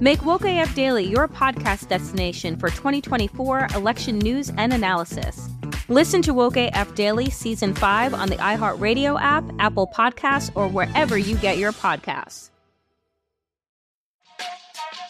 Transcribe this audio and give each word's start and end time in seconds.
Make 0.00 0.24
Woke 0.24 0.44
AF 0.44 0.74
Daily 0.74 1.04
your 1.04 1.28
podcast 1.28 1.88
destination 1.88 2.56
for 2.56 2.70
2024 2.70 3.68
election 3.74 4.18
news 4.18 4.50
and 4.56 4.72
analysis. 4.72 5.48
Listen 5.88 6.22
to 6.22 6.32
Woke 6.32 6.56
AF 6.56 6.94
Daily 6.94 7.28
Season 7.30 7.74
5 7.74 8.14
on 8.14 8.28
the 8.28 8.36
iHeartRadio 8.36 9.20
app, 9.20 9.44
Apple 9.58 9.88
Podcasts, 9.88 10.50
or 10.54 10.68
wherever 10.68 11.18
you 11.18 11.36
get 11.36 11.58
your 11.58 11.72
podcasts. 11.72 12.50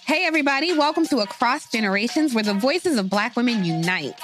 Hey, 0.06 0.26
everybody, 0.26 0.76
welcome 0.76 1.06
to 1.06 1.18
Across 1.18 1.70
Generations, 1.70 2.34
where 2.34 2.42
the 2.42 2.54
voices 2.54 2.98
of 2.98 3.08
Black 3.08 3.36
women 3.36 3.64
unite. 3.64 4.18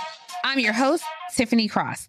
I'm 0.45 0.59
your 0.59 0.73
host, 0.73 1.05
Tiffany 1.37 1.69
Cross. 1.69 2.09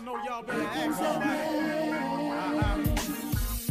Don't 0.00 0.16
know 0.16 0.24
y'all 0.24 0.42
better 0.42 0.62
act 0.62 0.94
somebody. 0.94 1.28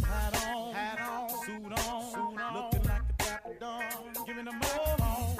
Hat 0.04 0.46
on, 0.46 0.74
hat 0.74 1.00
on, 1.00 1.28
suit 1.44 1.72
on, 1.72 2.12
suit 2.12 2.40
on, 2.40 2.54
looking 2.54 2.82
like 2.88 3.06
the 3.08 3.14
dapper 3.18 3.54
dawn, 3.58 3.82
giving 4.26 4.44
them 4.44 4.60
all 4.62 4.96
on. 5.02 5.36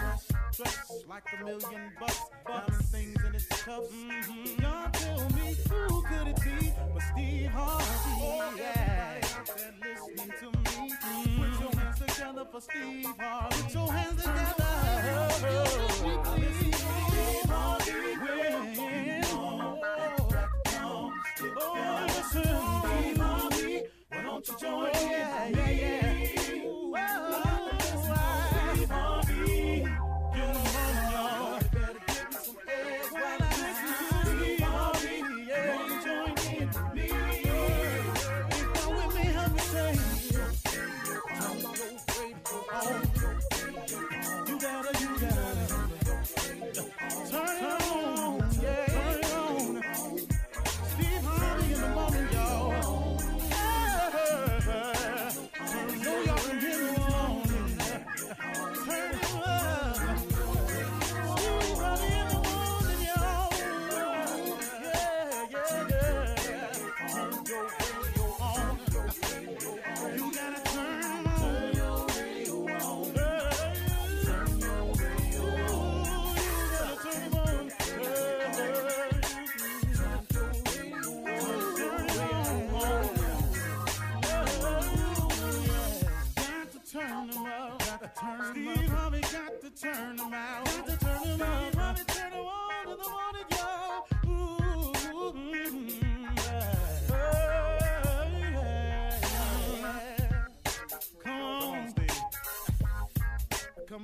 Dressed 0.56 1.06
like 1.08 1.22
a 1.38 1.44
million 1.44 1.92
bucks, 1.98 2.20
diamond 2.46 2.84
things 2.86 3.24
in 3.24 3.34
its 3.34 3.46
cuffs. 3.46 3.92
Mm-hmm. 3.92 4.62
Y'all 4.62 4.90
tell 4.92 5.30
me 5.30 5.56
who 5.68 6.02
could 6.02 6.28
it 6.28 6.40
be 6.42 6.72
but 6.92 7.02
Steve 7.12 7.50
Harvey? 7.50 7.84
Oh, 8.22 8.54
yeah, 8.56 9.20
they're 9.46 9.74
listening 9.80 10.32
to 10.40 10.46
me. 10.58 10.90
Mm-hmm. 10.90 11.40
Put 11.40 11.60
your 11.60 11.72
hands 11.80 11.98
together 12.00 12.44
for 12.50 12.60
Steve 12.60 13.14
Harvey. 13.18 13.62
Put 13.62 13.74
your 13.74 13.92
hands 13.92 14.22
together. 14.22 15.28
Steve 16.00 17.50
Harvey. 17.50 18.09
Listen, 21.60 22.42
Steve 22.82 23.18
why 24.08 24.22
don't 24.22 24.48
you 24.48 24.56
join 24.58 24.86
in? 24.86 25.10
Yeah, 25.10 25.48
yeah, 25.48 25.70
yeah. 25.70 26.64
Ooh, 26.64 26.94
oh, 26.96 27.49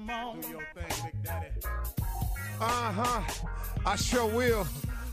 Come 0.07 0.15
on. 0.29 0.41
Do 0.41 0.49
your 0.51 0.63
thing, 0.73 1.11
Big 1.13 1.23
Daddy. 1.25 1.49
Uh 2.61 2.93
huh. 2.93 3.23
I 3.85 3.97
sure 3.97 4.27
will. 4.27 4.65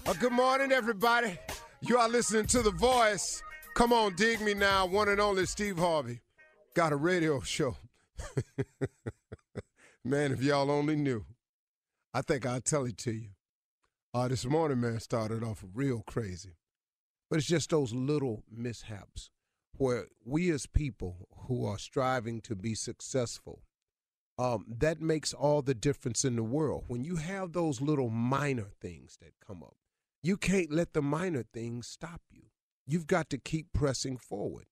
Uh, 0.05 0.13
good 0.13 0.31
morning, 0.31 0.71
everybody. 0.71 1.35
You 1.81 1.97
are 1.97 2.07
listening 2.07 2.45
to 2.47 2.61
The 2.61 2.69
Voice. 2.69 3.41
Come 3.73 3.91
on, 3.91 4.13
dig 4.15 4.39
me 4.41 4.53
now. 4.53 4.85
One 4.85 5.09
and 5.09 5.19
only 5.19 5.47
Steve 5.47 5.79
Harvey. 5.79 6.19
Got 6.75 6.93
a 6.93 6.95
radio 6.95 7.39
show. 7.39 7.75
man, 10.05 10.31
if 10.31 10.43
y'all 10.43 10.69
only 10.69 10.95
knew. 10.95 11.25
I 12.13 12.21
think 12.21 12.45
I'll 12.45 12.61
tell 12.61 12.85
it 12.85 12.99
to 12.99 13.13
you. 13.13 13.29
Uh, 14.13 14.27
this 14.27 14.45
morning, 14.45 14.79
man, 14.79 14.99
started 14.99 15.43
off 15.43 15.65
real 15.73 16.03
crazy. 16.05 16.57
But 17.31 17.39
it's 17.39 17.47
just 17.47 17.71
those 17.71 17.95
little 17.95 18.43
mishaps 18.51 19.31
where 19.75 20.05
we 20.23 20.51
as 20.51 20.67
people 20.67 21.27
who 21.47 21.65
are 21.65 21.79
striving 21.79 22.41
to 22.41 22.55
be 22.55 22.75
successful 22.75 23.63
um, 24.37 24.65
that 24.79 25.01
makes 25.01 25.33
all 25.33 25.61
the 25.61 25.75
difference 25.75 26.25
in 26.25 26.35
the 26.35 26.43
world. 26.43 26.85
When 26.87 27.03
you 27.03 27.17
have 27.17 27.53
those 27.53 27.81
little 27.81 28.09
minor 28.09 28.67
things 28.81 29.17
that 29.21 29.33
come 29.45 29.61
up, 29.63 29.75
you 30.21 30.37
can't 30.37 30.71
let 30.71 30.93
the 30.93 31.01
minor 31.01 31.43
things 31.53 31.87
stop 31.87 32.21
you. 32.31 32.43
You've 32.85 33.07
got 33.07 33.29
to 33.29 33.37
keep 33.37 33.73
pressing 33.73 34.17
forward. 34.17 34.65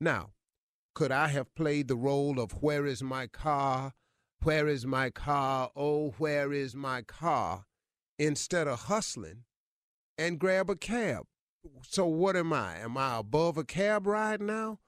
Now, 0.00 0.30
could 0.94 1.12
I 1.12 1.28
have 1.28 1.54
played 1.54 1.88
the 1.88 1.96
role 1.96 2.38
of 2.40 2.62
where 2.62 2.86
is 2.86 3.02
my 3.02 3.26
car? 3.26 3.92
Where 4.42 4.68
is 4.68 4.86
my 4.86 5.10
car? 5.10 5.70
Oh, 5.74 6.14
where 6.18 6.52
is 6.52 6.74
my 6.74 7.02
car? 7.02 7.66
Instead 8.18 8.68
of 8.68 8.82
hustling 8.82 9.44
and 10.18 10.38
grab 10.38 10.70
a 10.70 10.76
cab. 10.76 11.24
So 11.82 12.06
what 12.06 12.36
am 12.36 12.52
I? 12.52 12.78
Am 12.78 12.96
I 12.96 13.18
above 13.18 13.58
a 13.58 13.64
cab 13.64 14.06
ride 14.06 14.40
now? 14.40 14.78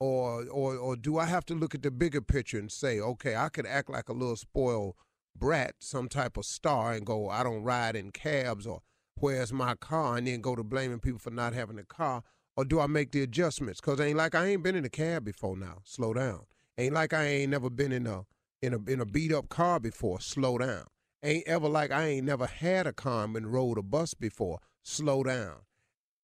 Or 0.00 0.46
or 0.50 0.76
or 0.76 0.96
do 0.96 1.18
I 1.18 1.26
have 1.26 1.44
to 1.46 1.54
look 1.54 1.74
at 1.74 1.82
the 1.82 1.90
bigger 1.90 2.22
picture 2.22 2.58
and 2.58 2.72
say, 2.72 2.98
okay, 2.98 3.36
I 3.36 3.50
could 3.50 3.66
act 3.66 3.90
like 3.90 4.08
a 4.08 4.14
little 4.14 4.36
spoiled 4.36 4.94
brat, 5.36 5.74
some 5.78 6.08
type 6.08 6.36
of 6.36 6.46
star, 6.46 6.92
and 6.92 7.04
go, 7.04 7.28
I 7.28 7.42
don't 7.42 7.62
ride 7.62 7.96
in 7.96 8.10
cabs 8.10 8.66
or 8.66 8.80
where's 9.16 9.52
my 9.52 9.74
car, 9.74 10.16
and 10.16 10.26
then 10.26 10.40
go 10.40 10.56
to 10.56 10.64
blaming 10.64 11.00
people 11.00 11.18
for 11.18 11.30
not 11.30 11.52
having 11.52 11.78
a 11.78 11.84
car? 11.84 12.22
Or 12.56 12.64
do 12.64 12.80
I 12.80 12.86
make 12.86 13.12
the 13.12 13.22
adjustments? 13.22 13.80
Cause 13.80 14.00
ain't 14.00 14.16
like 14.16 14.34
I 14.34 14.46
ain't 14.46 14.62
been 14.62 14.74
in 14.74 14.84
a 14.84 14.90
cab 14.90 15.24
before 15.24 15.56
now. 15.56 15.78
Slow 15.84 16.14
down. 16.14 16.42
Ain't 16.76 16.94
like 16.94 17.12
I 17.12 17.24
ain't 17.24 17.50
never 17.50 17.70
been 17.70 17.92
in 17.92 18.06
a 18.06 18.24
in 18.60 18.74
a 18.74 18.90
in 18.90 19.00
a 19.00 19.06
beat 19.06 19.32
up 19.32 19.48
car 19.48 19.80
before. 19.80 20.20
Slow 20.20 20.58
down. 20.58 20.84
Ain't 21.22 21.46
ever 21.46 21.68
like 21.68 21.90
I 21.90 22.06
ain't 22.06 22.26
never 22.26 22.46
had 22.46 22.86
a 22.86 22.92
car 22.92 23.24
and 23.24 23.52
rode 23.52 23.78
a 23.78 23.82
bus 23.82 24.14
before. 24.14 24.58
Slow 24.82 25.22
down. 25.22 25.56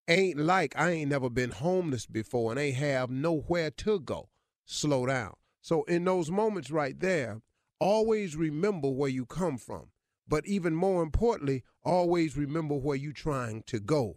Ain't 0.08 0.38
like 0.38 0.75
I 0.76 0.91
ain't 0.91 1.11
never 1.11 1.29
been 1.29 1.50
homeless 1.50 2.06
before 2.06 2.53
and 2.53 2.61
ain't 2.61 2.76
have 2.76 3.11
nowhere 3.11 3.70
to 3.73 4.00
go. 4.00 4.29
Slow 4.64 5.06
down. 5.06 5.35
So 5.61 5.82
in 5.85 6.05
those 6.05 6.31
moments 6.31 6.70
right 6.70 6.99
there, 6.99 7.41
always 7.81 8.37
remember 8.37 8.88
where 8.88 9.11
you 9.11 9.26
come 9.26 9.58
from. 9.58 9.88
But 10.29 10.47
even 10.47 10.75
more 10.75 11.03
importantly, 11.03 11.64
always 11.85 12.37
remember 12.37 12.75
where 12.75 12.97
you're 12.97 13.12
trying 13.12 13.62
to 13.67 13.81
go. 13.81 14.17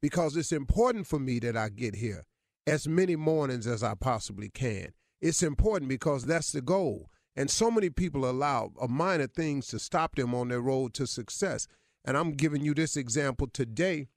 Because 0.00 0.36
it's 0.36 0.52
important 0.52 1.06
for 1.06 1.18
me 1.18 1.38
that 1.40 1.56
I 1.56 1.68
get 1.68 1.96
here 1.96 2.24
as 2.66 2.86
many 2.86 3.16
mornings 3.16 3.66
as 3.66 3.82
I 3.82 3.94
possibly 3.94 4.48
can. 4.48 4.92
It's 5.20 5.42
important 5.42 5.88
because 5.88 6.24
that's 6.24 6.52
the 6.52 6.62
goal. 6.62 7.10
And 7.36 7.50
so 7.50 7.70
many 7.70 7.90
people 7.90 8.28
allow 8.28 8.72
uh, 8.80 8.86
minor 8.86 9.26
things 9.26 9.68
to 9.68 9.78
stop 9.78 10.16
them 10.16 10.34
on 10.34 10.48
their 10.48 10.60
road 10.60 10.94
to 10.94 11.06
success. 11.06 11.66
And 12.04 12.16
I'm 12.16 12.32
giving 12.32 12.62
you 12.62 12.74
this 12.74 12.96
example 12.96 13.46
today, 13.46 14.08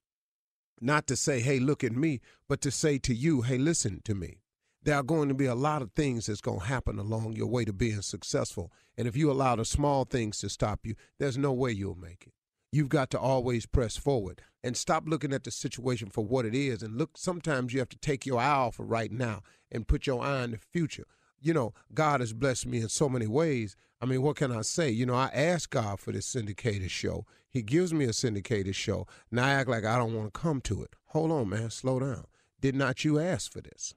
not 0.81 1.07
to 1.07 1.15
say, 1.15 1.39
hey, 1.39 1.59
look 1.59 1.83
at 1.83 1.93
me, 1.93 2.21
but 2.47 2.61
to 2.61 2.71
say 2.71 2.97
to 2.99 3.13
you, 3.13 3.41
hey, 3.41 3.57
listen 3.57 4.01
to 4.05 4.15
me. 4.15 4.39
There 4.81 4.95
are 4.95 5.03
going 5.03 5.29
to 5.29 5.33
be 5.33 5.45
a 5.45 5.55
lot 5.55 5.81
of 5.81 5.91
things 5.93 6.25
that's 6.25 6.41
going 6.41 6.59
to 6.59 6.65
happen 6.65 6.99
along 6.99 7.33
your 7.33 7.47
way 7.47 7.63
to 7.63 7.71
being 7.71 8.01
successful. 8.01 8.71
And 8.97 9.07
if 9.07 9.15
you 9.15 9.31
allow 9.31 9.55
the 9.55 9.63
small 9.63 10.03
things 10.03 10.39
to 10.39 10.49
stop 10.49 10.81
you, 10.83 10.95
there's 11.19 11.37
no 11.37 11.53
way 11.53 11.71
you'll 11.71 11.95
make 11.95 12.25
it. 12.27 12.33
You've 12.71 12.89
got 12.89 13.09
to 13.11 13.19
always 13.19 13.65
press 13.65 13.95
forward 13.95 14.41
and 14.63 14.75
stop 14.75 15.03
looking 15.07 15.31
at 15.31 15.43
the 15.43 15.51
situation 15.51 16.09
for 16.09 16.25
what 16.25 16.45
it 16.45 16.55
is. 16.55 16.83
And 16.83 16.97
look, 16.97 17.11
sometimes 17.17 17.71
you 17.71 17.79
have 17.79 17.89
to 17.89 17.97
take 17.97 18.25
your 18.25 18.39
eye 18.39 18.47
off 18.47 18.79
of 18.79 18.89
right 18.89 19.11
now 19.11 19.41
and 19.71 19.87
put 19.87 20.07
your 20.07 20.21
eye 20.21 20.41
on 20.41 20.51
the 20.51 20.57
future 20.57 21.05
you 21.43 21.53
know, 21.53 21.73
God 21.93 22.21
has 22.21 22.33
blessed 22.33 22.65
me 22.65 22.79
in 22.79 22.89
so 22.89 23.09
many 23.09 23.27
ways. 23.27 23.75
I 24.03 24.05
mean, 24.05 24.21
what 24.21 24.35
can 24.35 24.51
I 24.51 24.63
say? 24.63 24.89
You 24.89 25.05
know, 25.05 25.15
I 25.15 25.29
asked 25.33 25.69
God 25.69 25.97
for 25.97 26.11
this 26.11 26.25
syndicated 26.25 26.91
show. 26.91 27.25
He 27.49 27.61
gives 27.61 27.93
me 27.93 28.03
a 28.03 28.11
syndicated 28.11 28.75
show. 28.75 29.07
Now 29.31 29.45
I 29.45 29.51
act 29.51 29.69
like 29.69 29.85
I 29.85 29.97
don't 29.97 30.13
want 30.13 30.33
to 30.33 30.37
come 30.37 30.59
to 30.61 30.83
it. 30.83 30.89
Hold 31.11 31.31
on, 31.31 31.47
man. 31.47 31.69
Slow 31.69 32.01
down. 32.01 32.25
Did 32.59 32.75
not 32.75 33.05
you 33.05 33.17
ask 33.17 33.49
for 33.49 33.61
this? 33.61 33.95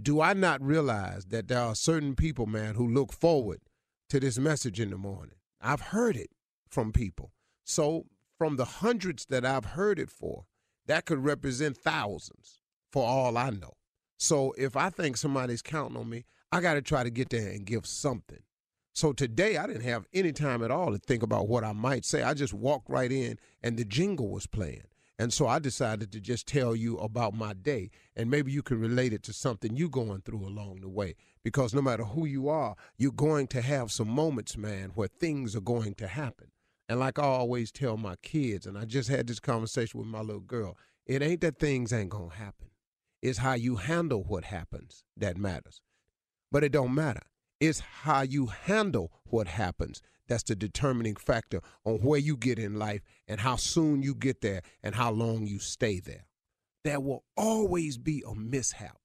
Do 0.00 0.20
I 0.20 0.32
not 0.32 0.60
realize 0.60 1.26
that 1.26 1.46
there 1.46 1.60
are 1.60 1.76
certain 1.76 2.16
people, 2.16 2.46
man, 2.46 2.74
who 2.74 2.84
look 2.84 3.12
forward 3.12 3.60
to 4.08 4.18
this 4.18 4.40
message 4.40 4.80
in 4.80 4.90
the 4.90 4.98
morning? 4.98 5.36
I've 5.60 5.92
heard 5.92 6.16
it 6.16 6.30
from 6.68 6.90
people. 6.90 7.30
So, 7.62 8.06
from 8.36 8.56
the 8.56 8.64
hundreds 8.64 9.26
that 9.26 9.46
I've 9.46 9.66
heard 9.66 10.00
it 10.00 10.10
for, 10.10 10.46
that 10.86 11.04
could 11.04 11.22
represent 11.22 11.78
thousands 11.78 12.60
for 12.90 13.06
all 13.06 13.38
I 13.38 13.50
know. 13.50 13.74
So, 14.18 14.52
if 14.58 14.76
I 14.76 14.90
think 14.90 15.16
somebody's 15.16 15.62
counting 15.62 15.96
on 15.96 16.10
me, 16.10 16.24
I 16.50 16.60
got 16.60 16.74
to 16.74 16.82
try 16.82 17.04
to 17.04 17.10
get 17.10 17.30
there 17.30 17.52
and 17.52 17.64
give 17.64 17.86
something. 17.86 18.42
So 18.94 19.12
today 19.12 19.56
I 19.56 19.66
didn't 19.66 19.84
have 19.84 20.06
any 20.12 20.32
time 20.32 20.62
at 20.62 20.70
all 20.70 20.92
to 20.92 20.98
think 20.98 21.22
about 21.22 21.48
what 21.48 21.64
I 21.64 21.72
might 21.72 22.04
say. 22.04 22.22
I 22.22 22.34
just 22.34 22.52
walked 22.52 22.90
right 22.90 23.10
in 23.10 23.38
and 23.62 23.76
the 23.76 23.84
jingle 23.84 24.28
was 24.28 24.46
playing. 24.46 24.84
And 25.18 25.32
so 25.32 25.46
I 25.46 25.58
decided 25.58 26.10
to 26.12 26.20
just 26.20 26.46
tell 26.46 26.74
you 26.74 26.98
about 26.98 27.34
my 27.34 27.52
day. 27.52 27.90
And 28.16 28.30
maybe 28.30 28.50
you 28.50 28.62
can 28.62 28.80
relate 28.80 29.12
it 29.12 29.22
to 29.24 29.32
something 29.32 29.76
you're 29.76 29.88
going 29.88 30.22
through 30.22 30.44
along 30.44 30.80
the 30.80 30.88
way. 30.88 31.14
Because 31.44 31.72
no 31.72 31.80
matter 31.80 32.04
who 32.04 32.26
you 32.26 32.48
are, 32.48 32.74
you're 32.96 33.12
going 33.12 33.46
to 33.48 33.62
have 33.62 33.92
some 33.92 34.08
moments, 34.08 34.56
man, 34.56 34.90
where 34.94 35.08
things 35.08 35.54
are 35.54 35.60
going 35.60 35.94
to 35.94 36.08
happen. 36.08 36.48
And 36.88 36.98
like 36.98 37.18
I 37.18 37.22
always 37.22 37.70
tell 37.70 37.96
my 37.96 38.16
kids, 38.16 38.66
and 38.66 38.76
I 38.76 38.84
just 38.84 39.08
had 39.08 39.26
this 39.26 39.40
conversation 39.40 40.00
with 40.00 40.08
my 40.08 40.20
little 40.20 40.40
girl, 40.40 40.76
it 41.06 41.22
ain't 41.22 41.40
that 41.42 41.58
things 41.58 41.92
ain't 41.92 42.10
going 42.10 42.30
to 42.30 42.36
happen. 42.36 42.68
It's 43.22 43.38
how 43.38 43.54
you 43.54 43.76
handle 43.76 44.24
what 44.24 44.44
happens 44.44 45.04
that 45.16 45.36
matters. 45.36 45.80
But 46.50 46.64
it 46.64 46.72
don't 46.72 46.94
matter. 46.94 47.22
It's 47.62 47.78
how 47.78 48.22
you 48.22 48.46
handle 48.46 49.12
what 49.22 49.46
happens 49.46 50.02
that's 50.26 50.42
the 50.42 50.56
determining 50.56 51.14
factor 51.14 51.60
on 51.84 51.98
where 51.98 52.18
you 52.18 52.36
get 52.36 52.58
in 52.58 52.74
life 52.74 53.02
and 53.28 53.38
how 53.38 53.54
soon 53.54 54.02
you 54.02 54.16
get 54.16 54.40
there 54.40 54.62
and 54.82 54.96
how 54.96 55.12
long 55.12 55.46
you 55.46 55.60
stay 55.60 56.00
there. 56.00 56.26
There 56.82 56.98
will 56.98 57.22
always 57.36 57.98
be 57.98 58.24
a 58.26 58.34
mishap, 58.34 58.96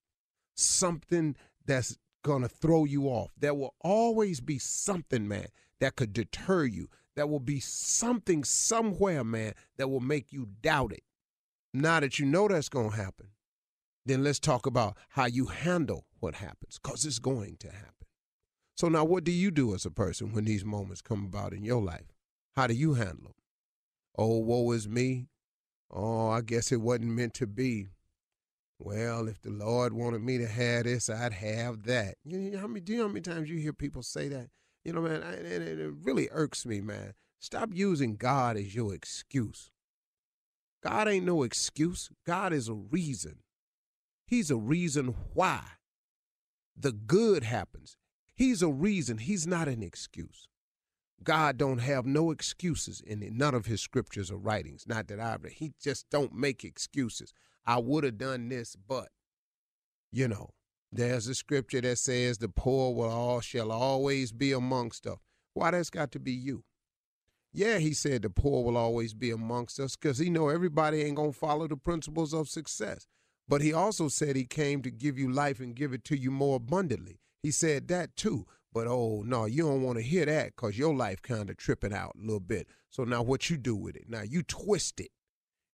something 0.55 1.35
that's 1.67 1.99
going 2.23 2.41
to 2.41 2.49
throw 2.49 2.85
you 2.85 3.03
off. 3.03 3.29
There 3.37 3.53
will 3.53 3.75
always 3.81 4.41
be 4.41 4.57
something, 4.57 5.27
man, 5.27 5.49
that 5.79 5.95
could 5.95 6.11
deter 6.11 6.65
you. 6.65 6.87
There 7.15 7.27
will 7.27 7.39
be 7.39 7.59
something 7.59 8.43
somewhere, 8.43 9.23
man, 9.23 9.53
that 9.77 9.87
will 9.87 9.99
make 9.99 10.33
you 10.33 10.47
doubt 10.63 10.93
it. 10.93 11.03
Now 11.75 11.99
that 11.99 12.17
you 12.17 12.25
know 12.25 12.47
that's 12.47 12.69
going 12.69 12.89
to 12.89 12.95
happen, 12.95 13.27
then 14.03 14.23
let's 14.23 14.39
talk 14.39 14.65
about 14.65 14.97
how 15.09 15.25
you 15.25 15.45
handle 15.45 16.07
what 16.19 16.33
happens, 16.33 16.79
because 16.81 17.05
it's 17.05 17.19
going 17.19 17.57
to 17.59 17.67
happen. 17.67 17.96
So 18.77 18.89
now, 18.89 19.03
what 19.05 19.23
do 19.23 19.31
you 19.31 19.49
do 19.49 19.73
as 19.73 19.85
a 19.85 19.91
person 19.91 20.33
when 20.33 20.45
these 20.45 20.63
moments 20.63 21.01
come 21.01 21.25
about 21.25 21.51
in 21.51 21.63
your 21.63 21.81
life? 21.81 22.13
How 22.55 22.67
do 22.67 22.75
you 22.75 22.93
handle 22.93 23.23
them? 23.23 23.33
Oh, 24.15 24.37
woe 24.37 24.71
is 24.71 24.87
me. 24.87 25.29
Oh, 25.89 26.29
I 26.29 26.41
guess 26.41 26.71
it 26.71 26.81
wasn't 26.81 27.07
meant 27.07 27.33
to 27.35 27.47
be. 27.47 27.87
Well, 28.77 29.27
if 29.27 29.41
the 29.41 29.49
Lord 29.49 29.93
wanted 29.93 30.21
me 30.21 30.37
to 30.37 30.47
have 30.47 30.83
this, 30.83 31.09
I'd 31.09 31.33
have 31.33 31.83
that. 31.83 32.17
You 32.23 32.37
know 32.37 32.59
how 32.59 32.67
many? 32.67 32.81
Do 32.81 32.91
you 32.91 32.99
know 32.99 33.07
how 33.07 33.13
many 33.13 33.21
times 33.21 33.49
you 33.49 33.57
hear 33.57 33.73
people 33.73 34.03
say 34.03 34.27
that? 34.27 34.49
You 34.85 34.93
know, 34.93 35.01
man, 35.01 35.23
and 35.23 35.45
it 35.47 35.93
really 36.03 36.29
irks 36.31 36.63
me, 36.63 36.79
man. 36.79 37.13
Stop 37.39 37.69
using 37.73 38.15
God 38.15 38.57
as 38.57 38.75
your 38.75 38.93
excuse. 38.93 39.71
God 40.83 41.07
ain't 41.07 41.25
no 41.25 41.41
excuse. 41.41 42.11
God 42.27 42.53
is 42.53 42.67
a 42.67 42.73
reason. 42.73 43.39
He's 44.27 44.51
a 44.51 44.55
reason 44.55 45.15
why 45.33 45.63
the 46.75 46.91
good 46.91 47.43
happens. 47.43 47.97
He's 48.37 48.61
a 48.61 48.69
reason. 48.69 49.17
He's 49.17 49.47
not 49.47 49.67
an 49.67 49.81
excuse. 49.81 50.47
God 51.23 51.57
don't 51.57 51.79
have 51.79 52.05
no 52.05 52.29
excuses 52.29 53.01
in 53.01 53.27
none 53.35 53.55
of 53.55 53.65
his 53.65 53.81
scriptures 53.81 54.29
or 54.29 54.37
writings. 54.37 54.85
Not 54.87 55.07
that 55.07 55.19
I've 55.19 55.43
read. 55.43 55.53
he 55.53 55.73
just 55.81 56.07
don't 56.11 56.33
make 56.33 56.63
excuses. 56.63 57.33
I 57.65 57.79
would 57.79 58.03
have 58.03 58.19
done 58.19 58.49
this, 58.49 58.75
but 58.75 59.09
you 60.11 60.27
know, 60.27 60.51
there's 60.91 61.27
a 61.27 61.33
scripture 61.33 61.81
that 61.81 61.97
says 61.97 62.37
the 62.37 62.47
poor 62.47 62.93
will 62.93 63.09
all 63.09 63.41
shall 63.41 63.71
always 63.71 64.31
be 64.31 64.51
amongst 64.51 65.07
us. 65.07 65.17
Why 65.55 65.71
that's 65.71 65.89
got 65.89 66.11
to 66.11 66.19
be 66.19 66.31
you? 66.31 66.63
Yeah, 67.51 67.79
he 67.79 67.93
said 67.93 68.21
the 68.21 68.29
poor 68.29 68.63
will 68.63 68.77
always 68.77 69.15
be 69.15 69.31
amongst 69.31 69.79
us 69.79 69.95
because 69.95 70.19
he 70.19 70.29
know 70.29 70.49
everybody 70.49 71.01
ain't 71.01 71.15
gonna 71.17 71.33
follow 71.33 71.67
the 71.67 71.75
principles 71.75 72.35
of 72.35 72.47
success. 72.47 73.07
But 73.47 73.61
he 73.61 73.73
also 73.73 74.09
said 74.09 74.35
he 74.35 74.45
came 74.45 74.83
to 74.83 74.91
give 74.91 75.17
you 75.17 75.31
life 75.31 75.59
and 75.59 75.75
give 75.75 75.91
it 75.91 76.03
to 76.05 76.17
you 76.17 76.29
more 76.29 76.57
abundantly. 76.57 77.19
He 77.41 77.51
said 77.51 77.87
that 77.89 78.15
too. 78.15 78.45
But 78.73 78.87
oh 78.87 79.23
no, 79.25 79.45
you 79.45 79.63
don't 79.63 79.81
want 79.81 79.97
to 79.97 80.03
hear 80.03 80.25
that 80.25 80.55
because 80.55 80.77
your 80.77 80.93
life 80.93 81.21
kind 81.21 81.49
of 81.49 81.57
tripping 81.57 81.93
out 81.93 82.13
a 82.15 82.21
little 82.21 82.39
bit. 82.39 82.67
So 82.89 83.03
now 83.03 83.23
what 83.23 83.49
you 83.49 83.57
do 83.57 83.75
with 83.75 83.95
it? 83.95 84.05
Now 84.07 84.21
you 84.21 84.43
twist 84.43 84.99
it 84.99 85.11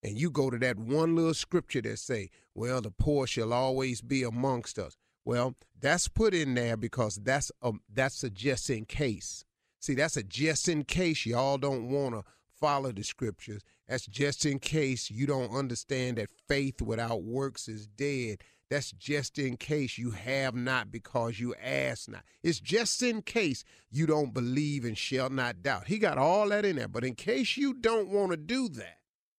and 0.03 0.17
you 0.17 0.29
go 0.29 0.49
to 0.49 0.57
that 0.59 0.77
one 0.77 1.15
little 1.15 1.33
scripture 1.33 1.81
that 1.81 1.99
say, 1.99 2.29
well, 2.53 2.81
the 2.81 2.91
poor 2.91 3.25
shall 3.25 3.53
always 3.53 4.01
be 4.01 4.23
amongst 4.23 4.77
us. 4.77 4.95
Well, 5.25 5.55
that's 5.79 6.07
put 6.07 6.33
in 6.33 6.53
there 6.53 6.77
because 6.77 7.15
that's 7.15 7.51
a 7.61 7.71
that's 7.93 8.23
a 8.23 8.29
just 8.29 8.69
in 8.69 8.85
case. 8.85 9.45
See, 9.79 9.95
that's 9.95 10.17
a 10.17 10.23
just 10.23 10.67
in 10.67 10.83
case 10.83 11.25
y'all 11.25 11.57
don't 11.57 11.89
want 11.89 12.15
to 12.15 12.23
follow 12.59 12.91
the 12.91 13.03
scriptures. 13.03 13.63
That's 13.87 14.05
just 14.05 14.45
in 14.45 14.59
case 14.59 15.11
you 15.11 15.27
don't 15.27 15.53
understand 15.53 16.17
that 16.17 16.29
faith 16.47 16.81
without 16.81 17.23
works 17.23 17.67
is 17.67 17.87
dead. 17.87 18.41
That's 18.69 18.91
just 18.91 19.37
in 19.37 19.57
case 19.57 19.97
you 19.97 20.11
have 20.11 20.55
not 20.55 20.91
because 20.91 21.39
you 21.39 21.53
ask 21.61 22.09
not. 22.09 22.23
It's 22.41 22.59
just 22.59 23.03
in 23.03 23.21
case 23.21 23.63
you 23.91 24.07
don't 24.07 24.33
believe 24.33 24.83
and 24.83 24.97
shall 24.97 25.29
not 25.29 25.61
doubt. 25.61 25.87
He 25.87 25.99
got 25.99 26.17
all 26.17 26.49
that 26.49 26.65
in 26.65 26.77
there. 26.77 26.87
But 26.87 27.03
in 27.03 27.15
case 27.15 27.55
you 27.55 27.73
don't 27.73 28.09
want 28.09 28.31
to 28.31 28.37
do 28.37 28.69
that, 28.69 28.97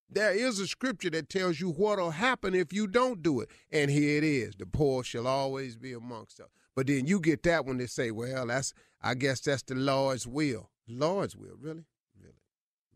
there 0.09 0.33
is 0.33 0.59
a 0.59 0.67
scripture 0.67 1.09
that 1.09 1.29
tells 1.29 1.59
you 1.59 1.71
what'll 1.71 2.11
happen 2.11 2.55
if 2.55 2.71
you 2.71 2.87
don't 2.87 3.21
do 3.21 3.41
it. 3.41 3.49
And 3.71 3.91
here 3.91 4.17
it 4.17 4.23
is 4.23 4.55
the 4.55 4.65
poor 4.65 5.03
shall 5.03 5.27
always 5.27 5.75
be 5.75 5.91
amongst 5.93 6.39
us. 6.39 6.47
But 6.75 6.87
then 6.87 7.07
you 7.07 7.19
get 7.19 7.43
that 7.43 7.65
when 7.65 7.77
they 7.77 7.87
say, 7.87 8.11
well, 8.11 8.47
that's 8.47 8.73
I 9.01 9.15
guess 9.15 9.41
that's 9.41 9.63
the 9.63 9.75
Lord's 9.75 10.27
will. 10.27 10.69
Lord's 10.87 11.35
will, 11.35 11.57
really? 11.59 11.85
Really, 12.19 12.35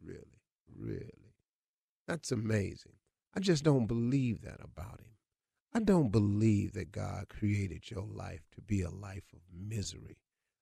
really, 0.03 0.39
really. 0.75 1.33
That's 2.07 2.31
amazing. 2.31 2.93
I 3.36 3.39
just 3.39 3.63
don't 3.63 3.86
believe 3.86 4.41
that 4.41 4.59
about 4.63 5.00
him. 5.00 5.08
I 5.73 5.79
don't 5.79 6.11
believe 6.11 6.73
that 6.73 6.91
God 6.91 7.29
created 7.29 7.91
your 7.91 8.03
life 8.03 8.41
to 8.55 8.61
be 8.61 8.81
a 8.81 8.89
life 8.89 9.31
of 9.33 9.41
misery. 9.53 10.17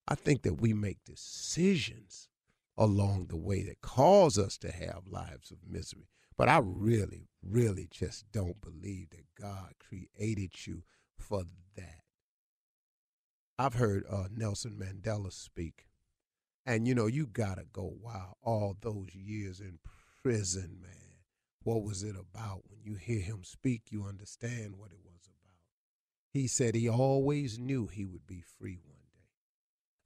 I 0.08 0.16
think 0.16 0.42
that 0.44 0.60
we 0.62 0.74
make 0.74 1.04
decisions 1.06 2.28
along 2.78 3.28
the 3.28 3.38
way 3.38 3.64
that 3.64 3.82
cause 3.82 4.38
us 4.38 4.58
to 4.60 4.72
have 4.72 5.08
lives 5.08 5.50
of 5.52 5.58
misery. 5.68 6.10
But 6.38 6.50
I 6.50 6.60
really, 6.62 7.30
really 7.42 7.88
just 7.90 8.32
don't 8.32 8.62
believe 8.62 9.10
that 9.12 9.26
God 9.40 9.74
created 9.80 10.68
you 10.68 10.84
for 11.18 11.44
that. 11.76 12.02
I've 13.58 13.74
heard 13.74 14.04
uh, 14.10 14.26
Nelson 14.36 14.78
Mandela 14.80 15.34
speak, 15.34 15.88
and 16.66 16.88
you 16.88 16.94
know, 16.94 17.08
you 17.08 17.26
gotta 17.26 17.66
go, 17.72 17.94
wow, 18.02 18.36
all 18.44 18.76
those 18.82 19.16
years 19.16 19.60
in 19.60 19.80
prison, 20.22 20.78
man. 20.82 21.07
What 21.64 21.84
was 21.84 22.04
it 22.04 22.16
about? 22.16 22.64
When 22.70 22.82
you 22.84 22.96
hear 22.96 23.22
him 23.22 23.44
speak, 23.44 23.84
you 23.90 24.06
understand 24.06 24.78
what 24.78 24.92
it 24.92 25.00
was 25.04 25.26
about. 25.26 25.58
He 26.32 26.48
said 26.48 26.76
he 26.76 26.90
always 26.90 27.60
knew 27.60 27.88
he 27.88 28.06
would 28.06 28.26
be 28.26 28.42
free 28.42 28.78
one 28.84 29.00
day. 29.12 29.30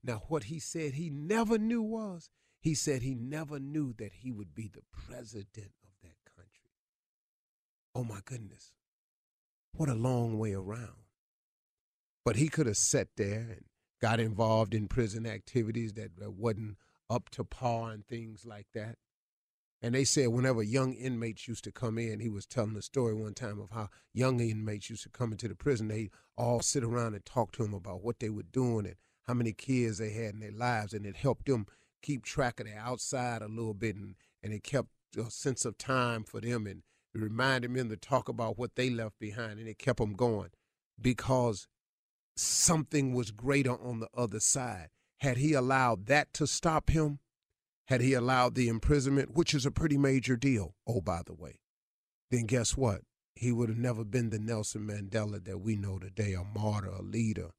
Now, 0.03 0.24
what 0.27 0.46
he 0.46 0.60
said 0.60 0.93
he 0.93 1.10
never 1.10 1.58
knew 1.58 1.81
was 1.81 2.29
he 2.62 2.74
said 2.74 3.01
he 3.01 3.15
never 3.15 3.60
knew 3.60 3.93
that 3.98 4.13
he 4.13 4.31
would 4.31 4.55
be 4.55 4.67
the 4.67 4.84
president 4.91 5.74
of 5.84 5.89
that 6.03 6.17
country. 6.36 6.72
Oh 7.93 8.03
my 8.03 8.22
goodness. 8.24 8.72
What 9.74 9.89
a 9.89 9.96
long 9.96 10.38
way 10.38 10.53
around. 10.53 11.05
But 12.24 12.36
he 12.36 12.50
could 12.50 12.67
have 12.67 12.77
sat 12.77 13.10
there 13.17 13.48
and 13.50 13.65
got 14.01 14.20
involved 14.20 14.74
in 14.74 14.88
prison 14.88 15.25
activities 15.25 15.93
that, 15.93 16.12
wasn't 16.20 16.77
up 17.10 17.29
to 17.31 17.43
par 17.43 17.91
and 17.91 18.05
things 18.05 18.46
like 18.46 18.67
that. 18.74 18.98
And 19.81 19.95
they 19.95 20.03
said 20.03 20.27
whenever 20.27 20.61
young 20.61 20.93
inmates 20.93 21.47
used 21.47 21.63
to 21.63 21.71
come 21.71 21.97
in, 21.97 22.19
he 22.19 22.29
was 22.29 22.45
telling 22.45 22.75
a 22.77 22.81
story 22.81 23.15
one 23.15 23.33
time 23.33 23.59
of 23.59 23.71
how 23.71 23.89
young 24.13 24.39
inmates 24.39 24.89
used 24.89 25.03
to 25.03 25.09
come 25.09 25.31
into 25.31 25.47
the 25.47 25.55
prison. 25.55 25.88
They 25.88 26.11
all 26.38 26.61
sit 26.61 26.83
around 26.83 27.15
and 27.15 27.25
talk 27.25 27.51
to 27.53 27.63
him 27.63 27.73
about 27.73 28.03
what 28.03 28.19
they 28.19 28.29
were 28.29 28.43
doing 28.43 28.85
and 28.85 28.95
how 29.27 29.33
many 29.33 29.53
kids 29.53 29.97
they 29.97 30.11
had 30.11 30.35
in 30.35 30.39
their 30.39 30.51
lives, 30.51 30.93
and 30.93 31.05
it 31.05 31.15
helped 31.15 31.47
them 31.47 31.65
keep 32.01 32.23
track 32.23 32.59
of 32.59 32.67
the 32.67 32.75
outside 32.75 33.41
a 33.41 33.47
little 33.47 33.73
bit, 33.73 33.95
and, 33.95 34.15
and 34.43 34.53
it 34.53 34.63
kept 34.63 34.89
a 35.17 35.29
sense 35.29 35.65
of 35.65 35.77
time 35.77 36.23
for 36.23 36.41
them, 36.41 36.67
and 36.67 36.83
it 37.13 37.19
reminded 37.19 37.73
them 37.73 37.89
to 37.89 37.97
talk 37.97 38.29
about 38.29 38.57
what 38.57 38.75
they 38.75 38.89
left 38.89 39.19
behind, 39.19 39.59
and 39.59 39.67
it 39.67 39.79
kept 39.79 40.00
them 40.00 40.13
going 40.13 40.50
because 41.00 41.67
something 42.35 43.13
was 43.13 43.31
greater 43.31 43.79
on 43.81 44.00
the 44.00 44.09
other 44.15 44.39
side. 44.39 44.89
Had 45.19 45.38
he 45.38 45.53
allowed 45.53 46.07
that 46.07 46.33
to 46.35 46.47
stop 46.47 46.89
him, 46.89 47.19
had 47.91 48.00
he 48.00 48.13
allowed 48.13 48.55
the 48.55 48.69
imprisonment, 48.69 49.36
which 49.36 49.53
is 49.53 49.65
a 49.65 49.69
pretty 49.69 49.98
major 49.98 50.38
deal, 50.38 50.75
oh, 50.88 51.01
by 51.01 51.21
the 51.25 51.33
way, 51.33 51.60
then 52.29 52.45
guess 52.45 52.77
what? 52.77 53.01
He 53.36 53.51
would 53.51 53.67
have 53.67 53.77
never 53.77 54.05
been 54.05 54.29
the 54.29 54.39
Nelson 54.39 54.88
Mandela 54.88 55.43
that 55.43 55.60
we 55.60 55.75
know 55.75 56.00
today, 56.00 56.31
a 56.31 56.45
martyr, 56.57 56.88
a 56.88 57.01
leader, 57.01 57.50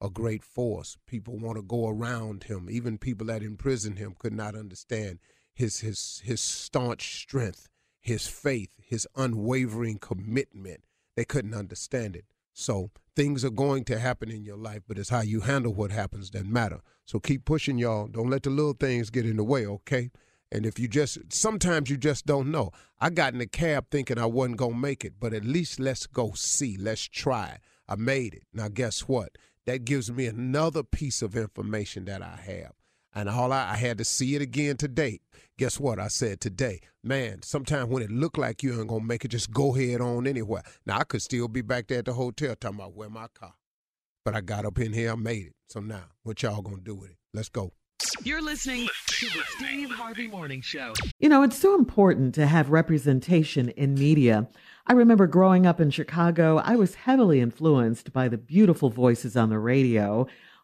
a 0.00 0.10
great 0.10 0.42
force. 0.42 0.98
People 1.06 1.38
want 1.38 1.56
to 1.56 1.62
go 1.62 1.88
around 1.88 2.44
him. 2.44 2.68
Even 2.68 2.98
people 2.98 3.28
that 3.28 3.44
imprisoned 3.44 3.98
him 3.98 4.16
could 4.18 4.32
not 4.32 4.56
understand 4.56 5.20
his 5.54 5.78
his 5.78 6.20
his 6.24 6.40
staunch 6.40 7.20
strength, 7.20 7.68
his 8.00 8.26
faith, 8.26 8.70
his 8.84 9.06
unwavering 9.14 9.98
commitment. 9.98 10.80
They 11.14 11.24
couldn't 11.24 11.54
understand 11.54 12.16
it. 12.16 12.24
So 12.52 12.90
things 13.16 13.44
are 13.44 13.50
going 13.50 13.82
to 13.84 13.98
happen 13.98 14.30
in 14.30 14.44
your 14.44 14.58
life, 14.58 14.82
but 14.86 14.98
it's 14.98 15.08
how 15.08 15.22
you 15.22 15.40
handle 15.40 15.74
what 15.74 15.90
happens 15.90 16.30
that 16.30 16.46
matter. 16.46 16.80
So 17.06 17.18
keep 17.18 17.44
pushing, 17.44 17.78
y'all. 17.78 18.06
Don't 18.06 18.30
let 18.30 18.42
the 18.42 18.50
little 18.50 18.74
things 18.74 19.10
get 19.10 19.24
in 19.26 19.36
the 19.36 19.44
way, 19.44 19.66
okay? 19.66 20.10
And 20.52 20.64
if 20.64 20.78
you 20.78 20.86
just 20.86 21.18
sometimes 21.32 21.90
you 21.90 21.96
just 21.96 22.26
don't 22.26 22.52
know. 22.52 22.70
I 23.00 23.10
got 23.10 23.32
in 23.32 23.40
the 23.40 23.46
cab 23.46 23.86
thinking 23.90 24.18
I 24.18 24.26
wasn't 24.26 24.58
gonna 24.58 24.76
make 24.76 25.04
it, 25.04 25.14
but 25.18 25.32
at 25.32 25.44
least 25.44 25.80
let's 25.80 26.06
go 26.06 26.32
see. 26.34 26.76
Let's 26.76 27.02
try. 27.02 27.58
I 27.88 27.96
made 27.96 28.34
it. 28.34 28.44
Now 28.52 28.68
guess 28.68 29.00
what? 29.08 29.30
That 29.64 29.84
gives 29.84 30.12
me 30.12 30.26
another 30.26 30.84
piece 30.84 31.22
of 31.22 31.36
information 31.36 32.04
that 32.04 32.22
I 32.22 32.38
have. 32.46 32.75
And 33.16 33.30
all 33.30 33.50
I, 33.50 33.70
I 33.72 33.76
had 33.76 33.96
to 33.96 34.04
see 34.04 34.34
it 34.34 34.42
again 34.42 34.76
today. 34.76 35.20
Guess 35.56 35.80
what? 35.80 35.98
I 35.98 36.08
said 36.08 36.38
today, 36.38 36.80
man, 37.02 37.40
sometimes 37.42 37.88
when 37.88 38.02
it 38.02 38.10
look 38.10 38.36
like 38.36 38.62
you 38.62 38.78
ain't 38.78 38.88
gonna 38.88 39.02
make 39.02 39.24
it, 39.24 39.28
just 39.28 39.50
go 39.50 39.72
head 39.72 40.02
on 40.02 40.26
anywhere. 40.26 40.62
Now 40.84 40.98
I 40.98 41.04
could 41.04 41.22
still 41.22 41.48
be 41.48 41.62
back 41.62 41.86
there 41.86 42.00
at 42.00 42.04
the 42.04 42.12
hotel 42.12 42.54
talking 42.54 42.78
about 42.78 42.94
where 42.94 43.08
my 43.08 43.28
car. 43.28 43.54
But 44.22 44.34
I 44.36 44.42
got 44.42 44.66
up 44.66 44.78
in 44.78 44.92
here, 44.92 45.12
I 45.12 45.14
made 45.14 45.46
it. 45.46 45.54
So 45.70 45.80
now, 45.80 46.04
what 46.24 46.42
y'all 46.42 46.60
gonna 46.60 46.82
do 46.82 46.94
with 46.94 47.12
it? 47.12 47.16
Let's 47.32 47.48
go. 47.48 47.72
You're 48.22 48.42
listening 48.42 48.86
to 49.06 49.26
the 49.26 49.42
Steve 49.56 49.90
Harvey 49.90 50.26
Morning 50.26 50.60
Show. 50.60 50.92
You 51.18 51.30
know, 51.30 51.42
it's 51.42 51.58
so 51.58 51.74
important 51.74 52.34
to 52.34 52.46
have 52.46 52.68
representation 52.68 53.70
in 53.70 53.94
media. 53.94 54.46
I 54.86 54.92
remember 54.92 55.26
growing 55.26 55.64
up 55.64 55.80
in 55.80 55.90
Chicago, 55.90 56.58
I 56.58 56.76
was 56.76 56.96
heavily 56.96 57.40
influenced 57.40 58.12
by 58.12 58.28
the 58.28 58.36
beautiful 58.36 58.90
voices 58.90 59.38
on 59.38 59.48
the 59.48 59.58
radio. 59.58 60.26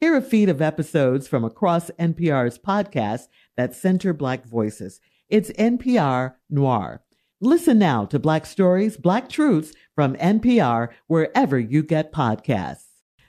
Hear 0.00 0.16
a 0.16 0.22
feed 0.22 0.48
of 0.48 0.62
episodes 0.62 1.28
from 1.28 1.44
across 1.44 1.90
NPR's 1.98 2.58
podcasts 2.58 3.28
that 3.58 3.74
center 3.74 4.14
Black 4.14 4.46
voices. 4.46 4.98
It's 5.28 5.50
NPR 5.50 6.36
Noir. 6.48 7.02
Listen 7.38 7.78
now 7.78 8.06
to 8.06 8.18
Black 8.18 8.46
Stories, 8.46 8.96
Black 8.96 9.28
Truths 9.28 9.74
from 9.94 10.16
NPR 10.16 10.88
wherever 11.06 11.58
you 11.58 11.82
get 11.82 12.14
podcasts. 12.14 12.86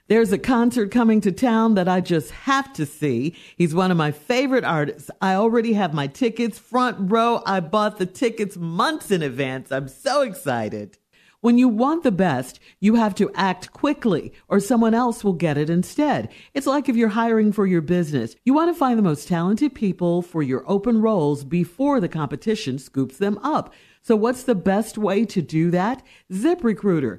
There's 0.08 0.32
a 0.32 0.38
concert 0.38 0.90
coming 0.90 1.20
to 1.20 1.30
town 1.30 1.74
that 1.74 1.88
I 1.88 2.00
just 2.00 2.30
have 2.30 2.72
to 2.72 2.86
see. 2.86 3.36
He's 3.58 3.74
one 3.74 3.90
of 3.90 3.98
my 3.98 4.10
favorite 4.10 4.64
artists. 4.64 5.10
I 5.20 5.34
already 5.34 5.74
have 5.74 5.92
my 5.92 6.06
tickets 6.06 6.58
front 6.58 6.96
row. 7.12 7.42
I 7.44 7.60
bought 7.60 7.98
the 7.98 8.06
tickets 8.06 8.56
months 8.56 9.10
in 9.10 9.20
advance. 9.20 9.70
I'm 9.70 9.88
so 9.88 10.22
excited. 10.22 10.96
When 11.42 11.58
you 11.58 11.66
want 11.66 12.04
the 12.04 12.12
best, 12.12 12.60
you 12.78 12.94
have 12.94 13.16
to 13.16 13.28
act 13.34 13.72
quickly 13.72 14.32
or 14.46 14.60
someone 14.60 14.94
else 14.94 15.24
will 15.24 15.32
get 15.32 15.58
it 15.58 15.68
instead. 15.68 16.28
It's 16.54 16.68
like 16.68 16.88
if 16.88 16.94
you're 16.94 17.08
hiring 17.08 17.50
for 17.50 17.66
your 17.66 17.80
business. 17.80 18.36
You 18.44 18.54
want 18.54 18.72
to 18.72 18.78
find 18.78 18.96
the 18.96 19.02
most 19.02 19.26
talented 19.26 19.74
people 19.74 20.22
for 20.22 20.44
your 20.44 20.62
open 20.70 21.02
roles 21.02 21.42
before 21.42 21.98
the 21.98 22.08
competition 22.08 22.78
scoops 22.78 23.16
them 23.16 23.38
up. 23.38 23.74
So 24.02 24.14
what's 24.14 24.44
the 24.44 24.54
best 24.54 24.96
way 24.96 25.24
to 25.24 25.42
do 25.42 25.72
that? 25.72 26.04
ZipRecruiter. 26.30 27.18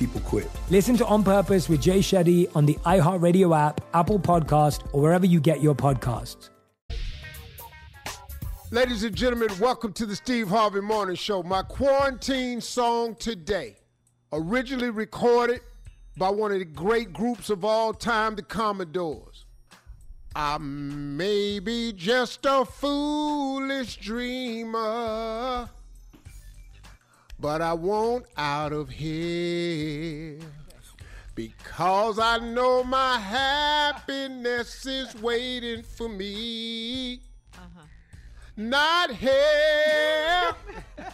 People 0.00 0.22
quit. 0.22 0.50
Listen 0.70 0.96
to 0.96 1.04
On 1.04 1.22
Purpose 1.22 1.68
with 1.68 1.82
Jay 1.82 1.98
Shetty 1.98 2.50
on 2.56 2.64
the 2.64 2.72
iHeartRadio 2.86 3.54
app, 3.54 3.82
Apple 3.92 4.18
Podcast, 4.18 4.80
or 4.94 5.02
wherever 5.02 5.26
you 5.26 5.40
get 5.40 5.62
your 5.62 5.74
podcasts. 5.74 6.48
Ladies 8.70 9.04
and 9.04 9.14
gentlemen, 9.14 9.50
welcome 9.60 9.92
to 9.92 10.06
the 10.06 10.16
Steve 10.16 10.48
Harvey 10.48 10.80
Morning 10.80 11.16
Show. 11.16 11.42
My 11.42 11.62
quarantine 11.62 12.62
song 12.62 13.14
today, 13.16 13.76
originally 14.32 14.88
recorded 14.88 15.60
by 16.16 16.30
one 16.30 16.50
of 16.50 16.60
the 16.60 16.64
great 16.64 17.12
groups 17.12 17.50
of 17.50 17.62
all 17.62 17.92
time, 17.92 18.36
the 18.36 18.42
Commodores. 18.42 19.44
I 20.34 20.56
may 20.56 21.58
be 21.58 21.92
just 21.92 22.46
a 22.46 22.64
foolish 22.64 23.98
dreamer, 23.98 25.68
but 27.40 27.62
I 27.62 27.72
want 27.72 28.26
out 28.36 28.72
of 28.72 28.90
here. 28.90 30.38
Because 31.34 32.18
I 32.18 32.38
know 32.38 32.84
my 32.84 33.18
happiness 33.18 34.84
is 34.84 35.14
waiting 35.22 35.82
for 35.82 36.08
me. 36.08 37.22
Not 38.56 39.12
here. 39.12 40.52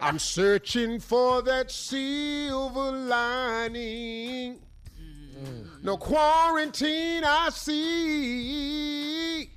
I'm 0.00 0.18
searching 0.18 1.00
for 1.00 1.42
that 1.42 1.70
silver 1.70 2.92
lining. 2.92 4.60
Mm. 4.98 5.82
No 5.82 5.98
quarantine 5.98 7.24
I 7.24 7.50
see. 7.50 9.50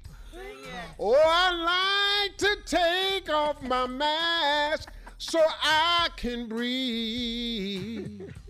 Oh, 1.00 1.15
I 1.15 2.26
like 2.28 2.38
to 2.38 2.58
take 2.65 3.30
off 3.30 3.62
my 3.62 3.86
mask 3.88 4.89
so 5.17 5.39
I 5.63 6.10
can 6.15 6.47
breathe. 6.47 8.21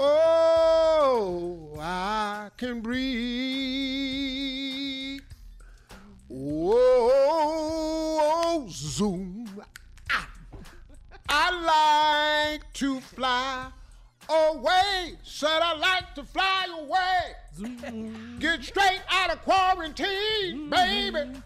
Oh, 0.00 1.76
I 1.80 2.50
can 2.56 2.80
breathe. 2.80 3.08
Whoa, 6.28 7.48
zoom. 8.70 9.60
Ah. 10.08 10.28
I 11.28 12.52
like 12.52 12.72
to 12.74 13.00
fly 13.00 13.72
away. 14.28 15.14
Said 15.22 15.60
I 15.62 15.76
like 15.76 16.14
to 16.14 16.24
fly 16.24 16.66
away. 16.78 18.02
Get 18.38 18.62
straight 18.62 19.00
out 19.10 19.32
of 19.32 19.42
quarantine, 19.42 20.70
baby. 20.70 21.40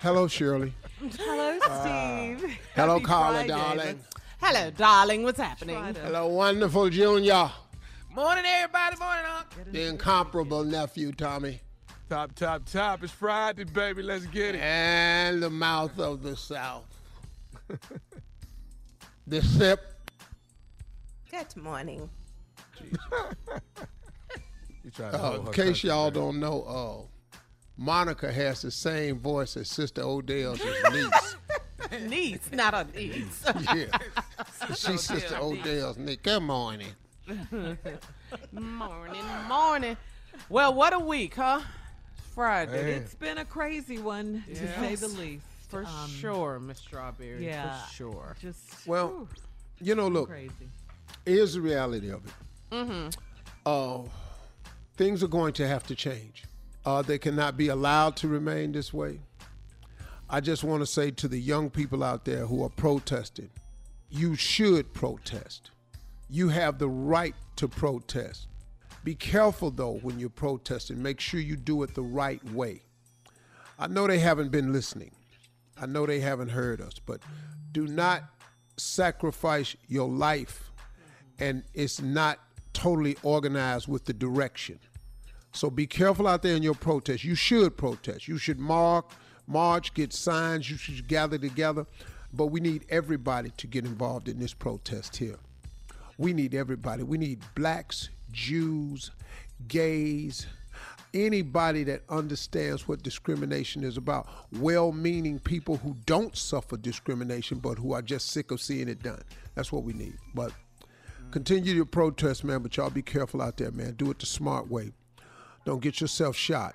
Hello, 0.00 0.28
Shirley. 0.28 0.72
Hello, 1.18 1.58
uh, 1.66 1.80
Steve. 1.80 2.58
Hello, 2.74 2.94
Happy 2.94 3.04
Carla, 3.04 3.34
Friday. 3.38 3.48
darling. 3.48 4.00
Hello, 4.40 4.70
darling. 4.70 5.22
What's 5.22 5.40
happening? 5.40 5.94
Hello, 5.94 6.26
wonderful 6.28 6.90
Junior. 6.90 7.50
Morning, 8.14 8.44
everybody. 8.46 8.96
Morning, 8.98 9.24
Unc. 9.36 9.72
The 9.72 9.82
incomparable 9.88 10.64
nephew, 10.64 11.12
Tommy. 11.12 11.60
Top, 12.08 12.34
top, 12.34 12.64
top. 12.64 13.04
It's 13.04 13.12
Friday, 13.12 13.64
baby. 13.64 14.02
Let's 14.02 14.26
get 14.26 14.54
it. 14.54 14.60
And 14.60 15.42
the 15.42 15.50
mouth 15.50 15.98
of 15.98 16.22
the 16.22 16.36
South. 16.36 16.84
the 19.28 19.42
sip. 19.42 19.80
Good 21.30 21.56
morning. 21.56 22.08
You 24.84 24.90
to 24.92 25.06
Uh, 25.22 25.40
in 25.40 25.52
case 25.52 25.84
y'all 25.84 26.04
man. 26.04 26.12
don't 26.14 26.40
know, 26.40 26.62
uh, 26.62 27.36
Monica 27.76 28.32
has 28.32 28.62
the 28.62 28.70
same 28.70 29.18
voice 29.18 29.54
as 29.58 29.68
Sister 29.68 30.00
Odell's 30.02 30.60
niece. 30.92 31.36
niece, 32.08 32.50
not 32.52 32.72
a 32.72 32.86
niece. 32.96 33.44
yeah. 33.74 33.86
She's 34.68 35.02
Sister 35.02 35.36
Odell's 35.38 35.98
niece. 35.98 36.18
Good 36.22 36.40
morning. 36.40 36.88
morning, 38.52 39.24
morning. 39.46 39.96
Well, 40.48 40.72
what 40.72 40.94
a 40.94 40.98
week, 40.98 41.34
huh? 41.34 41.60
Friday. 42.34 42.92
It's 42.94 43.14
been 43.14 43.36
a 43.38 43.44
crazy 43.44 43.98
one, 43.98 44.42
to 44.48 44.54
say 44.80 44.94
the 44.94 45.08
least. 45.08 45.44
For 45.68 45.84
Um, 45.84 46.08
sure, 46.10 46.58
Miss 46.58 46.78
Strawberry. 46.78 47.44
Yeah. 47.44 47.82
For 47.84 47.92
sure. 47.94 48.36
Just 48.40 48.86
Well, 48.86 49.08
whew, 49.08 49.28
you 49.80 49.94
know, 49.94 50.08
look, 50.08 50.28
crazy. 50.28 50.68
here's 51.24 51.54
the 51.54 51.60
reality 51.60 52.10
of 52.10 52.24
it. 52.26 52.32
Mm-hmm. 52.72 53.08
Uh, 53.66 54.08
things 54.96 55.22
are 55.22 55.28
going 55.28 55.52
to 55.54 55.68
have 55.68 55.86
to 55.86 55.94
change. 55.94 56.44
Uh, 56.86 57.02
they 57.02 57.18
cannot 57.18 57.56
be 57.56 57.68
allowed 57.68 58.16
to 58.16 58.28
remain 58.28 58.72
this 58.72 58.92
way. 58.94 59.20
I 60.30 60.40
just 60.40 60.64
want 60.64 60.80
to 60.82 60.86
say 60.86 61.10
to 61.12 61.28
the 61.28 61.38
young 61.38 61.70
people 61.70 62.02
out 62.02 62.24
there 62.24 62.46
who 62.46 62.62
are 62.64 62.68
protesting, 62.70 63.50
you 64.10 64.34
should 64.36 64.92
protest. 64.94 65.70
You 66.30 66.48
have 66.48 66.78
the 66.78 66.88
right 66.88 67.34
to 67.56 67.68
protest. 67.68 68.46
Be 69.04 69.14
careful 69.14 69.70
though 69.70 69.94
when 70.02 70.18
you're 70.18 70.28
protesting. 70.30 71.02
Make 71.02 71.20
sure 71.20 71.40
you 71.40 71.56
do 71.56 71.82
it 71.82 71.94
the 71.94 72.02
right 72.02 72.42
way. 72.52 72.82
I 73.78 73.86
know 73.86 74.06
they 74.06 74.18
haven't 74.18 74.50
been 74.50 74.72
listening. 74.72 75.12
I 75.80 75.86
know 75.86 76.06
they 76.06 76.20
haven't 76.20 76.48
heard 76.48 76.80
us, 76.80 76.94
but 77.04 77.20
do 77.72 77.86
not 77.86 78.24
sacrifice 78.76 79.76
your 79.88 80.08
life 80.08 80.70
and 81.38 81.62
it's 81.74 82.00
not 82.00 82.38
totally 82.72 83.16
organized 83.22 83.88
with 83.88 84.04
the 84.04 84.12
direction. 84.12 84.78
So 85.52 85.70
be 85.70 85.86
careful 85.86 86.26
out 86.26 86.42
there 86.42 86.56
in 86.56 86.62
your 86.62 86.74
protest. 86.74 87.24
You 87.24 87.34
should 87.34 87.76
protest. 87.76 88.28
You 88.28 88.38
should 88.38 88.58
mark, 88.58 89.10
march, 89.46 89.94
get 89.94 90.12
signs. 90.12 90.70
You 90.70 90.76
should 90.76 91.08
gather 91.08 91.38
together. 91.38 91.86
But 92.32 92.46
we 92.46 92.60
need 92.60 92.84
everybody 92.90 93.50
to 93.56 93.66
get 93.66 93.84
involved 93.84 94.28
in 94.28 94.38
this 94.38 94.52
protest 94.52 95.16
here. 95.16 95.36
We 96.18 96.32
need 96.32 96.54
everybody. 96.54 97.02
We 97.02 97.18
need 97.18 97.40
blacks, 97.54 98.10
Jews, 98.32 99.10
gays, 99.66 100.46
anybody 101.14 101.84
that 101.84 102.02
understands 102.08 102.86
what 102.88 103.02
discrimination 103.02 103.84
is 103.84 103.96
about. 103.96 104.28
Well 104.52 104.92
meaning 104.92 105.38
people 105.38 105.76
who 105.76 105.96
don't 106.06 106.36
suffer 106.36 106.76
discrimination, 106.76 107.58
but 107.58 107.78
who 107.78 107.92
are 107.92 108.02
just 108.02 108.28
sick 108.28 108.50
of 108.50 108.60
seeing 108.60 108.88
it 108.88 109.02
done. 109.02 109.22
That's 109.54 109.72
what 109.72 109.84
we 109.84 109.92
need. 109.92 110.14
But 110.34 110.52
continue 111.30 111.74
your 111.74 111.84
protest, 111.86 112.44
man, 112.44 112.62
but 112.62 112.76
y'all 112.76 112.90
be 112.90 113.02
careful 113.02 113.42
out 113.42 113.56
there, 113.56 113.70
man. 113.70 113.94
Do 113.94 114.10
it 114.10 114.18
the 114.18 114.26
smart 114.26 114.70
way. 114.70 114.92
Don't 115.64 115.82
get 115.82 116.00
yourself 116.00 116.36
shot 116.36 116.74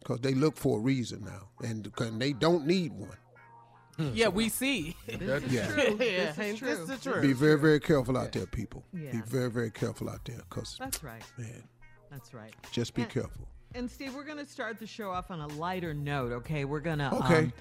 because 0.00 0.20
they 0.20 0.34
look 0.34 0.56
for 0.56 0.78
a 0.78 0.80
reason 0.80 1.24
now, 1.24 1.48
and, 1.68 1.90
and 1.98 2.20
they 2.20 2.32
don't 2.32 2.66
need 2.66 2.92
one. 2.92 3.16
Hmm. 3.96 4.10
Yeah, 4.14 4.28
we 4.28 4.48
see. 4.48 4.96
This 5.06 5.42
is 5.44 5.52
yeah. 5.52 5.66
true. 5.68 5.82
Yeah, 6.00 6.32
This 6.32 6.38
is 6.38 6.58
true. 6.58 6.68
This 6.68 6.88
is 6.88 7.00
true. 7.02 7.20
Be 7.20 7.34
very, 7.34 7.58
very 7.58 7.78
careful 7.78 8.16
out 8.16 8.32
there, 8.32 8.46
people. 8.46 8.82
Yeah. 8.92 9.12
Be 9.12 9.18
very, 9.18 9.50
very 9.50 9.70
careful 9.70 10.08
out 10.08 10.24
there 10.24 10.40
because, 10.48 10.76
That's 10.78 11.04
right. 11.04 11.22
man, 11.36 11.62
That's 12.10 12.32
right. 12.32 12.54
just 12.72 12.94
be 12.94 13.02
And- 13.02 13.10
careful. 13.10 13.46
And 13.74 13.90
Steve, 13.90 14.14
we're 14.14 14.24
going 14.24 14.38
to 14.38 14.46
start 14.46 14.78
the 14.78 14.86
show 14.86 15.10
off 15.10 15.30
on 15.30 15.40
a 15.40 15.46
lighter 15.48 15.94
note. 15.94 16.32
Okay, 16.32 16.64
we're 16.64 16.80
going 16.80 16.98
to. 16.98 17.14
Okay. 17.14 17.38
Um, 17.38 17.52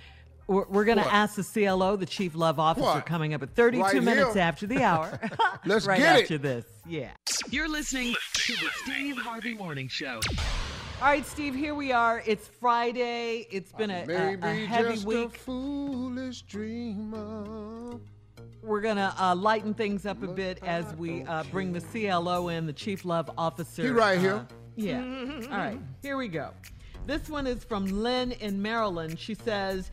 we're, 0.47 0.65
we're 0.67 0.84
going 0.86 0.97
to 0.97 1.13
ask 1.13 1.36
the 1.36 1.43
CLO, 1.43 1.95
the 1.95 2.06
Chief 2.06 2.36
Love 2.36 2.60
Officer, 2.60 2.86
What? 2.86 3.06
coming 3.06 3.34
up 3.34 3.41
at 3.43 3.56
32 3.56 3.84
Right 3.84 4.04
minutes 4.04 4.34
here? 4.34 4.43
after 4.43 4.67
the 4.67 4.84
hour. 4.84 5.17
Let's 5.65 5.86
right 5.86 5.97
get 6.00 6.17
it. 6.17 6.21
after 6.24 6.38
this. 6.38 6.65
Yeah. 6.86 7.12
You're 7.50 7.69
listening 7.69 8.15
to 8.34 8.54
the 8.54 8.69
Steve 8.84 9.17
Harvey 9.17 9.54
Morning 9.54 9.88
Show. 9.88 10.19
All 11.00 11.08
right, 11.08 11.26
Steve, 11.26 11.56
here 11.56 11.74
we 11.74 11.91
are. 11.93 12.21
It's 12.26 12.47
Friday. 12.47 13.47
It's 13.50 13.71
been 13.71 13.91
a, 13.91 14.06
a, 14.10 14.34
a 14.41 14.65
heavy 14.65 14.89
just 14.93 15.06
a 15.06 15.08
week. 15.08 15.38
foolish 15.38 16.41
dreamer. 16.41 18.00
We're 18.62 18.82
going 18.82 18.97
to 18.97 19.13
uh, 19.17 19.36
lighten 19.36 19.74
things 19.74 20.06
up 20.06 20.21
a 20.21 20.28
bit 20.28 20.60
as 20.63 20.93
we 20.95 21.24
uh, 21.24 21.43
bring 21.52 21.71
the 21.71 21.82
CLO 21.82 22.50
in, 22.50 22.65
the 22.65 22.74
Chief 22.74 23.06
Love 23.06 23.32
Officer. 23.38 23.84
He 23.84 23.89
right 23.89 24.19
here. 24.19 24.45
Yeah. 24.82 25.02
All 25.52 25.58
right, 25.58 25.80
here 26.02 26.17
we 26.17 26.28
go. 26.28 26.52
This 27.08 27.30
one 27.30 27.48
is 27.48 27.63
from 27.63 27.86
Lynn 27.86 28.32
in 28.34 28.62
Maryland. 28.62 29.20
She 29.20 29.34
says, 29.34 29.91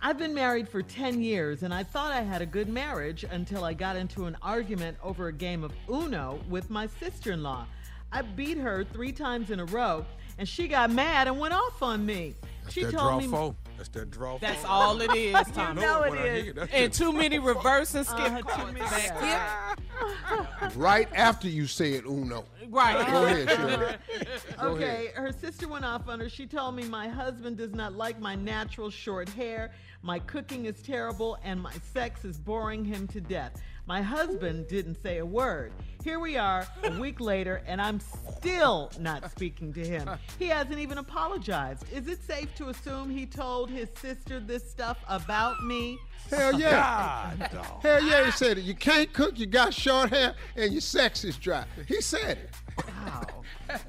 I've 0.00 0.18
been 0.18 0.34
married 0.34 0.68
for 0.68 0.82
10 0.82 1.22
years 1.22 1.62
and 1.62 1.72
I 1.72 1.82
thought 1.82 2.12
I 2.12 2.22
had 2.22 2.42
a 2.42 2.46
good 2.46 2.68
marriage 2.68 3.24
until 3.24 3.64
I 3.64 3.74
got 3.74 3.96
into 3.96 4.26
an 4.26 4.36
argument 4.42 4.96
over 5.02 5.28
a 5.28 5.32
game 5.32 5.64
of 5.64 5.72
Uno 5.88 6.40
with 6.48 6.70
my 6.70 6.86
sister 7.00 7.32
in 7.32 7.42
law. 7.42 7.66
I 8.12 8.22
beat 8.22 8.58
her 8.58 8.84
three 8.84 9.12
times 9.12 9.50
in 9.50 9.60
a 9.60 9.64
row 9.66 10.04
and 10.38 10.48
she 10.48 10.68
got 10.68 10.90
mad 10.90 11.26
and 11.26 11.38
went 11.38 11.54
off 11.54 11.82
on 11.82 12.06
me. 12.06 12.34
she 12.70 12.84
that 12.84 12.92
told 12.92 13.22
me. 13.22 13.28
four. 13.28 13.54
That's 13.78 13.88
that 13.90 14.10
draw 14.10 14.38
That's 14.38 14.60
four. 14.62 14.70
all 14.70 15.00
it 15.00 15.14
is, 15.14 15.34
Tommy. 15.54 15.80
know 15.80 16.02
it 16.02 16.10
When 16.10 16.18
I 16.18 16.22
hear 16.22 16.34
is. 16.34 16.46
it, 16.48 16.54
that's 16.56 16.72
And 16.72 16.92
too 16.92 17.12
many 17.12 17.38
reverse 17.54 17.94
and 17.94 18.04
skip 18.04 18.18
Uh, 18.32 18.38
too 18.38 18.42
cards. 18.42 18.72
many- 18.74 18.86
Skip. 18.88 20.76
Right 20.76 21.08
after 21.14 21.48
you 21.48 21.66
said 21.66 22.04
Uno. 22.04 22.44
Right. 22.68 23.06
Go 23.06 23.24
ahead, 23.24 23.48
Shirley. 23.50 23.96
Go 24.60 24.68
okay, 24.74 25.10
her 25.14 25.32
sister 25.32 25.68
went 25.68 25.84
off 25.84 26.08
on 26.08 26.20
her. 26.20 26.28
She 26.28 26.46
told 26.46 26.74
me 26.74 26.84
my 26.84 27.08
husband 27.08 27.56
does 27.56 27.72
not 27.72 27.94
like 27.94 28.20
my 28.20 28.34
natural 28.34 28.90
short 28.90 29.28
hair, 29.30 29.70
my 30.02 30.18
cooking 30.18 30.66
is 30.66 30.82
terrible, 30.82 31.38
and 31.44 31.60
my 31.62 31.72
sex 31.94 32.24
is 32.24 32.36
boring 32.38 32.84
him 32.84 33.06
to 33.08 33.20
death. 33.20 33.52
My 33.88 34.02
husband 34.02 34.68
didn't 34.68 35.02
say 35.02 35.16
a 35.16 35.24
word. 35.24 35.72
Here 36.04 36.20
we 36.20 36.36
are, 36.36 36.66
a 36.84 36.90
week 37.00 37.20
later, 37.20 37.62
and 37.66 37.80
I'm 37.80 38.00
still 38.36 38.92
not 39.00 39.30
speaking 39.30 39.72
to 39.72 39.80
him. 39.80 40.10
He 40.38 40.48
hasn't 40.48 40.78
even 40.78 40.98
apologized. 40.98 41.90
Is 41.90 42.06
it 42.06 42.22
safe 42.22 42.54
to 42.56 42.68
assume 42.68 43.08
he 43.08 43.24
told 43.24 43.70
his 43.70 43.88
sister 43.98 44.40
this 44.40 44.70
stuff 44.70 44.98
about 45.08 45.64
me? 45.64 45.98
Hell 46.28 46.60
yeah. 46.60 47.32
God, 47.38 47.50
dog. 47.50 47.82
Hell 47.82 48.04
yeah, 48.04 48.26
he 48.26 48.30
said 48.32 48.58
it. 48.58 48.64
You 48.64 48.74
can't 48.74 49.10
cook, 49.14 49.38
you 49.38 49.46
got 49.46 49.72
short 49.72 50.10
hair, 50.10 50.34
and 50.54 50.70
your 50.70 50.82
sex 50.82 51.24
is 51.24 51.38
dry. 51.38 51.64
He 51.86 52.02
said 52.02 52.36
it. 52.36 52.50
Wow. 52.86 53.26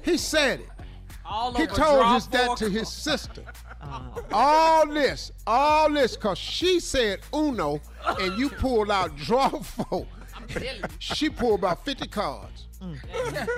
He 0.00 0.16
said 0.16 0.60
it. 0.60 0.68
All 1.30 1.52
He 1.54 1.66
told 1.66 1.76
draw 1.76 2.14
his, 2.14 2.26
that 2.28 2.56
to 2.58 2.68
his 2.68 2.88
sister. 2.88 3.42
All 4.32 4.86
this, 4.86 5.32
all 5.46 5.90
this, 5.90 6.14
because 6.14 6.36
she 6.36 6.80
said 6.80 7.20
Uno, 7.34 7.80
and 8.06 8.38
you 8.38 8.50
pulled 8.58 8.90
out 8.90 9.16
draw 9.16 9.48
four. 9.48 10.06
She 10.98 11.30
pulled 11.30 11.60
about 11.60 11.84
50 11.84 12.08
cards. 12.08 12.66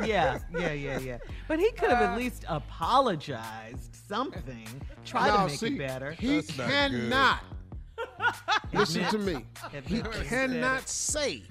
yeah, 0.05 0.39
yeah, 0.53 0.73
yeah, 0.73 0.99
yeah. 0.99 1.19
But 1.49 1.59
he 1.59 1.71
could 1.73 1.91
have 1.91 2.03
at 2.03 2.11
uh, 2.15 2.17
least 2.17 2.45
apologized 2.49 3.97
something. 4.09 4.69
Try 5.05 5.29
Now, 5.29 5.45
to 5.45 5.49
make 5.49 5.59
see, 5.59 5.67
it 5.69 5.79
better. 5.79 6.13
He 6.13 6.37
That's 6.37 6.59
not 6.59 6.71
cannot. 6.71 7.41
Listen 8.73 9.05
to 9.07 9.19
me. 9.19 9.47
Admit 9.67 9.87
He 9.87 10.03
what 10.03 10.15
he 10.15 10.29
cannot 10.29 10.89
say. 10.89 11.43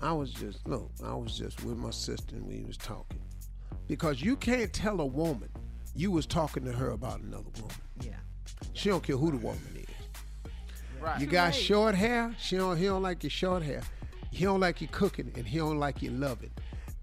I 0.00 0.12
was 0.12 0.32
just 0.32 0.66
look. 0.68 0.90
I 1.04 1.14
was 1.14 1.36
just 1.38 1.64
with 1.64 1.76
my 1.78 1.90
sister 1.90 2.36
and 2.36 2.46
we 2.46 2.62
was 2.64 2.76
talking, 2.76 3.20
because 3.86 4.22
you 4.22 4.36
can't 4.36 4.72
tell 4.72 5.00
a 5.00 5.06
woman 5.06 5.48
you 5.94 6.10
was 6.10 6.26
talking 6.26 6.64
to 6.64 6.72
her 6.72 6.90
about 6.90 7.20
another 7.20 7.50
woman. 7.60 7.76
Yeah. 8.00 8.12
She 8.72 8.88
don't 8.88 9.02
care 9.02 9.16
who 9.16 9.30
the 9.30 9.36
woman 9.38 9.60
is. 9.76 10.50
Right. 11.00 11.20
You 11.20 11.26
got 11.26 11.54
short 11.54 11.94
hair. 11.94 12.34
She 12.38 12.56
don't. 12.56 12.76
He 12.76 12.86
don't 12.86 13.02
like 13.02 13.22
your 13.22 13.30
short 13.30 13.62
hair. 13.62 13.82
He 14.30 14.44
don't 14.44 14.60
like 14.60 14.80
you 14.80 14.88
cooking, 14.88 15.30
and 15.36 15.46
he 15.46 15.58
don't 15.58 15.78
like 15.78 16.02
you 16.02 16.10
loving. 16.10 16.50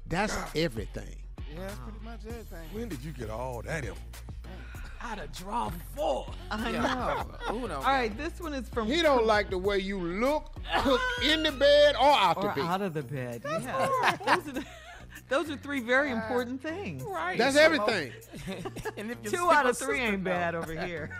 That's 0.08 0.36
everything. 0.56 1.18
Yeah, 1.54 1.68
that's 1.68 1.80
pretty 1.80 2.00
much 2.04 2.20
everything. 2.28 2.68
When 2.74 2.90
did 2.90 3.04
you 3.04 3.12
get 3.12 3.30
all 3.30 3.62
that 3.62 3.84
information? 3.84 4.02
I'd 5.04 5.18
have 5.18 5.32
drawn 5.32 5.74
four. 5.96 6.28
I 6.52 6.72
know. 6.72 7.26
Uno. 7.56 7.76
All 7.78 7.84
right, 7.84 8.16
this 8.18 8.40
one 8.40 8.54
is 8.54 8.70
from 8.70 8.88
He 8.88 9.02
don't 9.02 9.26
like 9.26 9.50
the 9.50 9.58
way 9.58 9.80
you 9.80 10.00
look, 10.00 10.60
cook 10.82 11.02
in 11.24 11.42
the 11.44 11.52
bed 11.52 11.96
or 11.96 12.12
out 12.12 12.38
or 12.38 12.44
the 12.44 12.50
bed. 12.50 12.66
out 12.66 12.82
of 12.82 12.94
the 12.94 13.02
bed. 13.02 13.42
Yeah. 13.44 14.18
those, 14.26 14.48
are 14.48 14.52
the, 14.52 14.66
those 15.32 15.50
are 15.50 15.56
three 15.56 15.80
very 15.80 16.12
uh, 16.12 16.16
important 16.16 16.62
things. 16.62 17.02
Right. 17.04 17.38
That's 17.38 17.56
So- 17.56 17.62
everything. 17.62 18.12
and 18.98 19.12
if 19.12 19.24
Two 19.24 19.50
out 19.50 19.66
of 19.66 19.78
three 19.78 20.02
ain't 20.02 20.20
know. 20.20 20.30
bad 20.30 20.54
over 20.54 20.74
here. 20.74 21.10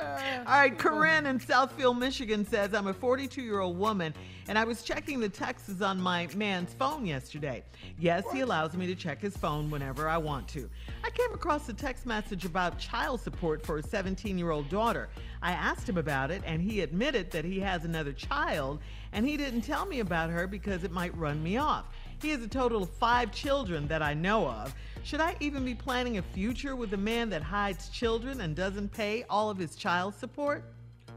Uh, 0.00 0.44
All 0.46 0.54
right, 0.60 0.78
Corinne 0.78 1.26
in 1.26 1.40
Southfield, 1.40 1.98
Michigan 1.98 2.46
says, 2.46 2.72
I'm 2.72 2.86
a 2.86 2.94
42 2.94 3.42
year 3.42 3.58
old 3.58 3.76
woman 3.76 4.14
and 4.46 4.56
I 4.56 4.62
was 4.62 4.82
checking 4.84 5.18
the 5.18 5.28
texts 5.28 5.82
on 5.82 6.00
my 6.00 6.28
man's 6.36 6.72
phone 6.74 7.04
yesterday. 7.04 7.64
Yes, 7.98 8.22
he 8.32 8.40
allows 8.40 8.74
me 8.74 8.86
to 8.86 8.94
check 8.94 9.20
his 9.20 9.36
phone 9.36 9.70
whenever 9.70 10.08
I 10.08 10.16
want 10.16 10.46
to. 10.48 10.70
I 11.02 11.10
came 11.10 11.34
across 11.34 11.68
a 11.68 11.72
text 11.72 12.06
message 12.06 12.44
about 12.44 12.78
child 12.78 13.20
support 13.20 13.66
for 13.66 13.78
a 13.78 13.82
17 13.82 14.38
year 14.38 14.52
old 14.52 14.68
daughter. 14.68 15.08
I 15.42 15.50
asked 15.50 15.88
him 15.88 15.98
about 15.98 16.30
it 16.30 16.42
and 16.46 16.62
he 16.62 16.80
admitted 16.82 17.32
that 17.32 17.44
he 17.44 17.58
has 17.60 17.84
another 17.84 18.12
child 18.12 18.78
and 19.12 19.26
he 19.26 19.36
didn't 19.36 19.62
tell 19.62 19.84
me 19.84 19.98
about 19.98 20.30
her 20.30 20.46
because 20.46 20.84
it 20.84 20.92
might 20.92 21.16
run 21.16 21.42
me 21.42 21.56
off. 21.56 21.86
He 22.20 22.30
has 22.30 22.42
a 22.42 22.48
total 22.48 22.82
of 22.82 22.90
five 22.90 23.30
children 23.30 23.86
that 23.88 24.02
I 24.02 24.14
know 24.14 24.48
of. 24.48 24.74
Should 25.04 25.20
I 25.20 25.36
even 25.40 25.64
be 25.64 25.74
planning 25.74 26.18
a 26.18 26.22
future 26.22 26.74
with 26.74 26.92
a 26.92 26.96
man 26.96 27.30
that 27.30 27.42
hides 27.42 27.88
children 27.90 28.40
and 28.40 28.56
doesn't 28.56 28.92
pay 28.92 29.24
all 29.30 29.50
of 29.50 29.56
his 29.56 29.76
child 29.76 30.14
support? 30.14 30.64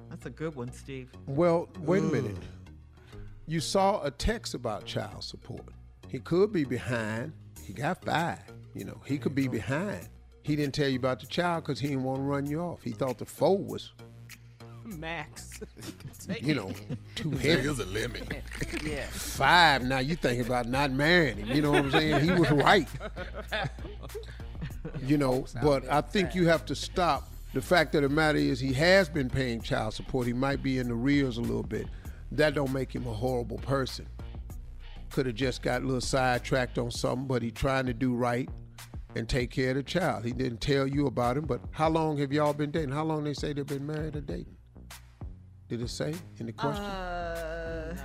That's 0.10 0.28
a 0.28 0.30
good 0.30 0.56
one, 0.56 0.72
Steve. 0.72 1.10
Well, 1.26 1.70
wait 1.80 2.04
a 2.04 2.06
minute. 2.06 2.38
You 3.48 3.60
saw 3.60 4.04
a 4.04 4.12
text 4.12 4.54
about 4.54 4.86
child 4.86 5.24
support. 5.24 5.66
He 6.08 6.20
could 6.20 6.54
be 6.54 6.66
behind. 6.66 7.34
He 7.64 7.74
got 7.74 8.04
five. 8.06 8.44
You 8.76 8.86
know, 8.86 9.02
he 9.06 9.18
could 9.18 9.34
be 9.34 9.48
behind. 9.48 10.08
He 10.44 10.56
didn't 10.56 10.74
tell 10.74 10.88
you 10.88 10.98
about 10.98 11.20
the 11.20 11.28
child 11.28 11.64
because 11.64 11.80
he 11.80 11.88
didn't 11.88 12.04
want 12.04 12.20
to 12.20 12.24
run 12.24 12.46
you 12.46 12.60
off. 12.62 12.82
He 12.84 12.92
thought 12.92 13.18
the 13.18 13.26
four 13.26 13.58
was 13.58 13.92
Max. 14.86 15.60
You 16.40 16.54
know, 16.54 16.72
too 17.16 17.32
There 17.32 17.58
heavy. 17.58 17.68
is 17.68 17.80
a 17.80 17.86
limit. 17.88 18.32
yeah. 18.86 19.06
Five. 19.08 19.84
Now 19.84 19.98
you 20.00 20.16
thinking 20.16 20.46
about 20.46 20.68
not 20.68 20.92
marrying 20.92 21.38
him. 21.38 21.48
You 21.56 21.62
know 21.64 21.72
what 21.72 21.80
I'm 21.86 21.92
saying? 21.92 22.24
He 22.24 22.32
was 22.32 22.50
right. 22.52 22.88
You 25.06 25.18
know, 25.18 25.46
but 25.62 25.90
I 25.92 26.02
think 26.02 26.36
you 26.36 26.48
have 26.48 26.66
to 26.68 26.76
stop. 26.76 27.28
The 27.54 27.62
fact 27.62 27.96
of 27.96 28.04
the 28.04 28.10
matter 28.10 28.38
is, 28.38 28.60
he 28.60 28.72
has 28.74 29.10
been 29.10 29.30
paying 29.30 29.62
child 29.62 29.94
support. 29.94 30.28
He 30.28 30.34
might 30.34 30.62
be 30.64 30.78
in 30.78 30.88
the 30.88 30.94
rears 30.94 31.38
a 31.38 31.42
little 31.42 31.64
bit. 31.64 31.88
That 32.32 32.54
don't 32.54 32.72
make 32.72 32.94
him 32.96 33.06
a 33.08 33.14
horrible 33.14 33.58
person. 33.58 34.08
Could 35.10 35.26
have 35.26 35.36
just 35.36 35.62
got 35.62 35.82
a 35.82 35.86
little 35.86 36.00
sidetracked 36.02 36.78
on 36.78 36.92
something, 36.92 37.28
but 37.28 37.42
he 37.42 37.52
trying 37.52 37.88
to 37.88 37.94
do 37.94 38.14
right 38.14 38.48
and 39.16 39.28
take 39.28 39.50
care 39.52 39.72
of 39.72 39.76
the 39.78 39.84
child. 39.84 40.24
He 40.24 40.32
didn't 40.32 40.62
tell 40.62 40.88
you 40.88 41.08
about 41.08 41.36
him, 41.36 41.46
but 41.46 41.60
how 41.72 41.90
long 41.90 42.18
have 42.20 42.32
y'all 42.32 42.54
been 42.54 42.72
dating? 42.72 42.92
How 42.92 43.04
long 43.04 43.24
they 43.26 43.34
say 43.34 43.52
they've 43.54 43.66
been 43.66 43.86
married 43.86 44.16
or 44.16 44.22
dating? 44.22 44.56
Did 45.72 45.82
it 45.84 45.88
say 45.90 46.14
in 46.38 46.48
the 46.48 46.52
question? 46.52 46.84
Uh, 46.84 47.96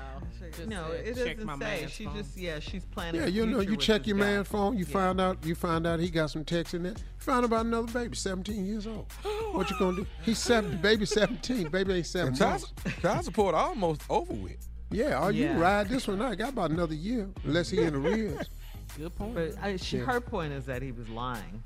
Just 0.56 0.68
no, 0.68 0.86
said, 0.92 1.04
it 1.04 1.14
doesn't 1.16 1.44
my 1.44 1.58
say. 1.58 1.86
She 1.90 2.04
phone. 2.04 2.16
just 2.16 2.36
yeah, 2.38 2.60
she's 2.60 2.84
planning. 2.84 3.20
Yeah, 3.22 3.26
you 3.26 3.44
know, 3.44 3.58
you 3.58 3.76
check 3.76 4.06
your 4.06 4.16
guy. 4.16 4.24
man's 4.24 4.46
phone. 4.46 4.78
You 4.78 4.84
Yeah. 4.84 4.92
find 4.92 5.20
out, 5.20 5.44
you 5.44 5.56
find 5.56 5.84
out 5.84 5.98
he 5.98 6.08
got 6.08 6.30
some 6.30 6.44
texts 6.44 6.74
in 6.74 6.84
there. 6.84 6.92
You 6.92 6.96
found 7.18 7.52
out 7.52 7.66
another 7.66 7.92
baby, 7.92 8.14
17 8.14 8.64
years 8.64 8.86
old. 8.86 9.10
What 9.50 9.68
you 9.68 9.76
gonna 9.80 9.96
do? 9.96 10.06
He's 10.22 10.38
seven, 10.38 10.80
baby 10.80 11.06
17. 11.06 11.68
Baby 11.70 11.94
ain't 11.94 12.06
seven 12.06 12.28
And 12.28 12.38
child, 12.38 12.70
child 13.02 13.24
support 13.24 13.56
almost 13.56 14.02
over 14.08 14.32
with. 14.32 14.58
Yeah, 14.92 15.18
oh, 15.20 15.30
you 15.30 15.46
Yeah. 15.46 15.58
ride 15.58 15.88
this 15.88 16.06
one 16.06 16.22
out. 16.22 16.38
Got 16.38 16.50
about 16.50 16.70
another 16.70 16.94
year, 16.94 17.28
unless 17.42 17.68
he 17.68 17.82
in 17.82 17.94
the 17.94 17.98
rears. 17.98 18.48
Good 18.96 19.12
point. 19.16 19.34
But 19.34 19.54
I, 19.60 19.74
she, 19.76 19.98
Yeah. 19.98 20.04
her 20.04 20.20
point 20.20 20.52
is 20.52 20.66
that 20.66 20.82
he 20.82 20.92
was 20.92 21.08
lying. 21.08 21.64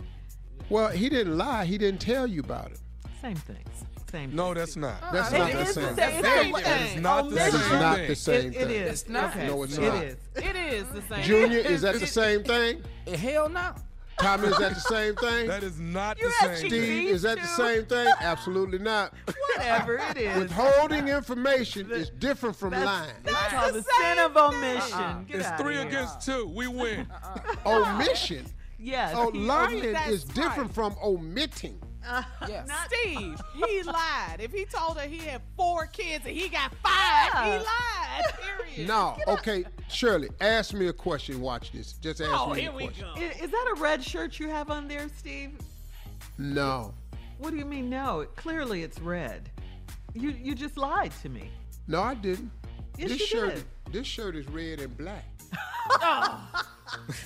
Well, 0.71 0.89
he 0.89 1.11
didn't 1.11 1.37
lie. 1.37 1.67
He 1.67 1.77
didn't 1.77 2.01
tell 2.01 2.27
you 2.27 2.41
about 2.41 2.71
it. 2.71 2.81
Same 3.21 3.37
thing. 3.37 3.63
Same. 4.11 4.35
No, 4.35 4.55
that's 4.55 4.77
not. 4.77 4.97
Oh, 5.03 5.09
that's 5.13 5.33
It 5.33 5.39
not 5.39 5.53
the 5.53 5.59
oh, 5.59 5.61
is 5.63 5.75
same. 5.75 5.85
same 5.85 5.95
thing. 5.97 6.23
thing. 6.23 6.53
That 6.53 6.81
is 6.83 6.97
not 7.01 7.29
the 7.29 7.35
That 7.37 7.55
is 7.55 7.61
same 7.63 7.79
not 7.81 7.97
thing. 7.97 8.09
the 8.09 8.17
same 8.17 8.53
thing. 8.53 8.61
it 8.61 8.71
is. 8.71 8.91
It's 9.03 9.09
not. 9.09 9.37
No, 9.39 9.63
it's 9.63 9.79
not. 9.79 10.05
is. 10.05 10.17
It 10.37 10.57
is 10.57 10.85
the 10.89 11.03
same. 11.03 11.23
Junior, 11.23 11.59
is 11.59 11.83
that 11.83 11.95
the 12.01 12.07
same 12.21 12.43
thing? 12.43 12.83
Hell 13.15 13.49
no. 13.49 13.73
Tommy, 14.19 14.49
is 14.49 14.59
that 14.59 14.75
the 14.75 14.81
same 14.81 15.15
thing? 15.17 15.47
That 15.47 15.63
is 15.63 15.81
not 15.81 16.19
You 16.21 16.27
the 16.27 16.33
same 16.33 16.57
thing. 16.57 16.71
Steve, 16.71 17.09
is 17.09 17.23
that 17.23 17.39
the 17.41 17.47
same 17.47 17.87
thing? 17.87 18.07
Absolutely 18.21 18.79
not. 18.79 19.15
Whatever 19.57 19.97
it 20.11 20.17
is. 20.19 20.37
Withholding 20.39 21.09
information 21.09 21.91
is 21.91 22.11
different 22.11 22.55
from 22.57 22.71
That's, 22.73 22.85
lying. 22.85 23.15
that's 23.25 23.53
called 23.55 23.75
the 23.75 23.83
sin 23.83 24.19
of 24.19 24.37
omission. 24.37 24.93
Uh-uh. 24.99 25.21
Get 25.23 25.37
It's 25.41 25.49
three 25.63 25.77
here. 25.77 25.87
against 25.87 26.21
two. 26.21 26.49
We 26.55 26.67
win. 26.67 27.07
Uh-uh. 27.65 27.95
Omission. 27.95 28.45
Yes. 28.79 29.15
Oh, 29.17 29.29
lying 29.35 29.85
is 29.85 30.25
different 30.25 30.75
from 30.75 30.97
omitting. 31.03 31.81
Uh, 32.07 32.23
yeah. 32.49 32.65
Steve, 32.87 33.41
he 33.55 33.83
lied. 33.85 34.37
If 34.39 34.53
he 34.53 34.65
told 34.65 34.99
her 34.99 35.07
he 35.07 35.19
had 35.19 35.43
four 35.57 35.87
kids 35.87 36.25
and 36.27 36.35
he 36.37 36.49
got 36.49 36.73
five, 36.83 37.45
he 37.45 37.51
lied. 37.59 38.35
Period. 38.75 38.89
No, 38.89 39.17
okay, 39.29 39.65
Shirley, 39.89 40.29
ask 40.41 40.73
me 40.73 40.89
a 40.89 40.93
question. 40.93 41.41
Watch 41.41 41.73
this. 41.73 41.93
Just 41.95 42.21
ask 42.21 42.31
me. 42.31 42.37
Oh, 42.39 42.55
me 42.55 42.61
here 42.63 42.71
a 42.71 42.75
we 42.75 42.85
question. 42.87 43.07
go. 43.15 43.21
Is, 43.21 43.41
is 43.43 43.51
that 43.51 43.75
a 43.77 43.81
red 43.81 44.03
shirt 44.03 44.39
you 44.39 44.49
have 44.49 44.71
on 44.71 44.89
there, 44.89 45.09
Steve? 45.19 45.53
No, 46.39 46.95
What 47.39 47.51
do 47.51 47.57
you 47.57 47.65
mean? 47.67 47.91
No, 47.91 48.27
clearly 48.37 48.83
it's 48.83 48.99
red. 49.01 49.51
You 50.15 50.31
you 50.31 50.55
just 50.55 50.77
lied 50.77 51.13
to 51.23 51.29
me. 51.29 51.51
no, 51.87 52.03
I 52.03 52.15
didn't. 52.15 52.51
Yes, 52.99 53.11
this 53.11 53.21
you 53.21 53.27
shirt, 53.27 53.55
did. 53.55 53.65
this 53.93 54.07
shirt 54.07 54.37
is 54.37 54.47
red 54.49 54.81
and 54.81 54.97
black. 54.97 55.25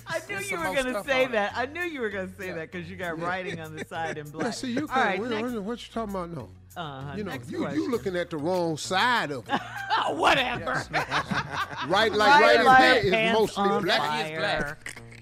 I 0.06 0.18
knew 0.28 0.36
There's 0.36 0.50
you 0.50 0.58
were 0.58 0.64
going 0.64 0.92
to 0.92 1.02
say 1.04 1.26
that. 1.26 1.52
I 1.56 1.66
knew 1.66 1.82
you 1.82 2.00
were 2.00 2.10
going 2.10 2.28
to 2.30 2.36
say 2.36 2.52
that 2.52 2.70
because 2.70 2.88
you 2.90 2.96
got 2.96 3.18
writing 3.20 3.60
on 3.60 3.74
the 3.74 3.84
side 3.88 4.18
in 4.18 4.28
black. 4.28 4.46
Yeah, 4.46 4.50
see, 4.52 4.72
you 4.72 4.82
All 4.82 4.88
can't. 4.88 5.04
right, 5.06 5.20
wait, 5.20 5.30
next, 5.30 5.52
wait, 5.52 5.62
what 5.62 5.86
you 5.86 5.92
talking 5.92 6.14
about? 6.14 6.30
No, 6.30 6.48
uh, 6.76 7.14
you 7.16 7.24
know, 7.24 7.32
you 7.48 7.58
question. 7.58 7.80
you 7.80 7.90
looking 7.90 8.16
at 8.16 8.30
the 8.30 8.36
wrong 8.36 8.76
side 8.76 9.30
of 9.30 9.48
it. 9.48 9.60
Oh, 9.98 10.14
whatever. 10.18 10.82
right, 11.88 12.12
like 12.12 12.40
right, 12.40 12.60
in 12.60 12.64
like 12.66 12.78
there 12.78 13.04
is 13.04 13.10
pants 13.10 13.38
mostly 13.40 13.64
on 13.64 13.82
black. 13.84 14.00
fire. 14.00 14.78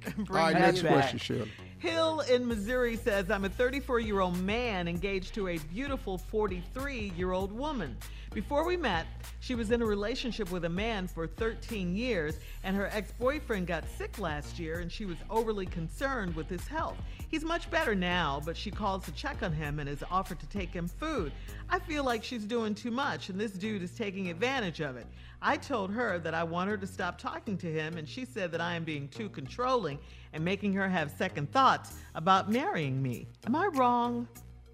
All 0.06 0.12
Bring 0.24 0.26
right, 0.28 0.52
that 0.54 0.60
next 0.60 0.82
back. 0.82 0.92
question, 0.92 1.18
Shirley. 1.18 1.50
Hill 1.78 2.20
in 2.20 2.46
Missouri 2.46 2.96
says, 2.96 3.28
I'm 3.30 3.44
a 3.44 3.48
34 3.48 4.00
year 4.00 4.20
old 4.20 4.38
man 4.38 4.86
engaged 4.88 5.34
to 5.34 5.48
a 5.48 5.58
beautiful 5.58 6.16
43 6.18 7.12
year 7.16 7.32
old 7.32 7.52
woman. 7.52 7.96
Before 8.34 8.64
we 8.64 8.78
met, 8.78 9.06
she 9.40 9.54
was 9.54 9.70
in 9.70 9.82
a 9.82 9.86
relationship 9.86 10.50
with 10.50 10.64
a 10.64 10.68
man 10.68 11.06
for 11.06 11.26
13 11.26 11.94
years, 11.94 12.38
and 12.64 12.74
her 12.74 12.88
ex 12.90 13.12
boyfriend 13.12 13.66
got 13.66 13.84
sick 13.98 14.18
last 14.18 14.58
year, 14.58 14.80
and 14.80 14.90
she 14.90 15.04
was 15.04 15.18
overly 15.28 15.66
concerned 15.66 16.34
with 16.34 16.48
his 16.48 16.66
health. 16.66 16.96
He's 17.28 17.44
much 17.44 17.70
better 17.70 17.94
now, 17.94 18.40
but 18.42 18.56
she 18.56 18.70
calls 18.70 19.04
to 19.04 19.12
check 19.12 19.42
on 19.42 19.52
him 19.52 19.80
and 19.80 19.88
has 19.88 20.02
offered 20.10 20.40
to 20.40 20.46
take 20.46 20.72
him 20.72 20.88
food. 20.88 21.30
I 21.68 21.78
feel 21.78 22.04
like 22.04 22.24
she's 22.24 22.44
doing 22.44 22.74
too 22.74 22.90
much, 22.90 23.28
and 23.28 23.38
this 23.38 23.52
dude 23.52 23.82
is 23.82 23.94
taking 23.94 24.30
advantage 24.30 24.80
of 24.80 24.96
it. 24.96 25.06
I 25.42 25.58
told 25.58 25.90
her 25.90 26.18
that 26.20 26.32
I 26.32 26.42
want 26.42 26.70
her 26.70 26.78
to 26.78 26.86
stop 26.86 27.18
talking 27.18 27.58
to 27.58 27.70
him, 27.70 27.98
and 27.98 28.08
she 28.08 28.24
said 28.24 28.50
that 28.52 28.62
I 28.62 28.76
am 28.76 28.84
being 28.84 29.08
too 29.08 29.28
controlling 29.28 29.98
and 30.32 30.42
making 30.42 30.72
her 30.72 30.88
have 30.88 31.10
second 31.10 31.52
thoughts 31.52 31.92
about 32.14 32.50
marrying 32.50 33.02
me. 33.02 33.26
Am 33.46 33.54
I 33.54 33.66
wrong? 33.66 34.26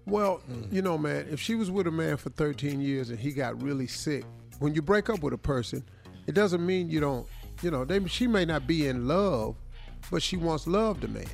Well, 0.09 0.41
you 0.71 0.81
know, 0.81 0.97
man, 0.97 1.27
if 1.29 1.39
she 1.39 1.55
was 1.55 1.69
with 1.69 1.87
a 1.87 1.91
man 1.91 2.17
for 2.17 2.29
13 2.29 2.81
years 2.81 3.09
and 3.09 3.19
he 3.19 3.31
got 3.31 3.61
really 3.61 3.87
sick, 3.87 4.25
when 4.59 4.73
you 4.73 4.81
break 4.81 5.09
up 5.09 5.21
with 5.21 5.33
a 5.33 5.37
person, 5.37 5.83
it 6.27 6.33
doesn't 6.33 6.65
mean 6.65 6.89
you 6.89 6.99
don't, 6.99 7.27
you 7.61 7.71
know, 7.71 7.85
they, 7.85 8.03
she 8.07 8.27
may 8.27 8.45
not 8.45 8.65
be 8.67 8.87
in 8.87 9.07
love, 9.07 9.55
but 10.09 10.23
she 10.23 10.37
wants 10.37 10.67
love 10.67 11.01
the 11.01 11.07
man. 11.07 11.25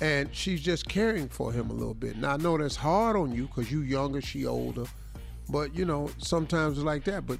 And 0.00 0.28
she's 0.34 0.60
just 0.60 0.86
caring 0.86 1.28
for 1.28 1.50
him 1.50 1.70
a 1.70 1.72
little 1.72 1.94
bit. 1.94 2.18
Now, 2.18 2.34
I 2.34 2.36
know 2.36 2.58
that's 2.58 2.76
hard 2.76 3.16
on 3.16 3.32
you 3.32 3.46
because 3.46 3.72
you 3.72 3.80
younger, 3.80 4.20
she 4.20 4.44
older, 4.44 4.84
but, 5.48 5.74
you 5.74 5.86
know, 5.86 6.10
sometimes 6.18 6.76
it's 6.76 6.84
like 6.84 7.04
that. 7.04 7.26
But, 7.26 7.38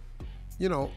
you 0.59 0.71
know, 0.71 0.91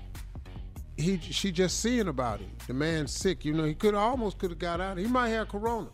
he 0.95 1.17
she 1.17 1.51
just 1.51 1.79
seeing 1.79 2.07
about 2.07 2.39
him. 2.39 2.51
The 2.67 2.73
man's 2.73 3.13
sick, 3.13 3.43
you 3.45 3.53
know, 3.53 3.63
he 3.63 3.73
could 3.73 3.95
almost 3.95 4.37
could 4.37 4.51
have 4.51 4.59
got 4.59 4.79
out. 4.81 4.97
He 4.97 5.07
might 5.07 5.29
have 5.29 5.49
corona, 5.49 5.89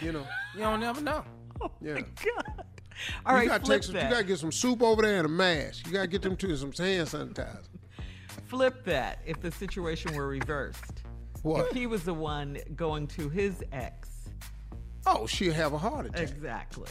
you 0.00 0.12
know. 0.12 0.26
You 0.54 0.60
don't 0.60 0.80
never 0.80 1.00
know. 1.00 1.24
Yeah. 1.80 1.94
God. 1.94 2.64
All 3.26 3.34
right, 3.34 3.42
you 3.42 3.48
gotta 3.48 3.64
flip 3.64 3.80
take 3.80 3.84
some, 3.84 3.94
that. 3.94 4.04
you 4.04 4.10
gotta 4.10 4.24
get 4.24 4.38
some 4.38 4.52
soup 4.52 4.82
over 4.82 5.02
there 5.02 5.16
and 5.16 5.26
a 5.26 5.28
mask. 5.28 5.86
You 5.86 5.92
gotta 5.92 6.06
get 6.06 6.22
them 6.22 6.36
to 6.36 6.56
some 6.56 6.72
hand 6.72 7.08
sanitizer. 7.08 7.68
Flip 8.46 8.84
that 8.84 9.20
if 9.26 9.40
the 9.40 9.50
situation 9.50 10.14
were 10.14 10.28
reversed. 10.28 11.02
What? 11.42 11.66
If 11.66 11.72
he 11.72 11.86
was 11.86 12.04
the 12.04 12.14
one 12.14 12.58
going 12.76 13.06
to 13.08 13.28
his 13.28 13.62
ex. 13.72 14.10
Oh, 15.06 15.26
she'll 15.26 15.52
have 15.52 15.72
a 15.72 15.78
heart 15.78 16.06
attack. 16.06 16.22
Exactly. 16.22 16.90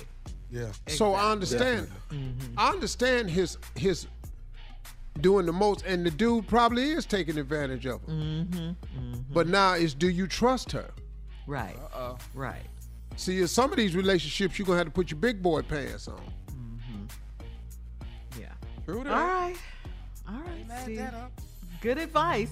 Yeah. 0.51 0.71
So 0.87 1.13
I 1.13 1.31
understand. 1.31 1.89
I 2.57 2.69
understand 2.69 3.29
his 3.29 3.57
his 3.75 4.07
doing 5.21 5.45
the 5.45 5.53
most, 5.53 5.85
and 5.85 6.05
the 6.05 6.11
dude 6.11 6.47
probably 6.47 6.91
is 6.91 7.05
taking 7.05 7.37
advantage 7.37 7.85
of 7.85 8.01
her. 8.01 8.11
Mm-hmm. 8.11 8.71
But 9.31 9.47
now 9.47 9.73
is 9.73 9.95
do 9.95 10.09
you 10.09 10.27
trust 10.27 10.71
her? 10.71 10.91
Right. 11.47 11.75
Uh-oh. 11.75 12.17
Right. 12.33 12.67
See, 13.15 13.39
in 13.41 13.47
some 13.47 13.71
of 13.71 13.77
these 13.77 13.95
relationships, 13.95 14.57
you're 14.57 14.65
gonna 14.65 14.79
have 14.79 14.87
to 14.87 14.91
put 14.91 15.11
your 15.11 15.19
big 15.19 15.41
boy 15.41 15.61
pants 15.61 16.07
on. 16.07 16.21
Yeah. 18.39 18.47
True 18.85 18.99
All 18.99 19.03
that. 19.03 19.11
right. 19.13 19.55
All 20.27 20.35
right, 20.41 20.81
Steve. 20.83 21.01
Good 21.81 21.97
advice. 21.97 22.49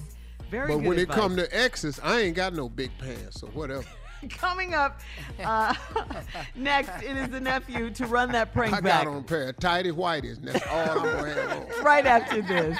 Very 0.50 0.68
But 0.68 0.78
good 0.78 0.86
when 0.86 0.98
it 0.98 1.02
advice. 1.02 1.18
come 1.18 1.36
to 1.36 1.56
exes, 1.56 1.98
I 2.02 2.20
ain't 2.20 2.36
got 2.36 2.52
no 2.54 2.68
big 2.68 2.90
pants 2.98 3.42
or 3.42 3.48
whatever. 3.50 3.84
Coming 4.28 4.72
up 4.72 5.00
uh, 5.42 5.74
next, 6.54 7.02
it 7.02 7.16
is 7.16 7.28
the 7.30 7.40
nephew 7.40 7.90
to 7.90 8.06
run 8.06 8.30
that 8.32 8.52
prank 8.52 8.72
I 8.72 8.80
back. 8.80 9.04
got 9.04 9.12
on 9.12 9.18
a 9.18 9.22
pair 9.24 9.48
of 9.48 9.56
tighty 9.58 9.90
whities, 9.90 10.36
and 10.38 10.46
that's 10.48 10.64
all 10.68 10.90
I'm 10.90 11.02
gonna 11.02 11.34
have 11.34 11.50
on. 11.58 11.66
Right 11.82 12.06
after 12.06 12.40
this. 12.40 12.78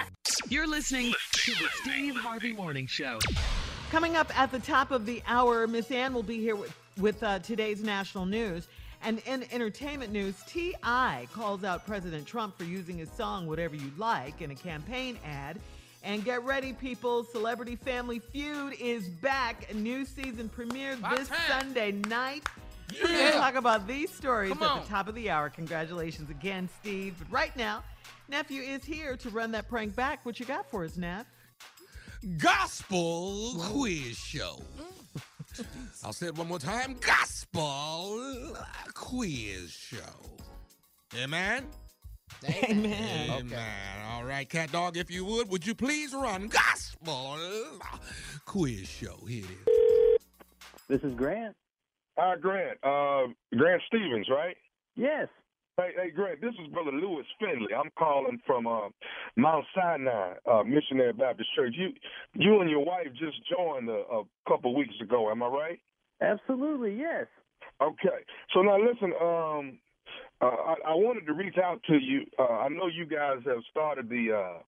You're 0.48 0.68
listening 0.68 1.12
to 1.32 1.50
the 1.52 1.66
Steve 1.82 2.14
Harvey 2.14 2.52
Morning 2.52 2.86
Show. 2.86 3.18
Coming 3.90 4.14
up 4.16 4.38
at 4.38 4.52
the 4.52 4.60
top 4.60 4.92
of 4.92 5.04
the 5.04 5.20
hour, 5.26 5.66
Miss 5.66 5.90
Ann 5.90 6.14
will 6.14 6.22
be 6.22 6.38
here 6.38 6.54
with, 6.54 6.72
with 6.98 7.22
uh, 7.22 7.38
today's 7.40 7.83
national 7.83 8.26
news. 8.26 8.68
And 9.05 9.20
in 9.26 9.44
entertainment 9.52 10.12
news, 10.12 10.37
T.I. 10.46 11.26
calls 11.33 11.64
out 11.64 11.87
President 11.87 12.24
Trump 12.26 12.57
for 12.57 12.64
using 12.64 12.98
his 12.98 13.11
song 13.11 13.46
Whatever 13.46 13.74
You 13.74 13.90
Like 13.96 14.40
in 14.42 14.50
a 14.52 14.55
campaign 14.55 15.18
ad. 15.24 15.59
And 16.05 16.24
get 16.24 16.44
ready, 16.44 16.72
people. 16.72 17.24
Celebrity 17.24 17.76
Family 17.76 18.18
Feud 18.18 18.74
is 18.81 19.09
back. 19.09 19.70
A 19.70 19.74
new 19.74 20.05
season 20.05 20.48
premieres 20.48 20.98
this 21.11 21.28
Sunday 21.48 21.92
night. 21.92 22.44
We're 23.00 23.09
going 23.09 23.33
to 23.33 23.38
talk 23.38 23.55
about 23.55 23.87
these 23.87 24.12
stories 24.12 24.52
Come 24.52 24.62
at 24.62 24.70
on. 24.70 24.81
the 24.83 24.88
top 24.88 25.09
of 25.09 25.14
the 25.14 25.31
hour. 25.31 25.48
Congratulations 25.48 26.28
again, 26.31 26.68
Steve. 26.81 27.14
But 27.18 27.31
right 27.31 27.57
now, 27.57 27.83
Nephew 28.28 28.62
is 28.62 28.85
here 28.85 29.16
to 29.16 29.31
run 29.31 29.50
that 29.52 29.68
prank 29.68 29.94
back. 29.96 30.24
What 30.26 30.38
you 30.38 30.46
got 30.46 30.70
for 30.70 30.85
us, 30.85 30.96
Neff? 30.96 31.26
Gospel 32.38 33.55
quiz 33.59 34.16
show. 34.16 34.62
I'll 36.04 36.12
say 36.12 36.26
it 36.26 36.36
one 36.36 36.48
more 36.48 36.58
time. 36.58 36.96
Gospel 37.00 38.56
quiz 38.94 39.70
show. 39.70 39.98
Amen. 41.16 41.66
Amen. 42.44 43.30
Amen. 43.30 44.06
All 44.10 44.24
right, 44.24 44.48
cat 44.48 44.72
dog, 44.72 44.96
if 44.96 45.10
you 45.10 45.24
would, 45.24 45.48
would 45.50 45.66
you 45.66 45.74
please 45.74 46.14
run 46.14 46.48
gospel 46.48 47.36
quiz 48.46 48.88
show? 48.88 49.16
Here 49.26 49.44
it 49.44 49.70
is. 49.70 50.18
This 50.88 51.00
is 51.02 51.14
Grant. 51.14 51.54
Hi, 52.18 52.36
Grant. 52.36 52.78
Uh, 52.82 53.32
Grant 53.56 53.82
Stevens, 53.86 54.28
right? 54.30 54.56
Yes. 54.96 55.28
Hey, 55.82 55.90
hey, 56.00 56.10
Grant, 56.10 56.40
this 56.40 56.54
is 56.64 56.72
Brother 56.72 56.92
Lewis 56.92 57.26
Finley. 57.40 57.74
I'm 57.74 57.90
calling 57.98 58.38
from 58.46 58.68
uh, 58.68 58.88
Mount 59.36 59.64
Sinai 59.74 60.34
uh, 60.48 60.62
Missionary 60.62 61.12
Baptist 61.12 61.48
Church. 61.56 61.74
You, 61.76 61.88
you 62.34 62.60
and 62.60 62.70
your 62.70 62.84
wife 62.84 63.08
just 63.18 63.36
joined 63.50 63.88
a, 63.88 64.04
a 64.12 64.22
couple 64.46 64.76
weeks 64.76 64.94
ago. 65.02 65.28
Am 65.28 65.42
I 65.42 65.46
right? 65.48 65.80
Absolutely, 66.20 66.94
yes. 66.94 67.26
Okay. 67.82 68.22
So 68.54 68.62
now 68.62 68.78
listen. 68.78 69.12
Um, 69.20 69.78
uh, 70.40 70.44
I, 70.46 70.74
I 70.90 70.94
wanted 70.94 71.26
to 71.26 71.32
reach 71.32 71.56
out 71.58 71.80
to 71.88 71.94
you. 71.94 72.26
Uh, 72.38 72.42
I 72.44 72.68
know 72.68 72.86
you 72.86 73.04
guys 73.04 73.38
have 73.46 73.58
started 73.68 74.08
the 74.08 74.38
uh, 74.38 74.62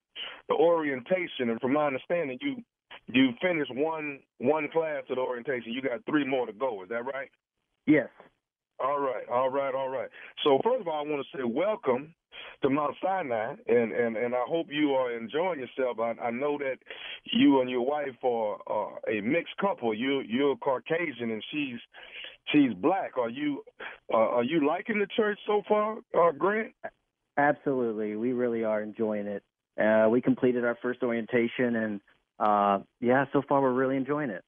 the 0.49 0.55
orientation, 0.55 1.51
and 1.51 1.61
from 1.61 1.75
my 1.75 1.87
understanding, 1.87 2.39
you 2.41 2.57
you 3.07 3.31
finished 3.41 3.73
one 3.73 4.19
one 4.39 4.69
class 4.73 5.05
of 5.11 5.15
the 5.15 5.23
orientation. 5.23 5.73
You 5.73 5.83
got 5.83 6.05
three 6.11 6.27
more 6.27 6.47
to 6.47 6.53
go. 6.53 6.83
Is 6.83 6.89
that 6.89 7.05
right? 7.05 7.31
Yes. 7.87 8.09
All 8.81 8.99
right, 8.99 9.29
all 9.31 9.51
right, 9.51 9.75
all 9.75 9.89
right. 9.89 10.09
So 10.43 10.59
first 10.65 10.81
of 10.81 10.89
all, 10.89 11.05
I 11.05 11.09
want 11.09 11.25
to 11.31 11.39
say 11.39 11.45
welcome 11.45 12.15
to 12.63 12.71
Mount 12.71 12.95
Sinai, 13.03 13.55
and 13.69 13.93
and 13.93 14.17
and 14.17 14.35
I 14.35 14.43
hope 14.49 14.67
you 14.71 14.91
are 14.95 15.17
enjoying 15.17 15.61
yourself. 15.61 15.99
I, 16.01 16.15
I 16.21 16.31
know 16.31 16.59
that 16.59 16.79
you 17.25 17.61
and 17.61 17.71
your 17.71 17.87
wife 17.87 18.17
are, 18.25 18.59
are 18.67 18.99
a 19.09 19.21
mixed 19.21 19.57
couple. 19.61 19.95
You 19.95 20.21
you're 20.27 20.57
Caucasian 20.57 21.31
and 21.31 21.45
she's 21.53 21.79
she's 22.53 22.75
black. 22.75 23.17
Are 23.17 23.31
you 23.31 23.63
uh, 24.13 24.17
are 24.17 24.45
you 24.45 24.67
liking 24.67 24.99
the 24.99 25.07
church 25.17 25.39
so 25.47 25.63
far, 25.69 25.99
uh, 26.19 26.33
Grant? 26.33 26.73
Absolutely. 27.37 28.17
We 28.17 28.33
really 28.33 28.65
are 28.65 28.83
enjoying 28.83 29.27
it. 29.27 29.43
Uh, 29.81 30.09
we 30.09 30.21
completed 30.21 30.65
our 30.65 30.79
first 30.83 31.03
orientation, 31.03 31.77
and 31.77 32.01
uh, 32.39 32.79
yeah, 33.01 33.25
so 33.33 33.43
far 33.49 33.61
we're 33.61 33.73
really 33.73 33.97
enjoying 33.97 34.31
it. 34.31 34.45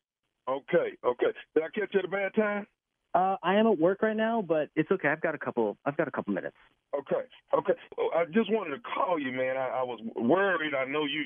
Okay, 0.48 0.96
okay. 1.04 1.32
Did 1.54 1.62
I 1.64 1.68
catch 1.74 1.90
you 1.92 1.98
at 2.00 2.04
a 2.04 2.08
bad 2.08 2.34
time? 2.34 2.66
Uh, 3.16 3.34
I 3.42 3.54
am 3.54 3.66
at 3.66 3.78
work 3.78 4.02
right 4.02 4.16
now, 4.16 4.44
but 4.46 4.68
it's 4.76 4.90
okay. 4.90 5.08
I've 5.08 5.22
got 5.22 5.34
a 5.34 5.38
couple. 5.38 5.78
I've 5.86 5.96
got 5.96 6.06
a 6.06 6.10
couple 6.10 6.34
minutes. 6.34 6.56
Okay, 6.94 7.24
okay. 7.56 7.72
I 8.14 8.26
just 8.26 8.52
wanted 8.52 8.76
to 8.76 8.82
call 8.94 9.18
you, 9.18 9.32
man. 9.32 9.56
I, 9.56 9.80
I 9.80 9.82
was 9.82 9.98
worried. 10.16 10.74
I 10.74 10.84
know 10.84 11.06
you 11.06 11.22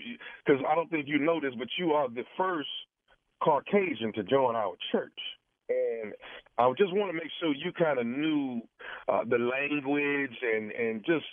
because 0.46 0.62
I 0.70 0.76
don't 0.76 0.88
think 0.88 1.08
you 1.08 1.18
know 1.18 1.40
this, 1.40 1.52
but 1.58 1.66
you 1.80 1.90
are 1.90 2.08
the 2.08 2.22
first 2.36 2.68
Caucasian 3.42 4.12
to 4.14 4.22
join 4.22 4.54
our 4.54 4.74
church, 4.92 5.18
and 5.68 6.14
I 6.58 6.70
just 6.78 6.92
want 6.92 7.10
to 7.10 7.14
make 7.14 7.32
sure 7.40 7.52
you 7.52 7.72
kind 7.72 7.98
of 7.98 8.06
knew 8.06 8.60
uh, 9.08 9.24
the 9.28 9.38
language 9.38 10.38
and 10.42 10.70
and 10.70 11.04
just 11.04 11.26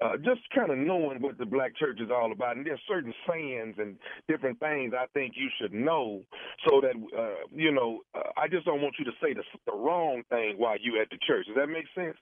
uh, 0.00 0.16
just 0.16 0.40
kind 0.54 0.70
of 0.70 0.78
knowing 0.78 1.20
what 1.20 1.38
the 1.38 1.46
black 1.46 1.76
church 1.76 2.00
is 2.00 2.10
all 2.10 2.32
about. 2.32 2.56
And 2.56 2.66
there's 2.66 2.80
certain 2.88 3.12
sayings 3.28 3.76
and 3.78 3.96
different 4.28 4.58
things 4.58 4.92
I 4.98 5.06
think 5.12 5.34
you 5.36 5.48
should 5.60 5.72
know 5.72 6.22
so 6.68 6.80
that, 6.80 6.94
uh, 7.16 7.46
you 7.54 7.72
know, 7.72 8.00
uh, 8.14 8.30
I 8.36 8.48
just 8.48 8.64
don't 8.64 8.80
want 8.80 8.94
you 8.98 9.04
to 9.04 9.12
say 9.22 9.34
the, 9.34 9.42
the 9.66 9.76
wrong 9.76 10.22
thing 10.30 10.54
while 10.56 10.76
you 10.80 11.00
at 11.00 11.10
the 11.10 11.18
church. 11.26 11.46
Does 11.46 11.56
that 11.56 11.68
make 11.68 11.86
sense? 11.94 12.16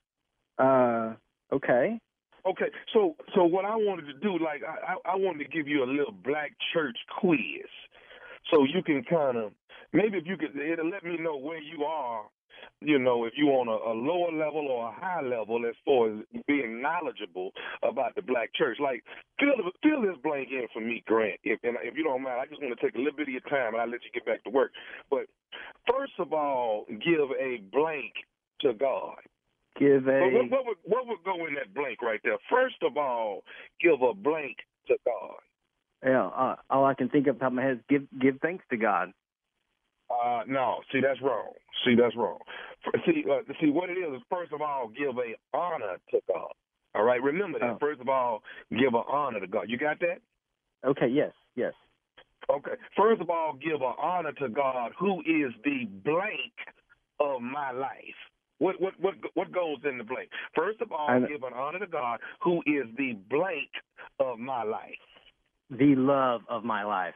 Uh, 0.58 1.14
okay. 1.54 1.98
Okay, 2.46 2.70
so 2.94 3.14
so 3.34 3.44
what 3.44 3.64
I 3.64 3.74
wanted 3.74 4.06
to 4.06 4.14
do, 4.14 4.38
like 4.42 4.62
I, 4.64 4.94
I 5.10 5.16
wanted 5.16 5.44
to 5.44 5.50
give 5.50 5.68
you 5.68 5.82
a 5.82 5.90
little 5.90 6.14
black 6.24 6.52
church 6.72 6.96
quiz, 7.20 7.38
so 8.50 8.64
you 8.64 8.82
can 8.82 9.02
kind 9.04 9.36
of 9.36 9.52
maybe 9.92 10.16
if 10.18 10.24
you 10.24 10.36
could, 10.36 10.56
it'll 10.56 10.88
let 10.88 11.04
me 11.04 11.18
know 11.18 11.36
where 11.36 11.60
you 11.60 11.84
are 11.84 12.22
you 12.80 12.98
know, 12.98 13.24
if 13.24 13.32
you 13.36 13.48
on 13.48 13.68
a, 13.68 13.78
a 13.90 13.94
lower 13.94 14.32
level 14.32 14.68
or 14.68 14.88
a 14.88 14.92
high 14.92 15.22
level 15.22 15.64
as 15.66 15.74
far 15.84 16.08
as 16.10 16.24
being 16.46 16.80
knowledgeable 16.80 17.50
about 17.82 18.14
the 18.14 18.22
black 18.22 18.54
church. 18.54 18.78
Like, 18.80 19.02
fill 19.38 19.54
fill 19.82 20.02
this 20.02 20.18
blank 20.22 20.48
in 20.50 20.66
for 20.72 20.80
me, 20.80 21.02
Grant. 21.06 21.40
If 21.44 21.60
and 21.62 21.76
if 21.82 21.96
you 21.96 22.04
don't 22.04 22.22
mind, 22.22 22.40
I 22.40 22.46
just 22.46 22.62
want 22.62 22.78
to 22.78 22.84
take 22.84 22.94
a 22.94 22.98
little 22.98 23.16
bit 23.16 23.28
of 23.28 23.32
your 23.32 23.48
time 23.48 23.74
and 23.74 23.82
I'll 23.82 23.90
let 23.90 24.04
you 24.04 24.10
get 24.12 24.26
back 24.26 24.44
to 24.44 24.50
work. 24.50 24.72
But 25.10 25.26
first 25.90 26.12
of 26.18 26.32
all, 26.32 26.86
give 26.88 27.30
a 27.40 27.62
blank 27.72 28.12
to 28.60 28.74
God. 28.74 29.18
Give 29.78 30.08
a 30.08 30.20
what, 30.20 30.50
what, 30.50 30.66
would 30.66 30.76
what 30.84 31.06
would 31.06 31.24
go 31.24 31.46
in 31.46 31.54
that 31.54 31.74
blank 31.74 32.02
right 32.02 32.20
there? 32.24 32.38
First 32.50 32.82
of 32.82 32.96
all, 32.96 33.42
give 33.80 34.02
a 34.02 34.14
blank 34.14 34.56
to 34.88 34.96
God. 35.04 35.38
Yeah, 36.04 36.26
uh, 36.26 36.56
all 36.70 36.84
I 36.84 36.94
can 36.94 37.08
think 37.08 37.26
of 37.26 37.38
top 37.38 37.48
of 37.48 37.54
my 37.54 37.62
head 37.62 37.72
is 37.78 37.82
give 37.88 38.06
give 38.20 38.38
thanks 38.40 38.64
to 38.70 38.76
God. 38.76 39.12
Uh, 40.10 40.42
no, 40.46 40.80
see 40.92 41.00
that's 41.00 41.20
wrong. 41.22 41.52
See 41.84 41.94
that's 41.94 42.16
wrong. 42.16 42.38
See, 43.04 43.24
uh, 43.30 43.40
see 43.60 43.70
what 43.70 43.90
it 43.90 43.94
is 43.94 44.14
is 44.16 44.22
first 44.30 44.52
of 44.52 44.62
all 44.62 44.88
give 44.88 45.16
a 45.18 45.56
honor 45.56 45.98
to 46.10 46.20
God. 46.28 46.52
All 46.94 47.04
right, 47.04 47.22
remember 47.22 47.58
that. 47.58 47.70
Oh. 47.70 47.78
First 47.78 48.00
of 48.00 48.08
all, 48.08 48.42
give 48.70 48.94
a 48.94 49.02
honor 49.10 49.40
to 49.40 49.46
God. 49.46 49.66
You 49.68 49.76
got 49.76 50.00
that? 50.00 50.20
Okay. 50.88 51.08
Yes. 51.08 51.32
Yes. 51.54 51.74
Okay. 52.50 52.72
First 52.96 53.20
of 53.20 53.28
all, 53.28 53.58
give 53.62 53.82
a 53.82 53.92
honor 54.00 54.32
to 54.32 54.48
God, 54.48 54.92
who 54.98 55.20
is 55.20 55.52
the 55.64 55.84
blank 56.04 56.54
of 57.20 57.42
my 57.42 57.72
life. 57.72 58.18
What 58.58 58.80
what 58.80 58.94
what 58.98 59.14
what 59.34 59.52
goes 59.52 59.76
in 59.84 59.98
the 59.98 60.04
blank? 60.04 60.30
First 60.54 60.80
of 60.80 60.90
all, 60.90 61.08
I- 61.10 61.20
give 61.20 61.42
an 61.42 61.52
honor 61.54 61.80
to 61.80 61.86
God, 61.86 62.20
who 62.42 62.62
is 62.66 62.86
the 62.96 63.18
blank 63.28 63.68
of 64.18 64.38
my 64.38 64.62
life. 64.62 64.98
The 65.70 65.94
love 65.94 66.40
of 66.48 66.64
my 66.64 66.82
life. 66.82 67.14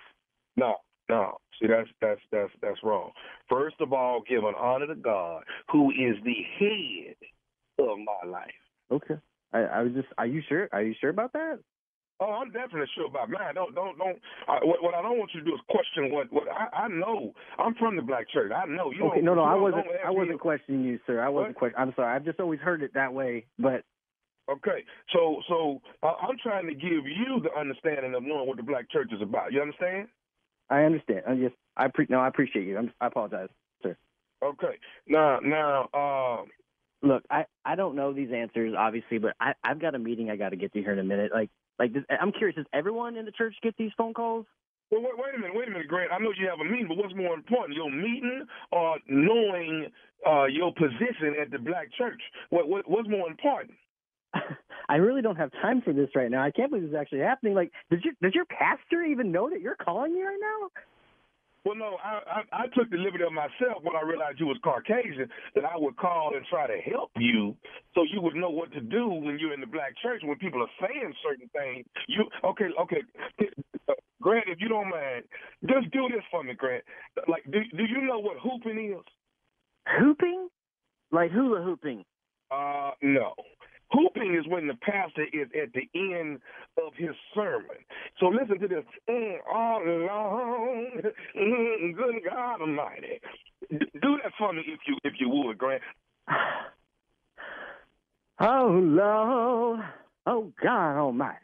No, 0.57 0.77
no. 1.13 1.39
See, 1.61 1.69
that's 1.69 1.89
that's 2.01 2.21
that's 2.31 2.53
that's 2.63 2.79
wrong. 2.83 3.11
First 3.49 3.77
of 3.81 3.93
all, 3.93 4.23
give 4.29 4.45
an 4.45 4.55
honor 4.59 4.87
to 4.87 4.95
God, 4.95 5.43
who 5.71 5.91
is 5.91 6.17
the 6.25 6.37
head 6.59 7.17
of 7.79 7.99
my 7.99 8.31
life. 8.31 8.51
Okay. 8.91 9.17
I, 9.53 9.59
I 9.61 9.83
was 9.83 9.93
just. 9.93 10.09
Are 10.19 10.27
you 10.27 10.43
sure? 10.49 10.69
Are 10.73 10.83
you 10.83 10.95
sure 11.01 11.11
about 11.11 11.33
that? 11.35 11.59
Oh, 12.21 12.33
I'm 12.41 12.53
definitely 12.53 12.87
sure 12.95 13.07
about 13.07 13.29
mine. 13.29 13.55
Don't 13.55 13.75
don't 13.75 13.99
don't. 13.99 14.19
I, 14.49 14.65
what, 14.65 14.83
what 14.83 14.95
I 14.95 15.03
don't 15.03 15.19
want 15.19 15.31
you 15.35 15.41
to 15.41 15.47
do 15.47 15.55
is 15.55 15.61
question 15.69 16.11
what 16.13 16.33
what 16.33 16.45
I, 16.49 16.85
I 16.85 16.89
know. 16.89 17.33
I'm 17.59 17.75
from 17.75 17.97
the 17.97 18.03
black 18.03 18.31
church. 18.31 18.53
I 18.55 18.65
know 18.67 18.91
you. 18.91 19.05
Okay, 19.11 19.21
no, 19.21 19.35
no, 19.35 19.43
I 19.43 19.55
wasn't. 19.55 19.87
I 20.07 20.11
wasn't 20.11 20.41
questioning 20.41 20.85
you, 20.85 20.99
sir. 21.07 21.21
I 21.21 21.29
wasn't 21.29 21.57
question. 21.57 21.77
I'm 21.79 21.93
sorry. 21.95 22.15
I've 22.15 22.25
just 22.25 22.41
always 22.41 22.61
heard 22.61 22.83
it 22.83 22.95
that 22.95 23.13
way. 23.13 23.45
But 23.59 23.85
Okay, 24.51 24.85
so 25.13 25.41
so 25.49 25.81
uh, 26.03 26.15
I'm 26.21 26.37
trying 26.43 26.67
to 26.67 26.75
give 26.75 27.07
you 27.07 27.41
the 27.43 27.59
understanding 27.59 28.15
of 28.15 28.25
knowing 28.25 28.49
what 28.49 28.57
the 28.57 28.63
black 28.63 28.91
church 28.91 29.11
is 29.13 29.23
about. 29.23 29.53
You 29.53 29.63
understand? 29.63 30.09
I 30.71 30.83
understand. 30.83 31.23
I 31.29 31.35
just. 31.35 31.55
I 31.77 31.89
pre. 31.89 32.07
No, 32.09 32.21
I 32.21 32.29
appreciate 32.29 32.67
you. 32.67 32.79
I'm, 32.79 32.93
I 33.01 33.07
apologize, 33.07 33.49
sir. 33.83 33.97
Okay. 34.43 34.79
Now 35.07 35.39
now 35.41 35.89
uh, 35.95 36.45
Look, 37.03 37.25
I 37.31 37.47
I 37.65 37.75
don't 37.75 37.97
know 37.97 38.13
these 38.13 38.31
answers 38.33 38.75
obviously, 38.79 39.19
but 39.19 39.35
I 39.41 39.55
I've 39.65 39.81
got 39.81 39.95
a 39.95 39.99
meeting 39.99 40.31
I 40.31 40.37
got 40.37 40.51
to 40.51 40.57
get 40.57 40.73
to 40.75 40.81
here 40.81 40.93
in 40.93 40.99
a 41.01 41.05
minute. 41.05 41.33
Like 41.35 41.51
like 41.79 41.93
I'm 42.09 42.33
curious. 42.33 42.57
Does 42.57 42.67
everyone 42.73 43.17
in 43.17 43.25
the 43.25 43.33
church 43.33 43.55
get 43.63 43.77
these 43.77 43.91
phone 43.97 44.15
calls? 44.15 44.47
well, 44.93 45.01
wait, 45.01 45.17
wait 45.17 45.35
a 45.35 45.39
minute, 45.39 45.57
wait 45.57 45.69
a 45.69 45.71
minute, 45.71 45.89
Grant. 45.89 46.13
I 46.13 46.19
know 46.19 46.33
you 46.39 46.47
have 46.47 46.61
a 46.61 46.65
meeting, 46.65 46.87
but 46.87 46.99
what's 46.99 47.15
more 47.15 47.35
important, 47.35 47.75
your 47.75 47.91
meeting 47.91 48.45
or 48.71 48.99
knowing 49.09 49.89
uh, 50.27 50.45
your 50.45 50.73
position 50.75 51.35
at 51.41 51.51
the 51.51 51.59
black 51.59 51.89
church? 51.97 52.21
What, 52.51 52.69
what 52.69 52.89
what's 52.89 53.09
more 53.09 53.29
important? 53.29 53.73
I 54.89 54.97
really 54.97 55.23
don't 55.23 55.37
have 55.37 55.53
time 55.53 55.83
for 55.83 55.93
this 55.93 56.09
right 56.15 56.31
now. 56.31 56.43
I 56.43 56.51
can't 56.51 56.71
believe 56.71 56.85
this 56.85 56.91
is 56.91 57.01
actually 57.01 57.21
happening. 57.21 57.55
Like, 57.55 57.73
does 57.91 58.01
your 58.05 58.15
does 58.23 58.35
your 58.35 58.45
pastor 58.47 59.03
even 59.03 59.33
know 59.33 59.51
that 59.51 59.61
you're 59.61 59.77
calling 59.77 60.13
me 60.13 60.23
right 60.23 60.39
now? 60.41 60.69
Well, 61.65 61.77
no, 61.77 61.97
I, 62.03 62.19
I 62.27 62.65
I 62.65 62.67
took 62.75 62.91
the 62.91 62.97
liberty 62.97 63.23
of 63.25 63.33
myself 63.33 63.83
when 63.83 63.95
I 63.95 64.03
realized 64.03 64.41
you 64.41 64.47
was 64.47 64.59
Caucasian 64.65 65.29
that 65.55 65.65
I 65.65 65.77
would 65.77 65.97
call 65.97 66.33
and 66.35 66.45
try 66.47 66.67
to 66.67 66.79
help 66.91 67.11
you 67.17 67.57
so 67.95 68.03
you 68.03 68.21
would 68.21 68.35
know 68.35 68.51
what 68.51 68.73
to 68.73 68.81
do 68.81 69.07
when 69.07 69.39
you're 69.39 69.55
in 69.55 69.61
the 69.61 69.67
black 69.67 69.95
church 70.03 70.23
when 70.25 70.37
people 70.39 70.61
are 70.61 70.75
saying 70.81 71.15
certain 71.23 71.49
things. 71.55 71.87
You 72.09 72.25
okay? 72.45 72.71
Okay, 72.81 73.03
uh, 73.89 73.93
Grant, 74.21 74.47
if 74.49 74.61
you 74.61 74.69
don't 74.69 74.91
mind, 74.91 75.25
just 75.69 75.91
do 75.93 76.09
this 76.09 76.25
for 76.31 76.43
me, 76.43 76.55
Grant. 76.55 76.83
Like, 77.29 77.45
do 77.45 77.61
do 77.77 77.85
you 77.85 78.03
know 78.03 78.19
what 78.19 78.39
hooping 78.39 78.97
is? 78.99 79.05
Hooping? 80.01 80.49
Like 81.13 81.31
hula 81.31 81.63
hooping? 81.63 82.05
Uh, 82.51 82.91
no. 83.03 83.35
Hooping 83.93 84.35
is 84.35 84.47
when 84.49 84.67
the 84.67 84.75
pastor 84.75 85.25
is 85.33 85.49
at 85.61 85.73
the 85.75 85.89
end 85.95 86.41
of 86.79 86.93
his 86.97 87.11
sermon. 87.35 87.77
So 88.19 88.27
listen 88.27 88.59
to 88.61 88.69
this. 88.69 88.85
Mm, 89.09 89.37
all 89.53 89.83
along, 89.83 91.03
mm, 91.37 91.97
good 91.97 92.15
God 92.29 92.61
Almighty. 92.61 93.21
D- 93.71 93.79
do 94.01 94.19
that 94.23 94.33
for 94.39 94.53
me 94.53 94.63
if 94.67 94.81
you 94.87 94.97
if 95.05 95.15
you 95.19 95.29
would, 95.29 95.59
Grant. 95.59 95.83
Oh 98.41 98.81
Lord, 98.83 99.81
oh 100.27 100.53
God 100.61 100.97
Almighty. 100.97 101.39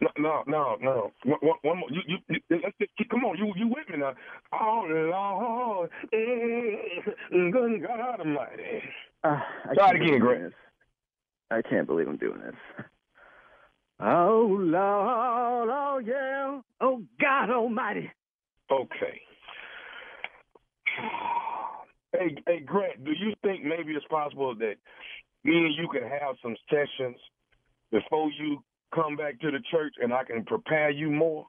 No, 0.00 0.08
no, 0.16 0.44
no, 0.46 0.76
no. 0.80 1.12
One, 1.24 1.56
one, 1.62 1.78
more. 1.78 1.90
You, 1.90 2.00
you, 2.06 2.18
you, 2.28 2.40
let's 2.48 2.76
just 2.78 3.10
come 3.10 3.24
on. 3.24 3.36
You, 3.36 3.52
you 3.56 3.66
with 3.66 3.86
me 3.90 3.98
now? 3.98 4.14
Oh 4.52 4.86
Lord, 4.88 5.90
mm, 6.14 7.52
good 7.52 7.82
God 7.86 8.20
Almighty. 8.20 8.82
Uh, 9.24 9.40
I 9.68 9.74
Try 9.74 9.90
it 9.90 9.96
again, 9.96 10.20
Grant. 10.20 10.54
I 11.50 11.62
can't 11.62 11.86
believe 11.86 12.08
I'm 12.08 12.16
doing 12.16 12.40
this. 12.40 12.54
Oh 14.00 14.46
Lord, 14.60 15.68
oh 15.72 16.00
yeah, 16.04 16.60
oh 16.80 17.02
God 17.20 17.50
Almighty. 17.50 18.10
Okay. 18.70 19.20
Hey, 22.12 22.34
hey, 22.46 22.60
Grant, 22.60 23.04
do 23.04 23.10
you 23.10 23.34
think 23.42 23.64
maybe 23.64 23.92
it's 23.92 24.06
possible 24.06 24.54
that 24.54 24.76
me 25.44 25.58
and 25.58 25.74
you 25.74 25.88
can 25.92 26.08
have 26.08 26.36
some 26.42 26.56
sessions 26.70 27.16
before 27.92 28.30
you 28.30 28.62
come 28.94 29.14
back 29.14 29.38
to 29.40 29.50
the 29.50 29.58
church 29.70 29.92
and 30.00 30.14
I 30.14 30.24
can 30.24 30.42
prepare 30.44 30.88
you 30.88 31.10
more? 31.10 31.46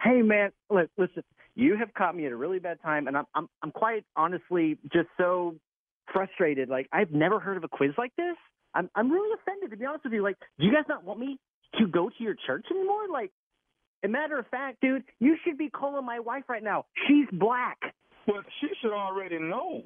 Hey 0.00 0.20
man, 0.22 0.50
look, 0.70 0.90
listen. 0.98 1.22
You 1.54 1.76
have 1.76 1.94
caught 1.94 2.16
me 2.16 2.26
at 2.26 2.32
a 2.32 2.36
really 2.36 2.58
bad 2.58 2.82
time, 2.82 3.06
and 3.06 3.16
I'm 3.16 3.26
I'm 3.34 3.48
I'm 3.62 3.70
quite 3.70 4.04
honestly 4.16 4.76
just 4.92 5.08
so 5.16 5.54
frustrated. 6.12 6.68
Like 6.68 6.88
I've 6.92 7.12
never 7.12 7.38
heard 7.38 7.56
of 7.56 7.64
a 7.64 7.68
quiz 7.68 7.92
like 7.96 8.14
this. 8.16 8.36
I'm 8.74 8.90
I'm 8.94 9.10
really 9.10 9.34
offended 9.40 9.70
to 9.70 9.76
be 9.76 9.84
honest 9.84 10.04
with 10.04 10.12
you. 10.12 10.22
Like, 10.22 10.38
do 10.58 10.66
you 10.66 10.72
guys 10.72 10.84
not 10.88 11.04
want 11.04 11.20
me 11.20 11.38
to 11.78 11.86
go 11.86 12.08
to 12.08 12.22
your 12.22 12.36
church 12.46 12.66
anymore? 12.70 13.08
Like, 13.12 13.30
a 14.04 14.08
matter 14.08 14.38
of 14.38 14.46
fact, 14.48 14.80
dude, 14.80 15.04
you 15.20 15.36
should 15.44 15.58
be 15.58 15.70
calling 15.70 16.04
my 16.04 16.18
wife 16.18 16.44
right 16.48 16.62
now. 16.62 16.86
She's 17.06 17.26
black. 17.32 17.78
But 18.26 18.44
she 18.60 18.68
should 18.80 18.92
already 18.92 19.38
know 19.38 19.82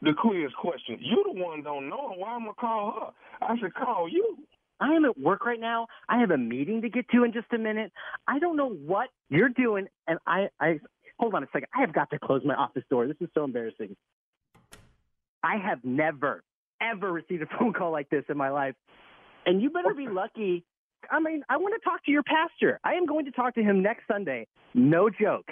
the 0.00 0.12
quiz 0.12 0.50
question. 0.60 0.98
You 1.00 1.24
the 1.26 1.40
one 1.40 1.62
don't 1.62 1.88
know. 1.88 2.14
Why 2.16 2.36
am 2.36 2.48
I 2.48 2.52
call 2.58 3.12
her? 3.40 3.46
I 3.46 3.58
should 3.58 3.74
call 3.74 4.08
you. 4.08 4.36
I 4.80 4.94
am 4.94 5.04
at 5.04 5.18
work 5.18 5.44
right 5.44 5.60
now. 5.60 5.88
I 6.08 6.18
have 6.20 6.30
a 6.30 6.38
meeting 6.38 6.82
to 6.82 6.88
get 6.88 7.08
to 7.10 7.24
in 7.24 7.32
just 7.32 7.52
a 7.52 7.58
minute. 7.58 7.92
I 8.26 8.38
don't 8.38 8.56
know 8.56 8.70
what 8.70 9.08
you're 9.28 9.50
doing, 9.50 9.88
and 10.06 10.18
I, 10.26 10.48
I 10.58 10.80
hold 11.18 11.34
on 11.34 11.42
a 11.42 11.46
second. 11.52 11.68
I 11.76 11.80
have 11.80 11.92
got 11.92 12.10
to 12.10 12.18
close 12.18 12.42
my 12.44 12.54
office 12.54 12.84
door. 12.88 13.06
This 13.06 13.16
is 13.20 13.28
so 13.34 13.44
embarrassing. 13.44 13.94
I 15.42 15.56
have 15.56 15.84
never, 15.84 16.42
ever 16.80 17.12
received 17.12 17.42
a 17.42 17.46
phone 17.58 17.72
call 17.72 17.90
like 17.92 18.10
this 18.10 18.24
in 18.28 18.36
my 18.36 18.50
life, 18.50 18.74
and 19.46 19.60
you 19.62 19.70
better 19.70 19.94
be 19.94 20.08
lucky. 20.08 20.64
I 21.10 21.18
mean, 21.20 21.42
I 21.48 21.56
want 21.56 21.74
to 21.80 21.88
talk 21.88 22.04
to 22.04 22.10
your 22.10 22.22
pastor. 22.22 22.78
I 22.84 22.94
am 22.94 23.06
going 23.06 23.24
to 23.24 23.30
talk 23.30 23.54
to 23.54 23.62
him 23.62 23.82
next 23.82 24.06
Sunday. 24.06 24.46
No 24.74 25.08
joke. 25.08 25.46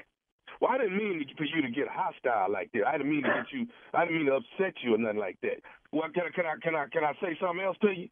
Well, 0.61 0.70
I 0.72 0.79
didn't 0.79 0.97
mean 0.97 1.24
for 1.37 1.45
you 1.45 1.62
to 1.62 1.70
get 1.70 1.87
hostile 1.89 2.53
like 2.53 2.70
that. 2.72 2.87
I 2.87 2.99
didn't 2.99 3.11
mean 3.11 3.22
to 3.22 3.29
get 3.29 3.53
you. 3.53 3.66
I 3.95 4.05
didn't 4.05 4.18
mean 4.18 4.26
to 4.26 4.37
upset 4.37 4.74
you 4.83 4.95
or 4.95 4.99
nothing 4.99 5.18
like 5.18 5.39
that. 5.43 5.62
Well, 5.93 6.09
can 6.12 6.24
I 6.26 6.31
can 6.35 6.47
I 6.47 6.55
can 6.61 6.74
I 6.74 6.87
can 6.93 7.05
I 7.05 7.12
say 7.22 7.39
something 7.41 7.64
else 7.64 7.76
to 7.83 7.89
you? 7.89 8.09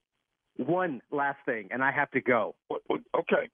One 0.59 1.03
last 1.11 1.39
thing, 1.45 1.69
and 1.71 1.83
I 1.83 1.91
have 1.93 2.11
to 2.13 2.21
go. 2.21 2.55
Okay, 2.71 3.51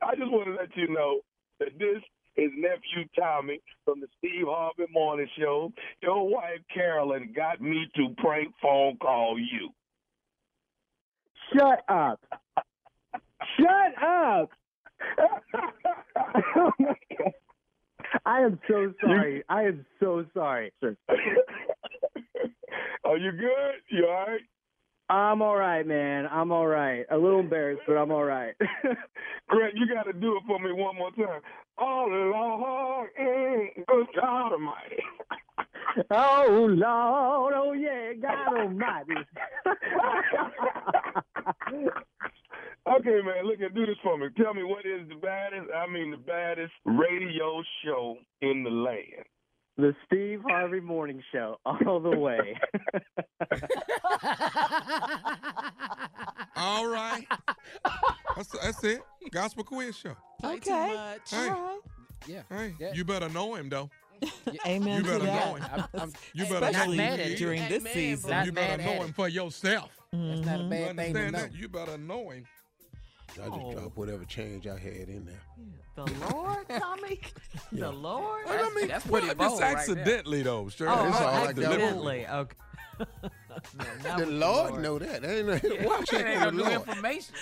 I 0.00 0.14
just 0.14 0.30
want 0.30 0.46
to 0.46 0.54
let 0.54 0.74
you 0.76 0.88
know 0.88 1.20
that 1.60 1.78
this 1.78 2.02
is 2.36 2.50
nephew 2.56 3.08
Tommy 3.18 3.60
from 3.84 4.00
the 4.00 4.08
Steve 4.18 4.46
Harvey 4.46 4.86
Morning 4.92 5.28
Show. 5.38 5.72
Your 6.02 6.28
wife 6.28 6.60
Carolyn 6.72 7.32
got 7.34 7.60
me 7.60 7.86
to 7.96 8.14
prank 8.18 8.52
phone 8.60 8.96
call 8.98 9.38
you. 9.38 9.70
Shut 11.52 11.82
up. 11.88 12.20
Shut 13.58 14.02
up. 14.02 14.50
oh. 16.56 16.72
I 18.24 18.40
am 18.40 18.58
so 18.68 18.92
sorry. 19.00 19.42
I 19.48 19.62
am 19.62 19.84
so 20.00 20.24
sorry, 20.32 20.72
sir. 20.80 20.96
Are 23.04 23.16
you 23.16 23.32
good? 23.32 23.74
You 23.90 24.06
all 24.06 24.26
right? 24.26 24.40
I'm 25.08 25.40
all 25.40 25.56
right, 25.56 25.86
man. 25.86 26.26
I'm 26.30 26.50
all 26.50 26.66
right. 26.66 27.04
A 27.10 27.16
little 27.16 27.38
embarrassed, 27.38 27.82
but 27.86 27.94
I'm 27.94 28.10
all 28.10 28.24
right. 28.24 28.54
Greg, 29.48 29.74
you 29.76 29.86
got 29.92 30.04
to 30.04 30.12
do 30.12 30.36
it 30.36 30.42
for 30.46 30.58
me 30.58 30.72
one 30.72 30.96
more 30.96 31.10
time. 31.12 31.40
Oh, 31.78 32.06
Lord, 32.08 33.10
good 33.16 34.06
God 34.14 34.52
Almighty. 34.52 35.02
oh, 36.10 36.66
Lord, 36.70 37.54
oh, 37.54 37.72
yeah, 37.72 38.12
God 38.20 38.56
Almighty. 38.56 39.14
okay, 42.88 43.20
man, 43.22 43.44
look, 43.44 43.58
do 43.74 43.86
this 43.86 43.96
for 44.02 44.16
me. 44.16 44.28
Tell 44.36 44.54
me 44.54 44.62
what 44.62 44.86
is 44.86 45.06
the 45.08 45.16
baddest, 45.16 45.70
I 45.74 45.86
mean 45.90 46.10
the 46.10 46.16
baddest 46.16 46.72
radio 46.84 47.62
show 47.84 48.16
in 48.40 48.64
the 48.64 48.70
land. 48.70 49.26
The 49.78 49.94
Steve 50.06 50.40
Harvey 50.48 50.80
Morning 50.80 51.22
Show, 51.32 51.58
all 51.66 52.00
the 52.00 52.16
way. 52.16 52.58
All 56.56 56.88
right. 56.88 57.26
That's, 58.34 58.48
that's 58.62 58.82
it. 58.84 59.02
Gospel 59.30 59.64
quiz 59.64 59.94
show. 59.94 60.16
Play 60.40 60.58
too 60.58 60.70
Okay. 60.72 60.94
much. 60.94 61.30
Hey. 61.30 61.48
All 61.48 61.60
right. 61.62 61.80
Yeah. 62.26 62.42
Hey, 62.48 62.74
Yeah. 62.78 62.92
you 62.94 63.04
better 63.04 63.28
know 63.28 63.54
him 63.54 63.68
though. 63.68 63.90
Amen 64.66 64.96
You 64.98 65.02
to 65.02 65.08
better 65.10 65.24
that. 65.26 65.46
know 65.48 65.54
him. 65.56 65.64
I'm, 65.94 66.00
I'm, 66.02 66.12
You 66.32 66.44
better 66.44 66.60
know 66.60 66.66
Especially 66.68 66.96
mad 66.96 67.20
at 67.20 67.26
him. 67.26 67.32
it. 67.32 67.38
during 67.38 67.68
this 67.68 67.82
mad, 67.84 67.92
season. 67.92 68.30
Not 68.30 68.46
You 68.46 68.52
better 68.52 68.76
mad 68.82 68.86
know 68.98 69.02
him 69.04 69.12
for 69.12 69.28
yourself. 69.28 69.90
Mm-hmm. 70.14 70.28
That's 70.28 70.46
not 70.46 70.60
a 70.60 70.64
bad 70.64 70.80
You 70.80 70.86
thing 70.86 70.96
to 71.14 71.20
understand 71.20 71.52
know. 71.52 71.58
You 71.60 71.68
better 71.68 71.98
know 71.98 72.30
him. 72.30 72.44
I 73.32 73.36
just 73.48 73.50
Oh. 73.52 73.72
dropped 73.72 73.96
whatever 73.98 74.24
change 74.24 74.66
I 74.66 74.78
had 74.78 75.08
in 75.10 75.26
there. 75.26 75.42
The 75.96 76.12
Lord, 76.32 76.66
Tommy. 76.78 77.20
The 77.72 77.92
Lord. 77.92 78.46
Well, 78.46 78.70
I 78.70 78.74
mean, 78.74 78.88
that's 78.88 79.04
well, 79.06 79.20
pretty 79.20 79.26
just 79.26 79.38
bold 79.38 79.60
right 79.60 79.76
accidentally 79.76 80.42
though. 80.42 80.68
Straight 80.68 80.88
Oh. 80.90 81.08
It's 81.08 81.20
all 81.20 81.32
Like 81.32 81.46
like 81.46 81.56
that. 81.56 81.64
accidentally. 81.66 82.26
Okay. 82.26 82.56
No, 82.98 83.06
not 84.04 84.18
The 84.18 84.24
with 84.26 84.34
Lord 84.34 84.82
know 84.82 84.98
that. 84.98 85.24
Ain't 85.24 85.46
no, 85.46 85.86
why 85.88 86.00
That 86.10 86.26
ain't 86.26 86.40
no 86.40 86.50
new 86.50 86.64
information. 86.74 87.34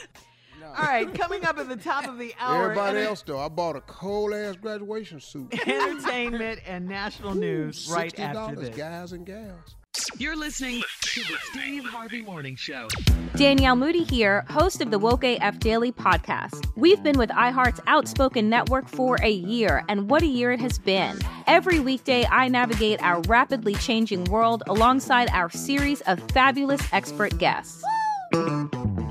No. 0.65 0.71
All 0.71 0.85
right, 0.87 1.13
coming 1.13 1.45
up 1.45 1.59
at 1.59 1.69
the 1.69 1.77
top 1.77 2.07
of 2.09 2.17
the 2.19 2.35
hour. 2.41 2.63
Everybody 2.71 2.99
enter- 2.99 3.09
else 3.11 3.23
though, 3.23 3.39
I 3.39 3.49
bought 3.49 3.77
a 3.77 3.83
cold 3.83 4.33
ass 4.33 4.57
graduation 4.57 5.21
suit. 5.21 5.53
Entertainment 5.69 6.61
and 6.67 6.89
national 6.89 7.35
news 7.35 7.87
right 7.93 8.19
after 8.19 8.57
this. 8.57 8.75
guys 8.75 9.13
and 9.13 9.27
gals. 9.27 9.77
You're 10.19 10.37
listening 10.37 10.83
to 11.03 11.21
the 11.21 11.37
Steve 11.53 11.85
Harvey 11.85 12.23
Morning 12.23 12.57
Show. 12.57 12.89
Danielle 13.37 13.77
Moody 13.77 14.05
here, 14.05 14.45
host 14.49 14.81
of 14.81 14.91
the 14.91 14.99
Woke 14.99 15.23
AF 15.23 15.59
Daily 15.59 15.93
podcast. 15.93 16.67
We've 16.77 17.03
been 17.03 17.19
with 17.19 17.31
iHeart's 17.31 17.81
Outspoken 17.87 18.49
Network 18.49 18.89
for 18.89 19.17
a 19.23 19.31
year, 19.31 19.85
and 19.89 20.09
what 20.09 20.23
a 20.23 20.27
year 20.27 20.51
it 20.51 20.61
has 20.61 20.79
been. 20.79 21.19
Every 21.47 21.79
weekday, 21.79 22.25
I 22.27 22.49
navigate 22.49 23.03
our 23.03 23.21
rapidly 23.29 23.75
changing 23.75 24.25
world 24.25 24.63
alongside 24.67 25.29
our 25.31 25.51
series 25.51 26.01
of 26.03 26.21
fabulous 26.33 26.81
expert 26.93 27.37
guests. 27.39 27.85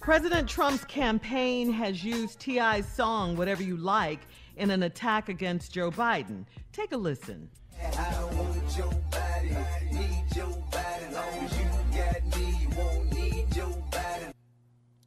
President 0.00 0.48
Trump's 0.48 0.84
campaign 0.84 1.72
has 1.72 2.04
used 2.04 2.38
T.I.'s 2.38 2.86
song, 2.86 3.36
Whatever 3.36 3.64
You 3.64 3.76
Like, 3.76 4.20
in 4.56 4.70
an 4.70 4.84
attack 4.84 5.28
against 5.28 5.72
Joe 5.72 5.90
Biden. 5.90 6.44
Take 6.72 6.92
a 6.92 6.96
listen. 6.96 7.50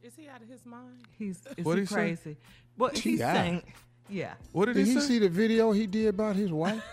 Is 0.04 0.16
he 0.18 0.28
out 0.28 0.42
of 0.42 0.50
his 0.50 0.66
mind? 0.66 1.06
He's 1.18 1.42
is 1.56 1.64
What'd 1.64 1.78
he 1.78 1.82
he 1.84 1.86
say? 1.86 1.96
crazy? 1.96 2.38
What 2.76 2.98
he's 2.98 3.20
T.I.. 3.20 3.34
saying? 3.34 3.64
Yeah. 4.10 4.34
What 4.52 4.66
did, 4.66 4.76
he, 4.76 5.00
see 5.00 5.20
the 5.20 5.30
video 5.30 5.72
he 5.72 5.88
did 5.88 6.08
about 6.08 6.36
his 6.36 6.52
wife? 6.52 6.84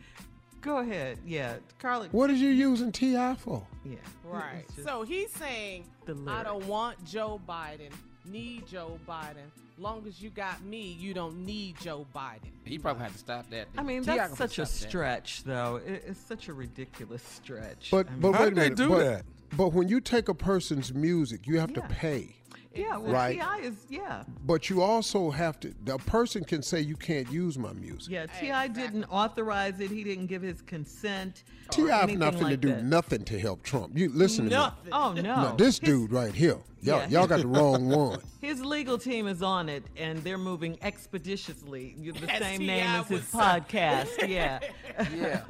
Go 0.60 0.78
ahead. 0.78 1.20
Yeah, 1.24 1.58
Carly. 1.78 2.08
what 2.10 2.26
did 2.26 2.38
you 2.38 2.48
using 2.48 2.90
Ti 2.90 3.34
for? 3.36 3.64
Yeah. 3.92 3.96
Right. 4.24 4.64
So 4.84 5.02
he's 5.02 5.30
saying, 5.32 5.84
I 6.26 6.42
don't 6.42 6.66
want 6.66 7.02
Joe 7.04 7.40
Biden, 7.48 7.90
need 8.24 8.66
Joe 8.66 8.98
Biden. 9.08 9.46
Long 9.78 10.04
as 10.08 10.20
you 10.22 10.30
got 10.30 10.62
me, 10.64 10.96
you 10.98 11.12
don't 11.14 11.44
need 11.44 11.78
Joe 11.80 12.06
Biden. 12.14 12.50
He 12.64 12.78
probably 12.78 13.02
had 13.04 13.12
to 13.12 13.18
stop 13.18 13.48
that. 13.50 13.68
I 13.78 13.82
mean, 13.82 14.02
T.I. 14.02 14.16
that's 14.16 14.28
gonna 14.30 14.36
such 14.36 14.58
a 14.58 14.66
stop 14.66 14.80
that. 14.82 14.88
stretch, 14.88 15.44
though. 15.44 15.76
It, 15.86 16.02
it's 16.08 16.20
such 16.20 16.48
a 16.48 16.52
ridiculous 16.54 17.22
stretch. 17.22 17.88
But 17.90 18.08
I 18.08 18.10
mean- 18.10 18.20
but 18.20 18.32
How'd 18.32 18.40
wait 18.40 18.52
a 18.52 18.54
they 18.70 18.70
do 18.74 18.88
but, 18.88 18.98
that? 19.04 19.24
But 19.56 19.72
when 19.74 19.88
you 19.88 20.00
take 20.00 20.28
a 20.28 20.34
person's 20.34 20.92
music, 20.94 21.46
you 21.46 21.60
have 21.60 21.70
Yeah. 21.70 21.82
to 21.82 21.88
pay. 21.94 22.36
Yeah, 22.76 22.96
well, 22.96 23.12
Right. 23.12 23.40
Ti 23.40 23.66
is 23.66 23.74
yeah, 23.88 24.24
But 24.44 24.68
you 24.70 24.82
also 24.82 25.30
have 25.30 25.58
to. 25.60 25.74
The 25.84 25.98
person 25.98 26.44
can 26.44 26.62
say 26.62 26.80
you 26.80 26.96
can't 26.96 27.30
use 27.30 27.58
my 27.58 27.72
music. 27.72 28.12
yeah. 28.12 28.26
Ti 28.26 28.72
didn't 28.72 29.04
authorize 29.04 29.80
it. 29.80 29.90
He 29.90 30.04
didn't 30.04 30.26
give 30.26 30.42
his 30.42 30.62
consent. 30.62 31.44
Ti 31.70 31.82
have 31.88 32.04
anything 32.04 32.18
nothing 32.20 32.38
to 32.38 32.44
like 32.44 32.60
do 32.60 32.68
that. 32.68 32.84
nothing 32.84 33.24
to 33.24 33.38
help 33.38 33.62
Trump. 33.62 33.96
You 33.98 34.08
listen 34.10 34.44
to 34.44 34.50
me. 34.50 34.56
Nothing. 34.56 34.92
Oh 34.92 35.12
no. 35.12 35.22
No, 35.22 35.54
this 35.56 35.78
dude 35.78 36.12
right 36.12 36.34
here. 36.34 36.58
Y'all, 36.82 37.00
Yeah. 37.00 37.08
y'all 37.08 37.26
got 37.26 37.40
the 37.40 37.46
wrong 37.48 37.88
one. 37.88 38.20
His 38.40 38.64
legal 38.64 38.96
team 38.98 39.26
is 39.26 39.42
on 39.42 39.68
it, 39.68 39.82
and 39.96 40.20
they're 40.22 40.38
moving 40.38 40.78
expeditiously. 40.82 41.96
The 41.98 42.28
same 42.38 42.64
name 42.66 42.86
as 42.86 43.08
his 43.08 43.22
podcast. 43.22 44.28
Yeah. 44.28 44.60
Yeah. 45.14 45.42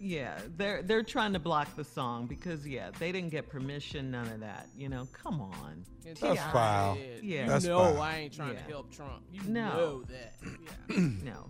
Yeah. 0.00 0.38
They're 0.56 0.82
they're 0.82 1.02
trying 1.02 1.32
to 1.34 1.38
block 1.38 1.76
the 1.76 1.84
song 1.84 2.26
because 2.26 2.66
yeah, 2.66 2.90
they 2.98 3.12
didn't 3.12 3.30
get 3.30 3.48
permission. 3.48 4.10
None 4.10 4.26
of 4.28 4.40
that. 4.40 4.66
You 4.76 4.88
know, 4.88 5.06
come 5.12 5.40
on. 5.40 5.84
And 6.06 6.16
That's 6.16 6.40
foul. 6.52 6.96
Yeah. 7.22 7.42
You 7.42 7.46
That's 7.48 7.64
know 7.66 7.78
foul. 7.94 8.02
I 8.02 8.16
ain't 8.18 8.32
trying 8.32 8.54
Yeah. 8.54 8.62
to 8.62 8.68
help 8.70 8.90
Trump. 8.92 9.22
You 9.32 9.42
No. 9.48 9.68
know 9.76 10.02
that. 10.04 10.34
Yeah. 10.96 11.08
no. 11.24 11.46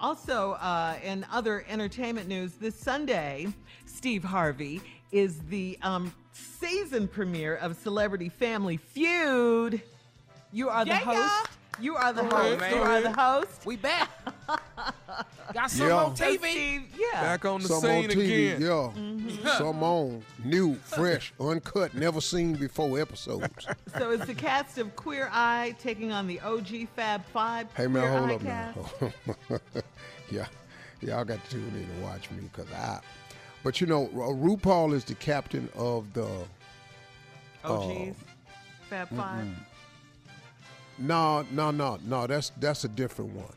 Also, 0.00 0.52
uh, 0.52 0.96
in 1.04 1.24
other 1.32 1.64
entertainment 1.68 2.26
news, 2.28 2.54
this 2.54 2.74
Sunday, 2.74 3.46
Steve 3.86 4.24
Harvey 4.24 4.80
is 5.12 5.38
the 5.48 5.78
um, 5.82 6.12
season 6.32 7.06
premiere 7.06 7.54
of 7.56 7.76
Celebrity 7.76 8.28
Family 8.28 8.78
Feud. 8.78 9.80
You 10.50 10.68
are 10.70 10.84
the 10.84 10.90
Yeah, 10.90 11.12
yeah. 11.12 11.28
host. 11.38 11.50
You 11.80 11.94
are 11.96 12.12
the 12.12 12.22
Go 12.22 12.28
ahead, 12.36 12.48
host. 12.48 12.60
man. 12.60 12.74
You 12.74 12.82
are 12.82 13.00
the 13.00 13.12
host. 13.12 13.64
We 13.64 13.76
back. 13.76 14.10
Got 15.54 15.70
some 15.70 15.88
Yeah. 15.88 15.94
on 16.04 16.16
TV. 16.16 16.82
Yeah. 16.96 17.20
Back 17.22 17.44
on 17.44 17.60
the 17.60 17.68
Some 17.68 17.80
scene 17.82 18.04
on 18.04 18.10
TV, 18.10 18.54
again. 18.54 18.60
yeah. 18.62 18.66
Mm-hmm. 18.68 19.46
Some 19.58 19.82
on 19.82 20.22
new, 20.44 20.74
fresh, 20.76 21.32
uncut, 21.38 21.94
never 21.94 22.20
seen 22.20 22.54
before 22.54 22.98
episodes. 23.00 23.66
So 23.98 24.10
it's 24.12 24.24
the 24.24 24.34
cast 24.34 24.78
of 24.78 24.96
Queer 24.96 25.28
Eye 25.32 25.76
taking 25.78 26.12
on 26.12 26.26
the 26.26 26.40
OG 26.40 26.88
Fab 26.96 27.22
Five. 27.26 27.66
Hey 27.76 27.86
man, 27.86 28.02
Queer 28.02 28.18
hold 28.18 28.30
Eye 28.30 28.34
up 28.34 28.42
cast. 28.42 29.28
now. 29.50 29.58
yeah, 30.30 30.46
y'all 31.02 31.24
got 31.24 31.44
to 31.44 31.50
tune 31.50 31.68
in 31.68 31.82
and 31.94 32.02
watch 32.02 32.30
me 32.30 32.38
because 32.50 32.72
I. 32.72 33.00
But 33.62 33.80
you 33.82 33.86
know, 33.86 34.08
Ru- 34.12 34.56
RuPaul 34.56 34.94
is 34.94 35.04
the 35.04 35.14
captain 35.16 35.68
of 35.76 36.10
the. 36.14 36.26
Uh, 37.64 37.74
OGs, 37.78 38.16
Fab 38.88 39.08
5 39.10 39.46
No, 40.98 41.44
no, 41.50 41.70
no, 41.70 41.98
no. 42.04 42.26
That's 42.26 42.50
that's 42.58 42.84
a 42.84 42.88
different 42.88 43.32
one. 43.34 43.52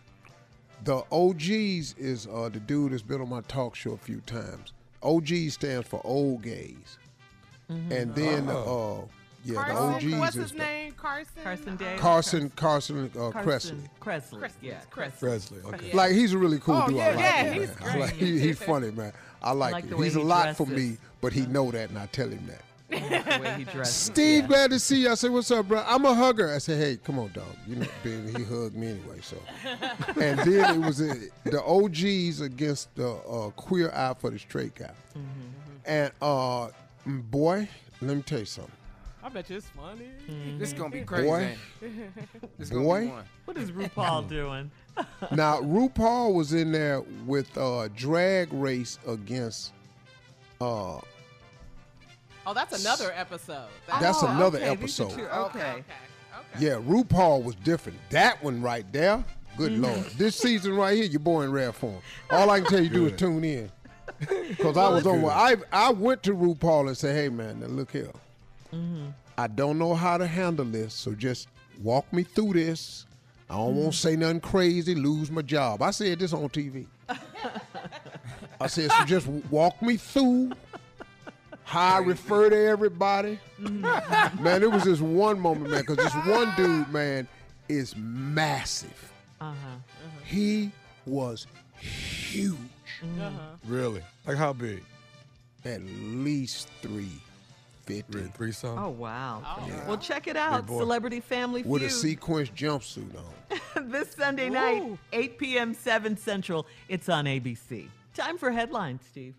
The 0.83 1.03
OGs 1.11 1.95
is 1.97 2.27
uh, 2.31 2.49
the 2.51 2.59
dude 2.59 2.91
that's 2.91 3.01
been 3.01 3.21
on 3.21 3.29
my 3.29 3.41
talk 3.41 3.75
show 3.75 3.91
a 3.91 3.97
few 3.97 4.21
times. 4.21 4.73
OG 5.01 5.27
stands 5.49 5.87
for 5.87 6.01
old 6.03 6.41
gays, 6.43 6.97
and 7.69 8.13
then 8.15 8.47
uh, 8.49 9.01
yeah, 9.43 9.63
the 9.67 9.73
OGs 9.75 10.05
what's 10.15 10.35
is 10.35 10.51
his 10.51 10.53
name? 10.53 10.91
Carson. 10.93 11.43
Carson 11.43 11.75
Davis. 11.75 12.01
Carson 12.01 12.49
Carson 12.55 13.11
uh, 13.19 13.31
Carson 13.31 13.89
Kressley. 14.01 14.39
Kressley. 14.39 14.51
Yeah, 14.61 14.81
Kressley. 14.91 15.19
Presley. 15.19 15.59
Okay. 15.65 15.93
Like 15.93 16.11
he's 16.13 16.33
a 16.33 16.37
really 16.37 16.59
cool 16.59 16.75
Oh, 16.75 16.87
dude. 16.87 16.97
yeah, 16.97 17.03
I 17.05 17.11
like 17.13 17.19
yeah, 17.19 17.43
him, 17.43 17.53
he's 17.61 17.67
man. 17.69 17.77
I 17.79 17.83
great. 17.91 17.99
like, 18.01 18.13
he, 18.13 18.39
he's 18.39 18.59
funny, 18.59 18.91
man. 18.91 19.13
I 19.43 19.51
like, 19.51 19.73
like 19.73 19.83
him. 19.85 19.89
the 19.91 19.97
way 19.97 20.05
He's 20.05 20.15
a 20.15 20.19
he 20.19 20.25
lot 20.25 20.55
for 20.57 20.65
me, 20.67 20.97
but 21.21 21.33
he 21.33 21.45
know 21.47 21.69
that, 21.71 21.89
and 21.89 21.97
I 21.99 22.07
tell 22.07 22.27
him 22.29 22.45
that. 22.47 22.61
The 22.89 23.39
way 23.41 23.55
he 23.57 23.63
dresses. 23.71 23.95
Steve, 23.95 24.43
yeah. 24.43 24.47
glad 24.47 24.71
to 24.71 24.79
see 24.79 25.01
you. 25.01 25.11
I 25.11 25.15
said, 25.15 25.31
"What's 25.31 25.51
up, 25.51 25.67
bro?" 25.67 25.83
I'm 25.87 26.05
a 26.05 26.13
hugger. 26.13 26.53
I 26.53 26.57
said, 26.59 26.79
"Hey, 26.79 26.97
come 27.03 27.19
on, 27.19 27.31
dog. 27.33 27.45
You 27.67 27.77
know, 27.77 27.87
being 28.03 28.27
he 28.27 28.43
hugged 28.43 28.75
me 28.75 28.89
anyway." 28.89 29.19
So, 29.21 29.37
and 30.21 30.39
then 30.39 30.75
it 30.75 30.85
was 30.85 30.97
the 30.97 31.63
OGs 31.63 32.41
against 32.41 32.93
the 32.95 33.11
uh, 33.11 33.49
queer 33.51 33.91
eye 33.91 34.15
for 34.19 34.29
the 34.29 34.39
straight 34.39 34.75
guy. 34.75 34.91
Mm-hmm. 35.17 35.21
And 35.85 36.11
uh, 36.21 36.69
mm, 37.07 37.23
boy, 37.29 37.67
let 38.01 38.17
me 38.17 38.23
tell 38.23 38.39
you 38.39 38.45
something. 38.45 38.71
I 39.23 39.29
bet 39.29 39.49
you 39.49 39.57
it's 39.57 39.67
funny. 39.69 40.11
This 40.59 40.71
gonna 40.71 40.91
be 40.91 41.01
crazy. 41.01 41.25
Boy. 41.27 41.57
ain't 41.81 41.97
it? 41.97 42.49
This 42.59 42.69
gonna 42.69 42.83
Boy. 42.83 43.05
be. 43.07 43.11
What 43.45 43.57
is 43.57 43.71
RuPaul 43.71 44.29
doing? 44.29 44.69
now 45.31 45.59
RuPaul 45.61 46.35
was 46.35 46.53
in 46.53 46.71
there 46.71 47.01
with 47.25 47.57
uh 47.57 47.87
drag 47.95 48.53
race 48.53 48.99
against 49.07 49.73
uh 50.61 50.99
Oh, 52.47 52.53
that's 52.53 52.79
another 52.83 53.11
episode. 53.15 53.67
That's 53.99 54.21
Oh, 54.21 54.27
another 54.27 54.59
okay, 54.59 54.67
episode. 54.67 55.11
two- 55.11 55.25
Okay. 55.27 55.83
yeah, 56.59 56.71
RuPaul 56.73 57.43
was 57.43 57.55
different. 57.55 57.97
That 58.11 58.43
one 58.43 58.61
right 58.61 58.85
there, 58.93 59.23
good 59.57 59.71
Mm-hmm. 59.73 59.83
lord. 59.83 60.05
This 60.17 60.35
season 60.45 60.75
right 60.75 60.95
here, 60.95 61.05
your 61.05 61.19
boy 61.21 61.41
in 61.43 61.51
rare 61.51 61.71
form. 61.73 61.97
All 62.29 62.49
I 62.49 62.59
can 62.61 62.69
tell 62.69 62.83
you 62.83 62.89
do 62.89 63.05
is 63.07 63.17
tune 63.19 63.43
in. 63.43 63.71
Cause 64.59 64.77
I 64.77 64.87
was 64.89 65.05
on 65.07 65.21
good. 65.21 65.29
I 65.29 65.55
I 65.71 65.89
went 65.91 66.23
to 66.23 66.33
RuPaul 66.33 66.87
and 66.87 66.97
said, 66.97 67.15
hey 67.15 67.29
man, 67.29 67.59
now 67.59 67.65
look 67.67 67.91
here. 67.91 68.11
Mm-hmm. 68.73 69.07
I 69.37 69.47
don't 69.47 69.77
know 69.77 69.93
how 69.95 70.17
to 70.17 70.25
handle 70.27 70.63
this, 70.65 70.93
so 70.93 71.13
just 71.13 71.47
walk 71.81 72.11
me 72.13 72.23
through 72.23 72.53
this. 72.53 73.05
I 73.49 73.55
don't 73.55 73.71
Mm-hmm. 73.73 73.79
want 73.81 73.93
to 73.93 73.99
say 73.99 74.15
nothing 74.15 74.39
crazy, 74.39 74.95
lose 74.95 75.29
my 75.31 75.41
job. 75.41 75.81
I 75.81 75.91
said 75.91 76.19
this 76.19 76.31
on 76.33 76.47
TV. 76.49 76.85
I 78.61 78.67
said, 78.67 78.89
so 78.91 79.03
just 79.05 79.27
walk 79.27 79.81
me 79.81 79.97
through 79.97 80.51
how 81.65 81.95
I 81.95 81.99
refer 81.99 82.49
to 82.49 82.55
everybody. 82.67 83.39
Mm-hmm. 83.59 84.43
man, 84.43 84.63
it 84.63 84.71
was 84.71 84.83
just 84.83 85.01
one 85.01 85.39
moment, 85.39 85.71
man, 85.71 85.81
because 85.81 85.97
this 85.97 86.13
one 86.25 86.53
dude, 86.55 86.89
man, 86.91 87.27
is 87.67 87.95
massive. 87.97 89.11
Uh-huh. 89.41 89.55
He 90.23 90.71
was 91.05 91.47
huge. 91.77 92.57
Uh-huh. 93.19 93.29
Really? 93.67 94.01
Like 94.25 94.37
how 94.37 94.53
big? 94.53 94.83
At 95.65 95.81
least 95.83 96.69
three 96.81 97.11
fifty. 97.85 98.21
Three 98.35 98.51
something? 98.51 98.79
Oh 98.83 98.89
wow! 98.89 99.41
Yeah. 99.67 99.87
Well, 99.87 99.97
check 99.97 100.27
it 100.27 100.37
out. 100.37 100.67
boy. 100.67 100.79
Celebrity 100.79 101.19
Family 101.19 101.63
With 101.63 101.81
a 101.81 101.89
Feud. 101.89 101.99
sequence 101.99 102.49
jumpsuit 102.49 103.11
on. 103.15 103.89
this 103.89 104.11
Sunday 104.11 104.49
night, 104.49 104.97
8 105.13 105.37
p.m. 105.37 105.73
7 105.73 106.17
Central. 106.17 106.65
It's 106.89 107.09
on 107.09 107.25
ABC. 107.25 107.87
Time 108.15 108.37
for 108.37 108.51
headlines, 108.51 109.01
Steve. 109.07 109.35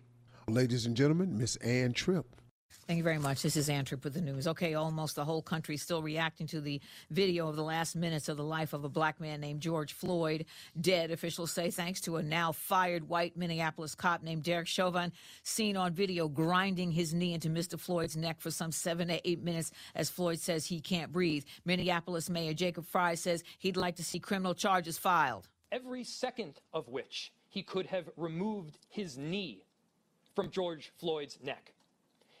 Ladies 0.49 0.85
and 0.85 0.95
gentlemen, 0.95 1.37
Miss 1.37 1.57
Ann 1.57 1.91
Tripp. 1.91 2.25
Thank 2.87 2.97
you 2.97 3.03
very 3.03 3.17
much. 3.19 3.41
This 3.41 3.57
is 3.57 3.67
Ann 3.67 3.83
Tripp 3.83 4.05
with 4.05 4.13
the 4.13 4.21
news. 4.21 4.47
Okay, 4.47 4.75
almost 4.75 5.17
the 5.17 5.25
whole 5.25 5.41
country 5.41 5.75
still 5.75 6.01
reacting 6.01 6.47
to 6.47 6.61
the 6.61 6.79
video 7.11 7.49
of 7.49 7.57
the 7.57 7.63
last 7.63 7.97
minutes 7.97 8.29
of 8.29 8.37
the 8.37 8.45
life 8.45 8.71
of 8.71 8.85
a 8.85 8.89
black 8.89 9.19
man 9.19 9.41
named 9.41 9.59
George 9.59 9.91
Floyd, 9.91 10.45
dead, 10.79 11.11
officials 11.11 11.51
say, 11.51 11.69
thanks 11.69 11.99
to 11.99 12.15
a 12.15 12.23
now 12.23 12.53
fired 12.53 13.09
white 13.09 13.35
Minneapolis 13.35 13.93
cop 13.93 14.23
named 14.23 14.43
Derek 14.43 14.67
Chauvin, 14.67 15.11
seen 15.43 15.75
on 15.75 15.91
video 15.91 16.29
grinding 16.29 16.91
his 16.91 17.13
knee 17.13 17.33
into 17.33 17.49
Mr. 17.49 17.77
Floyd's 17.77 18.15
neck 18.15 18.39
for 18.39 18.49
some 18.49 18.71
seven 18.71 19.09
to 19.09 19.29
eight 19.29 19.43
minutes 19.43 19.71
as 19.95 20.09
Floyd 20.09 20.39
says 20.39 20.65
he 20.65 20.79
can't 20.79 21.11
breathe. 21.11 21.43
Minneapolis 21.65 22.29
Mayor 22.29 22.53
Jacob 22.53 22.85
Frey 22.85 23.17
says 23.17 23.43
he'd 23.59 23.75
like 23.75 23.97
to 23.97 24.03
see 24.03 24.19
criminal 24.19 24.55
charges 24.55 24.97
filed. 24.97 25.49
every 25.73 26.05
second 26.05 26.61
of 26.73 26.87
which 26.87 27.33
he 27.49 27.63
could 27.63 27.87
have 27.87 28.09
removed 28.15 28.77
his 28.87 29.17
knee 29.17 29.63
from 30.37 30.51
George 30.51 30.91
Floyd's 30.99 31.39
neck. 31.43 31.73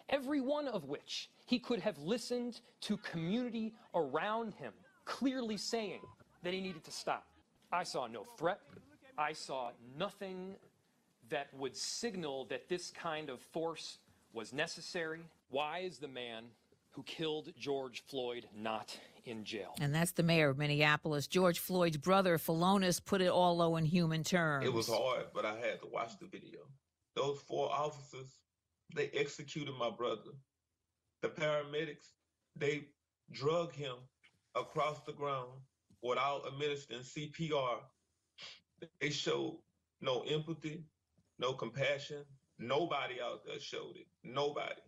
Every 0.09 0.39
one 0.39 0.67
of 0.67 0.85
which 0.85 1.31
he 1.47 1.57
could 1.57 1.79
have 1.79 1.97
listened 1.97 2.61
to 2.81 2.95
community 2.97 3.73
around 3.95 4.53
him 4.53 4.71
clearly 5.03 5.57
saying 5.57 6.01
that 6.43 6.53
he 6.53 6.61
needed 6.61 6.83
to 6.83 6.91
stop. 6.91 7.25
I 7.71 7.81
saw 7.81 8.05
no 8.05 8.23
threat. 8.37 8.59
I 9.17 9.33
saw 9.33 9.71
nothing 9.97 10.53
that 11.29 11.51
would 11.55 11.75
signal 11.75 12.45
that 12.51 12.69
this 12.69 12.91
kind 12.91 13.31
of 13.31 13.41
force 13.41 13.97
was 14.31 14.53
necessary. 14.53 15.21
Why 15.49 15.79
is 15.79 15.97
the 15.97 16.07
man 16.07 16.43
who 16.91 17.01
killed 17.01 17.51
George 17.57 18.03
Floyd 18.07 18.45
not 18.55 18.95
in 19.25 19.43
jail? 19.43 19.73
And 19.81 19.93
that's 19.93 20.11
the 20.11 20.21
mayor 20.21 20.49
of 20.49 20.59
Minneapolis. 20.59 21.25
George 21.25 21.57
Floyd's 21.57 21.97
brother, 21.97 22.37
Philonise, 22.37 23.03
put 23.03 23.21
it 23.21 23.29
all 23.29 23.57
low 23.57 23.75
in 23.75 23.85
human 23.85 24.23
terms. 24.23 24.67
It 24.67 24.73
was 24.73 24.87
hard, 24.87 25.25
but 25.33 25.45
I 25.45 25.55
had 25.55 25.79
to 25.81 25.87
watch 25.91 26.19
the 26.19 26.27
video. 26.27 26.59
Those 27.17 27.39
four 27.47 27.71
officers, 27.73 28.37
they 28.95 29.09
executed 29.09 29.73
my 29.79 29.89
brother. 29.89 30.31
The 31.23 31.29
paramedics, 31.29 32.11
they 32.55 32.89
drug 33.31 33.73
him 33.73 33.95
across 34.55 35.01
the 35.03 35.13
ground 35.13 35.49
without 36.03 36.43
administering 36.47 37.01
CPR. 37.01 37.79
They 39.01 39.09
showed 39.09 39.57
no 39.99 40.21
empathy, 40.29 40.85
no 41.39 41.53
compassion. 41.53 42.23
Nobody 42.59 43.19
out 43.19 43.41
there 43.47 43.59
showed 43.59 43.95
it. 43.97 44.07
Nobody. 44.23 44.81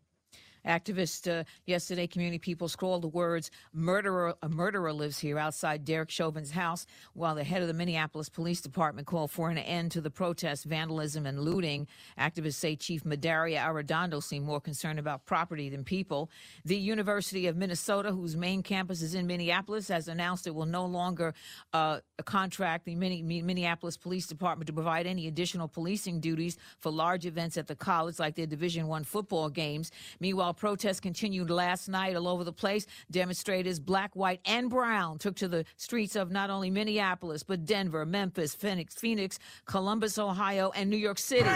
Activists 0.66 1.28
uh, 1.30 1.44
yesterday, 1.66 2.08
community 2.08 2.40
people 2.40 2.68
scrawled 2.68 3.04
the 3.04 3.08
words 3.08 3.52
"murderer." 3.74 4.36
A 4.42 4.50
murderer 4.50 4.94
lives 4.94 5.20
here 5.20 5.38
outside 5.38 5.86
Derek 5.86 6.10
Chauvin's 6.10 6.52
house, 6.52 6.86
while 7.14 7.36
the 7.36 7.44
head 7.44 7.62
of 7.62 7.68
the 7.68 7.74
Minneapolis 7.74 8.30
Police 8.30 8.62
Department 8.62 9.08
called 9.08 9.32
for 9.32 9.50
an 9.50 9.58
end 9.58 9.92
to 9.92 10.02
the 10.02 10.10
protests, 10.10 10.64
vandalism, 10.64 11.26
and 11.26 11.40
looting. 11.40 11.88
Activists 12.18 12.56
say 12.56 12.76
Chief 12.76 13.04
Medaria 13.04 13.60
Arradondo 13.60 14.22
seemed 14.22 14.46
more 14.46 14.62
concerned 14.62 15.00
about 15.00 15.26
property 15.26 15.70
than 15.70 15.84
people. 15.84 16.30
The 16.66 16.78
University 16.78 17.48
of 17.48 17.56
Minnesota, 17.56 18.12
whose 18.12 18.36
main 18.36 18.64
campus 18.64 19.02
is 19.02 19.16
in 19.16 19.28
Minneapolis, 19.28 19.88
has 19.88 20.08
announced 20.08 20.48
it 20.48 20.56
will 20.56 20.66
no 20.66 20.86
longer 20.86 21.34
uh, 21.74 22.00
contract 22.26 22.86
the 22.86 22.96
Minne- 22.96 23.26
Minneapolis 23.46 23.98
Police 23.98 24.28
Department 24.28 24.68
to 24.68 24.74
provide 24.74 25.08
any 25.08 25.28
additional 25.28 25.68
policing 25.68 26.20
duties 26.20 26.58
for 26.80 26.92
large 26.92 27.26
events 27.26 27.58
at 27.58 27.68
the 27.68 27.76
college, 27.76 28.20
like 28.20 28.36
their 28.36 28.46
Division 28.46 28.88
One 28.88 29.04
football 29.04 29.50
games. 29.50 29.92
Meanwhile, 30.20 30.49
protests 30.54 31.00
continued 31.00 31.50
last 31.50 31.90
night 31.90 32.16
all 32.16 32.28
over 32.28 32.44
the 32.44 32.54
place. 32.54 32.86
Demonstrators, 33.12 33.80
black, 33.80 34.16
white, 34.16 34.42
and 34.46 34.70
brown, 34.70 35.18
took 35.18 35.36
to 35.38 35.48
the 35.48 35.66
streets 35.78 36.16
of 36.16 36.32
not 36.32 36.50
only 36.50 36.70
Minneapolis 36.70 37.44
but 37.44 37.66
Denver, 37.66 38.06
Memphis, 38.06 38.54
Phoenix, 38.56 38.96
Phoenix, 38.96 39.40
Columbus, 39.66 40.18
Ohio, 40.18 40.72
and 40.76 40.90
New 40.90 40.98
York 40.98 41.18
City. 41.18 41.50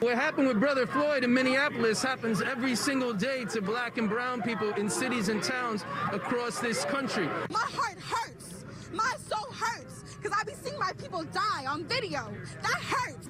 What 0.00 0.14
happened 0.14 0.48
with 0.48 0.60
Brother 0.60 0.86
Floyd 0.86 1.24
in 1.24 1.32
Minneapolis 1.32 2.02
happens 2.02 2.40
every 2.42 2.76
single 2.76 3.12
day 3.12 3.44
to 3.46 3.60
black 3.60 3.98
and 3.98 4.08
brown 4.08 4.42
people 4.42 4.70
in 4.74 4.88
cities 4.88 5.28
and 5.28 5.42
towns 5.42 5.84
across 6.12 6.58
this 6.58 6.84
country. 6.84 7.26
My 7.50 7.58
heart 7.60 7.98
hurts. 7.98 8.64
My 8.92 9.14
soul 9.28 9.52
hurts 9.52 10.04
because 10.16 10.36
I 10.38 10.44
be 10.44 10.54
seeing 10.54 10.78
my 10.78 10.92
people 10.92 11.24
die 11.24 11.66
on 11.66 11.84
video. 11.84 12.32
That 12.62 12.80
hurts. 12.80 13.28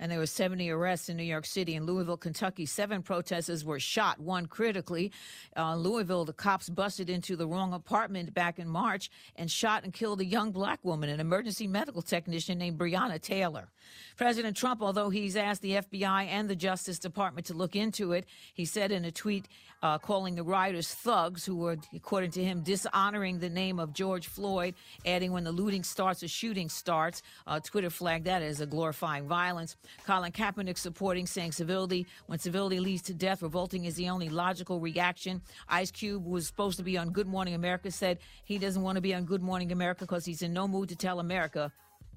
And 0.00 0.10
there 0.10 0.18
were 0.18 0.26
70 0.26 0.70
arrests 0.70 1.10
in 1.10 1.18
New 1.18 1.22
York 1.22 1.44
City 1.44 1.76
and 1.76 1.84
Louisville, 1.84 2.16
Kentucky. 2.16 2.64
Seven 2.64 3.02
protesters 3.02 3.66
were 3.66 3.78
shot, 3.78 4.18
one 4.18 4.46
critically. 4.46 5.12
Uh, 5.54 5.76
Louisville, 5.76 6.24
the 6.24 6.32
cops 6.32 6.70
busted 6.70 7.10
into 7.10 7.36
the 7.36 7.46
wrong 7.46 7.74
apartment 7.74 8.32
back 8.32 8.58
in 8.58 8.66
March 8.66 9.10
and 9.36 9.50
shot 9.50 9.84
and 9.84 9.92
killed 9.92 10.20
a 10.20 10.24
young 10.24 10.52
black 10.52 10.82
woman, 10.82 11.10
an 11.10 11.20
emergency 11.20 11.68
medical 11.68 12.00
technician 12.00 12.56
named 12.56 12.78
Breonna 12.78 13.20
Taylor. 13.20 13.68
President 14.16 14.56
Trump, 14.56 14.82
although 14.82 15.10
he's 15.10 15.36
asked 15.36 15.60
the 15.60 15.72
FBI 15.72 16.26
and 16.26 16.48
the 16.48 16.56
Justice 16.56 16.98
Department 16.98 17.46
to 17.46 17.54
look 17.54 17.76
into 17.76 18.12
it, 18.12 18.24
he 18.54 18.64
said 18.64 18.90
in 18.90 19.04
a 19.04 19.12
tweet 19.12 19.48
uh, 19.82 19.98
calling 19.98 20.34
the 20.34 20.42
rioters 20.42 20.92
thugs 20.92 21.44
who 21.44 21.56
were, 21.56 21.76
according 21.94 22.30
to 22.32 22.44
him, 22.44 22.62
dishonoring 22.62 23.38
the 23.38 23.48
name 23.48 23.78
of 23.78 23.92
George 23.92 24.26
Floyd, 24.26 24.74
adding 25.06 25.32
when 25.32 25.44
the 25.44 25.52
looting 25.52 25.82
starts, 25.82 26.22
a 26.22 26.28
shooting 26.28 26.68
starts. 26.68 27.22
Uh, 27.46 27.60
Twitter 27.60 27.90
flagged 27.90 28.26
that 28.26 28.42
as 28.42 28.60
a 28.60 28.66
glorifying 28.66 29.26
violence. 29.26 29.76
Colin 30.06 30.32
Kaepernick 30.32 30.78
supporting, 30.78 31.26
saying 31.26 31.52
civility, 31.52 32.06
when 32.26 32.38
civility 32.38 32.80
leads 32.80 33.02
to 33.02 33.14
death, 33.14 33.42
revolting 33.42 33.84
is 33.84 33.94
the 33.94 34.08
only 34.08 34.28
logical 34.28 34.80
reaction. 34.80 35.42
Ice 35.68 35.90
Cube 35.90 36.24
was 36.24 36.46
supposed 36.46 36.76
to 36.78 36.82
be 36.82 36.96
on 36.98 37.10
Good 37.10 37.26
Morning 37.26 37.54
America, 37.54 37.90
said 37.90 38.18
he 38.44 38.58
doesn't 38.58 38.82
want 38.82 38.96
to 38.96 39.02
be 39.02 39.14
on 39.14 39.24
Good 39.24 39.42
Morning 39.42 39.72
America 39.72 40.04
because 40.04 40.24
he's 40.24 40.42
in 40.42 40.52
no 40.52 40.66
mood 40.66 40.88
to 40.88 40.96
tell 40.96 41.20
America 41.20 41.72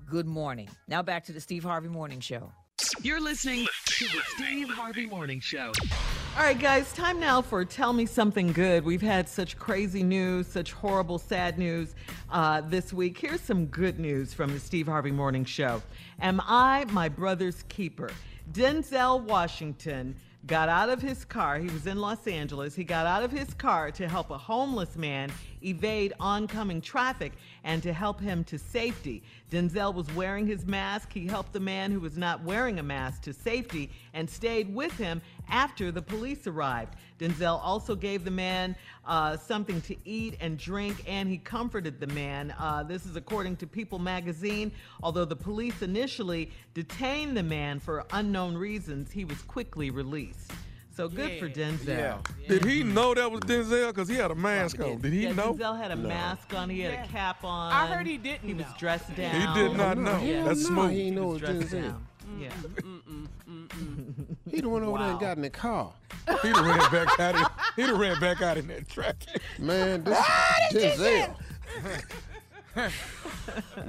good 0.06 0.26
morning. 0.26 0.70
Now 0.88 1.02
back 1.02 1.24
to 1.26 1.32
the 1.32 1.42
Steve 1.42 1.64
Harvey 1.64 1.88
Morning 1.88 2.20
Show. 2.20 2.52
You're 3.02 3.22
listening 3.22 3.68
to 3.86 4.06
the 4.06 4.22
Steve 4.36 4.70
Harvey 4.70 5.06
Morning 5.06 5.40
Show. 5.40 5.72
All 6.36 6.42
right, 6.42 6.58
guys, 6.58 6.92
time 6.94 7.20
now 7.20 7.44
for 7.44 7.64
Tell 7.64 7.94
Me 7.94 8.08
Something 8.08 8.52
Good. 8.52 8.84
We've 8.84 9.04
had 9.04 9.30
such 9.30 9.58
crazy 9.58 10.02
news, 10.02 10.48
such 10.48 10.72
horrible, 10.72 11.20
sad 11.20 11.60
news 11.60 11.94
uh, 12.32 12.62
this 12.62 12.92
week. 12.92 13.20
Here's 13.20 13.42
some 13.42 13.68
good 13.68 14.00
news 14.00 14.34
from 14.34 14.52
the 14.52 14.60
Steve 14.60 14.88
Harvey 14.88 15.12
Morning 15.12 15.46
Show. 15.46 15.84
Am 16.22 16.42
I 16.46 16.86
my 16.92 17.10
brother's 17.10 17.64
keeper? 17.70 18.12
Denzel 18.52 19.22
Washington 19.22 20.16
got 20.46 20.68
out 20.68 20.90
of 20.90 21.02
his 21.02 21.24
car. 21.24 21.58
He 21.58 21.68
was 21.68 21.88
in 21.88 22.00
Los 22.00 22.28
Angeles. 22.28 22.76
He 22.76 22.84
got 22.84 23.06
out 23.06 23.24
of 23.24 23.32
his 23.32 23.54
car 23.54 23.92
to 23.92 24.08
help 24.08 24.30
a 24.30 24.38
homeless 24.38 24.98
man 24.98 25.32
evade 25.64 26.14
oncoming 26.20 26.82
traffic 26.82 27.32
and 27.64 27.82
to 27.84 27.94
help 27.94 28.20
him 28.20 28.44
to 28.46 28.60
safety. 28.60 29.24
Denzel 29.50 29.94
was 29.94 30.14
wearing 30.14 30.46
his 30.46 30.66
mask. 30.66 31.14
He 31.14 31.26
helped 31.26 31.54
the 31.54 31.62
man 31.62 31.92
who 31.92 32.02
was 32.02 32.18
not 32.18 32.44
wearing 32.44 32.80
a 32.80 32.84
mask 32.84 33.22
to 33.24 33.34
safety 33.34 33.90
and 34.14 34.30
stayed 34.30 34.74
with 34.74 34.92
him 34.98 35.22
after 35.50 35.92
the 35.92 36.02
police 36.02 36.46
arrived. 36.46 36.96
Denzel 37.24 37.60
also 37.64 37.96
gave 37.96 38.26
the 38.26 38.32
man 38.32 38.76
uh, 39.06 39.38
something 39.38 39.80
to 39.82 39.96
eat 40.04 40.36
and 40.42 40.58
drink, 40.58 41.04
and 41.08 41.30
he 41.30 41.38
comforted 41.38 42.00
the 42.00 42.08
man. 42.08 42.54
Uh, 42.60 42.84
this 42.84 43.06
is 43.06 43.16
according 43.16 43.56
to 43.58 43.68
People 43.68 43.98
magazine. 43.98 44.72
Although 45.02 45.26
the 45.26 45.36
police 45.36 45.82
initially 45.82 46.52
detained 46.74 47.38
the 47.38 47.44
man 47.44 47.80
for 47.80 48.04
unknown 48.12 48.58
reasons, 48.58 49.10
he 49.12 49.24
was 49.24 49.42
quickly 49.44 49.90
released. 49.90 50.52
So 50.96 51.08
good 51.08 51.40
for 51.40 51.50
Denzel. 51.50 51.88
Yeah. 51.88 52.18
Did 52.48 52.66
he 52.66 52.84
know 52.84 53.16
that 53.16 53.32
was 53.32 53.40
Denzel? 53.42 53.88
Because 53.88 54.08
he 54.08 54.16
had 54.16 54.30
a 54.30 54.36
mask 54.36 54.80
on. 54.80 55.00
Did 55.00 55.14
he 55.14 55.24
yeah, 55.24 55.32
know? 55.32 55.54
Denzel 55.54 55.78
had 55.78 55.92
a 55.92 55.96
mask 55.96 56.54
on. 56.54 56.70
He 56.70 56.82
had 56.82 57.06
a 57.06 57.08
cap 57.08 57.44
on. 57.44 57.72
I 57.72 57.88
heard 57.88 58.06
he 58.06 58.18
didn't 58.18 58.48
He 58.48 58.54
was 58.54 58.68
dressed 58.78 59.16
down. 59.16 59.34
He 59.34 59.60
did 59.60 59.76
not 59.76 59.98
know. 59.98 60.22
Yeah. 60.22 60.44
That's 60.44 60.66
smooth. 60.66 60.92
He 60.92 61.06
He 61.06 61.12
know 61.12 61.28
was 61.28 61.40
dressed 61.40 61.62
Denzel. 61.62 61.82
down. 61.82 62.08
Yeah. 62.40 62.52
He 64.50 64.62
the 64.62 64.70
one 64.70 64.84
over 64.84 64.98
there 65.00 65.12
and 65.12 65.20
got 65.20 65.38
in 65.38 65.44
the 65.44 65.50
car. 65.50 65.92
He'd 66.42 66.56
have 66.56 66.66
ran 66.66 66.92
back 66.92 67.20
out. 67.20 67.36
In, 67.36 67.46
he'd 67.76 67.90
have 67.90 68.00
ran 68.00 68.20
back 68.20 68.42
out 68.42 68.58
in 68.58 68.68
that 68.68 68.88
track. 68.90 69.26
Man, 69.60 70.04
this 70.04 70.18
Denzel. 71.00 71.36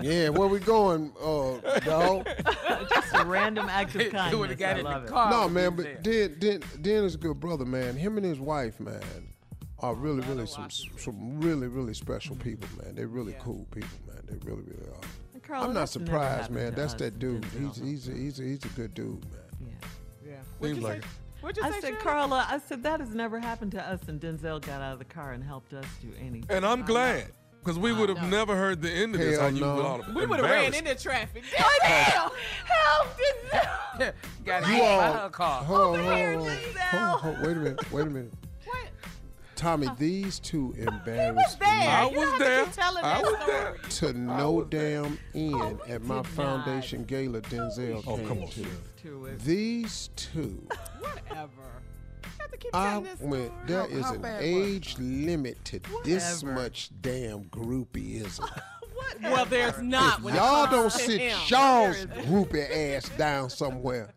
yeah, 0.03 0.28
where 0.28 0.49
we 0.49 0.59
going, 0.59 1.12
uh, 1.22 1.78
dog? 1.80 2.26
Just 2.89 3.14
a 3.14 3.24
random 3.24 3.66
act 3.68 3.95
of 3.95 4.03
He 4.03 4.09
kindness. 4.11 4.39
would've 4.39 4.59
got 4.59 4.76
I 4.76 4.78
in 4.78 4.85
the 4.85 4.91
love 4.91 5.05
it. 5.05 5.09
car. 5.11 5.30
No, 5.30 5.49
man, 5.49 5.76
but 5.76 6.03
Den, 6.03 6.37
Den, 6.39 6.62
Den 6.80 7.05
is 7.05 7.14
a 7.14 7.18
good 7.18 7.41
brother, 7.41 7.64
man. 7.64 7.97
Him 7.97 8.16
and 8.16 8.26
his 8.26 8.39
wife, 8.41 8.78
man, 8.80 9.01
are 9.80 9.95
really, 9.95 10.20
really 10.28 10.47
some 10.47 10.68
some 10.70 11.41
really, 11.41 11.66
really 11.66 11.95
special 11.95 12.37
people, 12.37 12.68
man. 12.82 12.95
They're 12.95 13.07
really 13.07 13.35
cool 13.41 13.66
people, 13.70 13.99
man. 14.07 14.22
They 14.28 14.37
really, 14.49 14.62
really 14.62 14.89
are. 14.91 15.09
And 15.49 15.57
I'm 15.57 15.75
not 15.75 15.89
surprised, 15.89 16.51
man. 16.51 16.75
That's 16.75 16.95
us, 16.95 17.01
that 17.01 17.19
dude. 17.19 17.43
Denzel. 17.43 17.83
He's 17.85 18.07
he's 18.07 18.09
a, 18.09 18.13
he's 18.13 18.41
a, 18.41 18.43
he's 18.43 18.65
a 18.65 18.69
good 18.69 18.95
dude, 18.95 19.25
man. 19.31 19.41
Yeah. 19.61 20.31
Yeah. 20.31 20.67
Seems 20.67 20.83
like 20.83 20.99
it. 20.99 21.05
What'd 21.41 21.59
you 21.59 21.65
I 21.65 21.71
say, 21.73 21.81
said, 21.81 21.89
Shirley? 21.89 22.01
Carla, 22.03 22.39
uh, 22.39 22.55
I 22.55 22.59
said, 22.59 22.83
that 22.85 23.01
has 23.01 23.15
never 23.15 23.39
happened 23.39 23.73
to 23.73 23.83
us. 23.83 24.01
And 24.09 24.19
Denzel 24.19 24.65
got 24.65 24.81
out 24.81 24.95
of 24.95 24.99
the 24.99 25.05
car 25.05 25.33
and 25.33 25.45
helped 25.45 25.75
us 25.75 25.85
do 26.01 26.09
anything. 26.19 26.47
And 26.49 26.65
I'm 26.65 26.83
glad. 26.87 27.33
Because 27.63 27.79
we 27.79 27.93
would 27.93 28.11
have 28.11 28.29
never 28.31 28.55
heard 28.57 28.83
the 28.83 28.91
end 28.91 29.15
of 29.15 29.21
this. 29.21 29.39
Hell 29.39 29.49
how 29.51 29.55
you 29.55 29.61
no. 29.61 29.83
all 29.83 30.01
of 30.01 30.09
it. 30.09 30.15
We 30.15 30.27
would 30.27 30.39
have 30.41 30.51
ran 30.51 30.75
into 30.75 30.95
traffic. 30.95 31.45
Help, 31.45 32.33
Denzel! 33.53 34.13
Got 34.45 34.67
You 34.67 34.75
hit 34.75 34.83
all, 34.83 35.13
by 35.15 35.29
car. 35.31 35.65
hold, 35.65 35.99
Over 35.99 36.15
here, 36.15 36.39
hold, 36.39 36.49
Denzel. 36.51 36.79
hold, 36.81 37.21
hold, 37.21 37.47
wait 37.47 37.57
a 37.57 37.61
minute, 37.61 37.93
wait 37.93 38.03
a 38.03 38.11
minute. 38.11 38.33
What? 38.67 38.89
Tommy, 39.57 39.89
these 39.99 40.39
two 40.41 40.75
embarrassed 40.77 41.61
me 41.61 41.67
I 41.67 42.05
was 42.07 42.15
don't 42.15 42.33
to 42.39 42.39
there. 42.39 42.67
I 43.03 43.21
was 43.21 43.47
there. 43.47 43.77
to 44.11 44.13
no 44.19 44.63
damn 44.65 45.19
end 45.35 45.81
at 45.89 46.03
my 46.03 46.23
foundation 46.23 47.05
gala 47.05 47.41
Denzel 47.43 48.03
Oh, 48.07 48.17
came 48.17 48.29
come 48.29 48.43
on, 48.43 48.49
to. 48.49 48.67
To 49.03 49.27
it. 49.27 49.39
These 49.41 50.11
two, 50.17 50.67
Whatever. 50.99 51.51
You 52.25 52.31
have 52.41 52.51
to 52.51 52.57
keep 52.57 52.75
I 52.75 52.91
telling 52.91 53.05
this 53.05 53.21
went. 53.21 53.47
story. 53.47 53.61
There 53.67 53.81
How- 53.81 53.87
is 53.87 54.05
how 54.05 54.15
an 54.15 54.23
bad 54.23 54.37
was 54.37 54.45
age 54.45 54.97
limit 54.99 55.65
to 55.67 55.81
this 56.05 56.43
Whatever. 56.43 56.61
much 56.63 56.91
damn 57.01 57.45
groupieism. 57.45 58.49
Well, 59.23 59.45
there's 59.45 59.81
not. 59.81 60.23
when 60.23 60.35
it 60.35 60.39
Y'all 60.39 60.65
don't 60.71 60.91
comes 60.91 60.95
to 60.95 60.99
sit 61.01 61.21
him. 61.21 61.39
y'all's 61.49 62.07
groupie 62.27 62.97
ass 62.97 63.09
down 63.11 63.49
somewhere. 63.51 64.13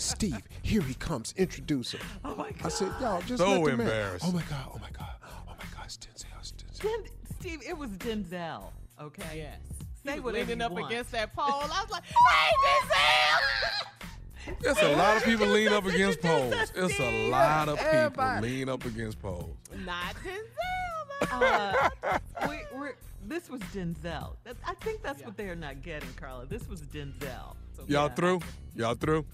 Steve, 0.00 0.42
here 0.62 0.82
he 0.82 0.94
comes. 0.94 1.34
Introduce 1.36 1.92
him. 1.92 2.00
Oh 2.24 2.34
my 2.34 2.50
god. 2.52 2.64
I 2.64 2.68
said, 2.68 2.92
y'all 3.00 3.20
just 3.22 3.38
So 3.42 3.60
let 3.60 3.76
the 3.76 3.84
man. 3.84 4.18
Oh 4.22 4.32
my 4.32 4.42
god. 4.42 4.66
Oh 4.74 4.78
my 4.78 4.90
god. 4.98 5.10
Oh 5.24 5.52
my 5.58 5.64
god. 5.76 5.84
It's 5.84 5.98
Denzel. 5.98 6.38
It's 6.40 6.52
Denzel. 6.52 6.82
Den- 6.82 7.04
Steve, 7.38 7.60
it 7.66 7.76
was 7.76 7.90
Denzel. 7.90 8.64
Okay. 9.00 9.22
Yes. 9.36 9.58
Say 10.04 10.14
He 10.14 10.20
was 10.20 10.34
leaning 10.34 10.62
up 10.62 10.72
want. 10.72 10.86
against 10.90 11.12
that 11.12 11.34
pole. 11.34 11.44
I 11.46 11.82
was 11.82 11.90
like, 11.90 12.02
hey, 12.30 12.52
Denzel! 12.66 14.56
There's 14.62 14.78
a 14.78 14.96
lot 14.96 15.16
of 15.18 15.24
people 15.24 15.46
lean 15.46 15.68
up 15.68 15.84
against 15.84 16.20
poles. 16.22 16.54
It's 16.74 16.98
a 16.98 17.28
lot 17.28 17.68
of 17.68 17.76
people 17.78 17.92
Everybody. 17.92 18.48
lean 18.48 18.68
up 18.70 18.84
against 18.86 19.20
poles. 19.20 19.56
Not 19.84 20.14
Denzel. 20.24 21.30
Uh, 21.30 22.18
we, 22.48 22.60
we're, 22.74 22.94
this 23.26 23.50
was 23.50 23.60
Denzel. 23.74 24.36
I 24.66 24.74
think 24.80 25.02
that's 25.02 25.22
what 25.22 25.36
they're 25.36 25.54
not 25.54 25.82
getting, 25.82 26.08
Carla. 26.14 26.46
This 26.46 26.66
was 26.68 26.80
Denzel. 26.82 27.54
So, 27.80 27.86
Y'all 27.88 28.08
yeah. 28.08 28.14
through? 28.14 28.40
Y'all 28.76 28.94
through? 28.94 29.24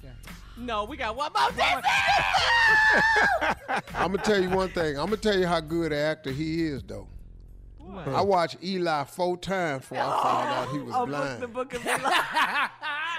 No, 0.56 0.84
we 0.84 0.96
got 0.96 1.16
one 1.16 1.32
more 1.32 1.48
Denzel! 1.50 1.82
I'm 3.94 4.12
gonna 4.12 4.18
tell 4.18 4.40
you 4.40 4.50
one 4.50 4.68
thing. 4.70 4.98
I'm 4.98 5.06
gonna 5.06 5.16
tell 5.16 5.36
you 5.36 5.46
how 5.46 5.60
good 5.60 5.92
an 5.92 5.98
actor 5.98 6.30
he 6.30 6.64
is, 6.66 6.82
though. 6.82 7.08
What? 7.86 8.08
I 8.08 8.20
watched 8.20 8.56
Eli 8.62 9.04
four 9.04 9.36
times 9.36 9.82
before 9.82 9.98
I 9.98 10.22
found 10.22 10.48
out 10.68 10.68
he 10.72 10.78
was 10.78 10.94
Oh, 10.96 11.06
blind. 11.06 11.42
the 11.42 11.48
book 11.48 11.72
of 11.74 11.84
Eli. 11.86 11.98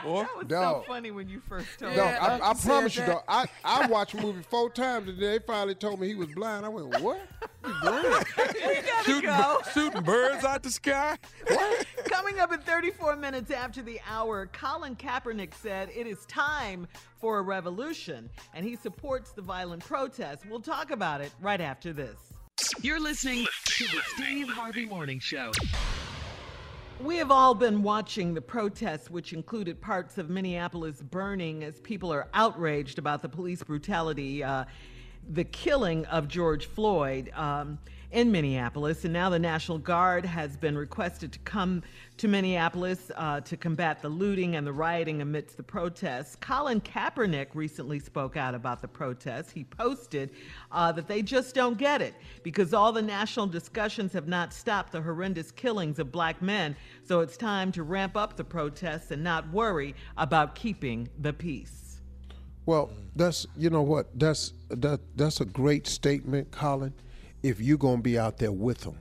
That 0.04 0.28
was 0.38 0.46
Dog. 0.48 0.84
so 0.86 0.88
funny 0.88 1.10
when 1.12 1.28
you 1.28 1.42
first 1.48 1.68
told 1.80 1.96
Dog, 1.96 2.12
me. 2.14 2.18
I, 2.20 2.38
I 2.38 2.50
you 2.50 2.56
said 2.56 2.68
promise 2.70 2.96
you, 2.96 3.02
that. 3.06 3.08
though, 3.08 3.24
I, 3.28 3.46
I 3.64 3.88
watched 3.88 4.14
a 4.14 4.22
movie 4.22 4.44
four 4.48 4.70
times 4.70 5.10
and 5.10 5.20
they 5.20 5.40
finally 5.40 5.74
told 5.76 6.00
me 6.00 6.08
he 6.08 6.16
was 6.16 6.28
blind. 6.30 6.66
I 6.66 6.70
went, 6.70 7.02
what? 7.02 7.20
You 7.66 7.74
blind? 7.82 8.26
shooting, 9.06 9.22
go. 9.30 9.60
shooting 9.74 10.04
birds 10.04 10.44
out 10.46 10.62
the 10.64 10.70
sky? 10.70 11.18
What? 11.48 11.86
Coming 12.06 12.40
up 12.40 12.54
in 12.54 12.60
34 12.60 13.16
minutes 13.16 13.50
after 13.52 13.82
the 13.82 14.00
hour, 14.08 14.48
Colin 14.54 14.96
Kaepernick 14.96 15.54
said 15.56 15.90
it 15.96 16.06
is 16.06 16.26
time 16.28 16.88
for 17.20 17.40
a 17.40 17.42
revolution, 17.42 18.30
and 18.54 18.64
he 18.66 18.76
supports 18.76 19.32
the 19.32 19.42
violent 19.42 19.84
protests. 19.84 20.44
We'll 20.50 20.60
talk 20.62 20.92
about 20.92 21.22
it 21.22 21.32
right 21.42 21.60
after 21.62 21.92
this. 21.92 22.18
You're 22.82 23.00
listening 23.00 23.46
to 23.66 23.84
the 23.86 24.02
Steve 24.16 24.50
Harvey 24.50 24.86
Morning 24.86 25.20
Show. 25.20 25.52
We 27.00 27.18
have 27.18 27.30
all 27.30 27.54
been 27.54 27.84
watching 27.84 28.34
the 28.34 28.42
protests, 28.42 29.12
which 29.12 29.34
included 29.34 29.80
parts 29.80 30.18
of 30.18 30.30
Minneapolis 30.30 31.02
burning 31.02 31.64
as 31.64 31.80
people 31.80 32.12
are 32.12 32.28
outraged 32.34 32.98
about 32.98 33.22
the 33.22 33.30
police 33.30 33.62
brutality, 33.62 34.44
uh, 34.44 34.66
the 35.30 35.44
killing 35.44 36.06
of 36.06 36.28
George 36.28 36.66
Floyd 36.66 37.32
um, 37.36 37.78
in 38.12 38.32
Minneapolis. 38.32 39.04
And 39.04 39.14
now 39.14 39.30
the 39.30 39.40
National 39.40 39.78
Guard 39.78 40.26
has 40.26 40.56
been 40.56 40.78
requested 40.78 41.32
to 41.34 41.40
come 41.40 41.84
to 42.18 42.28
Minneapolis 42.28 43.12
uh, 43.16 43.42
to 43.42 43.58
combat 43.58 44.02
the 44.02 44.10
looting 44.10 44.56
and 44.56 44.66
the 44.66 44.72
rioting 44.72 45.22
amidst 45.22 45.58
the 45.58 45.64
protests. 45.64 46.36
Colin 46.36 46.82
Kaepernick 46.82 47.48
recently 47.54 48.00
spoke 48.00 48.38
out 48.38 48.56
about 48.56 48.82
the 48.82 48.88
protests. 48.88 49.52
He 49.52 49.64
posted 49.66 50.32
uh, 50.72 50.92
that 50.94 51.08
they 51.08 51.22
just 51.22 51.54
don't 51.54 51.78
get 51.78 52.02
it 52.02 52.16
because 52.44 52.74
all 52.74 52.92
the 52.92 53.02
national 53.02 53.48
discussions 53.48 54.14
have 54.14 54.28
not 54.28 54.54
stopped 54.54 54.94
the 54.94 55.02
horrendous 55.02 55.52
killings 55.52 56.00
of 56.00 56.12
black 56.12 56.42
men. 56.42 56.76
So 57.04 57.20
it's 57.20 57.38
time 57.38 57.72
to 57.74 57.84
ramp 57.84 58.18
up 58.18 58.36
the 58.36 58.44
protests 58.44 59.12
and 59.12 59.24
not 59.24 59.52
worry 59.52 59.96
about 60.18 60.56
keeping 60.56 61.10
the 61.20 61.34
peace. 61.34 61.88
Well, 62.66 62.90
that's 63.16 63.48
you 63.56 63.70
know 63.70 63.82
what 63.82 64.08
that's 64.20 64.52
that 64.70 65.00
that's 65.16 65.40
a 65.40 65.46
great 65.46 65.88
statement, 65.88 66.52
Colin. 66.52 66.94
If 67.48 67.62
you're 67.62 67.78
gonna 67.78 68.02
be 68.02 68.20
out 68.20 68.40
there 68.40 68.52
with 68.52 68.82
them, 68.82 68.98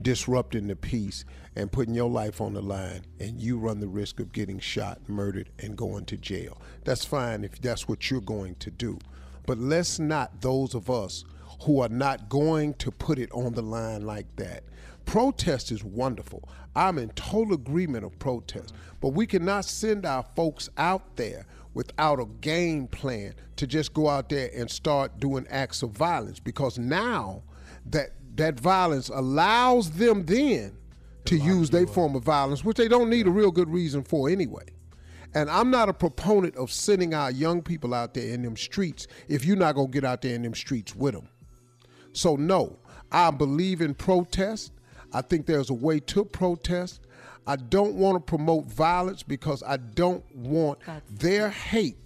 disrupting 0.00 0.68
the 0.68 0.76
peace 0.76 1.24
and 1.56 1.72
putting 1.72 1.96
your 1.96 2.08
life 2.08 2.40
on 2.40 2.54
the 2.54 2.62
line, 2.62 3.04
and 3.18 3.40
you 3.40 3.58
run 3.58 3.80
the 3.80 3.88
risk 3.88 4.20
of 4.20 4.30
getting 4.30 4.60
shot, 4.60 5.08
murdered, 5.08 5.50
and 5.58 5.76
going 5.76 6.04
to 6.04 6.16
jail, 6.16 6.62
that's 6.84 7.04
fine 7.04 7.42
if 7.42 7.60
that's 7.60 7.88
what 7.88 8.08
you're 8.08 8.20
going 8.20 8.54
to 8.60 8.70
do. 8.70 9.00
But 9.46 9.58
let's 9.58 9.98
not 9.98 10.42
those 10.42 10.76
of 10.76 10.88
us 10.88 11.24
who 11.62 11.80
are 11.80 11.88
not 11.88 12.28
going 12.28 12.74
to 12.74 12.92
put 12.92 13.18
it 13.18 13.32
on 13.32 13.54
the 13.54 13.62
line 13.62 14.06
like 14.06 14.36
that. 14.36 14.62
Protest 15.04 15.72
is 15.72 15.82
wonderful. 15.82 16.48
I'm 16.76 16.98
in 16.98 17.08
total 17.16 17.54
agreement 17.54 18.04
of 18.04 18.16
protest, 18.20 18.74
but 19.00 19.08
we 19.08 19.26
cannot 19.26 19.64
send 19.64 20.06
our 20.06 20.24
folks 20.36 20.70
out 20.78 21.16
there 21.16 21.46
without 21.74 22.20
a 22.20 22.26
game 22.42 22.86
plan 22.86 23.34
to 23.56 23.66
just 23.66 23.92
go 23.92 24.08
out 24.08 24.28
there 24.28 24.50
and 24.54 24.70
start 24.70 25.18
doing 25.18 25.48
acts 25.50 25.82
of 25.82 25.90
violence 25.90 26.38
because 26.38 26.78
now 26.78 27.42
that 27.90 28.10
that 28.36 28.60
violence 28.60 29.08
allows 29.08 29.90
them 29.92 30.24
then 30.26 30.76
to 31.24 31.36
use 31.36 31.70
their 31.70 31.86
form 31.86 32.14
of 32.14 32.22
violence, 32.22 32.64
which 32.64 32.76
they 32.76 32.88
don't 32.88 33.10
need 33.10 33.26
a 33.26 33.30
real 33.30 33.50
good 33.50 33.68
reason 33.68 34.02
for 34.02 34.28
anyway. 34.28 34.64
And 35.34 35.50
I'm 35.50 35.70
not 35.70 35.88
a 35.88 35.92
proponent 35.92 36.56
of 36.56 36.70
sending 36.70 37.12
our 37.12 37.30
young 37.30 37.62
people 37.62 37.92
out 37.92 38.14
there 38.14 38.32
in 38.32 38.42
them 38.42 38.56
streets 38.56 39.06
if 39.28 39.44
you're 39.44 39.56
not 39.56 39.74
gonna 39.74 39.88
get 39.88 40.04
out 40.04 40.22
there 40.22 40.34
in 40.34 40.42
them 40.42 40.54
streets 40.54 40.94
with 40.94 41.14
them. 41.14 41.28
So 42.12 42.36
no, 42.36 42.78
I 43.10 43.30
believe 43.30 43.80
in 43.80 43.94
protest. 43.94 44.72
I 45.12 45.22
think 45.22 45.46
there's 45.46 45.70
a 45.70 45.74
way 45.74 46.00
to 46.00 46.24
protest. 46.24 47.00
I 47.46 47.56
don't 47.56 47.94
want 47.94 48.16
to 48.16 48.20
promote 48.20 48.66
violence 48.66 49.22
because 49.22 49.62
I 49.62 49.76
don't 49.76 50.24
want 50.34 50.78
their 51.10 51.48
hate 51.50 51.98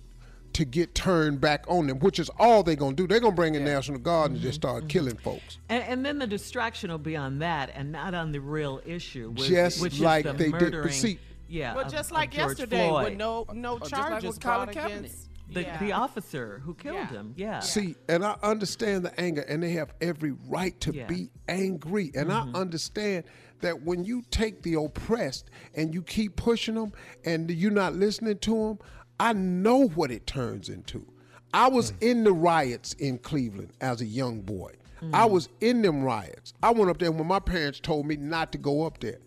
to 0.60 0.66
get 0.66 0.94
turned 0.94 1.40
back 1.40 1.64
on 1.68 1.86
them, 1.86 1.98
which 2.00 2.18
is 2.18 2.30
all 2.38 2.62
they're 2.62 2.76
gonna 2.76 2.94
do. 2.94 3.06
They're 3.06 3.18
gonna 3.18 3.34
bring 3.34 3.54
in 3.54 3.64
National 3.64 3.98
Guard 3.98 4.32
and 4.32 4.40
just 4.40 4.60
mm-hmm. 4.60 4.68
start 4.68 4.78
mm-hmm. 4.80 4.88
killing 4.88 5.16
folks. 5.16 5.58
And, 5.70 5.82
and 5.84 6.04
then 6.04 6.18
the 6.18 6.26
distraction 6.26 6.90
will 6.90 6.98
be 6.98 7.16
on 7.16 7.38
that 7.38 7.70
and 7.74 7.90
not 7.90 8.12
on 8.12 8.30
the 8.30 8.40
real 8.40 8.82
issue, 8.84 9.30
which, 9.30 9.48
Just 9.48 9.80
which 9.80 10.00
like 10.00 10.26
is 10.26 10.32
the 10.32 10.38
they 10.38 10.58
did- 10.58 10.72
but 10.82 10.92
see- 10.92 11.18
yeah, 11.48 11.72
But 11.72 11.86
of- 11.86 11.92
just 11.92 12.10
of 12.10 12.14
like 12.14 12.32
George 12.32 12.58
yesterday, 12.58 12.88
Floyd. 12.88 13.04
with 13.04 13.18
no 13.18 13.46
no 13.54 13.78
just 13.78 13.92
like 13.92 14.02
charges 14.02 14.28
with 14.28 14.40
Colin 14.40 14.70
brought 14.70 14.86
against 14.86 15.30
the, 15.50 15.62
yeah. 15.62 15.78
the 15.78 15.92
officer 15.92 16.60
who 16.62 16.74
killed 16.74 16.96
Yeah. 16.96 17.08
him. 17.08 17.34
Yeah. 17.36 17.60
See, 17.60 17.96
and 18.08 18.22
I 18.22 18.36
understand 18.42 19.06
the 19.06 19.18
anger, 19.18 19.40
and 19.40 19.62
they 19.62 19.72
have 19.72 19.94
every 20.02 20.32
right 20.46 20.78
to 20.82 20.92
Yeah. 20.94 21.06
be 21.06 21.30
angry. 21.48 22.12
And 22.14 22.30
I 22.30 22.42
mm-hmm. 22.42 22.54
understand 22.54 23.24
that 23.60 23.82
when 23.82 24.04
you 24.04 24.22
take 24.30 24.62
the 24.62 24.74
oppressed 24.74 25.50
and 25.74 25.94
you 25.94 26.02
keep 26.02 26.36
pushing 26.36 26.74
them 26.74 26.92
and 27.24 27.50
you're 27.50 27.70
not 27.70 27.94
listening 27.94 28.38
to 28.38 28.54
them, 28.54 28.78
I 29.20 29.34
know 29.34 29.86
what 29.88 30.10
it 30.10 30.26
turns 30.26 30.70
into. 30.70 31.06
I 31.52 31.68
was 31.68 31.90
hmm. 31.90 31.96
in 32.00 32.24
the 32.24 32.32
riots 32.32 32.94
in 32.94 33.18
Cleveland 33.18 33.72
as 33.82 34.00
a 34.00 34.06
young 34.06 34.40
boy. 34.40 34.72
I 35.12 35.26
hmm. 35.26 35.32
was 35.32 35.50
in 35.60 35.82
them 35.82 36.02
riots. 36.02 36.54
I 36.62 36.70
went 36.70 36.90
up 36.90 36.98
there 36.98 37.12
when 37.12 37.26
my 37.26 37.38
parents 37.38 37.80
told 37.80 38.06
me 38.06 38.16
not 38.16 38.50
to 38.52 38.58
go 38.58 38.86
up 38.86 38.98
there. 39.00 39.18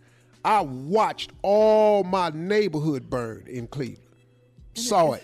I 0.44 0.62
watched 0.62 1.32
all 1.44 2.04
my 2.04 2.32
neighborhood 2.32 3.08
burn 3.10 3.46
in 3.48 3.68
Cleveland. 3.68 4.00
Saw 4.74 5.14
it. 5.14 5.24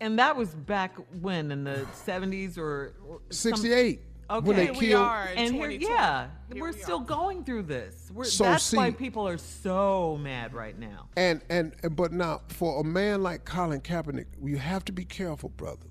And 0.00 0.18
that 0.18 0.36
was 0.36 0.54
back 0.54 0.96
when 1.20 1.50
in 1.50 1.64
the 1.64 1.86
70s 2.06 2.58
or, 2.58 2.94
or 3.08 3.20
some- 3.30 3.52
68. 3.56 4.02
Okay. 4.30 4.46
When 4.46 4.56
they 4.56 4.64
Here 4.66 4.72
we 4.74 4.86
killed. 4.88 5.02
are 5.06 5.28
in 5.28 5.38
and 5.38 5.54
here, 5.54 5.70
yeah, 5.70 6.28
Here 6.52 6.60
we're 6.62 6.72
we 6.72 6.78
still 6.78 6.98
are. 7.00 7.04
going 7.04 7.44
through 7.44 7.62
this. 7.62 8.10
We're, 8.12 8.24
So, 8.24 8.44
that's 8.44 8.70
why 8.72 8.90
people 8.90 9.26
are 9.26 9.38
so 9.38 10.18
mad 10.20 10.52
right 10.52 10.78
now. 10.78 11.08
And, 11.16 11.40
and 11.48 11.74
and 11.82 11.96
but 11.96 12.12
now 12.12 12.42
for 12.48 12.80
a 12.80 12.84
man 12.84 13.22
like 13.22 13.44
Colin 13.46 13.80
Kaepernick, 13.80 14.26
you 14.42 14.58
have 14.58 14.84
to 14.86 14.92
be 14.92 15.04
careful, 15.06 15.48
brother. 15.48 15.86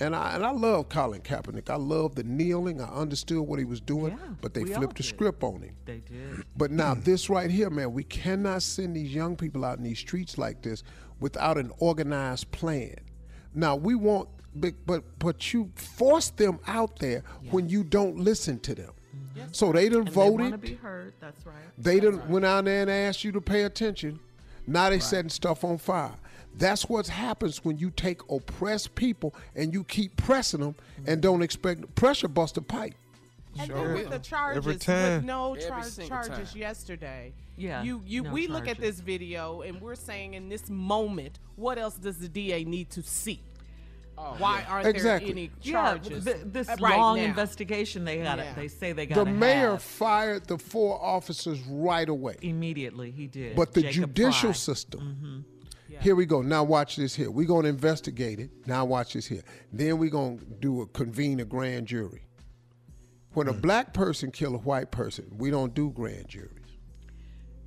And 0.00 0.16
I 0.16 0.34
and 0.34 0.44
I 0.44 0.50
love 0.50 0.88
Colin 0.88 1.20
Kaepernick. 1.20 1.70
I 1.70 1.76
love 1.76 2.16
the 2.16 2.24
kneeling. 2.24 2.80
I 2.80 2.88
understood 2.88 3.38
what 3.46 3.60
he 3.60 3.64
was 3.64 3.80
doing, 3.80 4.18
Yeah, 4.18 4.34
but 4.40 4.52
they 4.52 4.64
flipped 4.64 4.96
the 4.96 5.04
script 5.04 5.44
on 5.44 5.62
him. 5.62 5.76
They 5.84 6.00
did. 6.00 6.44
But 6.56 6.72
now 6.72 6.94
this 6.94 7.30
right 7.30 7.48
here, 7.48 7.70
man, 7.70 7.92
we 7.92 8.02
cannot 8.02 8.64
send 8.64 8.96
these 8.96 9.14
young 9.14 9.36
people 9.36 9.64
out 9.64 9.78
in 9.78 9.84
these 9.84 10.00
streets 10.00 10.36
like 10.36 10.62
this 10.62 10.82
without 11.20 11.56
an 11.58 11.70
organized 11.78 12.50
plan. 12.50 12.96
Now 13.54 13.76
we 13.76 13.94
want, 13.94 14.28
but 14.54 14.74
but, 14.86 15.02
but 15.18 15.52
you 15.52 15.70
force 15.74 16.30
them 16.30 16.58
out 16.66 16.98
there 16.98 17.22
when 17.50 17.68
you 17.68 17.84
don't 17.84 18.18
listen 18.18 18.58
to 18.60 18.74
them. 18.74 18.90
So 19.52 19.72
they 19.72 19.88
done 19.88 20.06
And 20.06 20.08
they 20.08 20.16
want 20.16 20.38
to 20.38 20.44
voted. 20.50 20.60
be 20.60 20.74
heard. 20.74 21.12
That's 21.20 21.44
right. 21.46 21.56
They 21.78 22.00
done 22.00 22.26
went 22.28 22.44
out 22.44 22.64
there 22.64 22.82
and 22.82 22.90
asked 22.90 23.24
you 23.24 23.32
to 23.32 23.40
pay 23.40 23.64
attention. 23.64 24.20
Now 24.66 24.90
they 24.90 25.00
setting 25.00 25.28
stuff 25.28 25.64
on 25.64 25.78
fire. 25.78 26.12
That's 26.56 26.88
what 26.88 27.08
happens 27.08 27.64
when 27.64 27.78
you 27.78 27.90
take 27.90 28.20
oppressed 28.30 28.94
people 28.94 29.34
and 29.56 29.72
you 29.74 29.82
keep 29.84 30.16
pressing 30.16 30.60
them 30.60 30.76
and 30.98 31.06
mm-hmm. 31.06 31.20
don't 31.20 31.42
expect 31.42 31.94
pressure 31.96 32.28
bust 32.28 32.56
a 32.56 32.62
pipe. 32.62 32.94
And 33.58 33.66
Sure 33.68 33.76
then 33.88 33.94
with 33.94 34.10
the 34.10 34.18
charges, 34.20 34.56
Every 34.58 34.76
time. 34.76 35.16
with 35.16 35.24
no 35.24 35.54
Every 35.54 35.68
char- 35.68 35.82
single 35.84 36.08
charges 36.08 36.52
time. 36.52 36.60
yesterday. 36.60 37.32
Yeah, 37.56 37.82
You 37.82 38.02
you 38.04 38.22
no 38.22 38.32
we 38.32 38.46
look 38.48 38.66
at 38.66 38.78
this 38.78 38.98
video 39.00 39.62
and 39.62 39.80
we're 39.80 39.94
saying 39.94 40.34
in 40.34 40.48
this 40.48 40.68
moment, 40.68 41.38
what 41.56 41.78
else 41.78 41.94
does 41.94 42.18
the 42.18 42.28
DA 42.28 42.64
need 42.64 42.90
to 42.90 43.02
see? 43.02 43.40
Oh, 44.16 44.34
Why 44.38 44.64
aren't 44.68 44.86
Exactly. 44.86 45.32
there 45.32 45.36
any 45.36 45.50
Yeah, 45.62 45.72
charges? 45.72 46.24
th- 46.24 46.36
this 46.44 46.68
right 46.80 46.98
long 46.98 47.16
now? 47.16 47.24
investigation 47.24 48.04
they 48.04 48.18
got. 48.18 48.38
Yeah. 48.38 48.54
They 48.54 48.68
say 48.68 48.92
they 48.92 49.06
got 49.06 49.16
The 49.16 49.24
mayor 49.24 49.76
fired 49.78 50.46
the 50.46 50.58
four 50.58 51.02
officers 51.02 51.60
right 51.62 52.08
away. 52.08 52.36
immediately. 52.42 53.10
He 53.10 53.26
did. 53.26 53.56
But 53.56 53.74
the 53.74 53.82
Jacob 53.82 54.14
judicial 54.14 54.50
Frey. 54.50 54.58
system. 54.58 55.00
Mm-hmm. 55.00 55.40
Here 56.00 56.16
we 56.16 56.26
go. 56.26 56.42
Now 56.42 56.64
watch 56.64 56.96
this 56.96 57.14
here. 57.14 57.30
We're 57.30 57.46
gonna 57.46 57.68
investigate 57.68 58.40
it. 58.40 58.50
Now 58.66 58.84
watch 58.84 59.14
this 59.14 59.26
here. 59.26 59.42
Then 59.72 59.98
we're 59.98 60.10
gonna 60.10 60.38
do 60.60 60.82
a 60.82 60.86
convene 60.86 61.40
a 61.40 61.44
grand 61.44 61.86
jury. 61.86 62.26
When 63.32 63.48
a 63.48 63.52
mm. 63.54 63.60
black 63.60 63.94
person 63.94 64.30
kill 64.30 64.54
a 64.54 64.58
white 64.58 64.90
person, 64.90 65.26
we 65.38 65.50
don't 65.50 65.74
do 65.74 65.90
grand 65.90 66.28
juries. 66.28 66.50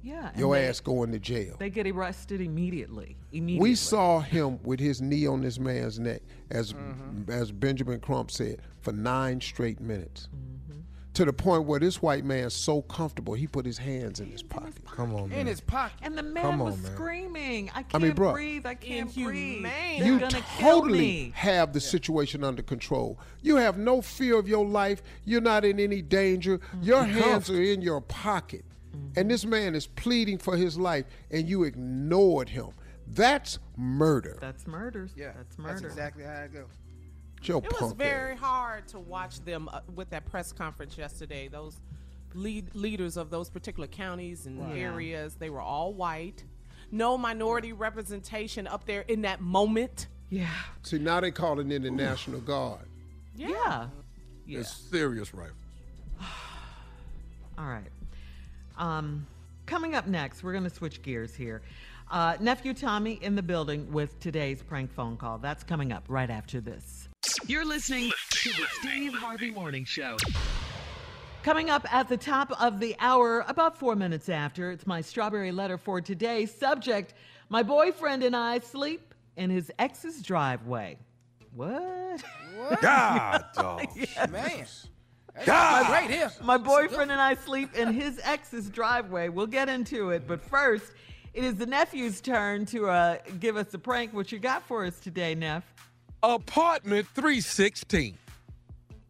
Yeah. 0.08 0.32
Your 0.38 0.56
they- 0.56 0.68
ass 0.68 0.80
going 0.80 1.12
to 1.12 1.20
jail. 1.20 1.56
They 1.60 1.70
get 1.70 1.86
arrested 1.86 2.40
immediately. 2.40 3.18
Immediately. 3.34 3.70
We 3.70 3.76
saw 3.76 4.20
him 4.20 4.60
with 4.64 4.80
his 4.80 5.02
knee 5.02 5.28
on 5.28 5.42
this 5.42 5.60
man's 5.60 6.00
neck, 6.00 6.22
as 6.50 6.74
mm-hmm. 6.74 7.30
as 7.30 7.52
Benjamin 7.52 8.00
Crump 8.00 8.32
said, 8.32 8.62
for 8.80 8.94
nine 8.94 9.42
straight 9.42 9.82
minutes. 9.82 10.30
Mm-hmm. 10.34 10.80
To 11.16 11.26
the 11.26 11.34
point 11.34 11.64
where 11.64 11.80
this 11.80 12.00
white 12.00 12.24
man's 12.24 12.54
so 12.54 12.84
comfortable, 12.84 13.34
he 13.34 13.48
put 13.48 13.66
his 13.66 13.80
hands 13.80 14.20
in 14.20 14.30
his 14.30 14.44
pocket. 14.44 14.86
Come 14.86 15.16
on, 15.16 15.30
man. 15.30 15.40
In 15.40 15.48
his 15.48 15.60
pocket. 15.60 15.98
And 16.04 16.16
the 16.16 16.22
man 16.22 16.44
Come 16.44 16.60
was 16.60 16.78
man. 16.78 16.92
screaming, 16.94 17.72
"I 17.74 17.82
can't 17.82 17.96
I 17.96 17.98
mean, 17.98 18.14
bruh, 18.14 18.34
breathe! 18.34 18.66
I 18.68 18.76
can't 18.76 19.12
breathe! 19.14 19.58
Inhumane. 19.58 20.00
They're 20.00 20.08
you 20.08 20.20
gonna 20.20 20.46
kill 20.58 20.82
totally 20.82 21.00
me!" 21.00 21.32
have 21.36 21.74
the 21.74 21.82
situation 21.82 22.44
under 22.44 22.62
control. 22.62 23.20
You 23.42 23.56
have 23.56 23.78
no 23.78 24.02
fear 24.02 24.38
of 24.38 24.48
your 24.48 24.66
life. 24.66 25.02
You're 25.26 25.42
not 25.42 25.66
in 25.66 25.80
any 25.80 26.02
danger. 26.04 26.60
Mm-hmm. 26.60 26.84
Your 26.84 27.04
hands 27.04 27.50
are 27.50 27.62
in 27.62 27.82
your 27.82 28.00
pocket. 28.00 28.64
And 29.16 29.30
this 29.32 29.46
man 29.46 29.76
is 29.76 29.88
pleading 29.88 30.38
for 30.38 30.56
his 30.56 30.78
life, 30.78 31.06
and 31.32 31.48
you 31.48 31.64
ignored 31.64 32.50
him. 32.50 32.70
That's 33.08 33.60
murder. 33.78 34.38
That's 34.42 34.68
murder. 34.68 35.10
Yeah, 35.16 35.32
that's 35.36 35.58
murder. 35.58 35.88
exactly 35.88 36.24
how 36.24 36.42
it 36.44 36.54
goes. 36.54 36.68
Joe 37.42 37.60
It 37.60 37.82
was 37.82 37.94
very 37.94 38.34
ass. 38.34 38.40
hard 38.40 38.88
to 38.90 39.00
watch 39.00 39.40
them 39.46 39.70
uh, 39.72 39.82
with 39.96 40.10
that 40.10 40.26
press 40.26 40.52
conference 40.52 40.98
yesterday. 40.98 41.48
Those 41.48 41.80
lead 42.34 42.74
leaders 42.76 43.16
of 43.16 43.30
those 43.30 43.50
particular 43.50 43.88
counties 43.88 44.46
and 44.46 44.60
Right. 44.60 44.78
areas, 44.78 45.36
they 45.36 45.50
were 45.50 45.62
all 45.62 45.94
white. 45.94 46.44
No 46.92 47.18
minority 47.18 47.74
representation 47.74 48.68
up 48.68 48.86
there 48.86 49.02
in 49.02 49.22
that 49.22 49.40
moment. 49.42 50.08
Yeah. 50.30 50.50
See, 50.84 51.00
now 51.00 51.20
they're 51.22 51.32
calling 51.32 51.72
in 51.72 51.84
the 51.84 51.92
National 51.92 52.40
Guard. 52.42 52.86
Yeah. 53.36 53.88
Yeah. 54.46 54.60
It's 54.60 54.72
serious 54.74 55.34
rifles. 55.34 55.56
All 57.58 57.66
right. 57.68 57.88
Um, 58.78 59.26
coming 59.66 59.96
up 59.96 60.08
next, 60.08 60.44
we're 60.44 60.54
going 60.54 60.64
to 60.64 60.70
switch 60.70 61.02
gears 61.02 61.36
here. 61.36 61.62
Uh, 62.10 62.38
Nephew 62.40 62.74
Tommy 62.74 63.20
in 63.22 63.36
the 63.36 63.44
building 63.44 63.92
with 63.92 64.20
today's 64.20 64.62
prank 64.64 64.92
phone 64.94 65.18
call. 65.18 65.38
That's 65.40 65.64
coming 65.64 65.92
up 65.92 66.06
right 66.08 66.30
after 66.30 66.62
this. 66.62 67.10
You're 67.48 67.66
listening 67.66 68.12
to 68.30 68.50
the 68.50 68.66
Steve 68.80 69.14
Harvey 69.14 69.52
Morning 69.52 69.84
Show. 69.84 70.18
Coming 71.44 71.70
up 71.70 71.86
at 71.94 72.08
the 72.08 72.18
top 72.18 72.52
of 72.62 72.80
the 72.80 72.96
hour, 73.00 73.44
about 73.48 73.78
four 73.78 73.96
minutes 73.96 74.30
after, 74.30 74.72
it's 74.72 74.88
my 74.88 75.02
strawberry 75.02 75.52
letter 75.52 75.78
for 75.78 76.02
today. 76.02 76.46
Subject 76.46 77.14
My 77.50 77.64
boyfriend 77.64 78.24
and 78.24 78.36
I 78.36 78.60
sleep 78.60 79.14
in 79.36 79.50
his 79.50 79.72
ex's 79.80 80.22
driveway. 80.22 80.98
What? 81.54 82.24
God, 82.82 83.46
dog. 83.56 83.88
Man. 84.30 84.66
That's 85.38 85.46
God. 85.48 85.88
great 85.88 86.10
here. 86.10 86.32
My 86.44 86.58
boyfriend 86.58 87.12
and 87.12 87.22
I 87.22 87.36
sleep 87.36 87.76
in 87.76 87.94
his 87.94 88.20
ex's 88.24 88.70
driveway. 88.70 89.30
We'll 89.30 89.48
get 89.48 89.70
into 89.70 90.10
it, 90.10 90.28
but 90.28 90.42
first, 90.42 90.92
it 91.34 91.44
is 91.44 91.56
the 91.56 91.66
nephew's 91.66 92.22
turn 92.22 92.66
to 92.68 92.90
uh, 92.90 93.18
give 93.40 93.56
us 93.58 93.74
a 93.74 93.78
prank. 93.80 94.14
What 94.14 94.32
you 94.32 94.40
got 94.40 94.68
for 94.68 94.86
us 94.86 95.00
today, 95.00 95.36
Neff? 95.36 95.64
Apartment 96.24 97.08
316. 97.10 98.18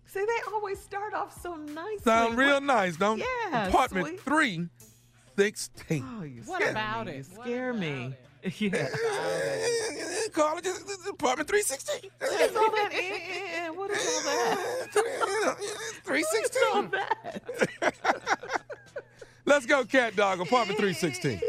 See, 0.05 0.19
they 0.19 0.51
always 0.53 0.79
start 0.79 1.13
off 1.13 1.39
so 1.41 1.55
nice. 1.55 2.03
Sound 2.03 2.37
real 2.37 2.59
nice, 2.59 2.97
don't 2.97 3.19
Yeah, 3.19 3.67
Apartment 3.67 4.07
sweet. 4.07 4.21
316. 4.21 6.05
Oh, 6.19 6.23
you 6.23 6.41
What 6.45 6.61
scare 6.61 6.71
about 6.71 7.05
me. 7.05 7.11
it? 7.13 7.15
You 7.29 7.37
What 7.37 7.45
scare 7.45 7.73
me. 7.73 8.13
Yeah. 8.59 8.71
Call 10.33 10.57
it 10.57 10.63
just- 10.63 10.87
just 10.87 11.07
apartment 11.07 11.49
316. 11.49 12.09
What 12.19 12.31
is 12.41 12.55
all 12.55 12.71
that? 12.71 12.89
Eh, 12.93 13.19
eh, 13.65 13.69
What 13.69 13.91
is 13.91 14.07
all 14.07 14.23
that? 14.23 15.57
316. 16.03 16.61
all 16.73 16.83
that? 16.83 17.93
Let's 19.45 19.65
go, 19.65 19.83
cat 19.85 20.15
dog. 20.15 20.39
Apartment 20.41 20.77
316. 20.79 21.39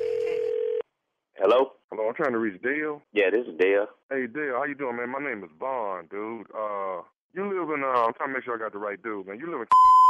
Hello? 1.37 1.73
Hello, 1.91 2.09
I'm 2.09 2.15
trying 2.15 2.33
to 2.33 2.39
reach 2.39 2.61
Dale. 2.63 3.03
Yeah, 3.13 3.31
this 3.31 3.47
is 3.47 3.55
Dale. 3.59 3.87
Hey, 4.11 4.27
Dale, 4.27 4.55
how 4.57 4.65
you 4.65 4.75
doing, 4.75 4.97
man? 4.97 5.11
My 5.11 5.19
name 5.21 5.43
is 5.45 5.51
Bond, 5.59 6.09
dude. 6.11 6.47
Uh, 6.55 7.03
you 7.35 7.45
live 7.45 7.71
in, 7.77 7.83
uh, 7.85 8.07
I'm 8.07 8.15
trying 8.15 8.31
to 8.31 8.35
make 8.35 8.45
sure 8.45 8.55
I 8.55 8.59
got 8.59 8.73
the 8.73 8.79
right 8.79 9.01
dude, 9.03 9.27
man. 9.27 9.39
You 9.39 9.51
live 9.51 9.61
in 9.61 9.67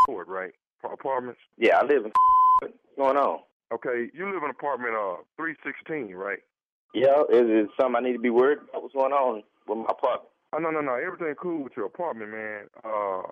Court, 0.06 0.28
right? 0.28 0.52
Pa- 0.82 0.92
Apartments? 0.92 1.40
Yeah, 1.56 1.78
I 1.78 1.82
live 1.84 2.04
in 2.06 2.12
What's 2.60 2.74
going 2.96 3.16
on? 3.16 3.40
Okay, 3.72 4.10
you 4.14 4.32
live 4.32 4.42
in 4.42 4.50
apartment, 4.50 4.94
uh, 4.94 5.16
316, 5.36 6.14
right? 6.14 6.38
Yeah, 6.94 7.22
is 7.30 7.46
it 7.48 7.68
something 7.78 7.96
I 7.96 8.06
need 8.06 8.14
to 8.14 8.18
be 8.18 8.30
worried 8.30 8.58
about? 8.58 8.82
What's 8.82 8.94
going 8.94 9.12
on 9.12 9.42
with 9.66 9.78
my 9.78 9.84
apartment? 9.88 10.30
Oh, 10.52 10.58
no, 10.58 10.70
no, 10.70 10.80
no. 10.80 10.94
Everything 10.94 11.34
cool 11.40 11.64
with 11.64 11.74
your 11.76 11.86
apartment, 11.86 12.30
man. 12.30 12.68
Uh, 12.82 13.22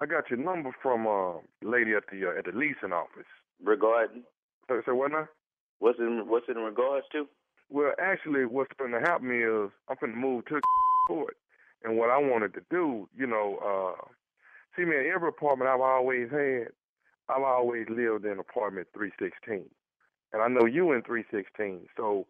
I 0.00 0.06
got 0.06 0.28
your 0.30 0.38
number 0.38 0.74
from, 0.82 1.06
uh, 1.06 1.38
lady 1.62 1.94
at 1.94 2.04
the, 2.12 2.28
uh, 2.28 2.38
at 2.38 2.44
the 2.44 2.52
leasing 2.52 2.92
office. 2.92 3.26
Regarding 3.62 4.22
So, 4.68 4.82
so 4.86 4.94
what 4.94 5.12
now? 5.12 5.28
what's 5.80 5.98
in 5.98 6.24
what's 6.28 6.48
it 6.48 6.56
in 6.56 6.62
regards 6.62 7.06
to? 7.12 7.26
Well, 7.68 7.92
actually, 8.00 8.44
what's 8.46 8.72
going 8.78 8.92
to 8.92 9.00
happen 9.00 9.30
is 9.30 9.70
I'm 9.88 9.96
going 10.00 10.12
to 10.12 10.18
move 10.18 10.44
to 10.46 10.60
court. 11.08 11.36
And 11.82 11.96
what 11.96 12.10
I 12.10 12.18
wanted 12.18 12.54
to 12.54 12.62
do, 12.70 13.08
you 13.16 13.26
know, 13.26 13.58
uh, 13.64 14.04
see, 14.76 14.84
man, 14.84 15.10
every 15.12 15.28
apartment 15.28 15.70
I've 15.70 15.80
always 15.80 16.30
had, 16.30 16.68
I've 17.28 17.42
always 17.42 17.86
lived 17.88 18.24
in 18.26 18.38
apartment 18.38 18.88
316. 18.94 19.64
And 20.32 20.42
I 20.42 20.48
know 20.48 20.66
you 20.66 20.92
in 20.92 21.02
316. 21.02 21.86
So 21.96 22.26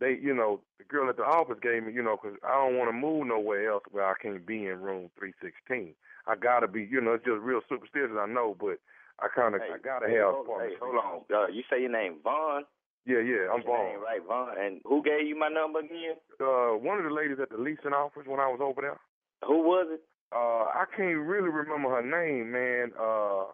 they, 0.00 0.18
you 0.20 0.34
know, 0.34 0.60
the 0.78 0.84
girl 0.84 1.08
at 1.08 1.16
the 1.16 1.24
office 1.24 1.58
gave 1.62 1.84
me, 1.84 1.92
you 1.92 2.02
know, 2.02 2.16
'cause 2.16 2.34
I 2.42 2.54
don't 2.54 2.76
want 2.76 2.88
to 2.88 2.92
move 2.92 3.26
nowhere 3.26 3.70
else 3.70 3.84
where 3.90 4.04
I 4.06 4.14
can't 4.20 4.44
be 4.44 4.66
in 4.66 4.82
room 4.82 5.10
316. 5.18 5.94
I 6.26 6.34
got 6.36 6.60
to 6.60 6.68
be, 6.68 6.84
you 6.84 7.00
know, 7.00 7.14
it's 7.14 7.24
just 7.24 7.40
real 7.40 7.60
superstitious, 7.68 8.16
I 8.18 8.26
know, 8.26 8.54
but 8.58 8.78
I 9.20 9.28
kind 9.28 9.54
of, 9.54 9.62
I 9.62 9.78
got 9.78 10.00
to 10.00 10.08
Hey, 10.08 10.16
have 10.16 10.34
hold, 10.34 10.48
hey, 10.60 10.74
hold 10.80 10.96
on. 10.96 11.24
Uh, 11.32 11.46
you 11.48 11.62
say 11.70 11.80
your 11.80 11.90
name 11.90 12.18
Vaughn? 12.24 12.64
Yeah, 13.06 13.18
yeah, 13.20 13.52
I'm 13.52 13.62
Vaughn. 13.62 14.00
right, 14.00 14.22
Vaughn. 14.26 14.56
And 14.58 14.80
who 14.84 15.02
gave 15.02 15.26
you 15.26 15.36
my 15.36 15.48
number 15.48 15.80
again? 15.80 16.16
Uh, 16.40 16.72
one 16.76 16.98
of 16.98 17.04
the 17.04 17.10
ladies 17.10 17.38
at 17.40 17.50
the 17.50 17.58
leasing 17.58 17.92
office 17.92 18.26
when 18.26 18.40
I 18.40 18.48
was 18.48 18.60
over 18.60 18.80
there. 18.80 18.98
Who 19.46 19.60
was 19.62 19.86
it? 19.90 20.00
Uh, 20.32 20.64
I 20.74 20.84
can't 20.96 21.18
really 21.18 21.50
remember 21.50 21.90
her 21.90 22.02
name, 22.02 22.50
man. 22.50 22.92
Uh, 22.98 23.52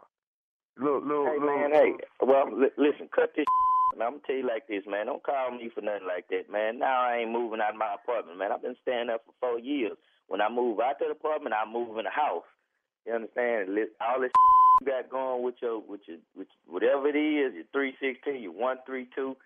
little, 0.78 1.02
little, 1.02 1.26
Hey 1.26 1.38
little, 1.38 1.46
man, 1.58 1.72
hey. 1.72 1.92
Well, 2.22 2.46
li- 2.56 2.72
listen, 2.78 3.08
cut 3.14 3.32
this. 3.36 3.44
Man, 3.96 4.06
I'm 4.06 4.12
gonna 4.14 4.26
tell 4.26 4.36
you 4.36 4.46
like 4.46 4.68
this, 4.68 4.84
man. 4.86 5.06
Don't 5.06 5.22
call 5.22 5.50
me 5.50 5.70
for 5.74 5.80
nothing 5.80 6.06
like 6.06 6.28
that, 6.30 6.50
man. 6.50 6.78
Now 6.78 7.02
I 7.02 7.18
ain't 7.18 7.32
moving 7.32 7.60
out 7.60 7.74
of 7.74 7.80
my 7.80 7.94
apartment, 7.94 8.38
man. 8.38 8.52
I've 8.52 8.62
been 8.62 8.78
staying 8.82 9.08
there 9.08 9.18
for 9.24 9.34
four 9.40 9.58
years. 9.58 9.98
When 10.28 10.40
I 10.40 10.48
move 10.48 10.78
out 10.78 10.98
to 11.00 11.06
the 11.06 11.18
apartment, 11.18 11.54
I 11.54 11.70
move 11.70 11.98
in 11.98 12.04
the 12.04 12.14
house. 12.14 12.46
You 13.06 13.14
understand? 13.14 13.68
All 14.00 14.20
this 14.20 14.30
you 14.80 14.86
got 14.86 15.10
going 15.10 15.42
with 15.42 15.56
your, 15.60 15.80
with 15.80 16.00
your, 16.06 16.18
with 16.36 16.48
whatever 16.66 17.08
it 17.08 17.18
is, 17.18 17.54
your 17.54 17.68
three 17.72 17.94
sixteen, 18.00 18.42
your 18.42 18.52
one 18.52 18.78
three 18.86 19.08
two. 19.14 19.36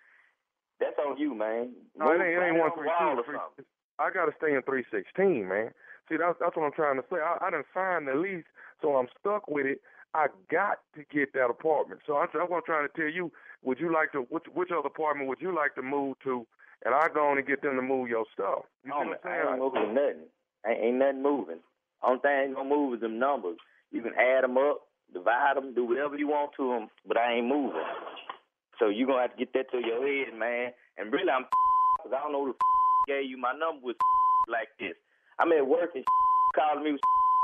That's 0.81 0.99
on 0.99 1.17
you, 1.17 1.35
man. 1.35 1.73
No, 1.97 2.11
it 2.11 2.21
ain't, 2.21 2.37
it 2.37 2.43
ain't 2.45 2.59
one 2.59 2.71
on 2.71 3.17
the 3.17 3.23
three 3.23 3.37
or 3.37 3.49
something. 3.49 3.65
I 3.99 4.11
got 4.11 4.27
to 4.27 4.33
stay 4.37 4.55
in 4.55 4.63
316, 4.63 5.47
man. 5.47 5.71
See, 6.09 6.17
that's 6.19 6.37
that's 6.41 6.57
what 6.57 6.67
I'm 6.67 6.77
trying 6.77 6.97
to 6.97 7.07
say. 7.09 7.17
I, 7.17 7.39
I 7.41 7.51
didn't 7.51 7.71
sign 7.73 8.05
the 8.05 8.15
lease, 8.15 8.45
so 8.83 8.97
I'm 8.97 9.09
stuck 9.21 9.49
with 9.49 9.67
it. 9.67 9.81
I 10.15 10.27
got 10.51 10.79
to 10.95 11.03
get 11.13 11.33
that 11.35 11.51
apartment. 11.51 12.01
So 12.07 12.17
I'm, 12.17 12.29
that's 12.33 12.49
what 12.49 12.59
I'm 12.59 12.63
trying 12.65 12.89
to 12.89 12.95
tell 12.95 13.11
you. 13.11 13.33
Would 13.63 13.81
you 13.81 13.93
like 13.93 14.13
to? 14.13 14.21
Which 14.31 14.45
which 14.55 14.71
other 14.71 14.87
apartment 14.87 15.29
would 15.29 15.41
you 15.41 15.55
like 15.55 15.75
to 15.75 15.83
move 15.83 16.17
to? 16.25 16.47
And 16.85 16.95
I 16.95 17.09
go 17.13 17.27
on 17.29 17.39
and 17.39 17.47
get 17.47 17.63
them 17.63 17.77
to 17.77 17.83
move 17.83 18.09
your 18.09 18.25
stuff. 18.33 18.65
You 18.85 18.93
Oh, 18.95 19.01
man, 19.05 19.17
what 19.23 19.27
I'm 19.27 19.49
I 19.49 19.51
ain't 19.51 19.59
moving 19.59 19.95
nothing. 19.95 20.29
Ain't, 20.67 20.81
ain't 20.81 20.97
nothing 20.99 21.23
moving. 21.23 21.61
Only 22.03 22.21
thing 22.21 22.55
gonna 22.55 22.69
move 22.69 22.95
is 22.95 23.01
them 23.01 23.19
numbers. 23.19 23.57
You 23.91 24.03
can 24.03 24.13
add 24.15 24.45
them 24.45 24.59
up, 24.59 24.83
divide 25.13 25.57
them, 25.57 25.75
do 25.75 25.85
whatever 25.85 26.17
you 26.17 26.29
want 26.29 26.53
to 26.59 26.69
them, 26.69 26.89
but 27.07 27.17
I 27.17 27.35
ain't 27.35 27.49
moving. 27.49 27.83
So 28.79 28.89
you're 28.89 29.07
gonna 29.07 29.23
have 29.23 29.33
to 29.33 29.39
get 29.39 29.53
that 29.55 29.71
to 29.73 29.79
your 29.79 30.07
head, 30.07 30.39
man. 30.39 30.73
And 30.99 31.13
really, 31.13 31.31
I'm 31.31 31.45
because 31.99 32.13
I 32.13 32.23
don't 32.23 32.33
know 32.33 32.45
who 32.45 32.53
the 32.53 32.59
gave 33.13 33.31
you 33.31 33.39
my 33.39 33.53
number 33.53 33.81
with 33.83 33.97
like 34.49 34.69
this. 34.79 34.95
I'm 35.39 35.51
at 35.53 35.67
work 35.67 35.91
and 35.95 36.05
calling 36.55 36.85
me 36.85 36.93
with 36.93 37.01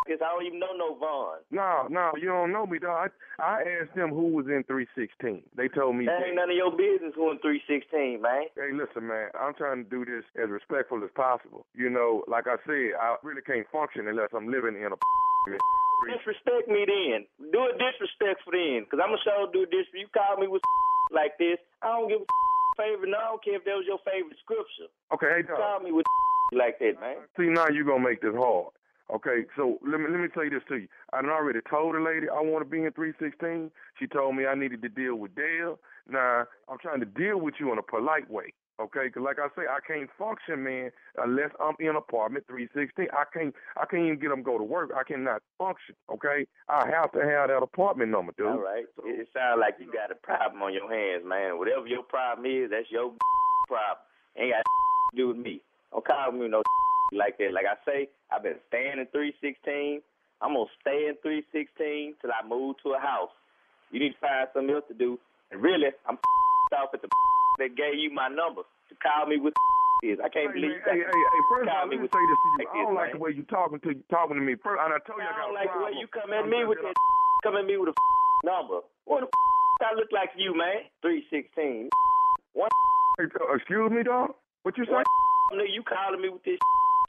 because 0.07 0.21
I 0.25 0.33
don't 0.33 0.47
even 0.47 0.59
know 0.59 0.73
no 0.77 0.95
Vaughn. 0.97 1.39
No, 1.51 1.87
no, 1.91 2.13
you 2.21 2.29
don't 2.29 2.53
know 2.53 2.67
me, 2.67 2.79
dog. 2.79 3.11
I, 3.39 3.43
I 3.43 3.57
asked 3.83 3.95
them 3.95 4.11
who 4.11 4.33
was 4.35 4.47
in 4.47 4.65
316. 4.65 5.43
They 5.57 5.69
told 5.69 5.97
me. 5.97 6.07
That 6.07 6.23
ain't 6.27 6.37
none 6.37 6.51
of 6.51 6.57
your 6.57 6.73
business 6.73 7.13
who 7.15 7.31
in 7.31 7.39
316, 7.39 8.21
man. 8.21 8.49
Hey, 8.57 8.73
listen, 8.73 9.07
man. 9.09 9.31
I'm 9.39 9.55
trying 9.55 9.85
to 9.85 9.89
do 9.89 10.05
this 10.05 10.25
as 10.41 10.49
respectful 10.51 11.03
as 11.05 11.11
possible. 11.15 11.67
You 11.75 11.91
know, 11.91 12.25
like 12.29 12.47
I 12.47 12.57
said, 12.67 12.97
I 13.01 13.17
really 13.23 13.43
can't 13.43 13.67
function 13.71 14.09
unless 14.09 14.31
I'm 14.35 14.49
living 14.51 14.77
in 14.77 14.93
a. 14.93 14.97
Disrespect 16.01 16.65
me 16.69 16.89
then. 16.89 17.29
Do 17.53 17.69
it 17.69 17.77
disrespectful 17.77 18.53
then, 18.57 18.89
because 18.89 19.05
I'm 19.05 19.13
going 19.13 19.21
to 19.21 19.25
show 19.29 19.45
do 19.53 19.67
this. 19.69 19.85
You 19.93 20.09
call 20.17 20.41
me 20.41 20.49
with 20.49 20.63
like 21.13 21.37
this, 21.37 21.61
I 21.83 21.89
don't 21.93 22.09
give 22.09 22.25
a 22.25 22.29
favorite. 22.81 23.13
No, 23.13 23.19
I 23.21 23.29
don't 23.37 23.45
care 23.45 23.57
if 23.61 23.65
that 23.69 23.77
was 23.77 23.85
your 23.85 24.01
favorite 24.09 24.37
scripture. 24.41 24.89
Okay, 25.13 25.29
hey, 25.29 25.45
You 25.45 25.53
dog. 25.53 25.61
call 25.61 25.81
me 25.85 25.93
with 25.93 26.07
like 26.57 26.79
that, 26.81 26.97
man. 27.01 27.17
See, 27.37 27.53
now 27.53 27.69
you're 27.69 27.85
gonna 27.85 28.03
make 28.03 28.23
this 28.25 28.35
hard. 28.35 28.73
Okay, 29.13 29.45
so 29.57 29.79
let 29.87 30.01
me 30.01 30.07
let 30.09 30.21
me 30.21 30.29
tell 30.33 30.45
you 30.45 30.51
this 30.51 30.63
to 30.69 30.77
you. 30.77 30.89
I 31.13 31.21
done 31.23 31.31
already 31.31 31.59
told 31.69 31.95
the 31.97 32.01
lady 32.01 32.29
I 32.29 32.41
want 32.41 32.65
to 32.65 32.71
be 32.71 32.85
in 32.85 32.93
316. 32.93 33.71
She 33.99 34.07
told 34.07 34.37
me 34.37 34.47
I 34.47 34.55
needed 34.55 34.83
to 34.83 34.89
deal 34.89 35.17
with 35.17 35.35
Dale. 35.35 35.79
Now 36.09 36.45
I'm 36.69 36.79
trying 36.79 37.01
to 37.01 37.07
deal 37.07 37.39
with 37.41 37.55
you 37.59 37.73
in 37.73 37.79
a 37.79 37.83
polite 37.83 38.31
way. 38.31 38.53
Okay, 38.81 39.11
'cause 39.11 39.23
like 39.23 39.39
I 39.39 39.49
say, 39.57 39.67
I 39.69 39.81
can't 39.87 40.09
function, 40.17 40.63
man, 40.65 40.91
unless 41.19 41.51
I'm 41.61 41.75
in 41.81 41.97
apartment 41.97 42.47
316. 42.47 43.09
I 43.13 43.25
can't 43.35 43.55
I 43.77 43.85
can't 43.85 44.05
even 44.05 44.19
get 44.21 44.31
them 44.31 44.43
go 44.43 44.57
to 44.59 44.65
work. 44.65 44.91
I 44.97 45.03
cannot 45.03 45.43
function. 45.59 45.97
Okay, 46.09 46.47
I 46.69 46.87
have 46.89 47.11
to 47.13 47.19
have 47.21 47.49
that 47.49 47.63
apartment 47.63 48.11
number, 48.13 48.33
dude. 48.39 48.47
All 48.47 48.59
right. 48.59 48.87
It, 49.05 49.21
it 49.21 49.29
sounds 49.35 49.59
like 49.61 49.75
you 49.81 49.93
got 49.93 50.11
a 50.13 50.15
problem 50.15 50.63
on 50.63 50.73
your 50.73 50.89
hands, 50.89 51.25
man. 51.27 51.59
Whatever 51.59 51.87
your 51.89 52.05
problem 52.05 52.47
is, 52.47 52.71
that's 52.71 52.91
your 52.91 53.13
problem. 53.69 53.99
Ain't 54.39 54.53
got 54.55 54.63
to 55.11 55.17
do 55.17 55.29
with 55.29 55.37
me. 55.37 55.61
Don't 55.93 56.07
call 56.07 56.33
me 56.33 56.49
no 56.49 56.63
like 57.13 57.39
that. 57.39 57.53
Like 57.53 57.67
I 57.67 57.77
say, 57.85 58.09
I've 58.31 58.43
been 58.43 58.59
staying 58.69 58.99
in 58.99 59.07
316. 59.13 60.01
I'm 60.43 60.55
gonna 60.55 60.71
stay 60.81 61.07
in 61.11 61.17
316 61.23 62.17
till 62.23 62.31
I 62.33 62.41
move 62.47 62.77
to 62.85 62.95
a 62.97 63.01
house. 63.01 63.33
You 63.91 64.01
need 64.01 64.15
to 64.17 64.21
find 64.23 64.49
something 64.55 64.73
else 64.75 64.85
to 64.89 64.95
do. 64.97 65.19
And 65.51 65.61
really, 65.61 65.91
I'm 66.07 66.17
off 66.79 66.95
at 66.95 67.03
the 67.03 67.09
that 67.59 67.75
gave 67.77 67.99
you 67.99 68.11
my 68.15 68.29
number 68.29 68.63
to 68.63 68.95
call 69.03 69.27
me 69.27 69.37
with 69.39 69.53
is. 70.07 70.17
I 70.23 70.31
can't 70.33 70.55
Hey, 70.55 70.61
believe 70.61 70.81
man, 70.87 70.97
hey, 70.97 71.05
hey, 71.05 71.13
hey, 71.13 71.43
first 71.53 71.69
of 71.69 71.75
all, 71.77 71.87
let 71.91 72.01
me 72.01 72.09
say 72.09 72.25
this 72.25 72.39
to 72.41 72.49
you. 72.49 72.57
like 72.65 72.71
I 72.73 72.79
don't 72.81 72.95
like 72.97 73.11
man. 73.13 73.17
the 73.19 73.23
way 73.25 73.31
you 73.37 73.45
talking 73.53 73.81
to 73.85 73.91
talking 74.09 74.37
to 74.39 74.45
me. 74.45 74.55
First, 74.57 74.81
and 74.81 74.95
I 74.95 74.99
told 75.05 75.21
you 75.21 75.29
I 75.29 75.35
I 75.35 75.41
don't 75.45 75.55
like 75.55 75.69
the 75.69 75.83
way 75.85 75.93
you 75.99 76.07
come 76.09 76.33
at 76.33 76.45
I'm 76.47 76.51
me 76.51 76.65
with 76.65 76.81
that 76.81 76.95
come 77.45 77.57
at 77.61 77.67
me 77.69 77.77
with 77.77 77.93
a 77.93 77.97
number. 78.47 78.81
What 79.05 79.29
the 79.29 79.85
I 79.85 79.93
look 79.97 80.09
like 80.13 80.31
you, 80.37 80.57
man? 80.57 80.89
Three 81.03 81.25
sixteen. 81.29 81.89
One 82.57 82.71
uh, 83.21 83.29
excuse 83.57 83.91
me, 83.93 84.03
dog. 84.03 84.33
What 84.63 84.77
you 84.79 84.85
say? 84.89 85.05
nigga, 85.53 85.69
you 85.69 85.83
calling 85.83 86.21
me 86.23 86.29
with 86.31 86.45
this 86.45 86.59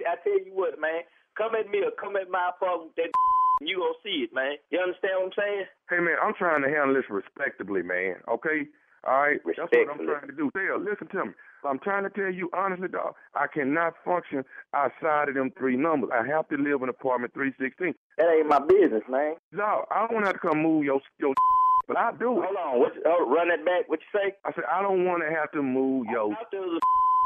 I 0.07 0.15
tell 0.23 0.39
you 0.39 0.53
what, 0.53 0.79
man. 0.79 1.03
Come 1.37 1.55
at 1.55 1.69
me 1.69 1.79
or 1.79 1.91
come 1.95 2.15
at 2.15 2.29
my 2.29 2.51
apartment 2.51 2.91
with 2.91 3.07
that 3.07 3.11
you 3.61 3.77
gonna 3.77 4.01
see 4.03 4.25
it, 4.25 4.33
man. 4.33 4.57
You 4.69 4.79
understand 4.79 5.13
what 5.17 5.31
I'm 5.31 5.37
saying? 5.37 5.65
Hey 5.89 5.99
man, 5.99 6.17
I'm 6.21 6.33
trying 6.33 6.61
to 6.63 6.69
handle 6.69 6.95
this 6.95 7.09
respectably, 7.09 7.83
man. 7.83 8.15
Okay? 8.27 8.67
All 9.07 9.21
right? 9.21 9.39
That's 9.45 9.57
what 9.57 9.89
I'm 9.89 10.05
trying 10.05 10.27
to 10.29 10.35
do. 10.35 10.51
Dale, 10.53 10.77
listen 10.77 11.07
to 11.13 11.25
me. 11.25 11.33
I'm 11.65 11.79
trying 11.79 12.03
to 12.03 12.09
tell 12.09 12.31
you 12.31 12.49
honestly, 12.53 12.87
dog, 12.87 13.13
I 13.35 13.45
cannot 13.47 13.93
function 14.03 14.43
outside 14.73 15.29
of 15.29 15.35
them 15.35 15.51
three 15.57 15.77
numbers. 15.77 16.09
I 16.13 16.25
have 16.25 16.49
to 16.49 16.57
live 16.57 16.81
in 16.81 16.89
apartment 16.89 17.33
316. 17.33 17.93
That 18.17 18.29
ain't 18.29 18.49
my 18.49 18.59
business, 18.59 19.03
man. 19.09 19.35
Dog, 19.55 19.85
I 19.91 20.07
don't 20.07 20.23
have 20.23 20.33
to 20.33 20.39
come 20.39 20.61
move 20.61 20.83
your 20.83 21.01
your 21.19 21.33
but 21.87 21.97
I 21.97 22.11
do. 22.17 22.41
Hold 22.41 22.57
on, 22.57 22.79
what 22.79 22.93
oh, 23.05 23.29
run 23.29 23.49
that 23.49 23.65
back, 23.65 23.89
what 23.89 23.99
you 24.01 24.19
say? 24.19 24.33
I 24.45 24.53
said 24.53 24.65
I 24.71 24.81
don't 24.81 25.05
want 25.05 25.23
to 25.23 25.29
have 25.29 25.51
to 25.51 25.61
move 25.61 26.07
your 26.09 26.33
After 26.33 26.61
the 26.61 26.79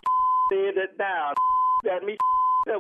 said 0.52 0.76
that 0.76 0.98
down, 0.98 1.34
got 1.84 2.04
me 2.04 2.18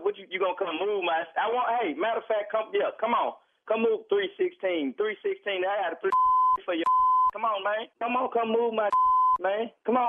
what 0.02 0.18
you 0.18 0.26
you 0.34 0.42
gonna 0.42 0.58
come 0.58 0.74
move 0.82 1.06
my 1.06 1.22
I 1.38 1.46
want 1.54 1.70
hey, 1.78 1.94
matter 1.94 2.26
of 2.26 2.28
fact, 2.28 2.50
come 2.50 2.74
yeah, 2.74 2.90
come 2.98 3.14
on. 3.14 3.38
Come 3.70 3.82
move 3.82 4.06
three 4.10 4.30
sixteen. 4.38 4.94
Three 4.98 5.18
sixteen, 5.22 5.66
I 5.66 5.90
got 5.90 5.94
a 5.94 5.98
three 6.02 6.14
for 6.66 6.74
you. 6.74 6.86
Come 7.36 7.44
on, 7.44 7.68
man. 7.68 7.92
Come 8.00 8.16
on, 8.16 8.32
come 8.32 8.48
move 8.56 8.72
my 8.72 8.88
man. 9.44 9.68
Come 9.84 10.00
on, 10.00 10.08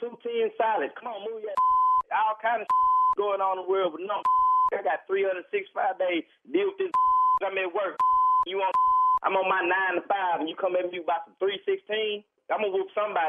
two 0.00 0.16
ten 0.24 0.48
solid. 0.56 0.88
Come 0.96 1.12
on, 1.12 1.20
move 1.28 1.44
your 1.44 1.52
all 2.16 2.32
kind 2.40 2.64
of 2.64 2.68
going 3.20 3.44
on 3.44 3.60
in 3.60 3.64
the 3.64 3.68
world, 3.68 3.92
but 3.92 4.00
no 4.00 4.24
I 4.72 4.80
got 4.80 5.04
three 5.04 5.20
hundred 5.20 5.44
six 5.52 5.68
five 5.76 6.00
days 6.00 6.24
deal 6.48 6.72
with 6.72 6.80
this 6.80 6.92
I'm 7.44 7.58
at 7.60 7.68
work. 7.76 8.00
You 8.48 8.56
want 8.56 8.72
I'm 9.20 9.36
on 9.36 9.44
my 9.52 9.60
nine 9.60 10.00
to 10.00 10.04
five 10.08 10.40
and 10.40 10.48
you 10.48 10.56
come 10.56 10.72
at 10.80 10.88
me 10.88 11.04
about 11.04 11.28
some 11.28 11.36
three 11.36 11.60
sixteen, 11.68 12.24
I'm 12.48 12.64
gonna 12.64 12.72
whoop 12.72 12.88
somebody. 12.96 13.28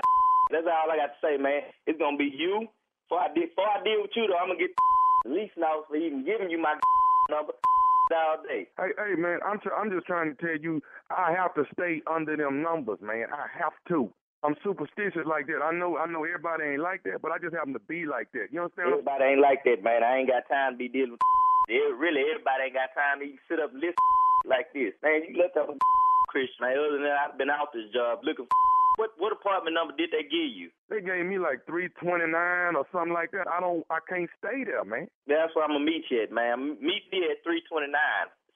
That's 0.51 0.67
all 0.67 0.91
I 0.91 0.99
got 0.99 1.15
to 1.15 1.19
say, 1.19 1.35
man. 1.35 1.67
It's 1.87 1.99
gonna 1.99 2.15
be 2.15 2.31
you. 2.31 2.67
Before 3.07 3.25
I 3.25 3.33
deal, 3.33 3.47
before 3.47 3.67
I 3.67 3.83
deal 3.83 4.01
with 4.03 4.15
you, 4.15 4.27
though, 4.27 4.39
I'm 4.39 4.51
gonna 4.51 4.59
get 4.59 4.71
least 5.31 5.53
now 5.57 5.83
for 5.87 5.95
even 5.95 6.25
giving 6.25 6.49
you 6.49 6.61
my 6.61 6.75
number 7.29 7.53
all 8.11 8.43
day. 8.43 8.67
Hey, 8.77 8.91
hey, 8.97 9.15
man, 9.15 9.39
I'm 9.45 9.59
tr- 9.59 9.73
I'm 9.73 9.89
just 9.89 10.05
trying 10.05 10.35
to 10.35 10.37
tell 10.37 10.57
you, 10.59 10.81
I 11.09 11.33
have 11.33 11.55
to 11.55 11.63
stay 11.73 12.01
under 12.05 12.35
them 12.35 12.61
numbers, 12.61 12.99
man. 13.01 13.27
I 13.31 13.47
have 13.57 13.73
to. 13.89 14.11
I'm 14.43 14.55
superstitious 14.59 15.23
like 15.23 15.47
that. 15.47 15.63
I 15.63 15.71
know, 15.71 15.95
I 15.97 16.05
know 16.05 16.27
everybody 16.27 16.75
ain't 16.75 16.83
like 16.83 17.03
that, 17.07 17.23
but 17.23 17.31
I 17.31 17.39
just 17.39 17.55
happen 17.55 17.71
to 17.73 17.83
be 17.87 18.05
like 18.05 18.27
that. 18.35 18.51
You 18.51 18.67
understand? 18.67 18.91
what 18.91 19.07
I'm 19.07 19.07
Everybody 19.07 19.23
ain't 19.31 19.41
like 19.41 19.63
that, 19.63 19.79
man. 19.87 20.03
I 20.03 20.19
ain't 20.19 20.27
got 20.27 20.43
time 20.51 20.75
to 20.75 20.77
be 20.77 20.87
dealing 20.87 21.15
with. 21.15 21.25
Yeah, 21.71 21.95
really, 21.95 22.19
everybody 22.27 22.67
ain't 22.67 22.75
got 22.75 22.91
time 22.91 23.23
to 23.23 23.25
even 23.25 23.39
sit 23.47 23.55
up 23.55 23.71
and 23.71 23.79
listen 23.79 23.95
like 24.45 24.75
this. 24.75 24.91
Man, 24.99 25.23
you 25.23 25.39
let 25.39 25.55
that 25.55 25.71
Christian, 26.27 26.59
man. 26.59 26.75
Other 26.75 26.99
than 26.99 27.07
that, 27.07 27.15
I've 27.23 27.37
been 27.39 27.47
out 27.47 27.71
this 27.71 27.87
job 27.95 28.19
looking 28.19 28.51
for. 28.51 28.72
What 28.97 29.11
what 29.17 29.33
apartment 29.33 29.73
number 29.73 29.93
did 29.97 30.11
they 30.11 30.23
give 30.23 30.53
you? 30.53 30.69
They 30.89 31.01
gave 31.01 31.25
me 31.25 31.39
like 31.39 31.65
three 31.65 31.89
twenty 32.01 32.25
nine 32.27 32.75
or 32.75 32.85
something 32.91 33.13
like 33.13 33.31
that. 33.31 33.47
I 33.49 33.59
don't, 33.59 33.83
I 33.89 33.99
can't 34.07 34.29
stay 34.37 34.63
there, 34.63 34.83
man. 34.83 35.07
That's 35.27 35.55
where 35.55 35.65
I'm 35.65 35.71
gonna 35.71 35.85
meet 35.85 36.05
you 36.09 36.21
at, 36.23 36.31
man. 36.31 36.77
Meet 36.81 37.09
me 37.11 37.25
at 37.29 37.41
329, 37.43 37.89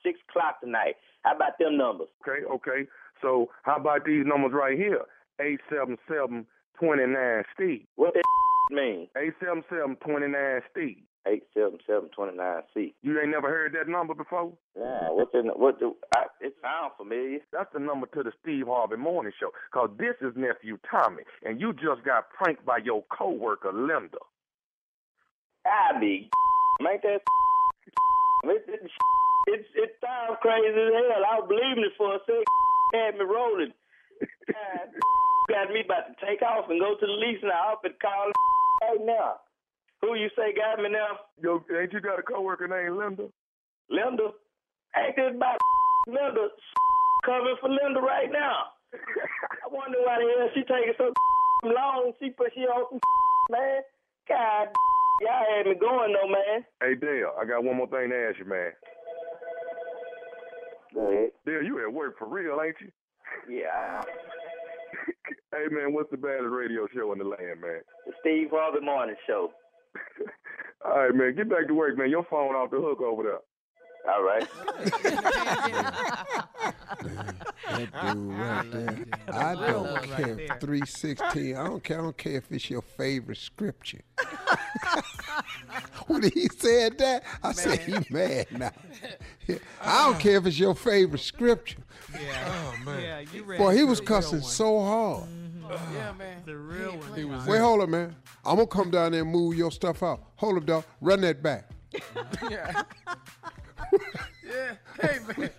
six 0.03 0.19
o'clock 0.29 0.61
tonight. 0.61 0.95
How 1.23 1.35
about 1.35 1.57
them 1.59 1.77
numbers? 1.77 2.07
Okay, 2.21 2.45
okay. 2.45 2.87
So 3.21 3.49
how 3.63 3.77
about 3.77 4.05
these 4.05 4.25
numbers 4.25 4.53
right 4.53 4.77
here? 4.77 5.01
Eight 5.41 5.59
seven 5.69 5.97
seven 6.07 6.45
twenty 6.79 7.05
nine 7.07 7.43
Steve. 7.53 7.85
What 7.95 8.13
that 8.13 8.23
mean? 8.71 9.07
Eight 9.17 9.33
seven 9.39 9.63
seven 9.69 9.95
twenty 10.05 10.27
nine 10.27 10.61
Steve. 10.71 11.01
Eight 11.27 11.43
seven 11.53 11.77
seven 11.85 12.09
twenty 12.15 12.37
nine 12.37 12.61
C. 12.73 12.95
You 13.01 13.19
ain't 13.19 13.31
never 13.31 13.49
heard 13.49 13.73
that 13.73 13.89
number 13.91 14.13
before? 14.13 14.53
Yeah, 14.77 15.11
what's 15.11 15.33
in 15.33 15.47
what 15.47 15.79
do 15.79 15.95
I, 16.15 16.25
it 16.39 16.55
sounds 16.61 16.93
familiar. 16.97 17.39
That's 17.51 17.71
the 17.73 17.79
number 17.79 18.07
to 18.07 18.23
the 18.23 18.31
Steve 18.41 18.67
Harvey 18.67 18.95
Morning 18.95 19.33
Show. 19.37 19.51
Cause 19.73 19.89
this 19.97 20.15
is 20.21 20.33
nephew 20.37 20.77
Tommy, 20.89 21.23
and 21.43 21.59
you 21.59 21.73
just 21.73 22.05
got 22.05 22.29
pranked 22.29 22.65
by 22.65 22.77
your 22.77 23.03
coworker 23.11 23.73
Linda. 23.73 24.23
I 25.65 25.99
be 25.99 26.29
make 26.81 27.01
that 27.01 27.19
it, 28.43 28.63
it, 28.69 28.91
it, 29.47 29.65
it 29.75 29.91
sounds 29.99 30.39
crazy 30.41 30.69
as 30.69 30.93
hell. 30.95 31.27
I 31.27 31.39
was 31.43 31.49
believing 31.49 31.83
it 31.83 31.97
for 31.97 32.15
a 32.15 32.19
second. 32.23 32.45
Had 32.93 33.15
me 33.19 33.25
rolling. 33.27 33.73
God, 34.47 34.87
got 35.49 35.73
me 35.73 35.83
about 35.83 36.07
to 36.07 36.15
take 36.23 36.41
off 36.41 36.69
and 36.69 36.79
go 36.79 36.95
to 36.95 37.05
the 37.05 37.17
lease 37.19 37.43
now. 37.43 37.73
Up 37.73 37.83
and 37.83 37.99
call 37.99 38.31
hey 38.81 39.03
now. 39.03 39.43
Who 40.01 40.13
you 40.15 40.29
say 40.35 40.53
got 40.53 40.81
me 40.81 40.89
now? 40.89 41.25
Yo, 41.41 41.63
ain't 41.73 41.93
you 41.93 42.01
got 42.01 42.19
a 42.19 42.23
coworker 42.23 42.67
named 42.67 42.97
Linda? 42.97 43.29
Linda? 43.89 44.29
Ain't 44.95 45.15
this 45.15 45.33
about 45.35 45.57
Linda 46.07 46.47
covering 47.25 47.57
for 47.59 47.69
Linda 47.69 47.99
right 47.99 48.31
now? 48.31 48.77
I 48.93 49.67
wonder 49.69 49.97
why 50.05 50.17
the 50.21 50.29
hell 50.37 50.49
she 50.53 50.61
taking 50.61 50.93
so 50.97 51.11
long. 51.63 52.13
She 52.19 52.29
put 52.29 52.53
she 52.53 52.61
on 52.61 52.85
some 52.89 52.99
man. 53.49 53.81
God, 54.29 54.67
y'all 55.21 55.45
had 55.55 55.65
me 55.65 55.75
going 55.75 56.13
though, 56.13 56.29
man. 56.29 56.63
Hey 56.81 56.95
Dale, 56.95 57.33
I 57.39 57.45
got 57.45 57.63
one 57.63 57.77
more 57.77 57.87
thing 57.87 58.09
to 58.09 58.15
ask 58.29 58.39
you, 58.39 58.45
man. 58.45 58.71
Go 60.93 61.11
ahead. 61.11 61.31
Dale, 61.45 61.63
you 61.63 61.81
at 61.83 61.91
work 61.91 62.17
for 62.17 62.27
real, 62.27 62.59
ain't 62.61 62.75
you? 62.81 62.91
Yeah. 63.49 64.01
Hey 65.51 65.67
man, 65.71 65.93
what's 65.93 66.11
the 66.11 66.17
baddest 66.17 66.51
radio 66.51 66.87
show 66.93 67.11
in 67.13 67.19
the 67.19 67.25
land, 67.25 67.61
man? 67.61 67.81
The 68.05 68.13
Steve 68.21 68.49
Harvey 68.51 68.85
Morning 68.85 69.15
Show. 69.25 69.51
All 70.85 70.99
right, 70.99 71.13
man, 71.13 71.35
get 71.35 71.49
back 71.49 71.67
to 71.67 71.73
work, 71.73 71.97
man. 71.97 72.09
Your 72.09 72.25
phone 72.29 72.55
off 72.55 72.71
the 72.71 72.77
hook 72.79 73.01
over 73.01 73.23
there. 73.23 73.39
All 74.09 74.23
right. 74.23 74.47
That 77.69 77.91
dude 77.91 78.33
right 78.33 78.71
there. 78.71 79.05
I 79.33 79.51
Real 79.51 79.83
don't 79.83 79.91
one 79.91 80.09
right 80.09 80.37
care. 80.47 80.57
316. 80.59 81.55
I 81.55 81.63
don't 81.65 81.83
care. 81.83 81.99
I 81.99 82.01
don't 82.01 82.17
care 82.17 82.37
if 82.37 82.51
it's 82.51 82.69
your 82.69 82.81
favorite 82.81 83.37
scripture. 83.37 84.01
when 86.07 86.23
he 86.23 86.47
said 86.57 86.97
that, 86.99 87.23
I 87.43 87.51
said, 87.51 87.79
he 87.79 87.97
mad 88.09 88.47
now. 88.51 88.71
I 89.81 90.05
don't 90.05 90.19
care 90.19 90.37
if 90.37 90.45
it's 90.45 90.57
your 90.57 90.75
favorite 90.75 91.19
scripture. 91.19 91.83
Yeah. 92.13 92.45
Oh 92.47 92.85
man. 92.85 93.03
Yeah, 93.03 93.19
you 93.33 93.43
ready 93.43 93.61
Boy, 93.61 93.75
he 93.75 93.83
was 93.83 93.99
cussing 93.99 94.41
so 94.41 94.79
hard. 94.79 95.25
Yeah, 95.69 96.13
man. 96.17 96.41
The 96.45 96.55
real 96.57 96.91
one. 96.97 97.13
He 97.15 97.25
was 97.25 97.45
Wait, 97.45 97.59
hold 97.59 97.81
up, 97.81 97.89
man. 97.89 98.15
I'm 98.45 98.55
gonna 98.55 98.67
come 98.67 98.91
down 98.91 99.11
there 99.11 99.21
and 99.21 99.31
move 99.31 99.55
your 99.55 99.71
stuff 99.71 100.03
out. 100.03 100.23
Hold 100.35 100.57
up, 100.57 100.65
dog. 100.65 100.85
Run 101.01 101.21
that 101.21 101.41
back. 101.43 101.69
Yeah. 102.49 102.83
yeah. 104.45 104.75
Hey, 105.01 105.19
man. 105.37 105.49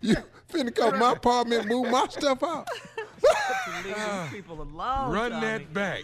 You 0.00 0.16
finna 0.50 0.74
come 0.74 0.92
to 0.92 0.98
my 0.98 1.12
apartment, 1.12 1.62
and 1.62 1.70
move 1.70 1.90
my 1.90 2.06
stuff 2.08 2.42
out. 2.42 2.68
Leave 3.84 4.30
people 4.30 4.60
alone. 4.62 5.12
Run 5.12 5.30
Tommy. 5.32 5.46
that 5.46 5.72
back. 5.74 6.02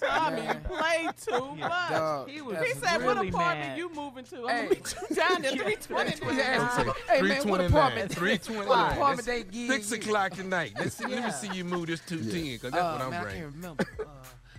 Tommy, 0.00 0.42
you 0.42 0.54
play 0.64 1.08
too 1.24 1.54
much. 1.56 1.90
dog. 1.90 2.28
he 2.28 2.40
was 2.40 2.58
He 2.58 2.66
he 2.66 2.72
said, 2.74 3.02
"What 3.04 3.16
apartment 3.16 3.34
mad. 3.70 3.78
you 3.78 3.90
moving 3.94 4.24
to? 4.26 4.48
I'm 4.48 4.48
Hey. 4.48 4.62
gonna 4.62 4.70
meet 4.70 4.94
you 5.10 5.16
down 5.16 5.42
there, 5.42 5.50
320." 5.52 6.36
Yeah. 6.36 6.68
Hey, 7.08 7.22
man, 7.22 7.48
what 7.48 7.60
329. 7.60 7.66
apartment? 7.66 8.12
329. 8.14 8.68
What 8.68 8.92
apartment 8.92 9.26
they 9.26 9.42
give 9.44 9.70
Six 9.70 9.90
you? 9.90 9.96
o'clock 9.98 10.32
tonight. 10.32 10.72
Let's 10.78 10.94
see, 10.96 11.06
Let 11.06 11.24
me 11.24 11.30
see 11.32 11.48
you 11.56 11.64
move 11.64 11.86
this 11.86 12.00
210, 12.06 12.42
because 12.52 12.72
that's 12.72 12.82
Uh, 12.82 12.92
what 12.92 13.00
I'm 13.02 13.10
man, 13.10 13.20
I 13.20 13.22
bringing. 13.24 13.42
can't 13.42 13.54
remember. 13.54 13.84
Uh, 14.00 14.04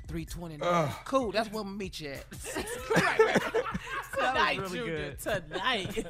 329. 0.07 0.59
Ugh. 0.69 0.91
cool, 1.05 1.31
that's 1.31 1.49
where 1.51 1.61
I'm 1.61 1.67
gonna 1.67 1.77
meet 1.77 1.99
you 2.01 2.09
at. 2.11 2.25
Tonight, 4.13 4.59
really 4.59 4.77
Junior, 4.77 4.97
good. 4.97 5.19
tonight. 5.19 6.05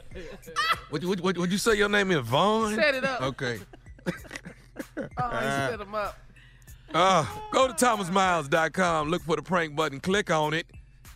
What, 0.89 1.05
what, 1.05 1.21
what, 1.21 1.38
would 1.38 1.51
you 1.51 1.57
say 1.57 1.75
your 1.75 1.88
name 1.89 2.11
is 2.11 2.19
Vaughn? 2.19 2.75
Set 2.75 2.95
it 2.95 3.05
up. 3.05 3.21
Okay. 3.21 3.59
Oh, 4.97 5.29
he 5.29 5.45
set 5.45 5.79
them 5.79 5.95
up. 5.95 6.17
Uh, 6.93 7.25
go 7.51 7.67
to 7.67 7.73
thomasmiles.com, 7.73 9.09
look 9.09 9.21
for 9.23 9.38
the 9.38 9.41
prank 9.41 9.75
button, 9.75 9.99
click 10.01 10.29
on 10.29 10.53
it, 10.53 10.67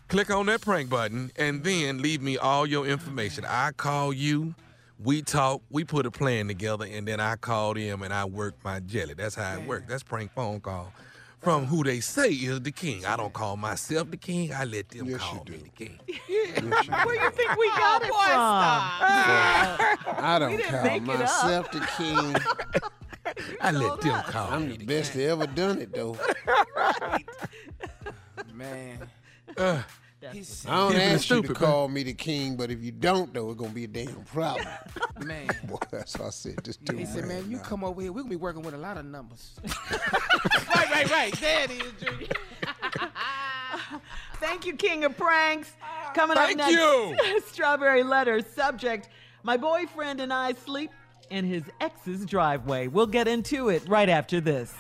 click 0.08 0.30
on 0.30 0.46
that 0.46 0.62
prank 0.62 0.90
button, 0.90 1.32
and 1.36 1.64
then 1.64 2.02
leave 2.02 2.22
me 2.22 2.38
all 2.38 2.66
your 2.66 2.88
information. 2.88 3.44
I 3.46 3.72
call 3.72 4.14
you, 4.14 4.56
we 5.04 5.22
talk, 5.22 5.62
we 5.70 5.84
put 5.84 6.06
a 6.06 6.12
plan 6.12 6.48
together, 6.48 6.86
and 6.90 7.06
then 7.06 7.20
I 7.20 7.36
call 7.36 7.74
them 7.74 8.04
and 8.04 8.14
I 8.14 8.24
work 8.24 8.56
my 8.64 8.80
jelly. 8.80 9.16
That's 9.16 9.36
how 9.36 9.54
it 9.56 9.68
works. 9.68 9.86
That's 9.90 10.04
prank 10.04 10.32
phone 10.32 10.62
call 10.62 10.94
from 11.46 11.66
who 11.68 11.84
they 11.84 12.00
say 12.00 12.30
is 12.30 12.60
the 12.62 12.72
king. 12.72 13.06
I 13.06 13.16
don't 13.16 13.32
call 13.32 13.56
myself 13.56 14.10
the 14.10 14.18
king. 14.18 14.52
I 14.52 14.64
let 14.64 14.90
them 14.90 15.16
call 15.16 15.46
me 15.48 15.58
the 15.58 15.70
king. 15.70 16.00
Where 17.06 17.24
you 17.24 17.32
think 17.32 17.56
we 17.56 17.68
got 17.70 18.02
it 18.02 18.08
from? 18.08 18.16
I 20.18 20.38
don't 20.40 20.60
call 20.64 20.84
make 20.84 21.02
up. 21.02 21.20
myself 21.20 21.72
the 21.72 21.88
king. 21.98 22.36
I 23.62 23.72
let 23.72 24.02
them 24.02 24.24
call 24.24 24.52
I'm 24.52 24.68
me 24.68 24.78
the 24.78 24.86
best 24.86 25.14
that 25.14 25.24
ever 25.24 25.48
done 25.48 25.80
it 25.80 25.94
though. 25.94 26.18
Man. 28.54 29.10
Uh, 29.58 29.82
He's, 30.32 30.66
I 30.68 30.78
don't 30.78 30.92
Keeping 30.92 31.02
it 31.02 31.12
ask 31.14 31.30
you 31.30 31.36
to 31.42 31.44
stupid, 31.44 31.58
call 31.58 31.88
me 31.88 32.04
the 32.04 32.14
king, 32.14 32.56
but 32.56 32.72
if 32.72 32.82
you 32.82 32.92
don't, 32.92 33.34
though, 33.34 33.52
it's 33.52 33.60
gonna 33.60 33.72
be 33.72 33.84
a 33.84 33.88
damn 33.88 34.24
problem. 34.26 34.68
man. 35.20 35.48
Boy, 35.66 35.78
that's 35.92 36.18
why 36.18 36.28
I 36.28 36.30
said 36.30 36.58
this 36.64 36.78
too. 36.78 36.96
He 36.96 37.06
said, 37.06 37.26
man, 37.26 37.50
you 37.50 37.60
come 37.60 37.84
over 37.84 38.02
here. 38.02 38.12
We're 38.12 38.22
going 38.22 38.32
to 38.32 38.38
be 38.38 38.42
working 38.42 38.64
with 38.64 38.74
a 38.74 38.78
lot 38.78 38.98
of 38.98 39.06
numbers. 39.06 39.56
right, 39.64 40.90
right, 40.90 41.12
right. 41.12 41.34
There 41.40 41.64
it 41.66 41.72
is, 41.72 41.92
Junior. 42.02 42.28
Thank 44.36 44.66
you, 44.66 44.76
King 44.76 45.04
of 45.04 45.16
Pranks. 45.18 45.72
Coming 46.14 46.38
Thank 46.38 46.60
up 46.60 46.70
next, 46.70 46.72
you. 46.72 47.42
Strawberry 47.48 48.04
Letter 48.04 48.42
subject. 48.42 49.10
My 49.44 49.58
boyfriend 49.58 50.22
and 50.22 50.34
I 50.34 50.54
sleep 50.54 50.92
in 51.30 51.46
his 51.46 51.64
ex's 51.82 52.26
driveway. 52.26 52.88
We'll 52.88 53.08
get 53.08 53.28
into 53.28 53.70
it 53.70 53.88
right 53.88 54.10
after 54.10 54.42
this. 54.42 54.74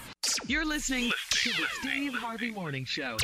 You're 0.47 0.65
listening 0.65 1.11
to 1.31 1.49
the 1.49 1.65
Steve 1.79 2.13
Harvey 2.13 2.51
Morning 2.51 2.85
Show. 2.85 3.17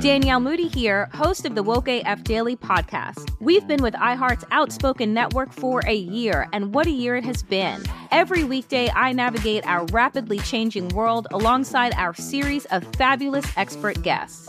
Danielle 0.00 0.40
Moody 0.40 0.68
here, 0.68 1.08
host 1.14 1.46
of 1.46 1.54
the 1.54 1.62
Woke 1.62 1.88
AF 1.88 2.24
Daily 2.24 2.56
podcast. 2.56 3.30
We've 3.40 3.66
been 3.66 3.82
with 3.82 3.94
iHeart's 3.94 4.44
Outspoken 4.50 5.14
Network 5.14 5.52
for 5.52 5.82
a 5.86 5.94
year, 5.94 6.48
and 6.52 6.74
what 6.74 6.86
a 6.86 6.90
year 6.90 7.16
it 7.16 7.24
has 7.24 7.42
been. 7.42 7.82
Every 8.10 8.44
weekday, 8.44 8.90
I 8.90 9.12
navigate 9.12 9.66
our 9.66 9.84
rapidly 9.86 10.38
changing 10.40 10.88
world 10.88 11.26
alongside 11.32 11.94
our 11.94 12.14
series 12.14 12.64
of 12.66 12.84
fabulous 12.96 13.46
expert 13.56 14.02
guests. 14.02 14.48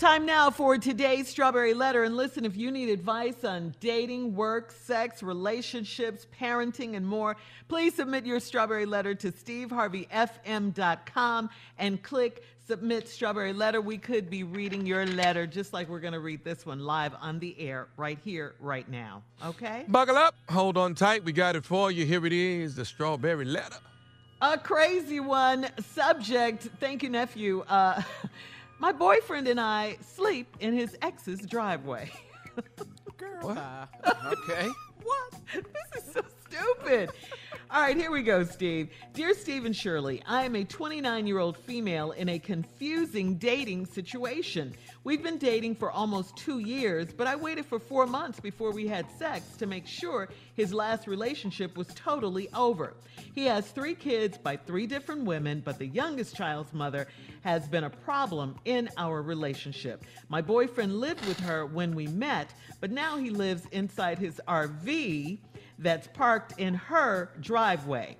Time 0.00 0.24
now 0.24 0.48
for 0.48 0.78
today's 0.78 1.28
Strawberry 1.28 1.74
Letter. 1.74 2.04
And 2.04 2.16
listen, 2.16 2.46
if 2.46 2.56
you 2.56 2.70
need 2.70 2.88
advice 2.88 3.44
on 3.44 3.74
dating, 3.80 4.34
work, 4.34 4.72
sex, 4.72 5.22
relationships, 5.22 6.26
parenting, 6.40 6.96
and 6.96 7.06
more, 7.06 7.36
please 7.68 7.96
submit 7.96 8.24
your 8.24 8.40
Strawberry 8.40 8.86
Letter 8.86 9.14
to 9.16 9.30
steveharveyfm.com 9.30 11.50
and 11.76 12.02
click 12.02 12.42
Submit 12.66 13.08
Strawberry 13.08 13.52
Letter. 13.52 13.82
We 13.82 13.98
could 13.98 14.30
be 14.30 14.42
reading 14.42 14.86
your 14.86 15.04
letter 15.04 15.46
just 15.46 15.74
like 15.74 15.90
we're 15.90 16.00
going 16.00 16.14
to 16.14 16.20
read 16.20 16.44
this 16.44 16.64
one 16.64 16.78
live 16.78 17.12
on 17.20 17.38
the 17.40 17.54
air 17.58 17.88
right 17.98 18.18
here, 18.24 18.54
right 18.58 18.88
now. 18.88 19.22
Okay? 19.44 19.84
Buckle 19.88 20.16
up. 20.16 20.34
Hold 20.48 20.78
on 20.78 20.94
tight. 20.94 21.24
We 21.24 21.32
got 21.32 21.56
it 21.56 21.64
for 21.64 21.90
you. 21.90 22.06
Here 22.06 22.24
it 22.24 22.32
is 22.32 22.76
the 22.76 22.86
Strawberry 22.86 23.44
Letter. 23.44 23.76
A 24.42 24.56
crazy 24.56 25.20
one. 25.20 25.66
Subject. 25.92 26.68
Thank 26.80 27.02
you, 27.02 27.10
nephew. 27.10 27.60
Uh, 27.68 28.00
My 28.78 28.90
boyfriend 28.90 29.46
and 29.48 29.60
I 29.60 29.98
sleep 30.00 30.56
in 30.60 30.72
his 30.72 30.96
ex's 31.02 31.40
driveway. 31.40 32.10
Girl. 33.18 33.42
What? 33.42 33.88
okay. 34.32 34.66
what? 35.02 35.32
This 35.52 36.02
is 36.02 36.12
so 36.14 36.22
stupid. 36.48 37.10
All 37.72 37.80
right, 37.80 37.96
here 37.96 38.10
we 38.10 38.24
go, 38.24 38.42
Steve. 38.42 38.90
Dear 39.12 39.32
Steve 39.32 39.64
and 39.64 39.76
Shirley, 39.76 40.20
I 40.26 40.42
am 40.42 40.56
a 40.56 40.64
29 40.64 41.24
year 41.24 41.38
old 41.38 41.56
female 41.56 42.10
in 42.10 42.28
a 42.28 42.36
confusing 42.36 43.36
dating 43.36 43.86
situation. 43.86 44.74
We've 45.04 45.22
been 45.22 45.38
dating 45.38 45.76
for 45.76 45.88
almost 45.88 46.36
two 46.36 46.58
years, 46.58 47.12
but 47.12 47.28
I 47.28 47.36
waited 47.36 47.64
for 47.64 47.78
four 47.78 48.08
months 48.08 48.40
before 48.40 48.72
we 48.72 48.88
had 48.88 49.06
sex 49.16 49.56
to 49.58 49.66
make 49.66 49.86
sure 49.86 50.30
his 50.56 50.74
last 50.74 51.06
relationship 51.06 51.76
was 51.76 51.86
totally 51.94 52.48
over. 52.54 52.96
He 53.36 53.44
has 53.44 53.70
three 53.70 53.94
kids 53.94 54.36
by 54.36 54.56
three 54.56 54.88
different 54.88 55.24
women, 55.24 55.62
but 55.64 55.78
the 55.78 55.86
youngest 55.86 56.34
child's 56.34 56.72
mother 56.72 57.06
has 57.42 57.68
been 57.68 57.84
a 57.84 57.90
problem 57.90 58.56
in 58.64 58.90
our 58.96 59.22
relationship. 59.22 60.04
My 60.28 60.42
boyfriend 60.42 60.98
lived 60.98 61.24
with 61.24 61.38
her 61.38 61.66
when 61.66 61.94
we 61.94 62.08
met, 62.08 62.52
but 62.80 62.90
now 62.90 63.16
he 63.16 63.30
lives 63.30 63.62
inside 63.70 64.18
his 64.18 64.40
RV 64.48 65.38
that's 65.80 66.06
parked 66.08 66.58
in 66.60 66.74
her 66.74 67.30
driveway. 67.40 68.16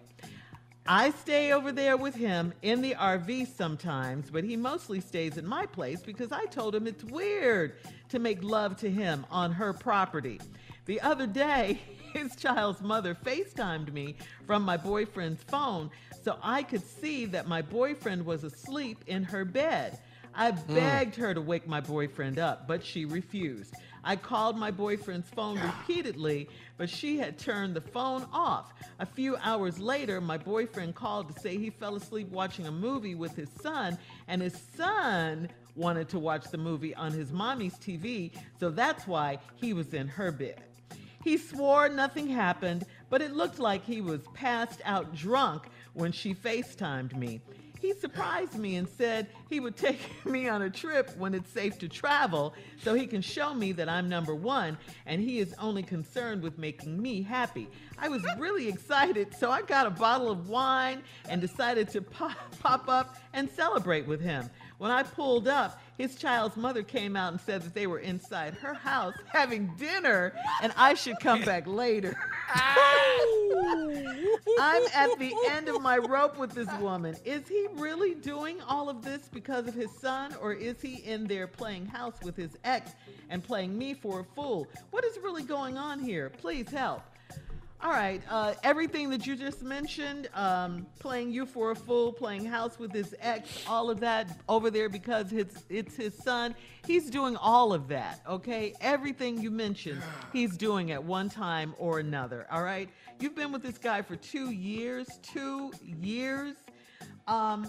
I 0.87 1.11
stay 1.11 1.53
over 1.53 1.71
there 1.71 1.97
with 1.97 2.17
him 2.17 2.53
in 2.63 2.81
the 2.81 2.95
RV 2.95 3.55
sometimes, 3.57 4.31
but 4.31 4.43
he 4.43 4.57
mostly 4.57 5.01
stays 5.01 5.39
at 5.39 5.45
my 5.45 5.67
place 5.67 6.01
because 6.01 6.33
I 6.33 6.47
told 6.47 6.75
him 6.75 6.87
it's 6.87 7.05
weird 7.05 7.75
to 8.09 8.19
make 8.19 8.43
love 8.43 8.77
to 8.79 8.91
him 8.91 9.25
on 9.31 9.53
her 9.53 9.73
property. 9.73 10.41
The 10.87 11.01
other 11.03 11.27
day, 11.27 11.81
his 12.13 12.35
child's 12.35 12.81
mother 12.81 13.15
FaceTimed 13.15 13.93
me 13.93 14.17
from 14.47 14.65
my 14.65 14.77
boyfriend's 14.77 15.43
phone 15.45 15.91
so 16.25 16.39
I 16.43 16.63
could 16.65 16.85
see 16.85 17.27
that 17.27 17.47
my 17.47 17.63
boyfriend 17.63 18.27
was 18.27 18.43
asleep 18.43 19.05
in 19.07 19.23
her 19.25 19.45
bed. 19.45 19.99
I 20.35 20.53
mm. 20.53 20.75
begged 20.75 21.17
her 21.17 21.35
to 21.35 21.41
wake 21.41 21.69
my 21.69 21.81
boyfriend 21.81 22.39
up, 22.39 22.67
but 22.67 22.85
she 22.85 23.05
refused. 23.05 23.75
I 24.05 24.17
called 24.17 24.57
my 24.57 24.71
boyfriend's 24.71 25.29
phone 25.29 25.61
repeatedly, 25.61 26.49
but 26.77 26.89
she 26.89 27.19
had 27.19 27.39
turned 27.39 27.75
the 27.75 27.81
phone 27.81 28.27
off. 28.33 28.73
A 28.99 29.07
few 29.07 29.37
hours 29.37 29.79
later, 29.79 30.21
my 30.21 30.39
boyfriend 30.39 30.95
called 30.95 31.35
to 31.35 31.41
say 31.41 31.57
he 31.59 31.71
fell 31.71 31.97
asleep 31.97 32.29
watching 32.31 32.67
a 32.67 32.73
movie 32.73 33.15
with 33.15 33.37
his 33.37 33.51
son, 33.61 33.99
and 34.29 34.41
his 34.41 34.59
son 34.77 35.49
wanted 35.77 36.09
to 36.11 36.19
watch 36.19 36.45
the 36.51 36.59
movie 36.59 36.95
on 36.95 37.13
his 37.13 37.33
mommy's 37.33 37.75
TV, 37.75 38.33
so 38.59 38.71
that's 38.71 39.07
why 39.07 39.39
he 39.57 39.73
was 39.73 39.95
in 39.95 40.09
her 40.09 40.33
bed. 40.33 40.63
He 41.23 41.37
swore 41.37 41.89
nothing 41.89 42.29
happened, 42.29 42.87
but 43.11 43.21
it 43.21 43.33
looked 43.33 43.59
like 43.59 43.85
he 43.85 44.01
was 44.01 44.23
passed 44.33 44.81
out 44.85 45.15
drunk 45.15 45.69
when 45.93 46.13
she 46.13 46.35
FaceTimed 46.35 47.15
me. 47.15 47.41
He 47.81 47.95
surprised 47.95 48.59
me 48.59 48.77
and 48.77 48.87
said 48.87 49.29
he 49.49 49.59
would 49.59 49.77
take 49.77 49.99
me 50.27 50.49
on 50.49 50.63
a 50.63 50.71
trip 50.71 51.17
when 51.17 51.35
it's 51.35 51.51
safe 51.51 51.79
to 51.79 51.89
travel 51.89 52.55
so 52.83 52.95
he 52.95 53.07
can 53.07 53.23
show 53.23 53.55
me 53.55 53.73
that 53.73 53.89
I'm 53.89 54.09
number 54.09 54.35
one 54.35 54.77
and 55.07 55.21
he 55.21 55.39
is 55.39 55.55
only 55.59 55.83
concerned 55.83 56.43
with 56.43 56.59
making 56.59 57.01
me 57.01 57.23
happy. 57.23 57.69
I 57.99 58.09
was 58.09 58.23
really 58.39 58.69
excited, 58.69 59.35
so 59.35 59.51
I 59.51 59.63
got 59.63 59.87
a 59.87 59.91
bottle 59.91 60.31
of 60.31 60.49
wine 60.49 61.03
and 61.29 61.41
decided 61.41 61.89
to 61.91 62.03
pop, 62.03 62.37
pop 62.61 62.89
up 62.89 63.17
and 63.33 63.49
celebrate 63.49 64.07
with 64.07 64.21
him. 64.21 64.51
When 64.77 64.91
I 64.91 65.03
pulled 65.03 65.49
up, 65.49 65.81
his 65.99 66.17
child's 66.17 66.57
mother 66.57 66.83
came 66.83 67.15
out 67.17 67.33
and 67.33 67.41
said 67.43 67.61
that 67.63 67.75
they 67.75 67.87
were 67.87 67.99
inside 67.99 68.55
her 68.55 68.73
house 68.73 69.15
having 69.27 69.75
dinner 69.79 70.35
and 70.63 70.73
I 70.77 70.95
should 70.95 71.21
come 71.21 71.43
back 71.43 71.67
later. 71.67 72.17
I'm 74.61 74.83
at 74.95 75.19
the 75.19 75.33
end 75.51 75.69
of 75.69 75.81
my 75.81 75.99
rope 75.99 76.39
with 76.39 76.53
this 76.53 76.69
woman. 76.81 77.17
Is 77.25 77.49
he 77.49 77.67
really 77.75 78.15
doing 78.15 78.61
all 78.63 78.89
of 78.89 79.03
this 79.03 79.29
because 79.33 79.69
of 79.69 79.75
his 79.75 79.91
son, 80.01 80.35
or 80.41 80.53
is 80.53 80.81
he 80.81 80.97
in 80.97 81.27
there 81.27 81.47
playing 81.47 81.87
house 81.87 82.15
with 82.23 82.37
his 82.37 82.57
ex 82.65 82.93
and 83.29 83.43
playing 83.43 83.77
me 83.79 83.95
for 83.95 84.21
a 84.21 84.25
fool? 84.25 84.69
What 84.91 85.05
is 85.05 85.19
really 85.19 85.43
going 85.43 85.79
on 85.79 86.01
here? 86.01 86.31
Please 86.31 86.69
help. 86.71 87.03
All 87.83 87.93
right, 87.93 88.21
uh, 88.29 88.53
everything 88.63 89.09
that 89.09 89.27
you 89.27 89.35
just 89.35 89.63
mentioned, 89.63 90.29
um, 90.35 90.87
playing 90.99 91.33
you 91.33 91.47
for 91.47 91.71
a 91.71 91.75
fool, 91.75 92.13
playing 92.13 92.45
house 92.45 92.79
with 92.79 92.93
his 92.93 93.15
ex, 93.21 93.65
all 93.67 93.89
of 93.89 94.01
that 94.01 94.39
over 94.51 94.71
there 94.71 94.91
because 94.91 95.33
it's 95.33 95.65
it's 95.71 95.97
his 95.97 96.15
son. 96.15 96.55
He's 96.87 97.09
doing 97.09 97.37
all 97.37 97.73
of 97.73 97.89
that. 97.89 98.21
Okay, 98.29 98.75
everything 98.83 99.41
you 99.41 99.51
mentioned, 99.51 100.03
he's 100.31 100.59
doing 100.59 100.91
at 100.91 101.03
one 101.03 101.31
time 101.31 101.75
or 101.79 102.01
another. 102.01 102.47
All 102.51 102.63
right, 102.63 102.91
you've 103.19 103.35
been 103.35 103.51
with 103.51 103.63
this 103.63 103.79
guy 103.79 104.03
for 104.03 104.15
two 104.15 104.51
years. 104.51 105.07
Two 105.23 105.73
years. 105.83 106.57
Um, 107.27 107.67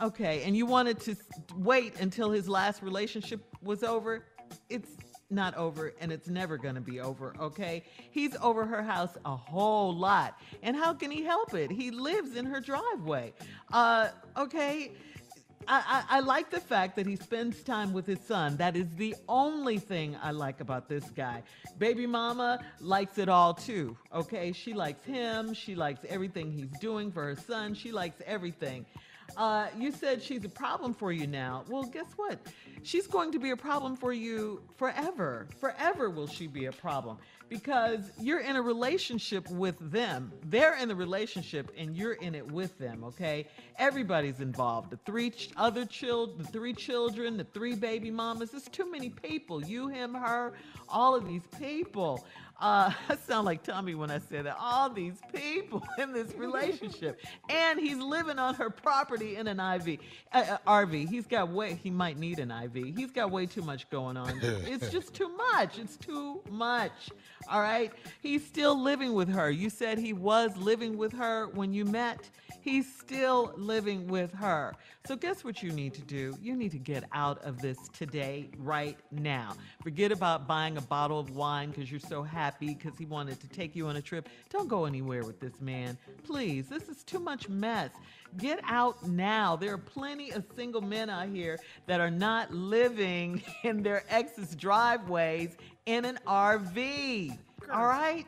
okay, 0.00 0.44
and 0.44 0.56
you 0.56 0.66
wanted 0.66 1.00
to 1.00 1.16
wait 1.56 1.98
until 1.98 2.30
his 2.30 2.48
last 2.48 2.80
relationship 2.80 3.44
was 3.60 3.82
over. 3.82 4.24
It's 4.68 4.90
not 5.34 5.54
over 5.56 5.92
and 6.00 6.12
it's 6.12 6.28
never 6.28 6.56
going 6.56 6.74
to 6.74 6.80
be 6.80 7.00
over, 7.00 7.34
okay? 7.40 7.82
He's 8.10 8.36
over 8.36 8.64
her 8.64 8.82
house 8.82 9.16
a 9.24 9.36
whole 9.36 9.94
lot. 9.94 10.40
And 10.62 10.76
how 10.76 10.94
can 10.94 11.10
he 11.10 11.22
help 11.22 11.54
it? 11.54 11.70
He 11.70 11.90
lives 11.90 12.36
in 12.36 12.46
her 12.46 12.60
driveway. 12.60 13.32
Uh, 13.72 14.08
okay? 14.36 14.92
I, 15.66 16.04
I, 16.10 16.16
I 16.18 16.20
like 16.20 16.50
the 16.50 16.60
fact 16.60 16.96
that 16.96 17.06
he 17.06 17.16
spends 17.16 17.62
time 17.62 17.92
with 17.92 18.06
his 18.06 18.20
son. 18.20 18.56
That 18.56 18.76
is 18.76 18.94
the 18.96 19.14
only 19.28 19.78
thing 19.78 20.16
I 20.22 20.30
like 20.30 20.60
about 20.60 20.88
this 20.88 21.04
guy. 21.10 21.42
Baby 21.78 22.06
mama 22.06 22.64
likes 22.80 23.18
it 23.18 23.28
all 23.28 23.54
too. 23.54 23.96
Okay, 24.14 24.52
she 24.52 24.74
likes 24.74 25.04
him. 25.04 25.54
She 25.54 25.74
likes 25.74 26.00
everything 26.08 26.52
he's 26.52 26.70
doing 26.80 27.10
for 27.10 27.24
her 27.24 27.36
son. 27.36 27.74
She 27.74 27.92
likes 27.92 28.20
everything. 28.26 28.86
Uh, 29.36 29.66
you 29.76 29.90
said 29.90 30.22
she's 30.22 30.44
a 30.44 30.48
problem 30.48 30.94
for 30.94 31.12
you 31.12 31.26
now. 31.26 31.64
Well, 31.68 31.84
guess 31.84 32.12
what? 32.16 32.38
She's 32.82 33.06
going 33.06 33.32
to 33.32 33.38
be 33.38 33.50
a 33.50 33.56
problem 33.56 33.96
for 33.96 34.12
you 34.12 34.62
forever. 34.76 35.48
Forever 35.58 36.10
will 36.10 36.26
she 36.26 36.46
be 36.46 36.66
a 36.66 36.72
problem 36.72 37.16
because 37.48 38.10
you're 38.20 38.40
in 38.40 38.56
a 38.56 38.62
relationship 38.62 39.48
with 39.50 39.76
them. 39.90 40.32
They're 40.46 40.76
in 40.76 40.88
the 40.88 40.94
relationship 40.94 41.70
and 41.76 41.96
you're 41.96 42.14
in 42.14 42.34
it 42.34 42.50
with 42.50 42.78
them, 42.78 43.04
okay? 43.04 43.46
Everybody's 43.78 44.40
involved. 44.40 44.90
The 44.90 44.98
three 44.98 45.30
ch- 45.30 45.50
other 45.56 45.84
children, 45.84 46.38
the 46.38 46.44
three 46.44 46.74
children, 46.74 47.36
the 47.36 47.44
three 47.44 47.74
baby 47.74 48.10
mamas. 48.10 48.50
There's 48.50 48.64
too 48.64 48.90
many 48.90 49.08
people. 49.08 49.64
You, 49.64 49.88
him, 49.88 50.14
her, 50.14 50.52
all 50.88 51.14
of 51.14 51.26
these 51.26 51.46
people. 51.58 52.24
Uh, 52.60 52.90
I 53.08 53.16
sound 53.16 53.46
like 53.46 53.62
Tommy 53.62 53.94
when 53.94 54.10
I 54.10 54.18
say 54.18 54.42
that. 54.42 54.56
All 54.58 54.90
these 54.90 55.18
people 55.32 55.82
in 55.98 56.12
this 56.12 56.34
relationship, 56.34 57.20
and 57.48 57.78
he's 57.78 57.98
living 57.98 58.38
on 58.38 58.54
her 58.54 58.70
property 58.70 59.36
in 59.36 59.48
an 59.48 59.60
IV, 59.60 59.98
uh, 60.32 60.36
uh, 60.36 60.58
RV. 60.66 61.08
He's 61.08 61.26
got 61.26 61.48
way. 61.48 61.74
He 61.74 61.90
might 61.90 62.18
need 62.18 62.38
an 62.38 62.50
IV. 62.50 62.96
He's 62.96 63.10
got 63.10 63.30
way 63.30 63.46
too 63.46 63.62
much 63.62 63.88
going 63.90 64.16
on. 64.16 64.38
it's 64.42 64.90
just 64.90 65.14
too 65.14 65.28
much. 65.36 65.78
It's 65.78 65.96
too 65.96 66.40
much. 66.50 67.10
All 67.50 67.60
right. 67.60 67.92
He's 68.22 68.44
still 68.44 68.80
living 68.80 69.12
with 69.12 69.28
her. 69.28 69.50
You 69.50 69.70
said 69.70 69.98
he 69.98 70.12
was 70.12 70.56
living 70.56 70.96
with 70.96 71.12
her 71.12 71.48
when 71.48 71.72
you 71.72 71.84
met. 71.84 72.28
He's 72.60 72.90
still 72.98 73.52
living 73.56 74.06
with 74.06 74.32
her. 74.32 74.74
So, 75.06 75.16
guess 75.16 75.44
what 75.44 75.62
you 75.62 75.70
need 75.70 75.92
to 75.94 76.00
do? 76.00 76.34
You 76.40 76.56
need 76.56 76.70
to 76.70 76.78
get 76.78 77.04
out 77.12 77.42
of 77.44 77.60
this 77.60 77.76
today, 77.92 78.48
right 78.56 78.96
now. 79.10 79.54
Forget 79.82 80.10
about 80.12 80.48
buying 80.48 80.78
a 80.78 80.80
bottle 80.80 81.20
of 81.20 81.36
wine 81.36 81.70
because 81.70 81.90
you're 81.90 82.00
so 82.00 82.22
happy 82.22 82.68
because 82.68 82.96
he 82.96 83.04
wanted 83.04 83.38
to 83.40 83.48
take 83.48 83.76
you 83.76 83.86
on 83.88 83.96
a 83.96 84.02
trip. 84.02 84.30
Don't 84.48 84.66
go 84.66 84.86
anywhere 84.86 85.24
with 85.24 85.40
this 85.40 85.60
man. 85.60 85.98
Please, 86.22 86.68
this 86.68 86.88
is 86.88 87.04
too 87.04 87.18
much 87.18 87.50
mess. 87.50 87.90
Get 88.38 88.60
out 88.64 89.06
now. 89.06 89.56
There 89.56 89.72
are 89.72 89.78
plenty 89.78 90.30
of 90.32 90.44
single 90.56 90.80
men 90.80 91.08
out 91.08 91.28
here 91.28 91.58
that 91.86 92.00
are 92.00 92.10
not 92.10 92.52
living 92.52 93.42
in 93.62 93.82
their 93.82 94.04
ex's 94.08 94.54
driveways 94.56 95.56
in 95.86 96.04
an 96.04 96.18
RV. 96.26 97.38
All 97.72 97.86
right? 97.86 98.26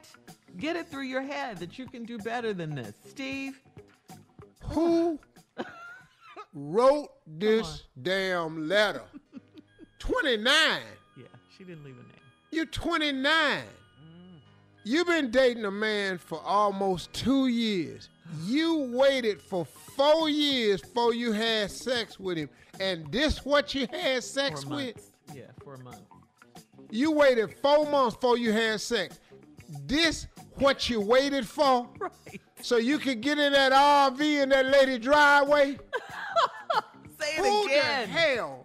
Get 0.57 0.77
it 0.77 0.89
through 0.89 1.05
your 1.05 1.23
head 1.23 1.59
that 1.59 1.78
you 1.78 1.87
can 1.87 2.05
do 2.05 2.19
better 2.19 2.55
than 2.55 2.74
this. 2.74 2.95
Steve? 3.09 3.61
Who 4.62 5.19
wrote 6.55 7.09
this 7.27 7.85
damn 8.01 8.69
letter? 8.69 9.03
29. 9.99 10.81
Yeah, 11.16 11.24
she 11.57 11.65
didn't 11.65 11.85
leave 11.85 11.95
a 11.95 12.03
name. 12.03 12.12
You're 12.51 12.66
29. 12.66 13.62
You've 14.85 15.09
been 15.09 15.33
dating 15.33 15.65
a 15.65 15.70
man 15.70 16.16
for 16.16 16.41
almost 16.45 17.12
two 17.12 17.49
years. 17.49 18.09
You 18.45 18.89
waited 18.93 19.43
for 19.43 19.66
four 19.97 20.28
years 20.28 20.81
before 20.81 21.14
you 21.14 21.32
had 21.32 21.70
sex 21.70 22.20
with 22.20 22.36
him. 22.36 22.48
And 22.78 23.10
this 23.10 23.44
what 23.44 23.74
you 23.74 23.86
had 23.90 24.23
sex 24.23 24.64
Four 24.64 24.77
with? 24.77 24.94
months. 24.97 25.10
Yeah, 25.35 25.43
for 25.64 25.74
a 25.74 25.78
month. 25.78 26.02
You 26.90 27.10
waited 27.10 27.55
four 27.62 27.86
months 27.90 28.14
before 28.16 28.39
you 28.39 28.52
had 28.52 28.81
sex. 28.81 29.18
This 29.86 30.27
what 30.56 30.89
you 30.89 31.01
waited 31.01 31.47
for? 31.47 31.89
Right. 31.98 32.40
So 32.62 32.78
you 32.78 32.98
could 32.98 33.20
get 33.20 33.39
in 33.39 33.52
that 33.52 33.73
RV 33.73 34.43
in 34.43 34.48
that 34.48 34.66
lady 34.66 34.98
driveway? 34.98 35.73
Say 37.20 37.36
it 37.36 37.44
Who 37.44 37.66
again. 37.66 38.02
the 38.02 38.06
hell 38.09 38.64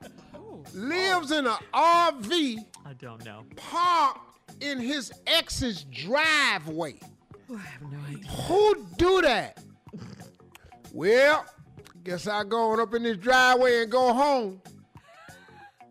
lives 0.73 1.31
oh. 1.31 1.37
in 1.39 1.45
an 1.47 1.53
RV 1.73 2.65
I 2.85 2.93
don't 2.93 3.23
know. 3.25 3.43
parked 3.57 4.19
in 4.61 4.79
his 4.79 5.11
ex's 5.27 5.83
driveway? 5.83 6.95
I 7.53 7.57
have 7.57 7.81
no 7.91 7.99
idea. 8.09 8.27
Who 8.27 8.85
do 8.97 9.21
that? 9.23 9.57
Well, 10.93 11.45
guess 12.03 12.27
I 12.27 12.43
go 12.43 12.71
on 12.71 12.79
up 12.79 12.93
in 12.93 13.03
this 13.03 13.17
driveway 13.17 13.83
and 13.83 13.91
go 13.91 14.13
home. 14.13 14.61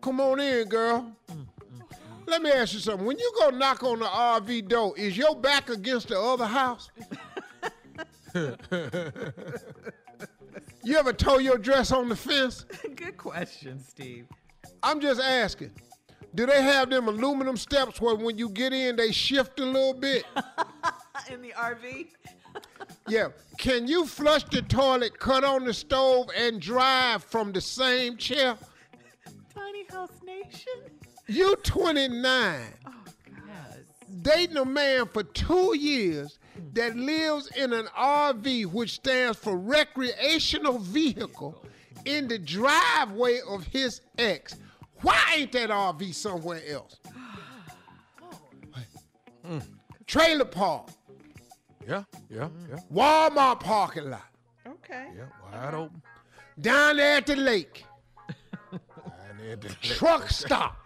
Come 0.01 0.21
on 0.21 0.39
in, 0.39 0.67
girl. 0.67 1.11
Let 2.27 2.41
me 2.41 2.51
ask 2.51 2.73
you 2.73 2.79
something. 2.79 3.05
When 3.05 3.17
you 3.17 3.31
go 3.39 3.49
knock 3.49 3.83
on 3.83 3.99
the 3.99 4.05
RV 4.05 4.67
door, 4.67 4.93
is 4.97 5.17
your 5.17 5.35
back 5.35 5.69
against 5.69 6.09
the 6.09 6.19
other 6.19 6.45
house? 6.45 6.89
you 10.83 10.97
ever 10.97 11.13
tow 11.13 11.39
your 11.39 11.57
dress 11.57 11.91
on 11.91 12.09
the 12.09 12.15
fence? 12.15 12.65
Good 12.95 13.17
question, 13.17 13.79
Steve. 13.83 14.27
I'm 14.83 14.99
just 14.99 15.19
asking. 15.19 15.71
Do 16.33 16.45
they 16.45 16.61
have 16.61 16.89
them 16.89 17.07
aluminum 17.07 17.57
steps 17.57 17.99
where 17.99 18.15
when 18.15 18.37
you 18.37 18.49
get 18.49 18.71
in, 18.71 18.95
they 18.95 19.11
shift 19.11 19.59
a 19.59 19.65
little 19.65 19.93
bit? 19.93 20.23
in 21.29 21.41
the 21.41 21.53
RV? 21.57 22.07
Yeah. 23.11 23.27
Can 23.57 23.89
you 23.89 24.05
flush 24.05 24.45
the 24.45 24.61
toilet, 24.61 25.19
cut 25.19 25.43
on 25.43 25.65
the 25.65 25.73
stove, 25.73 26.29
and 26.33 26.61
drive 26.61 27.25
from 27.25 27.51
the 27.51 27.59
same 27.59 28.15
chair? 28.15 28.55
Tiny 29.53 29.83
House 29.91 30.17
Nation? 30.25 30.97
You 31.27 31.57
29, 31.57 32.61
Yes. 33.45 33.79
dating 34.21 34.55
a 34.55 34.63
man 34.63 35.07
for 35.07 35.23
two 35.23 35.75
years 35.77 36.39
that 36.73 36.95
lives 36.95 37.47
in 37.57 37.73
an 37.73 37.87
RV, 37.97 38.67
which 38.67 38.91
stands 38.93 39.37
for 39.37 39.57
recreational 39.57 40.79
vehicle, 40.79 41.65
in 42.05 42.29
the 42.29 42.39
driveway 42.39 43.41
of 43.45 43.65
his 43.65 43.99
ex. 44.17 44.55
Why 45.01 45.21
ain't 45.35 45.51
that 45.51 45.69
RV 45.69 46.13
somewhere 46.13 46.61
else? 46.65 46.95
Oh. 49.43 49.59
Trailer 50.07 50.45
park, 50.45 50.89
Yeah, 51.87 52.03
yeah, 52.29 52.39
mm. 52.49 52.69
yeah, 52.69 52.77
Walmart 52.93 53.59
parking 53.61 54.09
lot, 54.09 54.25
Okay. 54.67 55.07
yeah. 55.17 55.25
Wide 55.51 55.73
open. 55.73 56.01
down 56.59 56.97
there 56.97 57.17
at 57.17 57.25
the 57.25 57.35
lake, 57.35 57.85
And 58.71 58.79
then 59.39 59.59
the- 59.59 59.69
truck 59.81 60.29
stop. 60.29 60.77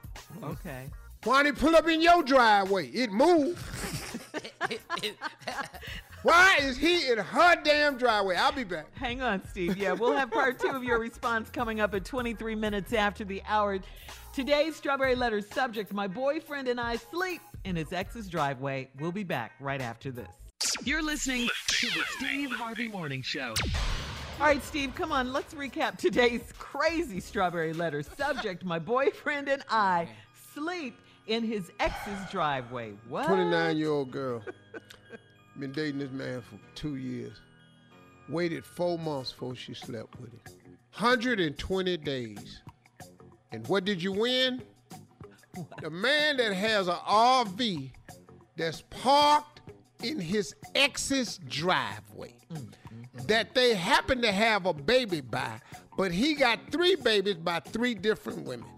Okay. 0.43 0.89
Why 1.23 1.43
did 1.43 1.55
he 1.55 1.61
pull 1.61 1.75
up 1.75 1.87
in 1.87 2.01
your 2.01 2.21
driveway? 2.23 2.87
It 2.89 3.11
moved. 3.11 3.59
Why 6.23 6.57
is 6.61 6.75
he 6.77 7.07
in 7.11 7.19
her 7.19 7.55
damn 7.63 7.97
driveway? 7.97 8.35
I'll 8.35 8.51
be 8.51 8.63
back. 8.63 8.87
Hang 8.97 9.21
on, 9.21 9.43
Steve. 9.49 9.77
Yeah, 9.77 9.93
we'll 9.93 10.15
have 10.15 10.31
part 10.31 10.59
two 10.59 10.69
of 10.69 10.83
your 10.83 10.97
response 10.99 11.49
coming 11.51 11.79
up 11.79 11.93
at 11.93 12.03
23 12.05 12.55
minutes 12.55 12.93
after 12.93 13.23
the 13.23 13.43
hour. 13.47 13.79
Today's 14.33 14.75
Strawberry 14.75 15.15
Letter 15.15 15.41
subject 15.41 15.93
My 15.93 16.07
boyfriend 16.07 16.67
and 16.67 16.79
I 16.81 16.95
sleep 16.95 17.41
in 17.63 17.75
his 17.75 17.93
ex's 17.93 18.27
driveway. 18.27 18.89
We'll 18.99 19.11
be 19.11 19.23
back 19.23 19.51
right 19.59 19.81
after 19.81 20.11
this. 20.11 20.27
You're 20.83 21.03
listening 21.03 21.49
to 21.67 21.87
the 21.87 22.03
Steve 22.17 22.51
Harvey 22.51 22.87
Morning 22.87 23.21
Show. 23.21 23.53
All 24.39 24.47
right, 24.47 24.63
Steve, 24.63 24.93
come 24.95 25.11
on. 25.11 25.31
Let's 25.31 25.53
recap 25.53 25.97
today's 25.97 26.41
crazy 26.57 27.19
Strawberry 27.19 27.73
Letter 27.73 28.03
subject 28.03 28.63
My 28.63 28.79
boyfriend 28.79 29.47
and 29.47 29.63
I 29.69 30.07
sleep 30.53 30.97
in 31.27 31.43
his 31.43 31.71
ex's 31.79 32.19
driveway. 32.31 32.93
What? 33.07 33.27
29 33.27 33.77
year 33.77 33.89
old 33.89 34.11
girl. 34.11 34.43
Been 35.59 35.71
dating 35.71 35.99
this 35.99 36.11
man 36.11 36.41
for 36.41 36.59
two 36.75 36.95
years. 36.95 37.39
Waited 38.27 38.65
four 38.65 38.97
months 38.97 39.31
before 39.31 39.55
she 39.55 39.73
slept 39.73 40.19
with 40.19 40.31
him. 40.31 40.41
120 40.97 41.97
days. 41.97 42.61
And 43.51 43.67
what 43.67 43.85
did 43.85 44.01
you 44.01 44.11
win? 44.11 44.61
The 45.81 45.89
man 45.89 46.37
that 46.37 46.53
has 46.53 46.87
an 46.87 46.95
RV 46.95 47.91
that's 48.57 48.81
parked 48.89 49.54
in 50.09 50.19
his 50.19 50.55
ex's 50.73 51.39
driveway 51.47 52.35
that 53.27 53.55
they 53.55 53.73
happen 53.73 54.21
to 54.21 54.31
have 54.31 54.65
a 54.65 54.73
baby 54.73 55.21
by, 55.21 55.59
but 55.97 56.11
he 56.11 56.33
got 56.35 56.59
three 56.71 56.95
babies 56.95 57.35
by 57.35 57.59
three 57.59 57.95
different 57.95 58.43
women. 58.45 58.69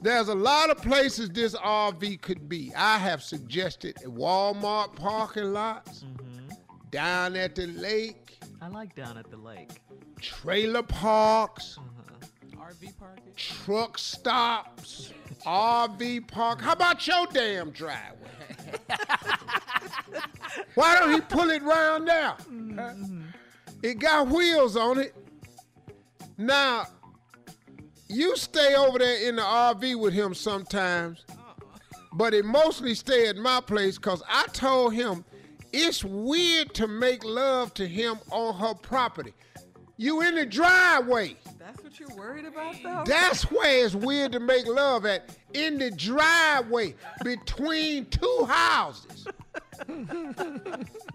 There's 0.00 0.28
a 0.28 0.34
lot 0.34 0.70
of 0.70 0.78
places 0.82 1.30
this 1.30 1.54
RV 1.54 2.20
could 2.22 2.48
be. 2.48 2.72
I 2.76 2.98
have 2.98 3.22
suggested 3.22 3.96
Walmart 4.04 4.96
parking 4.96 5.52
lots, 5.52 6.02
mm-hmm. 6.02 6.48
down 6.90 7.36
at 7.36 7.54
the 7.54 7.68
lake, 7.68 8.22
I 8.60 8.68
like 8.68 8.94
down 8.94 9.18
at 9.18 9.28
the 9.28 9.36
lake. 9.36 9.80
trailer 10.20 10.84
parks, 10.84 11.78
mm-hmm. 11.80 11.91
RV 12.62 12.96
parking. 12.96 13.32
truck 13.34 13.98
stops, 13.98 15.12
RV 15.44 16.28
park. 16.28 16.60
How 16.60 16.72
about 16.72 17.04
your 17.06 17.26
damn 17.32 17.70
driveway? 17.70 18.30
Why 20.76 20.98
don't 20.98 21.12
he 21.12 21.20
pull 21.22 21.50
it 21.50 21.62
round 21.62 22.06
there? 22.06 22.34
Mm-hmm. 22.42 22.78
Huh? 22.78 22.92
It 23.82 23.98
got 23.98 24.28
wheels 24.28 24.76
on 24.76 25.00
it. 25.00 25.12
Now, 26.38 26.86
you 28.08 28.36
stay 28.36 28.76
over 28.76 28.98
there 28.98 29.28
in 29.28 29.36
the 29.36 29.42
RV 29.42 29.98
with 29.98 30.14
him 30.14 30.32
sometimes, 30.32 31.24
uh-uh. 31.30 31.64
but 32.12 32.32
it 32.32 32.44
mostly 32.44 32.94
stay 32.94 33.26
at 33.28 33.36
my 33.36 33.60
place 33.60 33.96
because 33.96 34.22
I 34.28 34.44
told 34.52 34.94
him 34.94 35.24
it's 35.72 36.04
weird 36.04 36.74
to 36.74 36.86
make 36.86 37.24
love 37.24 37.74
to 37.74 37.88
him 37.88 38.20
on 38.30 38.54
her 38.54 38.74
property. 38.74 39.34
You 39.96 40.20
in 40.20 40.36
the 40.36 40.46
driveway. 40.46 41.36
That's 41.64 41.80
what 41.80 42.00
you're 42.00 42.16
worried 42.16 42.44
about, 42.44 42.74
though? 42.82 43.04
That's 43.06 43.44
where 43.44 43.84
it's 43.84 43.94
weird 43.94 44.32
to 44.32 44.40
make 44.40 44.66
love 44.66 45.06
at. 45.06 45.30
In 45.54 45.78
the 45.78 45.92
driveway 45.92 46.96
between 47.22 48.06
two 48.06 48.46
houses. 48.48 49.28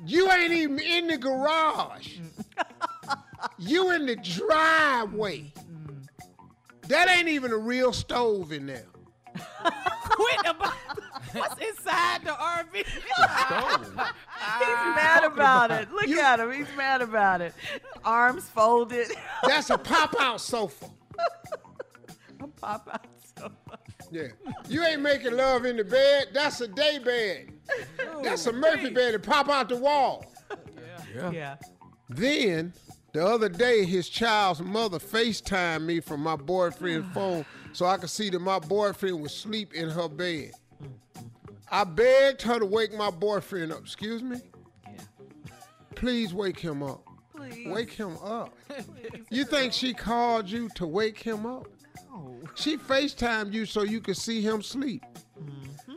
you 0.05 0.31
ain't 0.31 0.53
even 0.53 0.79
in 0.79 1.07
the 1.07 1.17
garage. 1.17 2.19
You 3.57 3.91
in 3.91 4.05
the 4.05 4.15
driveway. 4.15 5.51
That 6.87 7.09
ain't 7.09 7.27
even 7.27 7.51
a 7.51 7.57
real 7.57 7.91
stove 7.91 8.53
in 8.53 8.67
there. 8.67 8.87
Quit 9.35 10.39
about 10.45 10.73
what's 11.39 11.61
inside 11.69 12.23
the 12.23 12.31
RV. 12.31 12.73
He's 12.73 12.85
mad 13.95 15.21
ah. 15.23 15.29
about 15.31 15.71
it. 15.71 15.91
Look 15.91 16.09
at 16.09 16.39
him. 16.39 16.51
He's 16.51 16.67
mad 16.75 17.01
about 17.01 17.41
it. 17.41 17.53
Arms 18.03 18.47
folded. 18.47 19.07
That's 19.47 19.69
a 19.69 19.77
pop 19.77 20.15
out 20.19 20.41
sofa. 20.41 20.89
a 22.39 22.47
pop 22.47 22.89
out 22.91 23.07
sofa. 23.37 23.79
Yeah. 24.11 24.27
You 24.69 24.83
ain't 24.83 25.01
making 25.01 25.35
love 25.35 25.65
in 25.65 25.77
the 25.77 25.83
bed. 25.83 26.27
That's 26.33 26.61
a 26.61 26.67
day 26.67 26.99
bed. 26.99 27.53
Oh, 27.99 28.23
That's 28.23 28.45
a 28.47 28.53
Murphy 28.53 28.89
bed 28.89 29.13
that 29.13 29.23
pop 29.23 29.49
out 29.49 29.69
the 29.69 29.77
wall. 29.77 30.25
Yeah. 31.13 31.31
Yeah. 31.31 31.55
Then 32.09 32.73
the 33.13 33.25
other 33.25 33.49
day, 33.49 33.83
his 33.83 34.09
child's 34.09 34.61
mother 34.61 34.99
FaceTimed 34.99 35.83
me 35.83 35.99
from 35.99 36.21
my 36.21 36.35
boyfriend's 36.35 37.07
phone 37.13 37.45
so 37.73 37.85
I 37.85 37.97
could 37.97 38.09
see 38.09 38.29
that 38.29 38.39
my 38.39 38.59
boyfriend 38.59 39.21
was 39.21 39.33
asleep 39.33 39.73
in 39.73 39.89
her 39.89 40.07
bed. 40.07 40.51
I 41.69 41.83
begged 41.83 42.41
her 42.43 42.59
to 42.59 42.65
wake 42.65 42.93
my 42.93 43.09
boyfriend 43.09 43.71
up. 43.71 43.81
Excuse 43.81 44.23
me? 44.23 44.37
Please 45.95 46.33
wake 46.33 46.59
him 46.59 46.83
up. 46.83 47.03
Please. 47.35 47.67
Wake 47.67 47.91
him 47.91 48.17
up. 48.23 48.53
You 49.29 49.43
think 49.43 49.73
she 49.73 49.93
called 49.93 50.49
you 50.49 50.69
to 50.75 50.87
wake 50.87 51.19
him 51.19 51.45
up? 51.45 51.67
She 52.55 52.77
FaceTimed 52.77 53.51
you 53.51 53.65
so 53.65 53.83
you 53.83 53.99
could 53.99 54.15
see 54.17 54.41
him 54.41 54.61
sleep. 54.61 55.03
Mm-hmm. 55.41 55.95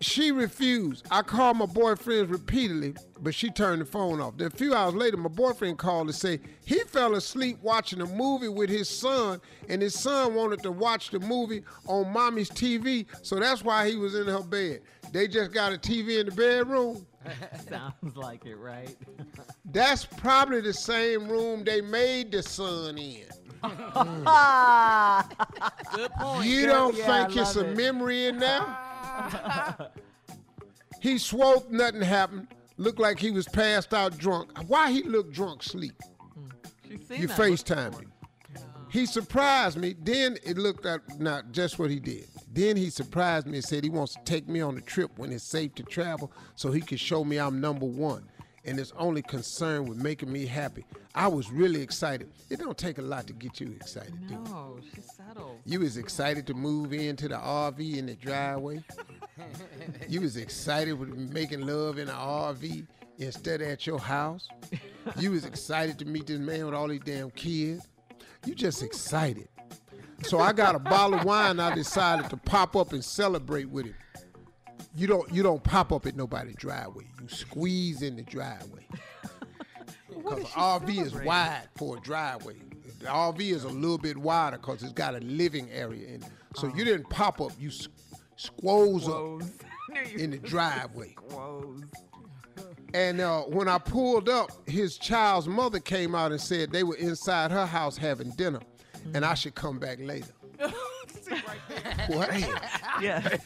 She 0.00 0.32
refused. 0.32 1.06
I 1.10 1.22
called 1.22 1.58
my 1.58 1.66
boyfriend 1.66 2.30
repeatedly, 2.30 2.94
but 3.24 3.34
she 3.34 3.48
turned 3.48 3.80
the 3.80 3.86
phone 3.86 4.20
off. 4.20 4.36
Then 4.36 4.48
a 4.48 4.50
few 4.50 4.74
hours 4.74 4.94
later, 4.94 5.16
my 5.16 5.30
boyfriend 5.30 5.78
called 5.78 6.08
to 6.08 6.12
say 6.12 6.40
he 6.66 6.80
fell 6.80 7.14
asleep 7.14 7.58
watching 7.62 8.02
a 8.02 8.06
movie 8.06 8.48
with 8.48 8.68
his 8.68 8.88
son, 8.88 9.40
and 9.68 9.80
his 9.80 9.98
son 9.98 10.34
wanted 10.34 10.62
to 10.62 10.70
watch 10.70 11.10
the 11.10 11.18
movie 11.18 11.62
on 11.86 12.12
mommy's 12.12 12.50
TV, 12.50 13.06
so 13.22 13.40
that's 13.40 13.64
why 13.64 13.88
he 13.88 13.96
was 13.96 14.14
in 14.14 14.26
her 14.26 14.42
bed. 14.42 14.82
They 15.10 15.26
just 15.26 15.52
got 15.52 15.72
a 15.72 15.78
TV 15.78 16.20
in 16.20 16.26
the 16.26 16.32
bedroom. 16.32 17.06
Sounds 17.68 18.14
like 18.14 18.44
it, 18.44 18.56
right? 18.56 18.94
That's 19.64 20.04
probably 20.04 20.60
the 20.60 20.74
same 20.74 21.26
room 21.26 21.64
they 21.64 21.80
made 21.80 22.32
the 22.32 22.42
son 22.42 22.98
in. 22.98 23.24
Good 25.94 26.12
point. 26.12 26.44
You 26.44 26.66
don't 26.66 26.94
think 26.94 27.34
it's 27.34 27.56
a 27.56 27.64
memory 27.64 28.26
in 28.26 28.38
there? 28.38 28.66
he 31.00 31.16
swore 31.16 31.64
nothing 31.70 32.02
happened. 32.02 32.48
Looked 32.76 32.98
like 32.98 33.18
he 33.18 33.30
was 33.30 33.46
passed 33.46 33.94
out 33.94 34.18
drunk. 34.18 34.50
Why 34.66 34.90
he 34.90 35.02
looked 35.02 35.32
drunk 35.32 35.62
sleep? 35.62 35.94
You 36.88 37.28
FaceTime 37.28 38.00
me. 38.00 38.06
He 38.90 39.06
surprised 39.06 39.76
me. 39.76 39.94
Then 40.00 40.38
it 40.44 40.56
looked 40.56 40.86
at 40.86 41.00
not 41.20 41.52
just 41.52 41.78
what 41.78 41.90
he 41.90 41.98
did. 41.98 42.28
Then 42.52 42.76
he 42.76 42.90
surprised 42.90 43.46
me 43.46 43.58
and 43.58 43.64
said 43.64 43.82
he 43.82 43.90
wants 43.90 44.14
to 44.14 44.20
take 44.24 44.48
me 44.48 44.60
on 44.60 44.76
a 44.76 44.80
trip 44.80 45.10
when 45.18 45.32
it's 45.32 45.42
safe 45.42 45.74
to 45.74 45.82
travel 45.82 46.32
so 46.54 46.70
he 46.70 46.80
can 46.80 46.98
show 46.98 47.24
me 47.24 47.38
I'm 47.38 47.60
number 47.60 47.86
one. 47.86 48.28
And 48.66 48.80
is 48.80 48.92
only 48.96 49.20
concerned 49.20 49.88
with 49.88 49.98
making 49.98 50.32
me 50.32 50.46
happy. 50.46 50.86
I 51.14 51.28
was 51.28 51.50
really 51.50 51.82
excited. 51.82 52.30
It 52.48 52.58
don't 52.58 52.78
take 52.78 52.98
a 52.98 53.02
lot 53.02 53.26
to 53.26 53.34
get 53.34 53.60
you 53.60 53.68
excited, 53.72 54.14
do 54.26 54.34
it? 54.34 54.40
No, 54.44 54.78
she's 54.94 55.06
settled. 55.14 55.58
You 55.66 55.80
was 55.80 55.98
excited 55.98 56.46
to 56.46 56.54
move 56.54 56.92
into 56.94 57.28
the 57.28 57.36
RV 57.36 57.96
in 57.96 58.06
the 58.06 58.14
driveway. 58.14 58.82
you 60.08 60.22
was 60.22 60.36
excited 60.38 60.94
with 60.94 61.10
making 61.14 61.66
love 61.66 61.98
in 61.98 62.06
the 62.06 62.12
RV 62.14 62.86
instead 63.18 63.60
of 63.60 63.68
at 63.68 63.86
your 63.86 63.98
house. 63.98 64.48
You 65.18 65.32
was 65.32 65.44
excited 65.44 65.98
to 65.98 66.04
meet 66.04 66.26
this 66.26 66.38
man 66.38 66.64
with 66.64 66.74
all 66.74 66.88
these 66.88 67.00
damn 67.00 67.30
kids. 67.30 67.86
You 68.46 68.54
just 68.54 68.82
excited. 68.82 69.48
So 70.22 70.40
I 70.40 70.52
got 70.52 70.74
a 70.74 70.78
bottle 70.78 71.18
of 71.18 71.24
wine. 71.24 71.60
I 71.60 71.74
decided 71.74 72.30
to 72.30 72.36
pop 72.36 72.76
up 72.76 72.92
and 72.92 73.04
celebrate 73.04 73.68
with 73.68 73.86
him. 73.86 73.94
You 74.96 75.06
don't 75.06 75.32
you 75.32 75.42
don't 75.42 75.62
pop 75.62 75.92
up 75.92 76.06
at 76.06 76.16
nobody's 76.16 76.54
driveway. 76.56 77.04
You 77.20 77.28
squeeze 77.28 78.02
in 78.02 78.16
the 78.16 78.22
driveway. 78.22 78.86
Because 80.08 80.38
the 80.38 80.48
RV 80.48 81.02
is 81.02 81.14
wide 81.14 81.68
for 81.76 81.96
a 81.96 82.00
driveway. 82.00 82.54
The 83.00 83.06
RV 83.06 83.40
is 83.40 83.64
a 83.64 83.68
little 83.68 83.98
bit 83.98 84.16
wider 84.16 84.56
because 84.56 84.82
it's 84.82 84.92
got 84.92 85.14
a 85.14 85.18
living 85.18 85.68
area 85.70 86.08
in 86.08 86.22
it. 86.22 86.30
So 86.54 86.68
you 86.68 86.84
didn't 86.84 87.10
pop 87.10 87.40
up. 87.40 87.52
You 87.58 87.70
squoze 88.36 89.08
up 89.08 89.42
in 90.16 90.30
the 90.30 90.38
driveway. 90.38 91.16
And 92.94 93.20
uh, 93.20 93.42
when 93.42 93.68
I 93.68 93.78
pulled 93.78 94.28
up, 94.28 94.50
his 94.68 94.96
child's 94.96 95.48
mother 95.48 95.80
came 95.80 96.14
out 96.14 96.30
and 96.30 96.40
said 96.40 96.70
they 96.70 96.84
were 96.84 96.94
inside 96.94 97.50
her 97.50 97.66
house 97.66 97.96
having 97.96 98.30
dinner, 98.30 98.60
and 99.14 99.24
I 99.24 99.34
should 99.34 99.56
come 99.56 99.80
back 99.80 99.98
later. 100.00 100.32
What? 102.08 102.30
Yeah. 103.00 103.36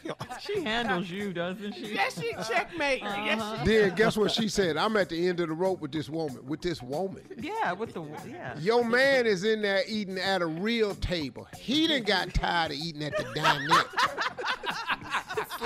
she 0.40 0.62
handles 0.62 1.10
you, 1.10 1.32
doesn't 1.32 1.74
she? 1.74 1.94
Yes, 1.94 2.20
she 2.20 2.32
checkmate. 2.48 3.02
Uh-huh. 3.02 3.22
Yes, 3.24 3.58
she 3.60 3.64
Then 3.66 3.94
guess 3.94 4.16
what 4.16 4.30
she 4.32 4.48
said? 4.48 4.76
I'm 4.76 4.96
at 4.96 5.08
the 5.08 5.28
end 5.28 5.40
of 5.40 5.48
the 5.48 5.54
rope 5.54 5.80
with 5.80 5.92
this 5.92 6.08
woman. 6.08 6.44
With 6.46 6.60
this 6.60 6.82
woman. 6.82 7.22
Yeah, 7.38 7.72
with 7.72 7.94
the 7.94 8.04
yeah. 8.28 8.58
Your 8.58 8.84
man 8.84 9.26
is 9.26 9.44
in 9.44 9.62
there 9.62 9.82
eating 9.86 10.18
at 10.18 10.42
a 10.42 10.46
real 10.46 10.94
table. 10.96 11.46
He 11.56 11.86
done 11.86 12.02
got 12.02 12.34
tired 12.34 12.72
of 12.72 12.78
eating 12.78 13.04
at 13.04 13.16
the 13.16 13.24
dinette. 13.24 13.86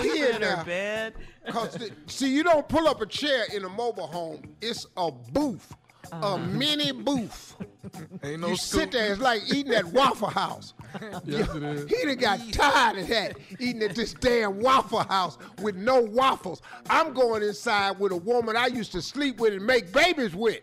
he 0.03 0.27
in 0.27 0.33
her 0.35 0.39
there. 0.39 0.65
bed. 0.65 1.15
Cause 1.49 1.75
the, 1.75 1.91
see, 2.07 2.35
you 2.35 2.43
don't 2.45 2.69
pull 2.69 2.87
up 2.87 3.01
a 3.01 3.07
chair 3.07 3.45
in 3.55 3.65
a 3.65 3.69
mobile 3.69 4.07
home. 4.07 4.43
It's 4.61 4.87
a 4.97 5.11
booth, 5.11 5.75
a 6.11 6.15
uh-huh. 6.15 6.37
mini 6.39 6.93
booth. 6.93 7.57
Ain't 8.23 8.41
no 8.41 8.49
you 8.49 8.57
sit 8.57 8.93
there, 8.93 9.13
it's 9.13 9.21
like 9.21 9.43
eating 9.53 9.73
at 9.75 9.85
Waffle 9.87 10.31
House. 10.31 10.75
Yes, 11.25 11.55
it 11.55 11.63
is. 11.63 11.89
He 11.89 12.05
done 12.05 12.17
got 12.17 12.53
tired 12.53 12.99
of 12.99 13.09
that, 13.09 13.39
eating 13.59 13.83
at 13.83 13.95
this 13.95 14.13
damn 14.13 14.61
Waffle 14.61 15.05
House 15.05 15.39
with 15.63 15.75
no 15.75 16.03
waffles. 16.03 16.61
I'm 16.91 17.15
going 17.15 17.43
inside 17.43 17.99
with 17.99 18.13
a 18.13 18.17
woman 18.17 18.57
I 18.57 18.67
used 18.67 18.93
to 18.93 19.01
sleep 19.01 19.41
with 19.41 19.55
and 19.55 19.65
make 19.65 19.91
babies 19.91 20.35
with. 20.35 20.61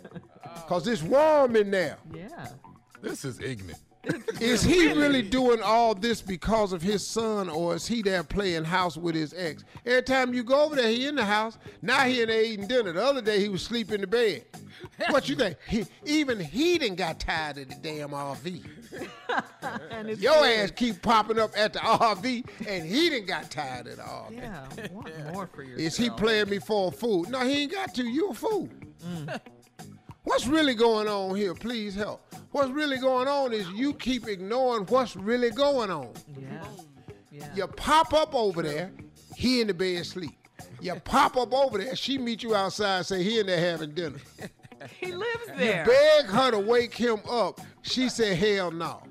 Cause 0.66 0.88
it's 0.88 1.02
warm 1.02 1.54
in 1.54 1.70
there. 1.70 1.98
Yeah. 2.12 2.48
This 3.00 3.24
is 3.24 3.38
ignorant. 3.38 3.78
Is 4.40 4.62
he 4.62 4.92
really 4.92 5.22
doing 5.22 5.62
all 5.62 5.94
this 5.94 6.20
because 6.20 6.72
of 6.72 6.82
his 6.82 7.06
son, 7.06 7.48
or 7.48 7.74
is 7.76 7.86
he 7.86 8.02
there 8.02 8.22
playing 8.22 8.64
house 8.64 8.96
with 8.96 9.14
his 9.14 9.32
ex? 9.34 9.64
Every 9.86 10.02
time 10.02 10.34
you 10.34 10.42
go 10.42 10.64
over 10.64 10.76
there, 10.76 10.88
he 10.88 11.06
in 11.06 11.14
the 11.14 11.24
house. 11.24 11.58
Now 11.82 12.00
he 12.04 12.22
in 12.22 12.28
there 12.28 12.42
eating 12.42 12.66
dinner. 12.66 12.92
The 12.92 13.04
other 13.04 13.22
day 13.22 13.40
he 13.40 13.48
was 13.48 13.62
sleeping 13.62 13.96
in 13.96 14.00
the 14.02 14.06
bed. 14.06 14.44
What 15.10 15.28
you 15.28 15.36
think? 15.36 15.56
He, 15.68 15.86
even 16.04 16.38
he 16.40 16.78
didn't 16.78 16.96
got 16.96 17.20
tired 17.20 17.58
of 17.58 17.68
the 17.68 17.76
damn 17.76 18.10
RV. 18.10 18.64
Your 20.20 20.46
ass 20.46 20.70
keep 20.70 21.00
popping 21.02 21.38
up 21.38 21.52
at 21.56 21.72
the 21.72 21.78
RV, 21.78 22.46
and 22.68 22.84
he 22.84 23.08
didn't 23.10 23.26
got 23.26 23.50
tired 23.50 23.86
of 23.86 23.96
the 23.96 24.02
RV. 24.02 24.36
Yeah, 24.36 24.66
want 24.92 25.32
more 25.32 25.46
for 25.46 25.62
yourself. 25.62 25.80
Is 25.80 25.96
he 25.96 26.10
playing 26.10 26.50
me 26.50 26.58
for 26.58 26.88
a 26.88 26.90
fool? 26.90 27.24
No, 27.28 27.40
he 27.40 27.62
ain't 27.62 27.72
got 27.72 27.94
to. 27.94 28.04
You 28.04 28.30
a 28.30 28.34
fool. 28.34 28.68
Mm. 29.04 29.40
What's 30.24 30.46
really 30.46 30.74
going 30.74 31.06
on 31.06 31.36
here? 31.36 31.54
Please 31.54 31.94
help. 31.94 32.34
What's 32.50 32.70
really 32.70 32.96
going 32.98 33.28
on 33.28 33.52
is 33.52 33.68
you 33.70 33.92
keep 33.94 34.26
ignoring 34.26 34.86
what's 34.86 35.16
really 35.16 35.50
going 35.50 35.90
on. 35.90 36.12
Yeah. 37.30 37.46
You 37.54 37.66
pop 37.66 38.14
up 38.14 38.34
over 38.34 38.62
there, 38.62 38.90
he 39.36 39.60
in 39.60 39.66
the 39.66 39.74
bed 39.74 40.06
sleep. 40.06 40.36
You 40.80 40.94
pop 41.04 41.36
up 41.36 41.52
over 41.52 41.78
there, 41.78 41.94
she 41.94 42.16
meet 42.16 42.42
you 42.42 42.54
outside, 42.54 43.04
say 43.06 43.22
he 43.22 43.38
in 43.38 43.46
there 43.46 43.60
having 43.60 43.92
dinner. 43.92 44.18
He 45.00 45.12
lives 45.12 45.46
there. 45.46 45.54
You 45.56 45.60
there. 45.60 45.86
beg 45.86 46.26
her 46.26 46.50
to 46.50 46.58
wake 46.58 46.92
him 46.92 47.18
up. 47.30 47.58
She 47.80 48.10
said, 48.10 48.36
hell 48.36 48.70
no. 48.70 49.02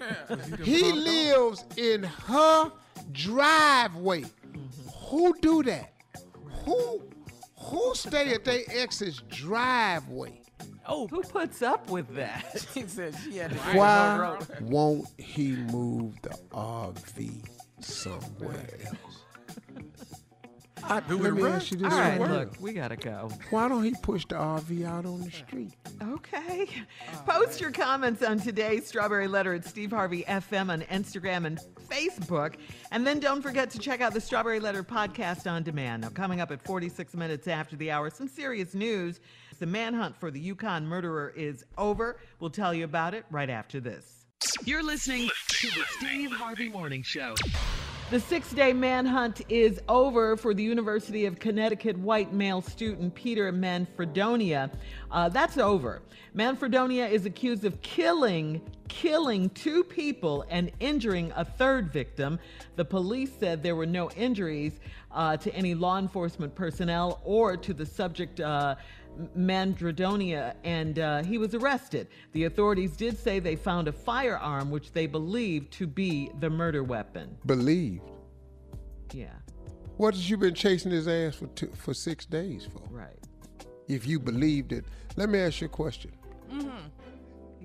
He 0.64 0.90
lives 0.90 1.64
in 1.76 2.02
her 2.02 2.72
driveway. 3.12 4.22
Mm-hmm. 4.22 4.88
Who 5.08 5.36
do 5.40 5.62
that? 5.62 5.92
Who 6.64 7.02
who 7.54 7.94
stay 7.94 8.34
at 8.34 8.44
their 8.44 8.62
ex's 8.68 9.22
driveway? 9.28 10.40
Oh, 10.86 11.06
who 11.08 11.22
puts 11.22 11.62
up 11.62 11.88
with 11.90 12.14
that? 12.16 12.66
She 12.74 12.82
said 12.82 13.14
she 13.24 13.36
had 13.38 13.50
to 13.52 13.56
Why 13.56 14.38
won't 14.60 15.08
he 15.18 15.52
move 15.52 16.14
the 16.22 16.36
RV 16.52 17.44
somewhere 17.80 18.66
else? 18.86 19.20
I, 20.86 21.00
Do 21.00 21.16
let 21.16 21.30
it 21.30 21.34
me 21.36 21.42
right. 21.44 21.52
ask 21.54 21.70
you 21.70 21.78
this. 21.78 21.90
right, 21.90 22.18
one. 22.20 22.30
look, 22.30 22.56
we 22.60 22.74
gotta 22.74 22.96
go. 22.96 23.30
Why 23.48 23.68
don't 23.68 23.84
he 23.84 23.94
push 24.02 24.26
the 24.26 24.34
RV 24.34 24.84
out 24.86 25.06
on 25.06 25.22
the 25.22 25.30
street? 25.30 25.72
Okay. 26.02 26.68
Post 27.26 27.58
your 27.58 27.70
comments 27.70 28.22
on 28.22 28.38
today's 28.38 28.86
Strawberry 28.86 29.26
Letter 29.26 29.54
at 29.54 29.64
Steve 29.64 29.92
Harvey 29.92 30.24
FM 30.24 30.68
on 30.70 30.82
Instagram 30.82 31.46
and 31.46 31.58
Facebook. 31.88 32.56
And 32.92 33.06
then 33.06 33.18
don't 33.18 33.40
forget 33.40 33.70
to 33.70 33.78
check 33.78 34.02
out 34.02 34.12
the 34.12 34.20
Strawberry 34.20 34.60
Letter 34.60 34.82
podcast 34.84 35.50
on 35.50 35.62
demand. 35.62 36.02
Now, 36.02 36.10
coming 36.10 36.42
up 36.42 36.50
at 36.50 36.60
46 36.62 37.14
minutes 37.14 37.48
after 37.48 37.76
the 37.76 37.90
hour, 37.90 38.10
some 38.10 38.28
serious 38.28 38.74
news. 38.74 39.20
The 39.58 39.66
manhunt 39.66 40.16
for 40.16 40.30
the 40.30 40.54
UConn 40.54 40.84
murderer 40.84 41.32
is 41.36 41.64
over. 41.78 42.18
We'll 42.40 42.50
tell 42.50 42.74
you 42.74 42.84
about 42.84 43.14
it 43.14 43.24
right 43.30 43.50
after 43.50 43.80
this. 43.80 44.26
You're 44.64 44.82
listening 44.82 45.30
to 45.48 45.68
the 45.68 45.84
Steve 45.98 46.32
Harvey 46.32 46.68
Morning 46.68 47.02
Show. 47.02 47.34
The 48.10 48.20
six 48.20 48.52
day 48.52 48.72
manhunt 48.72 49.42
is 49.48 49.80
over 49.88 50.36
for 50.36 50.52
the 50.52 50.62
University 50.62 51.24
of 51.24 51.38
Connecticut 51.38 51.98
white 51.98 52.32
male 52.32 52.60
student 52.60 53.14
Peter 53.14 53.50
Manfredonia. 53.52 54.70
Uh, 55.10 55.28
that's 55.30 55.56
over. 55.56 56.02
Manfredonia 56.36 57.10
is 57.10 57.24
accused 57.24 57.64
of 57.64 57.80
killing, 57.80 58.60
killing 58.88 59.48
two 59.50 59.82
people 59.82 60.44
and 60.50 60.70
injuring 60.80 61.32
a 61.36 61.44
third 61.44 61.92
victim. 61.92 62.38
The 62.76 62.84
police 62.84 63.30
said 63.40 63.62
there 63.62 63.76
were 63.76 63.86
no 63.86 64.10
injuries 64.10 64.80
uh, 65.10 65.36
to 65.38 65.54
any 65.54 65.74
law 65.74 65.98
enforcement 65.98 66.54
personnel 66.54 67.20
or 67.24 67.56
to 67.56 67.72
the 67.72 67.86
subject. 67.86 68.40
Uh, 68.40 68.74
Mandrodonia, 69.36 70.54
and 70.64 70.98
uh, 70.98 71.22
he 71.22 71.38
was 71.38 71.54
arrested. 71.54 72.08
The 72.32 72.44
authorities 72.44 72.96
did 72.96 73.18
say 73.18 73.38
they 73.38 73.56
found 73.56 73.88
a 73.88 73.92
firearm 73.92 74.70
which 74.70 74.92
they 74.92 75.06
believed 75.06 75.72
to 75.74 75.86
be 75.86 76.30
the 76.40 76.50
murder 76.50 76.82
weapon. 76.82 77.36
Believed. 77.46 78.02
Yeah. 79.12 79.28
What 79.96 80.14
has 80.14 80.28
you 80.28 80.36
been 80.36 80.54
chasing 80.54 80.90
his 80.90 81.06
ass 81.06 81.36
for 81.36 81.46
two, 81.48 81.70
for 81.74 81.94
six 81.94 82.26
days 82.26 82.66
for? 82.66 82.82
Right. 82.90 83.18
If 83.86 84.06
you 84.06 84.18
believed 84.18 84.72
it, 84.72 84.84
let 85.16 85.28
me 85.28 85.38
ask 85.38 85.60
you 85.60 85.66
a 85.66 85.70
question. 85.70 86.12
Mm-hmm. 86.50 86.88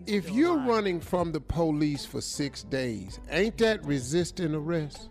If 0.05 0.29
you're 0.29 0.57
running 0.57 0.99
from 0.99 1.31
the 1.31 1.41
police 1.41 2.05
for 2.05 2.21
six 2.21 2.63
days, 2.63 3.19
ain't 3.29 3.57
that 3.59 3.83
resisting 3.85 4.53
arrest? 4.55 5.09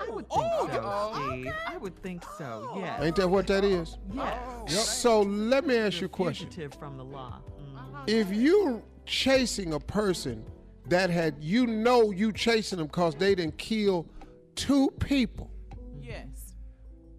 I 0.00 0.10
would 0.10 0.28
think 0.30 0.52
so, 0.72 1.12
Steve. 1.14 1.52
I 1.66 1.76
would 1.76 2.02
think 2.02 2.24
so. 2.38 2.72
Yes. 2.76 3.02
Ain't 3.02 3.16
that 3.16 3.28
what 3.28 3.46
that 3.48 3.64
is? 3.64 3.98
Yes. 4.12 4.88
So 5.00 5.22
let 5.22 5.66
me 5.66 5.76
ask 5.76 6.00
you 6.00 6.06
a 6.06 6.08
question. 6.08 6.48
Fugitive 6.50 6.78
from 6.78 6.96
the 6.96 7.04
law. 7.04 7.40
Mhm. 7.60 8.08
If 8.08 8.30
you're 8.32 8.82
chasing 9.06 9.72
a 9.74 9.80
person 9.80 10.44
that 10.88 11.10
had 11.10 11.36
you 11.40 11.66
know 11.66 12.10
you 12.10 12.32
chasing 12.32 12.78
them 12.78 12.86
because 12.86 13.14
they 13.16 13.34
didn't 13.34 13.58
kill 13.58 14.06
two 14.54 14.90
people, 15.00 15.50
Yes. 16.00 16.54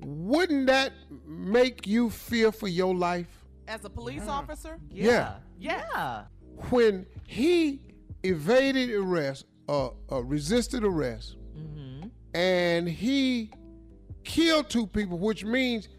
wouldn't 0.02 0.68
that 0.68 0.94
make 1.26 1.86
you 1.88 2.10
fear 2.10 2.52
for 2.52 2.68
your 2.68 2.94
life? 2.96 3.46
As 3.68 3.84
a 3.86 3.90
police 3.90 4.28
officer? 4.28 4.80
Yeah. 4.90 5.36
Yeah. 5.60 6.26
When 6.70 7.06
he 7.28 7.82
evaded 8.24 8.90
arrest, 8.92 9.46
uh, 9.68 9.90
uh, 10.12 10.24
resisted 10.24 10.84
arrest, 10.84 11.36
and 12.38 12.88
he 12.88 13.50
killed 14.24 14.70
two 14.70 14.86
people, 14.86 15.18
which 15.18 15.44
means 15.44 15.90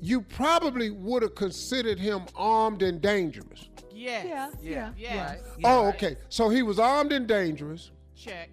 you 0.00 0.22
probably 0.22 0.90
would 0.90 1.22
have 1.22 1.34
considered 1.34 1.98
him 1.98 2.22
armed 2.34 2.82
and 2.82 3.00
dangerous. 3.02 3.68
Yes. 3.92 4.26
Yeah. 4.26 4.50
Yeah. 4.62 4.90
Yes. 4.96 5.40
oh, 5.64 5.88
okay. 5.88 6.16
So 6.30 6.48
he 6.48 6.62
was 6.62 6.78
armed 6.78 7.12
and 7.12 7.26
dangerous. 7.26 7.90
Check. 8.16 8.48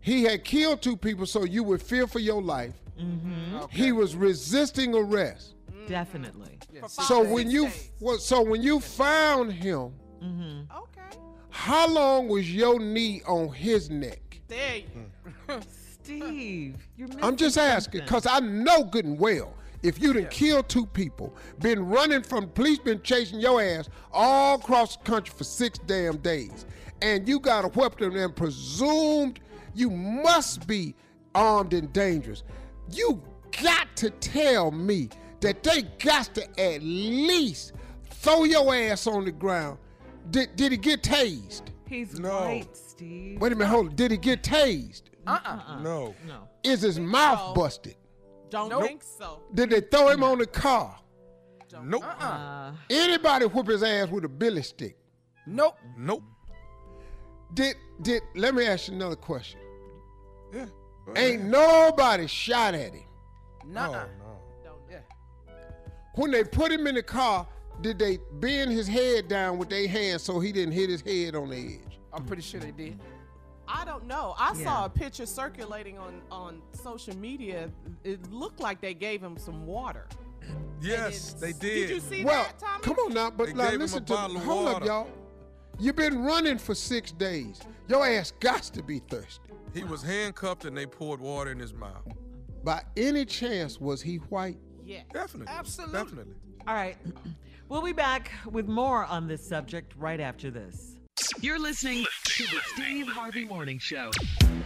He 0.00 0.22
had 0.24 0.44
killed 0.44 0.82
two 0.82 0.96
people, 0.96 1.24
so 1.26 1.44
you 1.44 1.64
would 1.64 1.82
fear 1.82 2.06
for 2.06 2.18
your 2.18 2.42
life. 2.42 2.74
Mm-hmm. 3.00 3.64
He 3.70 3.90
was 3.92 4.14
resisting 4.14 4.94
arrest. 4.94 5.54
Definitely. 5.88 6.58
So 6.88 7.24
when 7.24 7.50
you 7.50 7.70
well, 8.00 8.18
so 8.18 8.42
when 8.42 8.62
you 8.62 8.80
found 8.80 9.52
him, 9.52 9.92
Mm-hmm. 10.22 10.72
Okay. 10.76 11.18
how 11.50 11.88
long 11.88 12.26
was 12.28 12.52
your 12.52 12.80
knee 12.80 13.22
on 13.26 13.52
his 13.52 13.90
neck? 13.90 14.40
There 14.48 14.76
you 14.78 15.60
Steve, 16.06 16.76
you're 16.96 17.08
missing 17.08 17.24
I'm 17.24 17.36
just 17.36 17.58
asking 17.58 18.02
because 18.02 18.26
I 18.26 18.38
know 18.40 18.84
good 18.84 19.04
and 19.04 19.18
well 19.18 19.54
if 19.82 20.00
you 20.00 20.12
done 20.12 20.26
killed 20.30 20.68
two 20.68 20.86
people, 20.86 21.34
been 21.60 21.86
running 21.86 22.22
from 22.22 22.48
police, 22.48 22.78
been 22.78 23.02
chasing 23.02 23.40
your 23.40 23.62
ass 23.62 23.88
all 24.12 24.56
across 24.56 24.96
the 24.96 25.04
country 25.04 25.34
for 25.36 25.44
six 25.44 25.78
damn 25.86 26.16
days, 26.18 26.66
and 27.02 27.28
you 27.28 27.38
got 27.38 27.64
a 27.64 27.68
weapon 27.68 28.16
and 28.16 28.34
presumed 28.34 29.40
you 29.74 29.90
must 29.90 30.66
be 30.66 30.94
armed 31.34 31.74
and 31.74 31.92
dangerous. 31.92 32.42
You 32.90 33.22
got 33.62 33.94
to 33.96 34.10
tell 34.10 34.70
me 34.70 35.10
that 35.40 35.62
they 35.62 35.82
got 35.98 36.34
to 36.34 36.60
at 36.60 36.82
least 36.82 37.72
throw 38.10 38.44
your 38.44 38.74
ass 38.74 39.06
on 39.06 39.24
the 39.24 39.32
ground. 39.32 39.78
Did, 40.30 40.56
did 40.56 40.72
he 40.72 40.78
get 40.78 41.02
tased? 41.02 41.62
He's 41.88 42.18
No. 42.18 42.30
right, 42.30 42.76
Steve. 42.76 43.40
Wait 43.40 43.52
a 43.52 43.54
minute, 43.54 43.70
hold 43.70 43.88
on. 43.90 43.94
Did 43.94 44.10
he 44.10 44.16
get 44.16 44.42
tased? 44.42 45.02
Uh-uh. 45.26 45.80
No. 45.82 46.14
No. 46.26 46.48
Is 46.62 46.82
his 46.82 46.98
mouth 47.00 47.54
busted? 47.54 47.96
Don't 48.50 48.68
Nope. 48.68 48.82
think 48.84 49.02
so. 49.02 49.42
Did 49.54 49.70
they 49.70 49.80
throw 49.80 50.08
him 50.08 50.22
on 50.22 50.38
the 50.38 50.46
car? 50.46 50.98
Nope. 51.82 52.04
Uh, 52.04 52.24
uh. 52.24 52.72
Anybody 52.88 53.46
whoop 53.46 53.66
his 53.68 53.82
ass 53.82 54.08
with 54.08 54.24
a 54.24 54.28
billy 54.28 54.62
stick? 54.62 54.96
Nope. 55.46 55.76
Nope. 55.98 56.22
Did 57.54 57.76
did 58.02 58.22
let 58.34 58.54
me 58.54 58.66
ask 58.66 58.88
you 58.88 58.94
another 58.94 59.16
question. 59.16 59.60
Yeah. 60.52 60.66
Ain't 61.16 61.40
ahead. 61.40 61.44
nobody 61.50 62.26
shot 62.26 62.74
at 62.74 62.92
him. 62.94 63.04
Nuh-uh. 63.66 63.86
No, 63.90 63.92
no. 63.92 64.38
Don't 64.64 64.78
Yeah. 64.90 64.98
When 66.14 66.30
they 66.30 66.44
put 66.44 66.72
him 66.72 66.86
in 66.86 66.94
the 66.94 67.02
car, 67.02 67.46
did 67.82 67.98
they 67.98 68.18
bend 68.34 68.70
his 68.72 68.88
head 68.88 69.28
down 69.28 69.58
with 69.58 69.68
their 69.68 69.86
hands 69.88 70.22
so 70.22 70.40
he 70.40 70.50
didn't 70.52 70.72
hit 70.72 70.88
his 70.88 71.02
head 71.02 71.34
on 71.36 71.50
the 71.50 71.56
edge? 71.56 71.98
I'm 72.12 72.24
pretty 72.24 72.42
sure 72.42 72.60
they 72.60 72.70
did. 72.70 72.98
I 73.68 73.84
don't 73.84 74.06
know. 74.06 74.34
I 74.38 74.52
Yeah. 74.56 74.64
saw 74.64 74.84
a 74.84 74.88
picture 74.88 75.26
circulating 75.26 75.98
on 75.98 76.22
on 76.30 76.62
social 76.72 77.16
media. 77.16 77.70
It 78.04 78.30
looked 78.32 78.60
like 78.60 78.80
they 78.80 78.94
gave 78.94 79.22
him 79.22 79.36
some 79.38 79.66
water. 79.66 80.06
Yes, 80.80 81.32
they 81.32 81.52
did. 81.52 81.88
Did 81.88 81.90
you 81.90 82.00
see 82.00 82.24
well, 82.24 82.44
that, 82.44 82.58
Tommy? 82.58 82.82
come 82.82 82.96
on 83.06 83.14
now, 83.14 83.30
but 83.30 83.46
They 83.48 83.52
now 83.54 83.70
listen 83.72 84.02
a 84.02 84.06
to 84.06 84.12
bottle 84.12 84.36
of 84.36 84.44
hold 84.44 84.68
up, 84.68 84.84
y'all. 84.84 85.08
You've 85.78 85.96
been 85.96 86.22
running 86.22 86.58
for 86.58 86.74
six 86.74 87.12
days. 87.12 87.60
Your 87.88 88.06
ass 88.06 88.32
got 88.40 88.62
to 88.62 88.82
be 88.82 89.00
thirsty. 89.00 89.50
He 89.74 89.84
was 89.84 90.02
handcuffed 90.02 90.64
and 90.64 90.76
they 90.76 90.86
poured 90.86 91.20
water 91.20 91.50
in 91.50 91.58
his 91.58 91.74
mouth. 91.74 92.06
By 92.64 92.82
any 92.96 93.24
chance, 93.24 93.80
was 93.80 94.00
he 94.02 94.16
white? 94.16 94.58
Yeah. 94.84 95.02
Definitely. 95.12 95.52
Absolutely. 95.52 95.98
Definitely. 95.98 96.34
all 96.66 96.74
right. 96.74 96.96
We'll 97.68 97.82
be 97.82 97.92
back 97.92 98.30
with 98.50 98.68
more 98.68 99.04
on 99.04 99.26
this 99.26 99.46
subject 99.46 99.92
right 99.96 100.20
after 100.20 100.50
this. 100.50 100.95
You're 101.40 101.58
listening 101.58 102.04
to 102.24 102.42
the 102.44 102.60
Steve 102.74 103.08
Harvey 103.08 103.46
Morning 103.46 103.78
Show. 103.78 104.10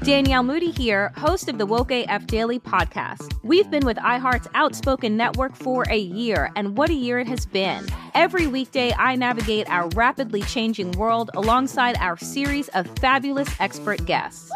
Danielle 0.03 0.43
Moody 0.43 0.73
here, 0.73 1.13
host 1.17 1.49
of 1.49 1.59
the 1.59 1.67
Woke 1.67 1.93
AF 1.93 2.27
Daily 2.27 2.59
podcast. 2.59 3.35
We've 3.45 3.71
been 3.71 3.87
with 3.87 3.97
iHeart's 3.99 4.49
Outspoken 4.55 5.17
Network 5.17 5.55
for 5.55 5.85
a 5.89 5.97
year, 5.99 6.51
and 6.57 6.77
what 6.77 6.91
a 6.91 6.95
year 6.95 7.21
it 7.21 7.29
has 7.29 7.47
been. 7.47 7.87
Every 8.15 8.49
weekday, 8.49 8.93
I 8.99 9.15
navigate 9.15 9.71
our 9.71 9.89
rapidly 9.91 10.43
changing 10.43 10.91
world 10.93 11.31
alongside 11.35 11.97
our 11.99 12.17
series 12.17 12.69
of 12.71 12.89
fabulous 12.99 13.49
expert 13.61 14.05
guests. 14.05 14.51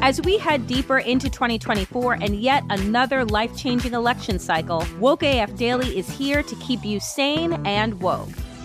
As 0.00 0.22
we 0.22 0.38
head 0.38 0.66
deeper 0.66 0.98
into 0.98 1.28
2024 1.28 2.14
and 2.14 2.36
yet 2.36 2.64
another 2.70 3.26
life 3.26 3.54
changing 3.56 3.92
election 3.92 4.38
cycle, 4.38 4.86
Woke 4.98 5.22
AF 5.22 5.54
Daily 5.56 5.98
is 5.98 6.08
here 6.10 6.42
to 6.42 6.56
keep 6.56 6.82
you 6.82 6.98
sane 6.98 7.52
and 7.66 8.00
woke. 8.00 8.30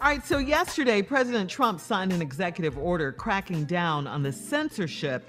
All 0.00 0.10
right, 0.10 0.24
so 0.24 0.38
yesterday, 0.38 1.02
President 1.02 1.50
Trump 1.50 1.80
signed 1.80 2.12
an 2.12 2.22
executive 2.22 2.78
order 2.78 3.10
cracking 3.10 3.64
down 3.64 4.06
on 4.06 4.22
the 4.22 4.30
censorship 4.32 5.26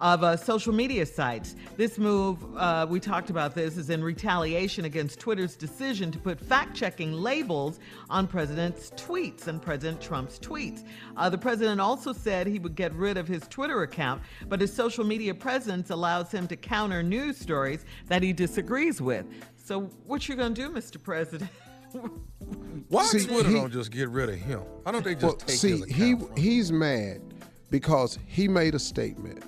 of 0.00 0.24
uh, 0.24 0.36
social 0.36 0.72
media 0.72 1.06
sites. 1.06 1.54
This 1.76 1.98
move, 1.98 2.38
uh, 2.56 2.84
we 2.88 2.98
talked 2.98 3.30
about 3.30 3.54
this, 3.54 3.76
is 3.76 3.90
in 3.90 4.02
retaliation 4.02 4.86
against 4.86 5.20
Twitter's 5.20 5.54
decision 5.54 6.10
to 6.10 6.18
put 6.18 6.40
fact 6.40 6.74
checking 6.74 7.12
labels 7.12 7.78
on 8.10 8.26
President's 8.26 8.90
tweets 8.96 9.46
and 9.46 9.62
President 9.62 10.00
Trump's 10.00 10.38
tweets. 10.40 10.84
Uh, 11.16 11.30
the 11.30 11.38
president 11.38 11.80
also 11.80 12.12
said 12.12 12.46
he 12.46 12.58
would 12.58 12.74
get 12.74 12.92
rid 12.94 13.16
of 13.16 13.28
his 13.28 13.46
Twitter 13.48 13.82
account, 13.82 14.20
but 14.48 14.60
his 14.60 14.72
social 14.72 15.04
media 15.04 15.32
presence 15.32 15.90
allows 15.90 16.32
him 16.32 16.48
to 16.48 16.56
counter 16.56 17.02
news 17.02 17.36
stories 17.36 17.84
that 18.08 18.22
he 18.22 18.32
disagrees 18.32 19.00
with. 19.00 19.26
So, 19.56 19.82
what 20.06 20.28
you 20.28 20.34
gonna 20.34 20.54
do, 20.54 20.70
Mr. 20.70 21.00
President? 21.00 21.50
Why 22.88 23.04
See, 23.06 23.26
Twitter 23.26 23.48
he- 23.48 23.54
don't 23.54 23.72
just 23.72 23.90
get 23.90 24.08
rid 24.10 24.28
of 24.28 24.34
him? 24.36 24.60
Why 24.82 24.92
don't 24.92 25.04
they 25.04 25.14
just 25.14 25.24
Well, 25.24 25.34
take 25.36 25.56
see, 25.56 25.78
his 25.78 25.84
he 25.86 26.12
account? 26.12 26.38
he's 26.38 26.72
mad 26.72 27.20
because 27.70 28.18
he 28.26 28.46
made 28.48 28.74
a 28.74 28.78
statement, 28.78 29.42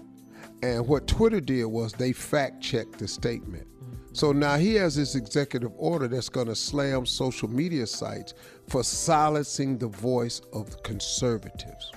and 0.62 0.86
what 0.86 1.06
Twitter 1.06 1.40
did 1.40 1.66
was 1.66 1.92
they 1.92 2.12
fact 2.12 2.60
checked 2.62 2.98
the 2.98 3.06
statement. 3.08 3.66
So 4.12 4.32
now 4.32 4.56
he 4.56 4.74
has 4.76 4.96
this 4.96 5.14
executive 5.14 5.72
order 5.76 6.08
that's 6.08 6.30
going 6.30 6.46
to 6.46 6.56
slam 6.56 7.04
social 7.04 7.48
media 7.48 7.86
sites 7.86 8.32
for 8.66 8.82
silencing 8.82 9.76
the 9.76 9.88
voice 9.88 10.40
of 10.54 10.82
conservatives. 10.82 11.92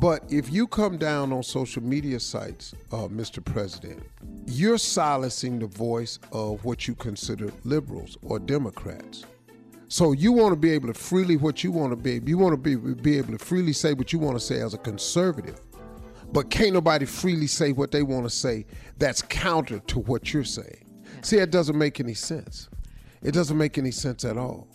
But 0.00 0.24
if 0.28 0.52
you 0.52 0.66
come 0.66 0.98
down 0.98 1.32
on 1.32 1.42
social 1.44 1.82
media 1.82 2.18
sites, 2.20 2.74
uh, 2.92 3.06
Mr. 3.06 3.42
President, 3.42 4.02
you're 4.46 4.76
silencing 4.76 5.60
the 5.60 5.68
voice 5.68 6.18
of 6.32 6.64
what 6.64 6.88
you 6.88 6.94
consider 6.96 7.50
liberals 7.64 8.18
or 8.22 8.38
Democrats. 8.40 9.24
So 9.88 10.12
you 10.12 10.32
want 10.32 10.52
to 10.52 10.56
be 10.56 10.70
able 10.72 10.88
to 10.88 10.94
freely 10.94 11.36
what 11.36 11.62
you 11.62 11.70
want 11.70 11.92
to 11.92 11.96
be. 11.96 12.20
You 12.28 12.38
want 12.38 12.52
to 12.52 12.56
be 12.56 12.94
be 12.94 13.18
able 13.18 13.32
to 13.32 13.38
freely 13.38 13.72
say 13.72 13.94
what 13.94 14.12
you 14.12 14.18
want 14.18 14.36
to 14.36 14.44
say 14.44 14.60
as 14.60 14.74
a 14.74 14.78
conservative, 14.78 15.60
but 16.32 16.50
can't 16.50 16.72
nobody 16.72 17.06
freely 17.06 17.46
say 17.46 17.72
what 17.72 17.92
they 17.92 18.02
want 18.02 18.24
to 18.24 18.30
say 18.30 18.66
that's 18.98 19.22
counter 19.22 19.78
to 19.80 20.00
what 20.00 20.32
you're 20.32 20.44
saying. 20.44 20.84
See, 21.22 21.36
it 21.36 21.50
doesn't 21.50 21.78
make 21.78 22.00
any 22.00 22.14
sense. 22.14 22.68
It 23.22 23.32
doesn't 23.32 23.56
make 23.56 23.78
any 23.78 23.92
sense 23.92 24.24
at 24.24 24.36
all. 24.36 24.68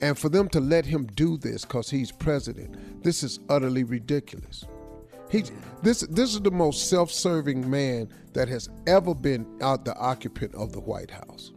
And 0.00 0.18
for 0.18 0.28
them 0.28 0.48
to 0.50 0.60
let 0.60 0.84
him 0.84 1.06
do 1.06 1.38
this 1.38 1.64
because 1.64 1.88
he's 1.88 2.12
president, 2.12 3.02
this 3.02 3.22
is 3.22 3.40
utterly 3.48 3.84
ridiculous. 3.84 4.64
He, 5.30 5.44
this, 5.82 6.02
this 6.02 6.34
is 6.34 6.40
the 6.40 6.50
most 6.50 6.88
self-serving 6.88 7.68
man 7.68 8.08
that 8.32 8.48
has 8.48 8.68
ever 8.86 9.14
been 9.14 9.46
out 9.62 9.84
the 9.84 9.96
occupant 9.96 10.54
of 10.54 10.72
the 10.72 10.80
White 10.80 11.10
House. 11.10 11.52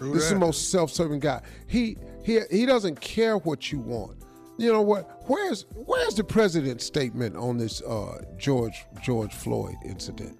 True. 0.00 0.08
True 0.08 0.14
This 0.14 0.24
is 0.24 0.30
the 0.30 0.38
most 0.38 0.70
self-serving 0.70 1.20
guy. 1.20 1.42
He 1.66 1.98
he 2.24 2.40
he 2.50 2.64
doesn't 2.64 2.98
care 3.02 3.36
what 3.36 3.70
you 3.70 3.78
want. 3.80 4.16
You 4.56 4.72
know 4.72 4.80
what? 4.80 5.24
Where's 5.26 5.66
where's 5.74 6.14
the 6.14 6.24
president's 6.24 6.86
statement 6.86 7.36
on 7.36 7.58
this 7.58 7.82
uh, 7.82 8.22
George 8.38 8.86
George 9.02 9.34
Floyd 9.34 9.76
incident? 9.84 10.38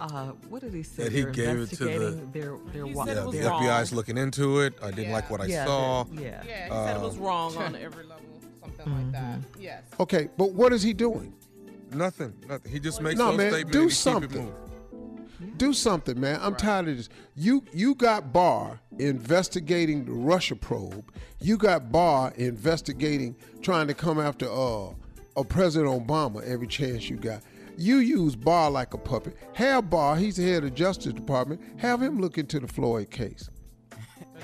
Uh, 0.00 0.28
what 0.48 0.62
did 0.62 0.72
he 0.72 0.82
say? 0.82 1.04
That 1.04 1.12
he 1.12 1.22
They're 1.22 1.30
gave 1.30 1.58
it 1.60 1.66
to 1.70 1.76
the- 1.76 1.90
investigating 1.90 2.30
Their, 2.32 2.56
their 2.72 2.86
He 2.86 2.94
wa- 2.94 3.04
said 3.04 3.16
it 3.16 3.20
Yeah, 3.20 3.24
was 3.26 3.34
the 3.34 3.40
their- 3.40 3.50
wrong. 3.50 3.62
FBI's 3.62 3.92
looking 3.92 4.16
into 4.18 4.60
it. 4.60 4.74
I 4.82 4.90
didn't 4.90 5.12
like 5.12 5.30
what 5.30 5.40
I 5.42 5.46
Yeah, 5.46 5.64
saw. 5.66 6.04
they're- 6.04 6.22
yeah. 6.22 6.42
Yeah, 6.46 6.64
he 6.64 6.70
said 6.70 6.96
it 6.96 7.02
was 7.02 7.16
Um, 7.16 7.22
wrong 7.22 7.56
on 7.56 7.76
every 7.86 8.04
level, 8.04 8.22
something 8.60 8.92
like 8.94 9.12
that. 9.12 9.38
Yes. 9.58 9.82
Okay, 10.00 10.28
but 10.38 10.52
what 10.52 10.72
is 10.74 10.82
he 10.82 10.92
doing? 10.94 11.32
Nothing. 11.92 12.32
Nothing. 12.48 12.72
He 12.72 12.78
just 12.80 13.00
makes 13.00 13.18
No, 13.18 13.28
those 13.28 13.38
man, 13.38 13.52
statements 13.52 13.72
do 13.72 14.12
and 14.12 14.22
he 14.22 14.28
keep 14.28 14.30
it 14.30 14.36
something. 14.36 14.54
Do 15.56 15.72
something, 15.72 16.18
man. 16.18 16.38
I'm 16.42 16.54
tired 16.54 16.88
of 16.88 16.96
this. 16.96 17.08
You 17.34 17.64
you 17.72 17.94
got 17.94 18.32
Barr 18.32 18.80
investigating 18.98 20.04
the 20.04 20.12
Russia 20.12 20.56
probe. 20.56 21.12
You 21.40 21.56
got 21.56 21.92
Barr 21.92 22.32
investigating 22.36 23.36
trying 23.62 23.86
to 23.88 23.94
come 23.94 24.18
after 24.18 24.46
uh, 24.50 24.88
uh 25.36 25.42
President 25.48 25.90
Obama 26.06 26.42
every 26.42 26.66
chance 26.66 27.10
you 27.10 27.16
got. 27.16 27.42
You 27.76 27.96
use 27.96 28.34
Barr 28.34 28.70
like 28.70 28.94
a 28.94 28.98
puppet. 28.98 29.36
Have 29.54 29.90
Barr, 29.90 30.16
he's 30.16 30.36
the 30.36 30.44
head 30.44 30.64
of 30.64 30.70
the 30.70 30.70
Justice 30.70 31.12
Department, 31.12 31.60
have 31.78 32.02
him 32.02 32.18
look 32.18 32.38
into 32.38 32.58
the 32.58 32.68
Floyd 32.68 33.10
case. 33.10 33.50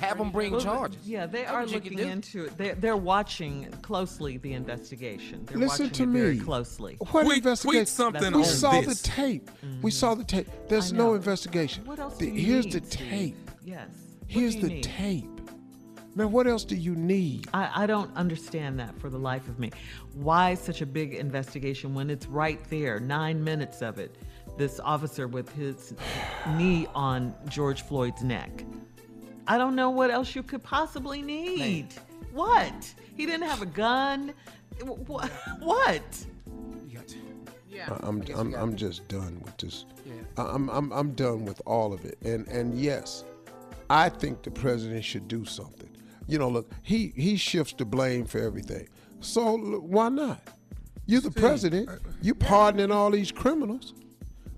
Have 0.03 0.19
them 0.19 0.31
bring 0.31 0.53
Well, 0.53 0.61
charges. 0.61 1.09
Yeah, 1.09 1.27
they 1.27 1.43
That's 1.43 1.53
are 1.53 1.61
what 1.61 1.71
you 1.71 1.81
can 1.81 1.93
looking 1.93 2.11
into 2.11 2.45
it. 2.45 2.59
They're, 2.59 2.75
they're 2.75 2.97
watching 2.97 3.71
closely 3.83 4.37
the 4.39 4.53
investigation. 4.53 5.45
They're 5.47 5.59
Listen 5.59 5.87
watching 5.87 6.07
to 6.07 6.11
it 6.11 6.23
very 6.23 6.35
me. 6.39 6.41
closely. 6.45 6.97
What 6.99 7.23
Tweet- 7.25 7.39
investigation? 7.39 7.81
tweet 7.81 7.89
something 7.89 8.33
we 8.33 8.39
on 8.41 8.45
saw 8.45 8.81
this. 8.81 9.01
the 9.03 9.09
tape. 9.09 9.51
We 9.63 9.69
mm-hmm. 9.69 9.89
saw 9.91 10.15
the 10.15 10.25
tape. 10.25 10.49
There's 10.69 10.93
no 10.93 11.15
investigation. 11.15 11.85
What 11.85 11.99
else 12.01 12.17
The- 12.17 12.27
do 12.27 12.33
you 12.33 12.47
here's 12.47 12.65
need, 12.67 12.83
the 12.83 12.91
Steve? 12.91 13.09
tape. 13.09 13.51
Yes. 13.65 13.89
Here's 14.27 14.57
the 14.57 14.69
need? 14.69 14.83
tape. 14.85 15.29
Man, 16.15 16.31
what 16.31 16.47
else 16.47 16.65
do 16.65 16.77
you 16.77 16.95
need? 16.95 17.49
I, 17.55 17.85
I 17.85 17.87
don't 17.87 18.15
understand 18.17 18.79
that 18.81 18.99
for 19.01 19.09
the 19.09 19.19
life 19.19 19.49
of 19.49 19.59
me. 19.59 19.71
Why 20.15 20.55
such 20.55 20.83
a 20.83 20.87
big 20.87 21.15
investigation 21.15 21.95
when 21.95 22.11
it's 22.11 22.27
right 22.27 22.61
there, 22.69 23.01
nine 23.01 23.43
minutes 23.43 23.81
of 23.81 23.99
it? 23.99 24.17
This 24.59 24.79
officer 24.81 25.27
with 25.27 25.51
his 25.55 25.95
knee 26.57 26.87
on 26.95 27.35
George 27.49 27.81
Floyd's 27.83 28.23
neck. 28.23 28.65
I 29.47 29.59
don't 29.59 29.75
know 29.75 29.91
what 29.91 30.11
else 30.11 30.35
you 30.35 30.43
could 30.43 30.63
possibly 30.63 31.21
need. 31.23 31.89
What? 32.33 32.95
He 33.17 33.27
didn't 33.27 33.47
have 33.49 33.63
a 33.63 33.67
gun. 33.67 34.33
What? 35.07 35.31
What? 35.61 36.03
Yeah. 37.69 37.89
I- 37.93 38.07
I'm 38.09 38.23
I'm 38.35 38.55
I'm 38.55 38.75
just 38.77 39.07
done 39.09 39.41
with 39.45 39.57
this. 39.59 39.85
I- 40.37 40.43
I'm 40.55 40.69
I'm 40.71 40.91
I'm 40.93 41.13
done 41.13 41.45
with 41.45 41.61
all 41.67 41.93
of 41.93 42.05
it. 42.05 42.19
And 42.23 42.49
and 42.49 42.79
yes, 42.79 43.25
I 43.91 44.09
think 44.09 44.43
the 44.43 44.51
president 44.51 45.05
should 45.05 45.29
do 45.29 45.45
something. 45.45 45.89
You 46.27 46.39
know, 46.39 46.49
look, 46.49 46.71
he 46.83 47.13
he 47.17 47.37
shifts 47.37 47.75
the 47.77 47.85
blame 47.85 48.25
for 48.27 48.39
everything. 48.41 48.89
So 49.21 49.55
look, 49.55 49.83
why 49.85 50.09
not? 50.09 50.41
You're 51.07 51.21
the 51.21 51.31
president. 51.31 51.89
You're 52.23 52.35
pardoning 52.35 52.91
all 52.91 53.11
these 53.11 53.31
criminals. 53.31 53.95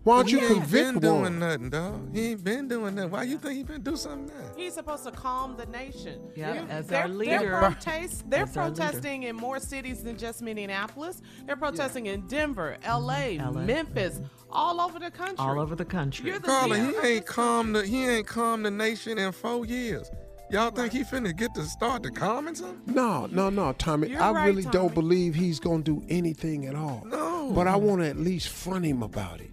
Why 0.05 0.17
don't 0.19 0.27
he 0.27 0.33
you 0.33 0.39
ain't 0.41 0.49
convict 0.49 0.73
been 0.73 0.99
doing 1.01 1.39
nothing, 1.39 1.71
dog. 1.71 2.15
He 2.15 2.27
ain't 2.33 2.45
been 2.45 2.69
doing 2.69 2.95
nothing. 2.95 3.11
Why 3.11 3.23
you 3.23 3.39
think 3.39 3.57
he 3.57 3.63
been 3.65 3.81
do 3.83 3.97
something 3.97 4.27
now? 4.27 4.53
He's 4.57 4.75
supposed 4.75 5.05
to 5.05 5.11
calm 5.11 5.57
the 5.57 5.65
nation. 5.67 6.21
Yeah, 6.37 6.65
as 6.69 6.87
they're, 6.89 7.03
our 7.03 7.09
They're, 7.09 7.17
leader. 7.17 7.57
protest, 7.59 8.29
they're 8.31 8.43
As 8.43 8.49
leader. 8.55 8.61
protesting 8.75 9.23
in 9.25 9.35
more 9.35 9.59
cities 9.59 10.03
than 10.03 10.19
just 10.19 10.43
Minneapolis. 10.43 11.23
They're 11.47 11.57
protesting 11.57 12.07
in 12.07 12.27
Denver, 12.27 12.77
L.A., 12.83 13.39
LA. 13.39 13.51
Memphis, 13.63 14.21
all 14.51 14.81
over 14.81 14.99
the 14.99 15.11
country. 15.11 15.37
All 15.39 15.59
over 15.59 15.75
the 15.75 15.85
country. 15.87 16.29
You're 16.31 16.39
the 16.39 16.47
Carla, 16.49 16.75
leader 16.75 16.85
he 17.03 17.09
ain't 17.09 17.27
this 17.27 17.35
calmed 17.35 17.75
the 17.75 17.87
he 17.87 18.07
ain't 18.07 18.27
calmed 18.27 18.67
the 18.67 18.71
nation 18.71 19.17
in 19.19 19.33
four 19.33 19.65
years. 19.65 20.11
Y'all 20.51 20.71
think 20.71 20.93
he 20.93 21.03
finna 21.03 21.35
get 21.35 21.55
to 21.55 21.65
start 21.65 22.03
the 22.03 22.11
calming 22.11 22.55
something? 22.55 22.95
No, 22.95 23.25
no, 23.27 23.49
no, 23.49 23.73
Tommy. 23.73 24.11
You're 24.11 24.21
I 24.23 24.31
right, 24.31 24.47
really 24.47 24.63
Tommy. 24.65 24.73
don't 24.75 24.95
believe 24.95 25.35
he's 25.35 25.59
gonna 25.59 25.83
do 25.83 26.05
anything 26.11 26.67
at 26.67 26.75
all. 26.75 27.03
No. 27.07 27.51
But 27.55 27.67
I 27.67 27.77
want 27.77 28.03
to 28.03 28.09
at 28.09 28.19
least 28.19 28.49
front 28.49 28.85
him 28.85 29.03
about 29.03 29.41
it. 29.41 29.51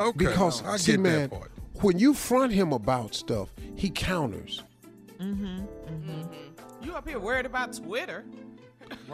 Okay, 0.00 0.26
Because 0.26 0.62
I 0.64 0.76
see, 0.76 0.92
get 0.92 1.00
man, 1.00 1.20
that 1.20 1.30
part. 1.30 1.50
when 1.80 1.98
you 1.98 2.14
front 2.14 2.52
him 2.52 2.72
about 2.72 3.14
stuff, 3.14 3.48
he 3.76 3.90
counters. 3.90 4.62
Mm-hmm, 5.18 5.46
mm-hmm. 5.46 6.84
You 6.84 6.94
up 6.94 7.08
here 7.08 7.18
worried 7.18 7.46
about 7.46 7.72
Twitter? 7.72 8.24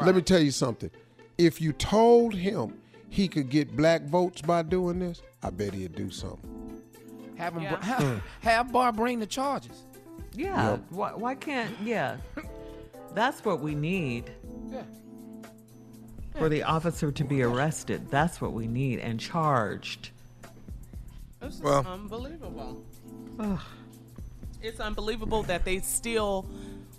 Let 0.00 0.14
me 0.14 0.22
tell 0.22 0.40
you 0.40 0.50
something. 0.50 0.90
If 1.38 1.60
you 1.60 1.72
told 1.72 2.34
him 2.34 2.74
he 3.08 3.28
could 3.28 3.48
get 3.48 3.76
black 3.76 4.02
votes 4.02 4.42
by 4.42 4.62
doing 4.62 4.98
this, 4.98 5.22
I 5.42 5.50
bet 5.50 5.74
he'd 5.74 5.94
do 5.94 6.10
something. 6.10 6.82
Have 7.36 7.54
him. 7.54 7.62
Yeah. 7.62 7.76
Br- 7.76 7.84
have, 7.84 8.00
mm. 8.00 8.22
have 8.40 8.72
Barr 8.72 8.92
bring 8.92 9.18
the 9.18 9.26
charges. 9.26 9.84
Yeah. 10.34 10.72
Yep. 10.72 10.84
Why, 10.90 11.12
why 11.14 11.34
can't? 11.34 11.74
Yeah. 11.82 12.16
That's 13.14 13.44
what 13.44 13.60
we 13.60 13.74
need. 13.74 14.30
Yeah. 14.70 14.82
For 16.36 16.48
the 16.48 16.62
officer 16.62 17.10
to 17.10 17.24
be 17.24 17.42
arrested. 17.42 18.08
That's 18.10 18.40
what 18.40 18.52
we 18.52 18.66
need 18.66 19.00
and 19.00 19.18
charged. 19.18 20.10
This 21.40 21.54
is 21.56 21.62
Well- 21.62 21.86
unbelievable. 21.86 22.84
Ugh. 23.38 23.58
It's 24.62 24.80
unbelievable 24.80 25.42
that 25.44 25.64
they 25.64 25.78
still 25.78 26.46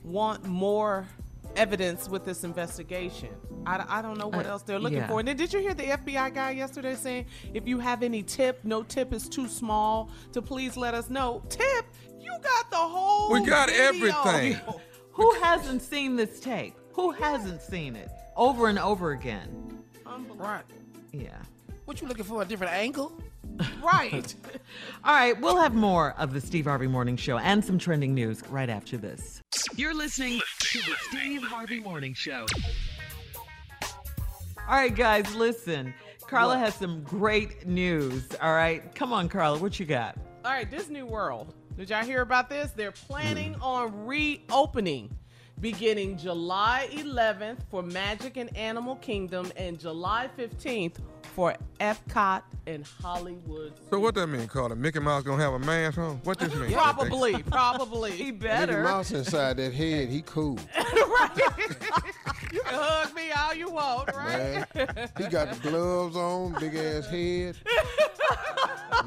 want 0.04 0.46
more 0.46 1.08
evidence 1.56 2.10
with 2.10 2.26
this 2.26 2.44
investigation. 2.44 3.30
I, 3.66 3.86
I 3.88 4.02
don't 4.02 4.18
know 4.18 4.28
what 4.28 4.46
Uh, 4.48 4.52
else 4.52 4.64
they're 4.64 4.80
looking 4.80 4.98
yeah. 5.00 5.08
for. 5.08 5.20
And 5.20 5.28
then 5.28 5.36
did 5.38 5.54
you 5.54 5.60
hear 5.60 5.74
the 5.76 5.92
FBI 5.92 6.30
guy 6.34 6.52
yesterday 6.52 6.96
saying, 6.96 7.26
if 7.54 7.68
you 7.68 7.78
have 7.80 8.02
any 8.02 8.24
tip, 8.24 8.62
no 8.64 8.82
tip 8.84 9.14
is 9.14 9.30
too 9.30 9.48
small 9.48 10.10
to 10.34 10.42
please 10.42 10.76
let 10.78 10.94
us 10.96 11.10
know. 11.10 11.42
Tip? 11.50 11.86
You 12.20 12.32
got 12.42 12.72
the 12.72 12.78
whole 12.78 13.32
We 13.32 13.46
got 13.46 13.70
video. 13.70 13.84
everything. 14.24 14.60
Who 15.14 15.32
hasn't 15.42 15.82
seen 15.84 16.16
this 16.16 16.40
tape? 16.40 16.74
Who 16.94 17.12
hasn't 17.12 17.62
seen 17.62 17.96
it 17.96 18.10
over 18.36 18.68
and 18.70 18.80
over 18.80 19.12
again? 19.12 19.84
Right. 20.36 20.64
Yeah. 21.12 21.30
What 21.86 22.02
you 22.02 22.08
looking 22.08 22.24
for? 22.24 22.42
A 22.42 22.46
different 22.46 22.74
angle? 22.74 23.12
Right. 23.82 24.34
All 25.04 25.14
right, 25.14 25.40
we'll 25.40 25.58
have 25.58 25.74
more 25.74 26.14
of 26.18 26.34
the 26.34 26.42
Steve 26.42 26.66
Harvey 26.66 26.88
Morning 26.88 27.18
Show 27.18 27.38
and 27.38 27.64
some 27.64 27.78
trending 27.78 28.14
news 28.14 28.42
right 28.50 28.70
after 28.70 28.98
this. 28.98 29.42
You're 29.76 29.94
listening 29.94 30.42
to 30.60 30.80
the 30.80 30.96
Steve 31.10 31.44
Harvey 31.44 31.80
Morning 31.80 32.14
Show. 32.14 32.46
All 34.68 34.76
right, 34.76 34.96
guys, 34.96 35.34
listen. 35.36 35.94
Carla 36.28 36.58
has 36.58 36.76
some 36.76 37.04
great 37.04 37.68
news. 37.68 38.28
All 38.42 38.54
right, 38.54 38.94
come 38.96 39.12
on, 39.12 39.28
Carla, 39.28 39.58
what 39.58 39.80
you 39.80 39.86
got? 39.86 40.16
All 40.46 40.52
right, 40.52 40.70
Disney 40.70 41.04
World. 41.04 41.54
Did 41.78 41.90
y'all 41.90 42.04
hear 42.04 42.22
about 42.22 42.50
this? 42.50 42.72
They're 42.72 42.92
planning 42.92 43.54
hmm. 43.56 43.64
on 43.64 44.06
reopening 44.06 45.16
beginning 45.60 46.18
July 46.18 46.90
11th 46.92 47.60
for 47.70 47.84
Magic 47.84 48.38
and 48.38 48.56
Animal 48.58 48.96
Kingdom 48.96 49.52
and 49.56 49.80
July 49.80 50.28
15th 50.38 50.96
for 51.34 51.56
Epcot 51.80 52.44
and 52.68 52.86
Hollywood. 53.02 53.74
So 53.90 54.00
what 54.00 54.16
that 54.16 54.28
mean, 54.28 54.48
Carla? 54.48 54.76
Mickey 54.76 55.00
Mouse 55.00 55.24
gonna 55.24 55.42
have 55.42 55.54
a 55.54 55.60
mask 55.60 55.98
on? 55.98 56.18
What 56.24 56.40
this 56.40 56.54
mean? 56.56 56.72
Probably, 56.74 57.42
probably. 57.44 58.12
He 58.22 58.32
better. 58.32 58.74
Mickey. 58.74 58.84
Mouse 58.84 59.12
inside 59.12 59.58
that 59.58 59.74
head, 59.74 60.10
he 60.10 60.22
cool. 60.24 60.58
You 62.52 62.62
can 62.64 62.74
hug 62.76 63.16
me 63.16 63.32
all 63.32 63.54
you 63.54 63.70
want, 63.72 64.10
right? 64.14 64.66
Man, 64.76 65.10
he 65.18 65.28
got 65.28 65.54
the 65.54 65.70
gloves 65.70 66.16
on, 66.18 66.54
big 66.60 66.76
ass 66.76 67.08
head. 67.08 67.56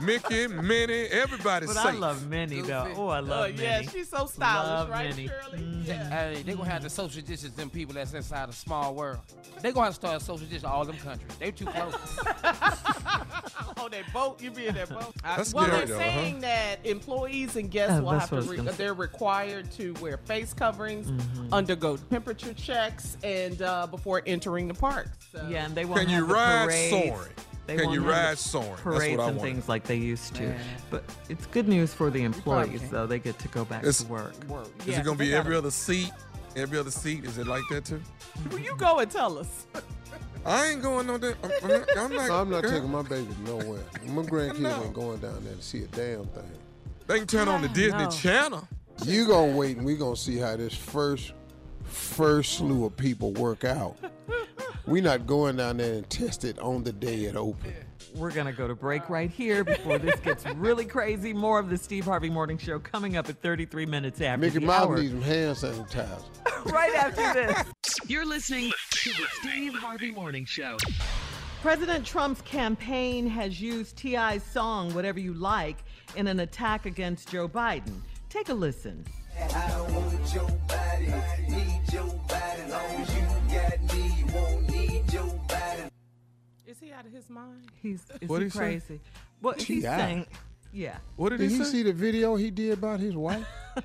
Mickey, 0.01 0.47
Minnie, 0.49 1.05
everybody's 1.09 1.69
But 1.69 1.77
safe. 1.83 1.95
I 1.95 1.99
love 1.99 2.27
Minnie, 2.29 2.63
though. 2.63 2.91
Oh, 2.97 3.09
I 3.09 3.19
Oh, 3.19 3.23
love 3.23 3.61
yeah, 3.61 3.81
Minnie. 3.81 3.89
she's 3.93 4.09
so 4.09 4.25
stylish, 4.27 4.69
Love 4.69 4.89
right, 4.91 5.11
Minnie. 5.11 5.29
Shirley? 5.29 5.59
Mm-hmm. 5.59 5.83
Yeah. 5.85 6.09
Hey, 6.11 6.43
they 6.43 6.55
gonna 6.55 6.69
have 6.71 6.83
to 6.83 6.91
social 6.91 7.21
distance 7.23 7.55
them 7.55 7.69
people 7.69 7.95
that's 7.95 8.15
inside 8.15 8.49
a 8.49 8.53
small 8.53 8.95
world. 8.95 9.19
They 9.61 9.73
gonna 9.73 9.87
have 9.87 9.95
to 9.95 10.01
start 10.01 10.23
a 10.23 10.25
social 10.25 10.47
distance 10.47 10.65
all 10.65 10.85
them 10.87 10.97
countries. 10.97 11.37
They 11.39 11.51
too 11.51 11.67
close. 11.67 11.95
on 13.78 13.91
that 13.91 14.12
boat. 14.12 14.41
You 14.43 14.51
be 14.51 14.66
in 14.66 14.74
that 14.74 14.89
boat. 14.89 15.15
That's 15.23 15.53
well, 15.55 15.66
they're 15.66 15.86
though, 15.86 15.95
huh? 15.95 16.01
saying 16.01 16.41
that 16.41 16.85
employees 16.85 17.57
and 17.57 17.70
guests 17.70 17.99
Oh, 17.99 18.03
will 18.03 18.11
have 18.12 18.28
to. 18.31 18.35
what 18.36 18.45
I 18.45 18.51
was 18.51 18.59
Re- 18.66 18.73
they're 18.77 18.95
required 18.95 19.70
to 19.73 19.93
wear 20.01 20.16
face 20.19 20.53
coverings, 20.55 21.11
Mm-hmm. 21.11 21.53
undergo 21.53 21.97
temperature 21.97 22.55
checks, 22.55 23.16
and 23.23 23.61
uh, 23.62 23.86
before 23.86 24.23
entering 24.27 24.69
the 24.69 24.74
park. 24.74 25.09
So. 25.32 25.47
Yeah, 25.49 25.66
and 25.66 25.74
they 25.74 25.85
won't 25.85 26.01
Can 26.01 26.09
have 26.11 26.20
you 26.20 26.27
the 26.27 26.35
ride 26.35 26.65
parades. 26.66 26.91
soaring? 26.91 27.32
They 27.66 27.77
Can 27.77 27.91
you 27.93 28.03
ride 28.03 28.36
soaring? 28.39 28.69
That's 28.73 28.85
what 28.85 28.95
Parades 28.95 29.20
I 29.20 29.28
and 29.31 29.41
things 29.41 29.69
like 29.70 29.85
they 29.85 29.97
used 29.97 30.35
to. 30.35 30.43
Man. 30.43 30.61
But 30.91 31.03
it's 31.31 31.47
good 31.47 31.66
news 31.66 31.95
for 31.95 32.11
the 32.11 32.23
employees, 32.23 32.81
can't. 32.81 32.91
though. 32.93 33.07
They 33.07 33.19
get 33.19 33.39
to 33.39 33.49
go 33.49 33.65
back 33.65 33.81
It's- 33.82 34.03
to 34.03 34.07
work. 34.07 34.35
Work. 34.49 34.69
Is 34.81 34.86
Yeah, 34.89 35.01
it 35.01 35.05
gonna 35.05 35.16
they 35.16 35.24
be 35.24 35.31
gotta- 35.31 35.39
every 35.41 35.57
other 35.57 35.70
seat? 35.70 36.11
Every 36.57 36.78
other 36.78 36.91
seat? 36.91 37.24
Is 37.24 37.39
it 37.39 37.47
like 37.47 37.62
that 37.70 37.86
too? 37.86 38.01
Well, 38.51 38.59
you 38.61 38.77
go 38.77 38.99
and 38.99 39.11
tell 39.11 39.39
us. 39.39 39.66
I 40.47 40.66
ain't 40.69 40.83
going 40.83 41.09
on 41.11 41.21
that. 41.21 41.37
I'm, 41.43 41.71
I'm, 41.71 41.85
I'm 41.99 42.12
not. 42.16 42.31
I'm 42.31 42.51
not 42.51 42.62
girl. 42.62 42.71
taking 42.73 42.91
my 42.91 43.03
baby 43.03 43.29
nowhere. 43.45 43.81
My 44.07 44.23
grandkids 44.23 44.59
No. 44.61 44.83
ain't 44.85 44.93
going 44.95 45.19
down 45.19 45.43
there 45.45 45.55
to 45.55 45.62
see 45.62 45.83
a 45.85 45.87
damn 45.89 46.27
thing. 46.27 46.51
They 47.07 47.19
can 47.19 47.27
turn 47.27 47.49
on 47.49 47.62
the 47.62 47.69
Disney 47.69 48.05
no. 48.05 48.11
Channel. 48.11 48.69
You 49.05 49.27
gonna 49.27 49.57
wait 49.57 49.77
and 49.77 49.85
we 49.87 49.97
gonna 49.97 50.16
see 50.16 50.37
how 50.39 50.57
this 50.57 50.75
first 50.75 51.33
first 51.85 52.55
slew 52.59 52.85
of 52.87 52.97
people 52.97 53.33
work 53.35 53.65
out. 53.65 53.97
We 54.87 55.01
not 55.01 55.27
going 55.27 55.57
down 55.57 55.79
there 55.79 55.95
and 55.95 56.09
test 56.11 56.45
it 56.45 56.59
on 56.59 56.85
the 56.85 56.93
day 56.93 57.25
it 57.25 57.37
open. 57.37 57.75
We're 58.15 58.31
going 58.31 58.47
to 58.47 58.53
go 58.53 58.69
to 58.69 58.77
break 58.77 59.11
right 59.11 59.28
here 59.28 59.65
before 59.65 59.99
this 59.99 60.20
gets 60.20 60.47
really 60.55 60.85
crazy. 60.85 61.32
More 61.32 61.59
of 61.59 61.69
the 61.69 61.77
Steve 61.77 62.05
Harvey 62.05 62.31
Morning 62.31 62.57
Show 62.57 62.78
coming 62.78 63.16
up 63.16 63.28
at 63.28 63.43
33 63.43 63.86
minutes 63.86 64.20
after 64.20 64.41
Mickey 64.41 64.61
Mouse 64.61 65.01
needs 65.01 65.11
some 65.11 65.23
hand 65.23 65.57
sanitizer. 65.57 66.23
right 66.73 66.95
after 66.95 67.35
this. 67.35 67.99
You're 68.07 68.24
listening 68.24 68.70
to 68.91 69.11
the 69.11 69.27
Steve 69.41 69.74
Harvey 69.74 70.12
Morning 70.12 70.45
Show. 70.45 70.77
President 71.61 72.07
Trump's 72.07 72.41
campaign 72.43 73.27
has 73.27 73.61
used 73.61 73.97
T.I.'s 73.97 74.45
song, 74.45 74.95
Whatever 74.95 75.19
You 75.19 75.35
Like, 75.35 75.78
in 76.15 76.28
an 76.28 76.39
attack 76.39 76.86
against 76.86 77.31
Joe 77.31 77.49
Biden. 77.49 78.01
Take 78.28 78.49
a 78.49 78.55
listen. 78.55 79.05
I 79.36 79.81
want 79.91 80.35
your 80.35 80.49
body, 80.69 81.12
need 81.49 81.93
your 81.93 82.07
body. 82.28 82.70
Long 82.70 83.03
as 83.03 83.15
you 83.16 83.23
got 83.51 83.95
me, 83.95 84.15
you 84.19 84.27
won't 84.32 84.74
out 86.95 87.07
of 87.07 87.12
his 87.12 87.29
mind? 87.29 87.66
He's 87.83 88.05
is 88.21 88.29
What'd 88.29 88.43
he 88.43 88.47
he 88.47 88.51
say? 88.51 88.59
crazy? 88.59 89.01
What 89.41 89.61
he's 89.61 89.83
T.I.. 89.83 89.97
saying 89.99 90.27
Yeah. 90.73 90.97
What 91.16 91.31
did, 91.31 91.39
Did 91.41 91.51
he, 91.51 91.59
he 91.59 91.65
say? 91.65 91.71
see 91.71 91.83
the 91.83 91.93
video 91.93 92.37
he 92.37 92.51
did 92.51 92.73
about 92.73 93.01
his 93.01 93.15
wife? 93.16 93.47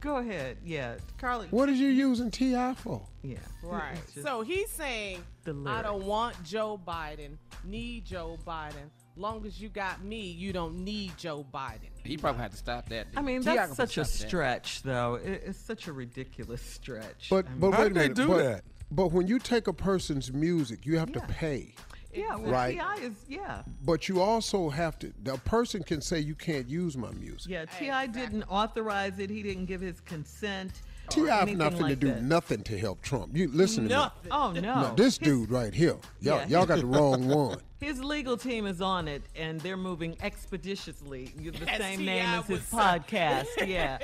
Go 0.00 0.16
ahead. 0.18 0.58
Yeah. 0.64 0.96
Carly. 1.16 1.46
what 1.50 1.68
is 1.70 1.80
you 1.80 1.88
using 1.88 2.30
T.I. 2.30 2.74
for? 2.74 3.00
Yeah. 3.22 3.38
Right. 3.62 3.96
So 4.22 4.42
he's 4.42 4.68
saying, 4.70 5.24
the 5.44 5.54
I 5.66 5.80
don't 5.80 6.04
want 6.04 6.42
Joe 6.44 6.78
Biden, 6.86 7.38
need 7.64 8.04
Joe 8.04 8.38
Biden. 8.46 8.90
Long 9.16 9.46
as 9.46 9.60
you 9.62 9.68
got 9.70 10.04
me, 10.04 10.20
you 10.30 10.52
don't 10.52 10.84
need 10.84 11.16
Joe 11.16 11.46
Biden. 11.54 11.88
He 12.02 12.18
probably 12.18 12.42
had 12.42 12.50
to 12.50 12.56
stop 12.58 12.88
that. 12.90 13.06
I 13.16 13.22
mean, 13.22 13.40
that's 13.40 13.68
could 13.68 13.76
such 13.76 13.96
a 13.96 14.04
stop 14.04 14.18
that. 14.20 14.26
stretch, 14.28 14.82
though. 14.82 15.14
It, 15.14 15.42
it's 15.46 15.58
such 15.58 15.86
a 15.86 15.92
ridiculous 15.92 16.60
stretch. 16.60 17.28
But 17.30 17.46
I 17.46 17.50
mean- 17.50 17.60
but 17.60 17.70
How 17.70 17.78
wait 17.78 17.86
a 17.86 17.88
did 17.90 17.94
they 17.94 18.00
minute. 18.08 18.16
do 18.16 18.26
but, 18.28 18.42
that? 18.42 18.64
but 18.90 19.12
when 19.12 19.26
you 19.26 19.38
take 19.38 19.68
a 19.68 19.72
person's 19.72 20.32
music, 20.32 20.84
you 20.84 20.98
have 20.98 21.12
to 21.12 21.20
pay. 21.20 21.74
Yeah, 22.14 22.36
well, 22.36 22.52
Right. 22.52 22.74
T.I. 22.74 22.94
is 22.96 23.12
yeah. 23.28 23.62
But 23.84 24.08
you 24.08 24.20
also 24.20 24.68
have 24.70 24.98
to. 25.00 25.12
The 25.22 25.36
person 25.38 25.82
can 25.82 26.00
say 26.00 26.20
you 26.20 26.34
can't 26.34 26.68
use 26.68 26.96
my 26.96 27.10
music. 27.12 27.50
Yeah, 27.50 27.64
T.I. 27.64 28.06
didn't 28.06 28.44
authorize 28.44 29.18
it. 29.18 29.30
He 29.30 29.42
didn't 29.42 29.66
give 29.66 29.80
his 29.80 30.00
consent. 30.00 30.72
T.I. 31.10 31.24
or 31.24 31.28
have 31.30 31.42
anything 31.42 31.58
nothing 31.58 31.86
to 31.88 31.96
do 31.96 32.06
that. 32.08 32.22
nothing 32.22 32.62
to 32.62 32.78
help 32.78 33.02
Trump. 33.02 33.36
You 33.36 33.48
listen 33.52 33.84
to 33.84 33.90
Nothing. 33.90 34.30
Oh 34.32 34.52
me. 34.52 34.60
no. 34.62 34.94
this 34.96 35.18
dude 35.18 35.50
right 35.50 35.74
here. 35.74 35.96
Y'all, 36.20 36.38
Yeah. 36.38 36.46
y'all 36.46 36.66
got 36.66 36.78
the 36.78 36.86
wrong 36.86 37.28
one. 37.28 37.58
His 37.80 38.02
legal 38.02 38.38
team 38.38 38.64
is 38.66 38.80
on 38.80 39.06
it, 39.08 39.22
and 39.36 39.60
they're 39.60 39.76
moving 39.76 40.16
expeditiously. 40.22 41.30
The 41.36 41.70
As 41.70 41.78
same 41.78 42.04
name 42.06 42.24
as 42.24 42.46
his 42.46 42.60
podcast. 42.60 43.46
Yeah. 43.66 43.98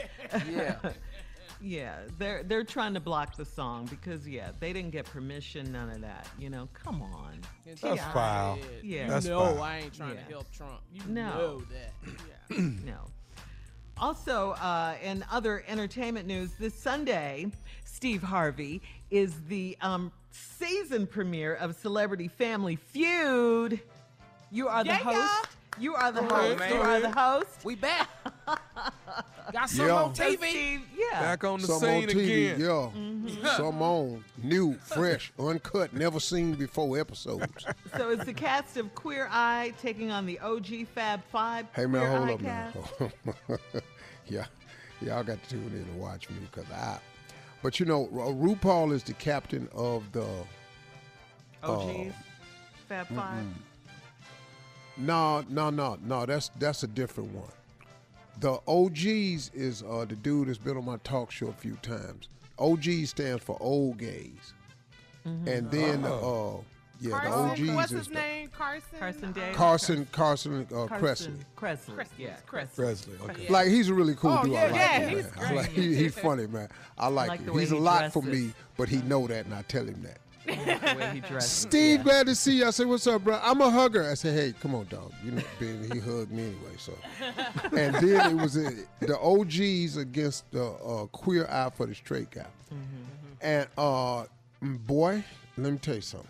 Yeah. 0.50 0.76
yeah. 1.62 1.96
They're 2.18 2.42
they're 2.42 2.64
trying 2.64 2.94
to 2.94 3.00
block 3.00 3.36
the 3.36 3.44
song 3.44 3.86
because 3.86 4.26
yeah, 4.28 4.50
they 4.60 4.72
didn't 4.72 4.90
get 4.90 5.04
permission. 5.06 5.72
None 5.72 5.90
of 5.90 6.00
that. 6.02 6.26
You 6.38 6.50
know, 6.50 6.68
come 6.74 7.02
on. 7.02 7.40
That's 7.66 7.80
T.I. 7.80 7.96
foul. 8.12 8.58
Yeah. 8.82 9.02
You 9.04 9.08
That's 9.10 9.26
know 9.26 9.38
foul. 9.54 9.62
I 9.62 9.78
ain't 9.78 9.94
trying 9.94 10.14
Yeah. 10.16 10.22
to 10.24 10.30
help 10.30 10.50
Trump. 10.52 10.80
You 10.92 11.02
No. 11.08 11.30
know 11.38 11.62
that. 11.72 11.92
Yeah. 12.50 12.56
no. 12.84 12.98
Also, 13.98 14.52
uh, 14.52 14.94
in 15.04 15.22
other 15.30 15.62
entertainment 15.68 16.26
news, 16.26 16.52
this 16.58 16.74
Sunday, 16.74 17.46
Steve 17.84 18.22
Harvey 18.22 18.80
is 19.10 19.34
the 19.48 19.76
um, 19.82 20.10
season 20.30 21.06
premiere 21.06 21.54
of 21.54 21.76
Celebrity 21.76 22.26
Family 22.28 22.76
Feud. 22.76 23.78
You 24.50 24.68
are 24.68 24.82
the 24.84 24.88
Yeah, 24.90 24.96
host. 24.98 25.48
You 25.78 25.94
are 25.94 26.10
the 26.12 26.20
Come 26.20 26.32
on, 26.32 26.40
host. 26.40 26.58
man. 26.58 26.72
You 26.74 26.80
are 26.80 27.00
the 27.00 27.10
host. 27.10 27.64
We 27.64 27.74
back. 27.74 28.08
Got 29.52 29.68
some 29.68 29.86
Yeah. 29.86 29.94
on 29.94 30.14
TV. 30.14 30.80
Yeah. 30.96 31.20
Back 31.20 31.44
on 31.44 31.60
the 31.60 31.66
Some 31.66 31.80
scene 31.80 32.04
on 32.04 32.08
TV, 32.14 32.52
again. 32.52 32.60
yeah. 32.60 32.66
Mm-hmm. 32.66 33.46
Some 33.56 33.82
on 33.82 34.24
new, 34.42 34.74
fresh, 34.78 35.32
uncut, 35.38 35.92
never 35.92 36.20
seen 36.20 36.54
before 36.54 36.98
episodes. 36.98 37.66
So 37.96 38.10
it's 38.10 38.24
the 38.24 38.32
cast 38.32 38.76
of 38.76 38.94
Queer 38.94 39.28
Eye 39.30 39.72
taking 39.82 40.10
on 40.12 40.24
the 40.26 40.38
OG 40.38 40.86
Fab 40.94 41.20
Five. 41.32 41.66
Hey 41.74 41.86
man, 41.86 42.02
Queer 42.02 42.16
hold 42.16 42.28
Eye 42.30 42.32
up 42.34 42.40
cast. 42.40 42.76
now. 43.48 43.56
yeah, 44.28 44.44
y'all 45.02 45.24
got 45.24 45.42
to 45.42 45.50
tune 45.50 45.66
in 45.66 45.78
and 45.82 46.00
watch 46.00 46.30
me 46.30 46.36
because 46.50 46.70
I. 46.70 46.98
But 47.62 47.80
you 47.80 47.86
know, 47.86 48.08
Ru- 48.12 48.54
RuPaul 48.54 48.92
is 48.92 49.02
the 49.02 49.14
captain 49.14 49.68
of 49.74 50.10
the. 50.12 50.24
Uh, 51.62 51.72
OGs, 51.72 52.14
Fab 52.88 53.06
5 53.08 53.44
No, 54.96 55.44
no, 55.48 55.70
no, 55.70 55.98
no. 56.02 56.24
That's 56.26 56.50
that's 56.58 56.82
a 56.84 56.86
different 56.86 57.32
one. 57.34 57.48
The 58.40 58.58
OGs 58.66 59.50
is 59.54 59.82
uh, 59.82 60.06
the 60.08 60.16
dude 60.16 60.48
that's 60.48 60.58
been 60.58 60.76
on 60.76 60.84
my 60.84 60.96
talk 61.04 61.30
show 61.30 61.48
a 61.48 61.52
few 61.52 61.76
times. 61.82 62.28
OG 62.58 62.84
stands 63.06 63.42
for 63.42 63.56
old 63.60 63.98
gays, 63.98 64.54
and 65.24 65.70
then 65.70 66.04
uh, 66.04 66.52
yeah, 67.00 67.10
Carson, 67.20 67.66
the 67.66 67.72
OGs 67.72 67.76
what's 67.76 67.92
is 67.92 67.98
his 67.98 68.08
the- 68.08 68.14
name? 68.14 68.48
Carson. 68.48 68.98
Carson 68.98 69.32
Davis. 69.32 69.56
Carson 69.56 70.06
Carson 70.12 70.66
uh, 70.74 70.86
Carson 70.86 71.44
Kressley. 71.56 71.94
Kressley. 71.94 71.94
Kressley, 71.96 72.06
Yeah, 72.18 72.36
Kressley. 72.46 72.74
Presley. 72.76 73.14
Okay. 73.24 73.48
Like 73.48 73.68
he's 73.68 73.88
a 73.88 73.94
really 73.94 74.14
cool 74.14 74.30
Oh, 74.38 74.42
dude. 74.44 74.52
yeah, 74.52 74.60
I 74.60 74.66
like 74.68 74.74
yeah, 74.74 74.98
him, 75.00 75.16
he's 75.16 75.24
man. 75.24 75.32
I 75.36 75.38
great. 75.48 75.56
like, 75.56 75.70
he, 75.70 75.94
he's 75.94 76.14
funny, 76.14 76.46
man. 76.46 76.68
I 76.98 77.08
like, 77.08 77.28
like 77.28 77.40
him. 77.40 77.54
way 77.54 77.60
He's 77.62 77.72
a 77.72 77.76
he 77.76 77.80
lot 77.80 78.12
for 78.12 78.22
me, 78.22 78.52
but 78.76 78.88
he 78.88 78.98
know 79.02 79.26
that, 79.26 79.44
and 79.46 79.54
I 79.54 79.62
tell 79.62 79.84
him 79.84 80.02
that. 80.02 80.18
The 80.56 80.96
way 80.98 81.10
he 81.14 81.20
dresses. 81.28 81.50
Steve, 81.50 81.98
yeah. 81.98 82.04
glad 82.04 82.26
to 82.26 82.34
see 82.34 82.58
you. 82.58 82.66
I 82.66 82.70
said, 82.70 82.86
"What's 82.86 83.06
up, 83.06 83.24
bro?" 83.24 83.38
I'm 83.42 83.60
a 83.60 83.70
hugger. 83.70 84.08
I 84.10 84.14
said, 84.14 84.34
"Hey, 84.34 84.54
come 84.60 84.74
on, 84.74 84.86
dog. 84.86 85.12
You 85.24 85.32
know, 85.32 85.42
being 85.58 85.82
he 85.90 85.98
hugged 85.98 86.30
me 86.32 86.42
anyway." 86.44 86.76
So, 86.78 86.92
and 87.76 87.94
then 87.94 88.30
it 88.30 88.40
was 88.40 88.56
uh, 88.56 88.70
the 89.00 89.18
OGs 89.18 89.96
against 89.96 90.50
the 90.50 90.64
uh, 90.66 91.06
queer 91.06 91.46
eye 91.50 91.70
for 91.74 91.86
the 91.86 91.94
straight 91.94 92.30
guy, 92.30 92.46
and 93.40 93.66
uh, 93.78 94.24
mm, 94.62 94.78
boy, 94.86 95.24
let 95.56 95.72
me 95.72 95.78
tell 95.78 95.94
you 95.96 96.00
something. 96.00 96.28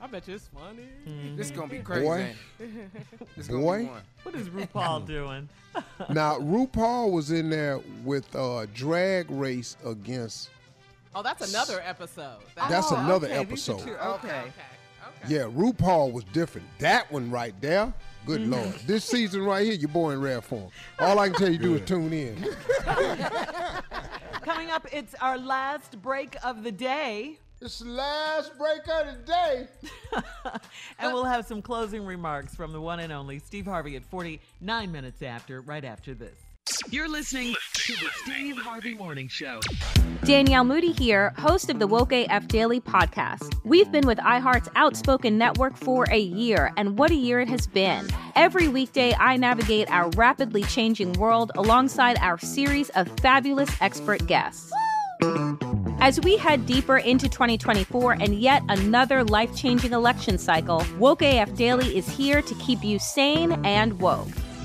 I 0.00 0.08
bet 0.08 0.26
you 0.26 0.34
it's 0.34 0.48
funny. 0.52 0.88
This 1.36 1.46
is 1.50 1.52
gonna 1.56 1.68
be 1.68 1.78
crazy. 1.78 2.04
Boy. 2.04 2.18
ain't 2.18 2.36
it? 2.58 3.36
This 3.36 3.46
gonna 3.46 3.62
Boy. 3.62 3.78
be. 3.84 3.90
What 4.24 4.34
is 4.34 4.48
RuPaul 4.48 5.06
doing? 5.06 5.48
Now, 6.10 6.38
RuPaul 6.40 7.12
was 7.12 7.30
in 7.30 7.48
there 7.50 7.80
with 8.04 8.34
uh, 8.34 8.66
drag 8.74 9.30
race 9.30 9.76
against. 9.86 10.50
Oh, 11.14 11.22
that's 11.22 11.48
another 11.52 11.80
episode. 11.84 12.38
That's 12.68 12.90
Oh, 12.90 12.96
another 12.96 13.26
okay, 13.28 13.36
episode. 13.36 13.80
okay. 13.82 13.90
Okay. 13.92 14.28
Okay. 14.28 14.38
Okay. 15.24 15.34
Yeah, 15.34 15.40
RuPaul 15.42 16.12
was 16.12 16.24
different. 16.32 16.66
That 16.78 17.10
one 17.12 17.30
right 17.30 17.54
there, 17.60 17.92
good 18.26 18.40
Mm-hmm. 18.42 18.52
lord. 18.52 18.74
This 18.86 19.04
season 19.04 19.42
right 19.44 19.64
here, 19.64 19.74
your 19.74 19.88
boy 19.88 20.12
in 20.12 20.20
rare 20.20 20.40
form. 20.40 20.70
All 21.00 21.18
I 21.18 21.28
can 21.28 21.38
tell 21.38 21.48
you 21.50 21.58
to 21.58 21.62
do 21.64 21.74
is 21.74 21.82
tune 21.88 22.12
in. 22.12 22.36
Coming 24.42 24.70
up, 24.70 24.86
it's 24.92 25.14
our 25.20 25.38
last 25.38 26.00
break 26.02 26.36
of 26.44 26.64
the 26.64 26.72
day, 26.72 27.38
It's 27.60 27.78
the 27.80 27.90
last 27.90 28.56
break 28.58 28.80
of 28.88 29.06
the 29.06 29.22
day. 29.24 29.68
and 30.98 31.12
we'll 31.12 31.24
have 31.24 31.46
some 31.46 31.62
closing 31.62 32.04
remarks 32.04 32.54
from 32.54 32.72
the 32.72 32.80
one 32.80 32.98
and 33.00 33.12
only 33.12 33.38
Steve 33.38 33.66
Harvey 33.66 33.94
at 33.96 34.04
49 34.04 34.90
minutes 34.90 35.22
after, 35.22 35.60
right 35.60 35.84
after 35.84 36.14
this. 36.14 36.36
You're 36.92 37.08
listening 37.08 37.54
to 37.72 37.92
the 37.94 38.10
Steve 38.16 38.58
Harvey 38.58 38.92
Morning 38.92 39.26
Show. 39.26 39.60
Danielle 40.24 40.64
Moody 40.64 40.92
here, 40.92 41.32
host 41.38 41.70
of 41.70 41.78
the 41.78 41.86
Woke 41.86 42.12
AF 42.12 42.46
Daily 42.48 42.82
podcast. 42.82 43.58
We've 43.64 43.90
been 43.90 44.06
with 44.06 44.18
iHeart's 44.18 44.68
Outspoken 44.76 45.38
Network 45.38 45.74
for 45.74 46.04
a 46.10 46.18
year, 46.18 46.70
and 46.76 46.98
what 46.98 47.10
a 47.10 47.14
year 47.14 47.40
it 47.40 47.48
has 47.48 47.66
been. 47.66 48.06
Every 48.36 48.68
weekday, 48.68 49.14
I 49.14 49.38
navigate 49.38 49.90
our 49.90 50.10
rapidly 50.10 50.64
changing 50.64 51.14
world 51.14 51.50
alongside 51.54 52.18
our 52.18 52.38
series 52.38 52.90
of 52.90 53.08
fabulous 53.20 53.70
expert 53.80 54.26
guests. 54.26 54.70
As 55.98 56.20
we 56.20 56.36
head 56.36 56.66
deeper 56.66 56.98
into 56.98 57.26
2024 57.26 58.18
and 58.20 58.34
yet 58.34 58.62
another 58.68 59.24
life 59.24 59.56
changing 59.56 59.94
election 59.94 60.36
cycle, 60.36 60.84
Woke 60.98 61.22
AF 61.22 61.54
Daily 61.54 61.96
is 61.96 62.06
here 62.10 62.42
to 62.42 62.54
keep 62.56 62.84
you 62.84 62.98
sane 62.98 63.52
and 63.64 63.98
woke. 63.98 64.28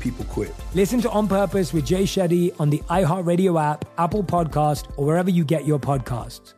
People 0.00 0.24
quit. 0.26 0.54
Listen 0.74 1.00
to 1.02 1.10
On 1.10 1.26
Purpose 1.26 1.72
with 1.72 1.86
Jay 1.86 2.04
Shetty 2.04 2.58
on 2.60 2.70
the 2.70 2.78
iHeartRadio 2.90 3.60
app, 3.60 3.84
Apple 3.98 4.22
Podcast, 4.22 4.90
or 4.96 5.06
wherever 5.06 5.30
you 5.30 5.44
get 5.44 5.66
your 5.66 5.78
podcasts. 5.78 6.54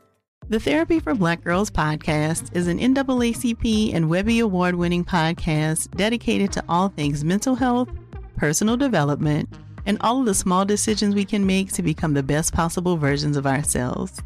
The 0.48 0.58
Therapy 0.58 0.98
for 0.98 1.14
Black 1.14 1.44
Girls 1.44 1.70
podcast 1.70 2.56
is 2.56 2.66
an 2.66 2.80
NAACP 2.80 3.94
and 3.94 4.10
Webby 4.10 4.40
Award 4.40 4.74
winning 4.74 5.04
podcast 5.04 5.94
dedicated 5.96 6.50
to 6.52 6.64
all 6.68 6.88
things 6.88 7.22
mental 7.22 7.54
health, 7.54 7.88
personal 8.36 8.76
development, 8.76 9.48
and 9.86 9.96
all 10.00 10.18
of 10.18 10.26
the 10.26 10.34
small 10.34 10.64
decisions 10.64 11.14
we 11.14 11.24
can 11.24 11.46
make 11.46 11.72
to 11.74 11.82
become 11.82 12.14
the 12.14 12.22
best 12.24 12.52
possible 12.52 12.96
versions 12.96 13.36
of 13.36 13.46
ourselves. 13.46 14.20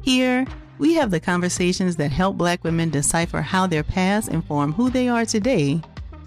Here, 0.00 0.46
we 0.78 0.94
have 0.94 1.10
the 1.10 1.20
conversations 1.20 1.96
that 1.96 2.12
help 2.12 2.38
Black 2.38 2.64
women 2.64 2.88
decipher 2.88 3.42
how 3.42 3.66
their 3.66 3.82
past 3.82 4.28
inform 4.28 4.72
who 4.72 4.88
they 4.88 5.08
are 5.08 5.26
today 5.26 5.82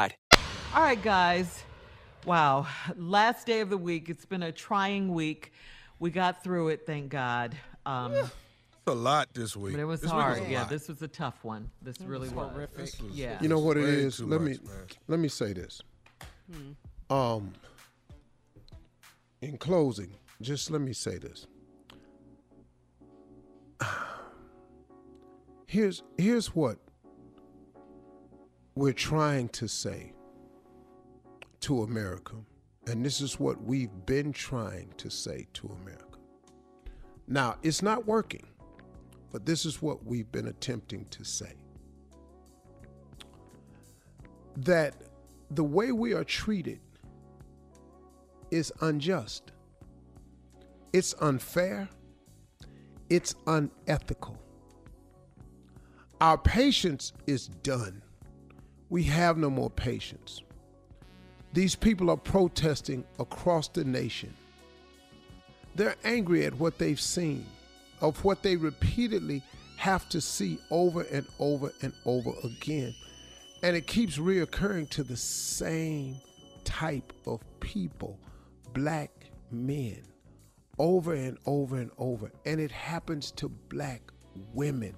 All 0.00 0.82
right, 0.82 1.02
guys. 1.02 1.62
Wow. 2.26 2.66
Last 2.96 3.46
day 3.46 3.60
of 3.60 3.70
the 3.70 3.78
week. 3.78 4.10
It's 4.10 4.26
been 4.26 4.42
a 4.42 4.52
trying 4.52 5.14
week. 5.14 5.52
We 5.98 6.10
got 6.10 6.44
through 6.44 6.68
it, 6.68 6.84
thank 6.84 7.08
God. 7.08 7.56
Um, 7.86 8.12
It's 8.12 8.30
a 8.88 8.92
lot 8.94 9.32
this 9.32 9.56
week. 9.56 9.72
but 9.72 9.80
it 9.80 9.86
was 9.86 10.02
This 10.02 10.10
hard. 10.10 10.42
a 10.42 10.50
yeah, 10.50 10.60
lot. 10.60 10.68
this 10.68 10.88
was 10.88 11.00
a 11.00 11.08
tough 11.08 11.42
one. 11.44 11.70
This 11.80 11.98
really 12.02 12.28
was. 12.28 12.68
This 12.76 13.00
was- 13.00 13.12
Yeah. 13.14 13.40
You 13.40 13.48
know 13.48 13.58
what 13.58 13.78
it 13.78 13.84
Way 13.84 13.88
is? 13.88 14.18
too 14.18 14.26
Let 14.26 14.42
much, 14.42 14.50
me 14.60 14.68
man. 14.68 14.86
let 15.08 15.18
me 15.18 15.28
say 15.28 15.54
this. 15.54 15.80
Hmm. 16.52 16.72
Um 17.14 17.52
in 19.40 19.56
closing, 19.56 20.10
just 20.42 20.70
let 20.70 20.82
me 20.82 20.92
say 20.92 21.16
this. 21.16 21.46
Here's 25.66 26.02
here's 26.18 26.54
what 26.54 26.78
we're 28.76 28.92
trying 28.92 29.48
to 29.48 29.66
say 29.66 30.12
to 31.60 31.82
America. 31.82 32.36
And 32.86 33.04
this 33.04 33.20
is 33.20 33.40
what 33.40 33.60
we've 33.64 33.90
been 34.04 34.32
trying 34.32 34.92
to 34.98 35.10
say 35.10 35.48
to 35.54 35.74
America. 35.82 36.18
Now, 37.26 37.56
it's 37.62 37.82
not 37.82 38.06
working, 38.06 38.46
but 39.32 39.44
this 39.46 39.64
is 39.64 39.82
what 39.82 40.04
we've 40.04 40.30
been 40.30 40.46
attempting 40.46 41.06
to 41.06 41.24
say. 41.24 41.54
That 44.58 44.94
the 45.50 45.64
way 45.64 45.90
we 45.90 46.12
are 46.12 46.22
treated 46.22 46.80
is 48.50 48.72
unjust, 48.82 49.50
it's 50.92 51.14
unfair, 51.20 51.88
it's 53.08 53.34
unethical. 53.46 54.38
Our 56.20 56.38
patience 56.38 57.12
is 57.26 57.48
done. 57.48 58.02
We 58.88 59.02
have 59.04 59.36
no 59.36 59.50
more 59.50 59.70
patience. 59.70 60.42
These 61.52 61.74
people 61.74 62.10
are 62.10 62.16
protesting 62.16 63.04
across 63.18 63.68
the 63.68 63.84
nation. 63.84 64.34
They're 65.74 65.96
angry 66.04 66.44
at 66.44 66.58
what 66.58 66.78
they've 66.78 67.00
seen, 67.00 67.46
of 68.00 68.24
what 68.24 68.42
they 68.42 68.56
repeatedly 68.56 69.42
have 69.76 70.08
to 70.10 70.20
see 70.20 70.58
over 70.70 71.02
and 71.02 71.26
over 71.38 71.72
and 71.82 71.92
over 72.04 72.32
again. 72.44 72.94
And 73.62 73.76
it 73.76 73.86
keeps 73.86 74.18
reoccurring 74.18 74.90
to 74.90 75.02
the 75.02 75.16
same 75.16 76.16
type 76.64 77.12
of 77.26 77.40
people, 77.60 78.18
black 78.72 79.10
men, 79.50 80.02
over 80.78 81.14
and 81.14 81.38
over 81.46 81.76
and 81.78 81.90
over. 81.98 82.30
And 82.44 82.60
it 82.60 82.70
happens 82.70 83.30
to 83.32 83.48
black 83.48 84.02
women 84.52 84.94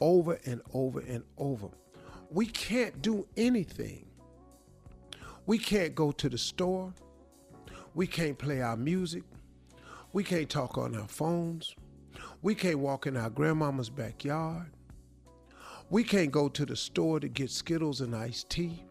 over 0.00 0.38
and 0.44 0.60
over 0.72 1.00
and 1.00 1.22
over. 1.38 1.68
We 2.34 2.46
can't 2.46 3.00
do 3.00 3.28
anything. 3.36 4.06
We 5.46 5.56
can't 5.56 5.94
go 5.94 6.10
to 6.10 6.28
the 6.28 6.36
store. 6.36 6.92
We 7.94 8.08
can't 8.08 8.36
play 8.36 8.60
our 8.60 8.76
music. 8.76 9.22
We 10.12 10.24
can't 10.24 10.50
talk 10.50 10.76
on 10.76 10.96
our 10.96 11.06
phones. 11.06 11.76
We 12.42 12.56
can't 12.56 12.80
walk 12.80 13.06
in 13.06 13.16
our 13.16 13.30
grandmama's 13.30 13.88
backyard. 13.88 14.66
We 15.90 16.02
can't 16.02 16.32
go 16.32 16.48
to 16.48 16.66
the 16.66 16.74
store 16.74 17.20
to 17.20 17.28
get 17.28 17.52
Skittles 17.52 18.00
and 18.00 18.16
iced 18.16 18.50
tea. 18.50 18.82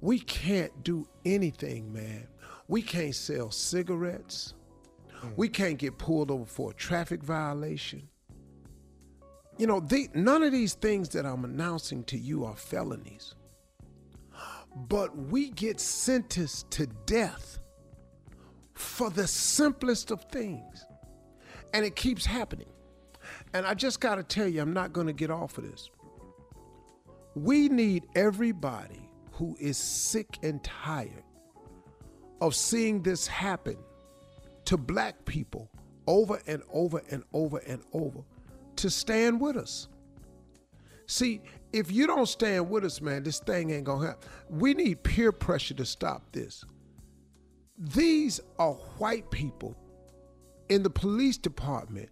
We 0.00 0.20
can't 0.20 0.84
do 0.84 1.08
anything, 1.24 1.92
man. 1.92 2.28
We 2.68 2.82
can't 2.82 3.16
sell 3.16 3.50
cigarettes. 3.50 4.54
Mm. 5.20 5.32
We 5.36 5.48
can't 5.48 5.78
get 5.78 5.98
pulled 5.98 6.30
over 6.30 6.46
for 6.46 6.70
a 6.70 6.74
traffic 6.74 7.24
violation. 7.24 8.08
You 9.56 9.66
know, 9.66 9.80
the, 9.80 10.08
none 10.14 10.42
of 10.42 10.52
these 10.52 10.74
things 10.74 11.10
that 11.10 11.24
I'm 11.24 11.44
announcing 11.44 12.04
to 12.04 12.18
you 12.18 12.44
are 12.44 12.56
felonies. 12.56 13.34
But 14.74 15.16
we 15.16 15.50
get 15.50 15.78
sentenced 15.78 16.70
to 16.72 16.86
death 17.06 17.58
for 18.74 19.10
the 19.10 19.28
simplest 19.28 20.10
of 20.10 20.24
things. 20.24 20.84
And 21.72 21.84
it 21.84 21.94
keeps 21.94 22.26
happening. 22.26 22.68
And 23.52 23.66
I 23.66 23.74
just 23.74 24.00
got 24.00 24.16
to 24.16 24.24
tell 24.24 24.48
you, 24.48 24.60
I'm 24.60 24.72
not 24.72 24.92
going 24.92 25.06
to 25.06 25.12
get 25.12 25.30
off 25.30 25.58
of 25.58 25.70
this. 25.70 25.90
We 27.36 27.68
need 27.68 28.06
everybody 28.16 29.08
who 29.32 29.56
is 29.60 29.76
sick 29.76 30.38
and 30.42 30.62
tired 30.62 31.24
of 32.40 32.54
seeing 32.54 33.02
this 33.02 33.26
happen 33.26 33.76
to 34.64 34.76
black 34.76 35.24
people 35.24 35.70
over 36.06 36.40
and 36.46 36.62
over 36.72 37.02
and 37.10 37.22
over 37.32 37.58
and 37.58 37.82
over 37.92 38.20
to 38.76 38.90
stand 38.90 39.40
with 39.40 39.56
us. 39.56 39.88
See, 41.06 41.42
if 41.72 41.90
you 41.90 42.06
don't 42.06 42.28
stand 42.28 42.70
with 42.70 42.84
us, 42.84 43.00
man, 43.00 43.22
this 43.24 43.40
thing 43.40 43.70
ain't 43.70 43.84
gonna 43.84 44.06
happen. 44.06 44.28
We 44.48 44.74
need 44.74 45.02
peer 45.02 45.32
pressure 45.32 45.74
to 45.74 45.84
stop 45.84 46.32
this. 46.32 46.64
These 47.76 48.40
are 48.58 48.74
white 48.98 49.30
people 49.30 49.74
in 50.68 50.82
the 50.82 50.90
police 50.90 51.36
department 51.36 52.08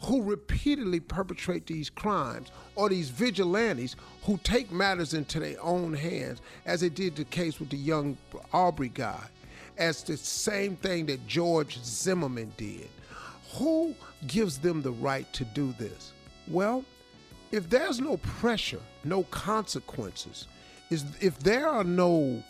who 0.00 0.22
repeatedly 0.22 1.00
perpetrate 1.00 1.66
these 1.66 1.88
crimes 1.88 2.50
or 2.74 2.88
these 2.88 3.08
vigilantes 3.08 3.96
who 4.24 4.38
take 4.42 4.70
matters 4.70 5.14
into 5.14 5.40
their 5.40 5.56
own 5.62 5.94
hands, 5.94 6.40
as 6.66 6.80
they 6.80 6.88
did 6.88 7.16
the 7.16 7.24
case 7.24 7.58
with 7.58 7.70
the 7.70 7.76
young 7.76 8.16
Aubrey 8.52 8.90
guy, 8.90 9.22
as 9.78 10.02
the 10.02 10.16
same 10.16 10.76
thing 10.76 11.06
that 11.06 11.26
George 11.26 11.82
Zimmerman 11.82 12.52
did. 12.56 12.88
Who 13.54 13.94
gives 14.26 14.58
them 14.58 14.82
the 14.82 14.92
right 14.92 15.30
to 15.34 15.44
do 15.44 15.72
this? 15.78 16.12
Well, 16.48 16.84
if 17.52 17.70
there's 17.70 18.00
no 18.00 18.16
pressure, 18.16 18.80
no 19.04 19.22
consequences, 19.24 20.48
is 20.90 21.04
if 21.20 21.38
there 21.38 21.68
are 21.68 21.84
no, 21.84 22.42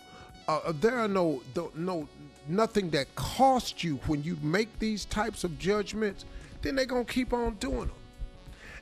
uh, 0.48 0.72
there 0.80 0.98
are 0.98 1.08
no, 1.08 1.42
no, 1.74 2.08
nothing 2.48 2.90
that 2.90 3.14
costs 3.14 3.84
you 3.84 3.96
when 4.06 4.22
you 4.22 4.38
make 4.42 4.78
these 4.78 5.04
types 5.04 5.44
of 5.44 5.58
judgments, 5.58 6.24
then 6.62 6.74
they're 6.74 6.86
gonna 6.86 7.04
keep 7.04 7.32
on 7.32 7.54
doing 7.56 7.80
them. 7.80 7.90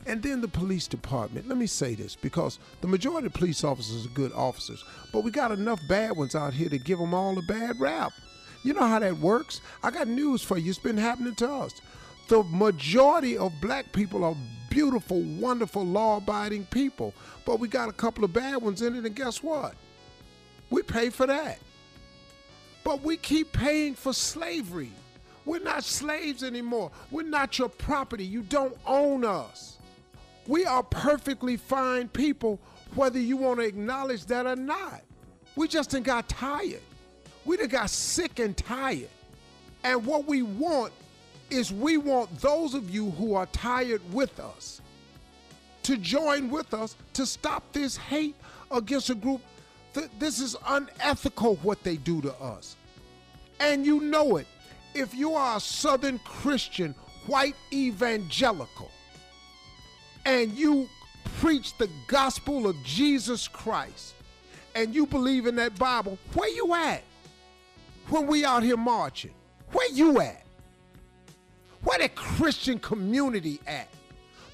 And 0.06 0.22
then 0.22 0.40
the 0.40 0.48
police 0.48 0.88
department. 0.88 1.48
Let 1.48 1.58
me 1.58 1.66
say 1.66 1.94
this 1.94 2.16
because 2.16 2.58
the 2.80 2.88
majority 2.88 3.26
of 3.26 3.34
police 3.34 3.62
officers 3.62 4.06
are 4.06 4.10
good 4.10 4.32
officers, 4.32 4.84
but 5.12 5.22
we 5.22 5.30
got 5.30 5.52
enough 5.52 5.80
bad 5.88 6.16
ones 6.16 6.34
out 6.34 6.54
here 6.54 6.68
to 6.68 6.78
give 6.78 6.98
them 6.98 7.14
all 7.14 7.38
a 7.38 7.42
bad 7.42 7.78
rap. 7.80 8.12
You 8.64 8.74
know 8.74 8.86
how 8.86 8.98
that 8.98 9.18
works? 9.18 9.60
I 9.82 9.90
got 9.90 10.08
news 10.08 10.42
for 10.42 10.56
you. 10.56 10.70
It's 10.70 10.78
been 10.78 10.96
happening 10.96 11.34
to 11.36 11.50
us. 11.50 11.72
The 12.28 12.42
majority 12.44 13.36
of 13.36 13.52
black 13.60 13.92
people 13.92 14.24
are 14.24 14.36
beautiful, 14.70 15.20
wonderful, 15.20 15.84
law 15.84 16.16
abiding 16.16 16.64
people, 16.66 17.12
but 17.44 17.60
we 17.60 17.68
got 17.68 17.88
a 17.88 17.92
couple 17.92 18.24
of 18.24 18.32
bad 18.32 18.62
ones 18.62 18.80
in 18.80 18.96
it, 18.96 19.04
and 19.04 19.14
guess 19.14 19.42
what? 19.42 19.74
We 20.70 20.82
pay 20.82 21.10
for 21.10 21.26
that. 21.26 21.58
But 22.84 23.02
we 23.02 23.16
keep 23.16 23.52
paying 23.52 23.94
for 23.94 24.12
slavery. 24.12 24.90
We're 25.44 25.60
not 25.60 25.84
slaves 25.84 26.42
anymore. 26.42 26.90
We're 27.10 27.22
not 27.22 27.58
your 27.58 27.68
property. 27.68 28.24
You 28.24 28.42
don't 28.42 28.76
own 28.86 29.24
us. 29.24 29.78
We 30.46 30.64
are 30.64 30.82
perfectly 30.82 31.56
fine 31.56 32.08
people, 32.08 32.58
whether 32.94 33.18
you 33.18 33.36
want 33.36 33.60
to 33.60 33.66
acknowledge 33.66 34.26
that 34.26 34.46
or 34.46 34.56
not. 34.56 35.02
We 35.54 35.68
just 35.68 35.90
done 35.90 36.02
got 36.02 36.28
tired. 36.28 36.80
We 37.44 37.56
done 37.56 37.68
got 37.68 37.90
sick 37.90 38.38
and 38.38 38.56
tired. 38.56 39.08
And 39.84 40.06
what 40.06 40.26
we 40.26 40.42
want 40.42 40.92
is 41.52 41.72
we 41.72 41.96
want 41.96 42.40
those 42.40 42.74
of 42.74 42.90
you 42.90 43.10
who 43.10 43.34
are 43.34 43.46
tired 43.46 44.00
with 44.12 44.40
us 44.40 44.80
to 45.82 45.96
join 45.96 46.48
with 46.48 46.72
us 46.74 46.96
to 47.14 47.26
stop 47.26 47.62
this 47.72 47.96
hate 47.96 48.36
against 48.70 49.10
a 49.10 49.14
group. 49.14 49.40
Th- 49.94 50.08
this 50.18 50.40
is 50.40 50.56
unethical 50.66 51.56
what 51.56 51.82
they 51.82 51.96
do 51.96 52.22
to 52.22 52.34
us. 52.34 52.76
And 53.60 53.84
you 53.84 54.00
know 54.00 54.36
it. 54.36 54.46
If 54.94 55.14
you 55.14 55.34
are 55.34 55.56
a 55.56 55.60
Southern 55.60 56.18
Christian, 56.20 56.94
white 57.26 57.56
evangelical, 57.72 58.90
and 60.24 60.52
you 60.52 60.88
preach 61.40 61.76
the 61.78 61.88
gospel 62.06 62.66
of 62.66 62.76
Jesus 62.84 63.48
Christ, 63.48 64.14
and 64.74 64.94
you 64.94 65.06
believe 65.06 65.46
in 65.46 65.56
that 65.56 65.78
Bible, 65.78 66.18
where 66.34 66.48
you 66.48 66.74
at? 66.74 67.02
When 68.08 68.26
we 68.26 68.44
out 68.44 68.62
here 68.62 68.76
marching, 68.76 69.34
where 69.72 69.90
you 69.90 70.20
at? 70.20 70.41
Where 71.84 71.98
the 71.98 72.08
Christian 72.10 72.78
community 72.78 73.60
at? 73.66 73.88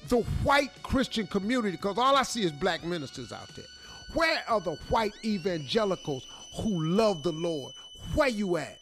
The 0.07 0.21
white 0.43 0.71
Christian 0.81 1.27
community, 1.27 1.77
because 1.77 1.97
all 1.97 2.15
I 2.15 2.23
see 2.23 2.43
is 2.43 2.51
black 2.51 2.83
ministers 2.83 3.31
out 3.31 3.49
there. 3.55 3.65
Where 4.13 4.43
are 4.47 4.59
the 4.59 4.75
white 4.89 5.13
evangelicals 5.23 6.25
who 6.57 6.83
love 6.83 7.21
the 7.21 7.31
Lord? 7.31 7.73
Where 8.15 8.29
you 8.29 8.57
at? 8.57 8.77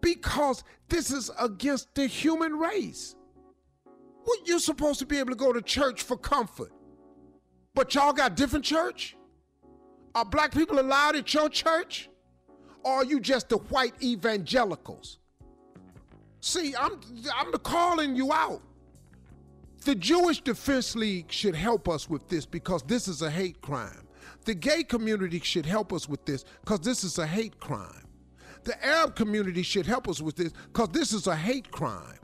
Because 0.00 0.62
this 0.88 1.10
is 1.10 1.30
against 1.40 1.94
the 1.94 2.06
human 2.06 2.56
race. 2.56 3.16
What 4.22 4.46
you're 4.46 4.60
supposed 4.60 5.00
to 5.00 5.06
be 5.06 5.18
able 5.18 5.30
to 5.30 5.36
go 5.36 5.52
to 5.52 5.60
church 5.60 6.02
for 6.02 6.16
comfort. 6.16 6.72
But 7.74 7.94
y'all 7.94 8.12
got 8.12 8.36
different 8.36 8.64
church? 8.64 9.16
Are 10.14 10.24
black 10.24 10.52
people 10.52 10.78
allowed 10.78 11.16
at 11.16 11.34
your 11.34 11.48
church? 11.48 12.08
Or 12.84 12.92
are 12.92 13.04
you 13.04 13.18
just 13.18 13.48
the 13.48 13.56
white 13.56 13.94
evangelicals? 14.00 15.18
See, 16.44 16.74
I'm 16.78 17.00
I'm 17.34 17.52
calling 17.52 18.14
you 18.14 18.30
out. 18.30 18.60
The 19.86 19.94
Jewish 19.94 20.42
Defense 20.42 20.94
League 20.94 21.32
should 21.32 21.54
help 21.54 21.88
us 21.88 22.10
with 22.10 22.28
this 22.28 22.44
because 22.44 22.82
this 22.82 23.08
is 23.08 23.22
a 23.22 23.30
hate 23.30 23.62
crime. 23.62 24.06
The 24.44 24.54
gay 24.54 24.82
community 24.82 25.40
should 25.40 25.64
help 25.64 25.90
us 25.90 26.06
with 26.06 26.22
this 26.26 26.44
because 26.60 26.80
this 26.80 27.02
is 27.02 27.16
a 27.18 27.26
hate 27.26 27.58
crime. 27.60 28.06
The 28.64 28.84
Arab 28.84 29.16
community 29.16 29.62
should 29.62 29.86
help 29.86 30.06
us 30.06 30.20
with 30.20 30.36
this 30.36 30.52
because 30.70 30.90
this 30.90 31.14
is 31.14 31.28
a 31.28 31.34
hate 31.34 31.70
crime. 31.70 32.18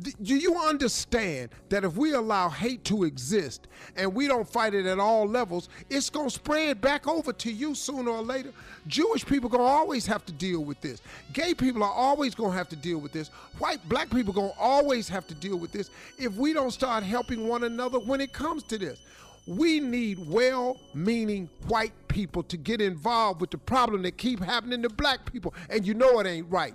Do 0.00 0.34
you 0.36 0.56
understand 0.56 1.50
that 1.68 1.84
if 1.84 1.96
we 1.96 2.14
allow 2.14 2.48
hate 2.48 2.82
to 2.84 3.04
exist 3.04 3.68
and 3.96 4.12
we 4.12 4.26
don't 4.26 4.48
fight 4.48 4.74
it 4.74 4.86
at 4.86 4.98
all 4.98 5.24
levels, 5.24 5.68
it's 5.88 6.10
going 6.10 6.28
to 6.28 6.34
spread 6.34 6.80
back 6.80 7.06
over 7.06 7.32
to 7.32 7.52
you 7.52 7.76
sooner 7.76 8.10
or 8.10 8.22
later? 8.22 8.50
Jewish 8.88 9.24
people 9.24 9.48
going 9.48 9.62
to 9.62 9.70
always 9.70 10.04
have 10.06 10.26
to 10.26 10.32
deal 10.32 10.64
with 10.64 10.80
this. 10.80 11.00
Gay 11.32 11.54
people 11.54 11.84
are 11.84 11.92
always 11.92 12.34
going 12.34 12.50
to 12.50 12.56
have 12.56 12.68
to 12.70 12.76
deal 12.76 12.98
with 12.98 13.12
this. 13.12 13.28
White, 13.58 13.88
black 13.88 14.10
people 14.10 14.32
going 14.32 14.50
to 14.50 14.58
always 14.58 15.08
have 15.08 15.28
to 15.28 15.34
deal 15.34 15.58
with 15.58 15.70
this 15.70 15.90
if 16.18 16.34
we 16.34 16.52
don't 16.52 16.72
start 16.72 17.04
helping 17.04 17.46
one 17.46 17.62
another 17.62 18.00
when 18.00 18.20
it 18.20 18.32
comes 18.32 18.64
to 18.64 18.78
this. 18.78 19.00
We 19.46 19.78
need 19.78 20.26
well-meaning 20.26 21.50
white 21.68 21.92
people 22.08 22.42
to 22.44 22.56
get 22.56 22.80
involved 22.80 23.40
with 23.40 23.50
the 23.50 23.58
problem 23.58 24.02
that 24.02 24.16
keep 24.16 24.40
happening 24.42 24.82
to 24.82 24.88
black 24.88 25.30
people, 25.30 25.54
and 25.68 25.86
you 25.86 25.94
know 25.94 26.18
it 26.20 26.26
ain't 26.26 26.50
right. 26.50 26.74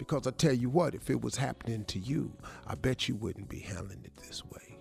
Because 0.00 0.26
I 0.26 0.30
tell 0.30 0.54
you 0.54 0.70
what, 0.70 0.94
if 0.94 1.10
it 1.10 1.20
was 1.20 1.36
happening 1.36 1.84
to 1.84 1.98
you, 1.98 2.32
I 2.66 2.74
bet 2.74 3.06
you 3.06 3.16
wouldn't 3.16 3.50
be 3.50 3.58
handling 3.58 4.00
it 4.02 4.16
this 4.16 4.42
way. 4.46 4.78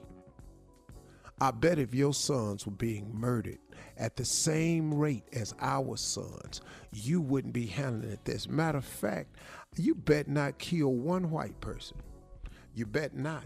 I 1.41 1.51
bet 1.51 1.77
if 1.77 1.93
your 1.93 2.13
sons 2.13 2.65
were 2.65 2.71
being 2.71 3.13
murdered 3.13 3.57
at 3.97 4.15
the 4.15 4.23
same 4.23 4.93
rate 4.93 5.25
as 5.33 5.53
our 5.59 5.97
sons, 5.97 6.61
you 6.93 7.19
wouldn't 7.19 7.53
be 7.53 7.65
handling 7.65 8.11
it 8.11 8.23
this. 8.23 8.47
Matter 8.47 8.77
of 8.77 8.85
fact, 8.85 9.35
you 9.75 9.93
bet 9.93 10.29
not 10.29 10.57
kill 10.57 10.93
one 10.93 11.29
white 11.29 11.59
person. 11.59 11.97
You 12.73 12.85
bet 12.85 13.13
not. 13.13 13.43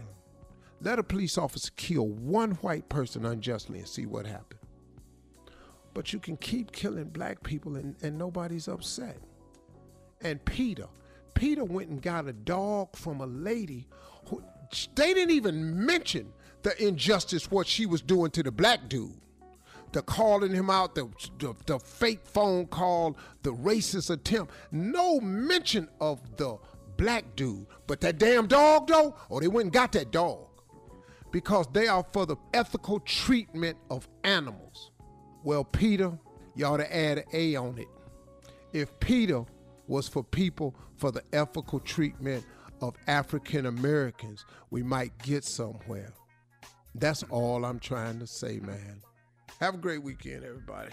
Let 0.80 1.00
a 1.00 1.02
police 1.02 1.36
officer 1.36 1.72
kill 1.74 2.06
one 2.06 2.52
white 2.52 2.88
person 2.88 3.26
unjustly 3.26 3.80
and 3.80 3.88
see 3.88 4.06
what 4.06 4.28
happens. 4.28 4.60
But 5.92 6.12
you 6.12 6.20
can 6.20 6.36
keep 6.36 6.70
killing 6.70 7.08
black 7.08 7.42
people 7.42 7.74
and, 7.74 7.96
and 8.00 8.16
nobody's 8.16 8.68
upset. 8.68 9.18
And 10.22 10.44
PETA, 10.44 10.88
PETA 11.34 11.64
went 11.64 11.90
and 11.90 12.00
got 12.00 12.26
a 12.26 12.32
dog 12.32 12.96
from 12.96 13.20
a 13.20 13.26
lady 13.26 13.88
who 14.26 14.42
they 14.94 15.14
didn't 15.14 15.34
even 15.34 15.84
mention 15.84 16.32
the 16.62 16.82
injustice 16.82 17.50
what 17.50 17.66
she 17.66 17.86
was 17.86 18.00
doing 18.00 18.30
to 18.32 18.42
the 18.42 18.50
black 18.50 18.88
dude. 18.88 19.20
The 19.92 20.02
calling 20.02 20.52
him 20.52 20.70
out, 20.70 20.94
the, 20.94 21.08
the, 21.38 21.54
the 21.66 21.78
fake 21.78 22.24
phone 22.24 22.66
call, 22.66 23.16
the 23.42 23.52
racist 23.52 24.10
attempt. 24.10 24.52
No 24.72 25.20
mention 25.20 25.88
of 26.00 26.20
the 26.36 26.58
black 26.96 27.36
dude. 27.36 27.66
But 27.86 28.00
that 28.00 28.18
damn 28.18 28.46
dog 28.46 28.88
though, 28.88 29.14
oh, 29.30 29.40
they 29.40 29.48
went 29.48 29.66
and 29.66 29.72
got 29.72 29.92
that 29.92 30.10
dog. 30.10 30.46
Because 31.30 31.66
they 31.72 31.88
are 31.88 32.04
for 32.12 32.26
the 32.26 32.36
ethical 32.54 33.00
treatment 33.00 33.76
of 33.90 34.08
animals. 34.24 34.90
Well, 35.44 35.64
PETA, 35.64 36.18
you 36.54 36.64
ought 36.64 36.78
to 36.78 36.96
add 36.96 37.18
an 37.18 37.24
A 37.32 37.56
on 37.56 37.78
it. 37.78 37.88
If 38.72 38.98
PETA 39.00 39.44
was 39.86 40.08
for 40.08 40.22
people 40.24 40.74
for 40.96 41.10
the 41.10 41.22
ethical 41.32 41.80
treatment 41.80 42.44
of 42.80 42.94
African 43.06 43.66
Americans, 43.66 44.44
we 44.70 44.82
might 44.82 45.16
get 45.18 45.44
somewhere. 45.44 46.12
That's 46.94 47.22
all 47.24 47.64
I'm 47.64 47.80
trying 47.80 48.18
to 48.20 48.26
say, 48.26 48.60
man. 48.60 49.00
Have 49.60 49.74
a 49.74 49.78
great 49.78 50.02
weekend, 50.02 50.44
everybody. 50.44 50.90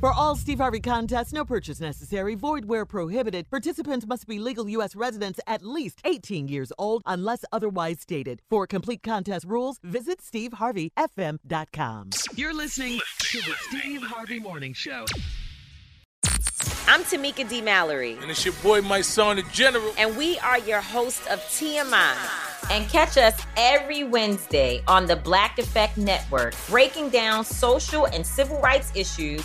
For 0.00 0.12
all 0.12 0.36
Steve 0.36 0.58
Harvey 0.58 0.78
contests, 0.78 1.32
no 1.32 1.44
purchase 1.44 1.80
necessary, 1.80 2.36
void 2.36 2.66
where 2.66 2.86
prohibited. 2.86 3.50
Participants 3.50 4.06
must 4.06 4.28
be 4.28 4.38
legal 4.38 4.68
U.S. 4.68 4.94
residents 4.94 5.40
at 5.48 5.64
least 5.64 6.00
18 6.04 6.46
years 6.46 6.70
old 6.78 7.02
unless 7.04 7.44
otherwise 7.50 7.98
stated. 8.00 8.40
For 8.48 8.68
complete 8.68 9.02
contest 9.02 9.44
rules, 9.44 9.80
visit 9.82 10.20
SteveHarveyFM.com. 10.20 12.10
You're 12.36 12.54
listening 12.54 13.00
to 13.18 13.38
the 13.38 13.54
Steve 13.58 14.02
Harvey 14.02 14.38
Morning 14.38 14.72
Show. 14.72 15.04
I'm 16.86 17.02
Tamika 17.02 17.48
D. 17.48 17.60
Mallory. 17.60 18.16
And 18.22 18.30
it's 18.30 18.44
your 18.44 18.54
boy, 18.62 18.80
my 18.82 19.00
son, 19.00 19.34
the 19.34 19.42
General. 19.52 19.92
And 19.98 20.16
we 20.16 20.38
are 20.38 20.60
your 20.60 20.80
host 20.80 21.26
of 21.26 21.40
TMI. 21.40 22.14
And 22.70 22.88
catch 22.88 23.16
us 23.18 23.34
every 23.56 24.04
Wednesday 24.04 24.80
on 24.86 25.06
the 25.06 25.16
Black 25.16 25.58
Effect 25.58 25.98
Network, 25.98 26.54
breaking 26.68 27.10
down 27.10 27.44
social 27.44 28.06
and 28.06 28.24
civil 28.24 28.60
rights 28.60 28.92
issues, 28.94 29.44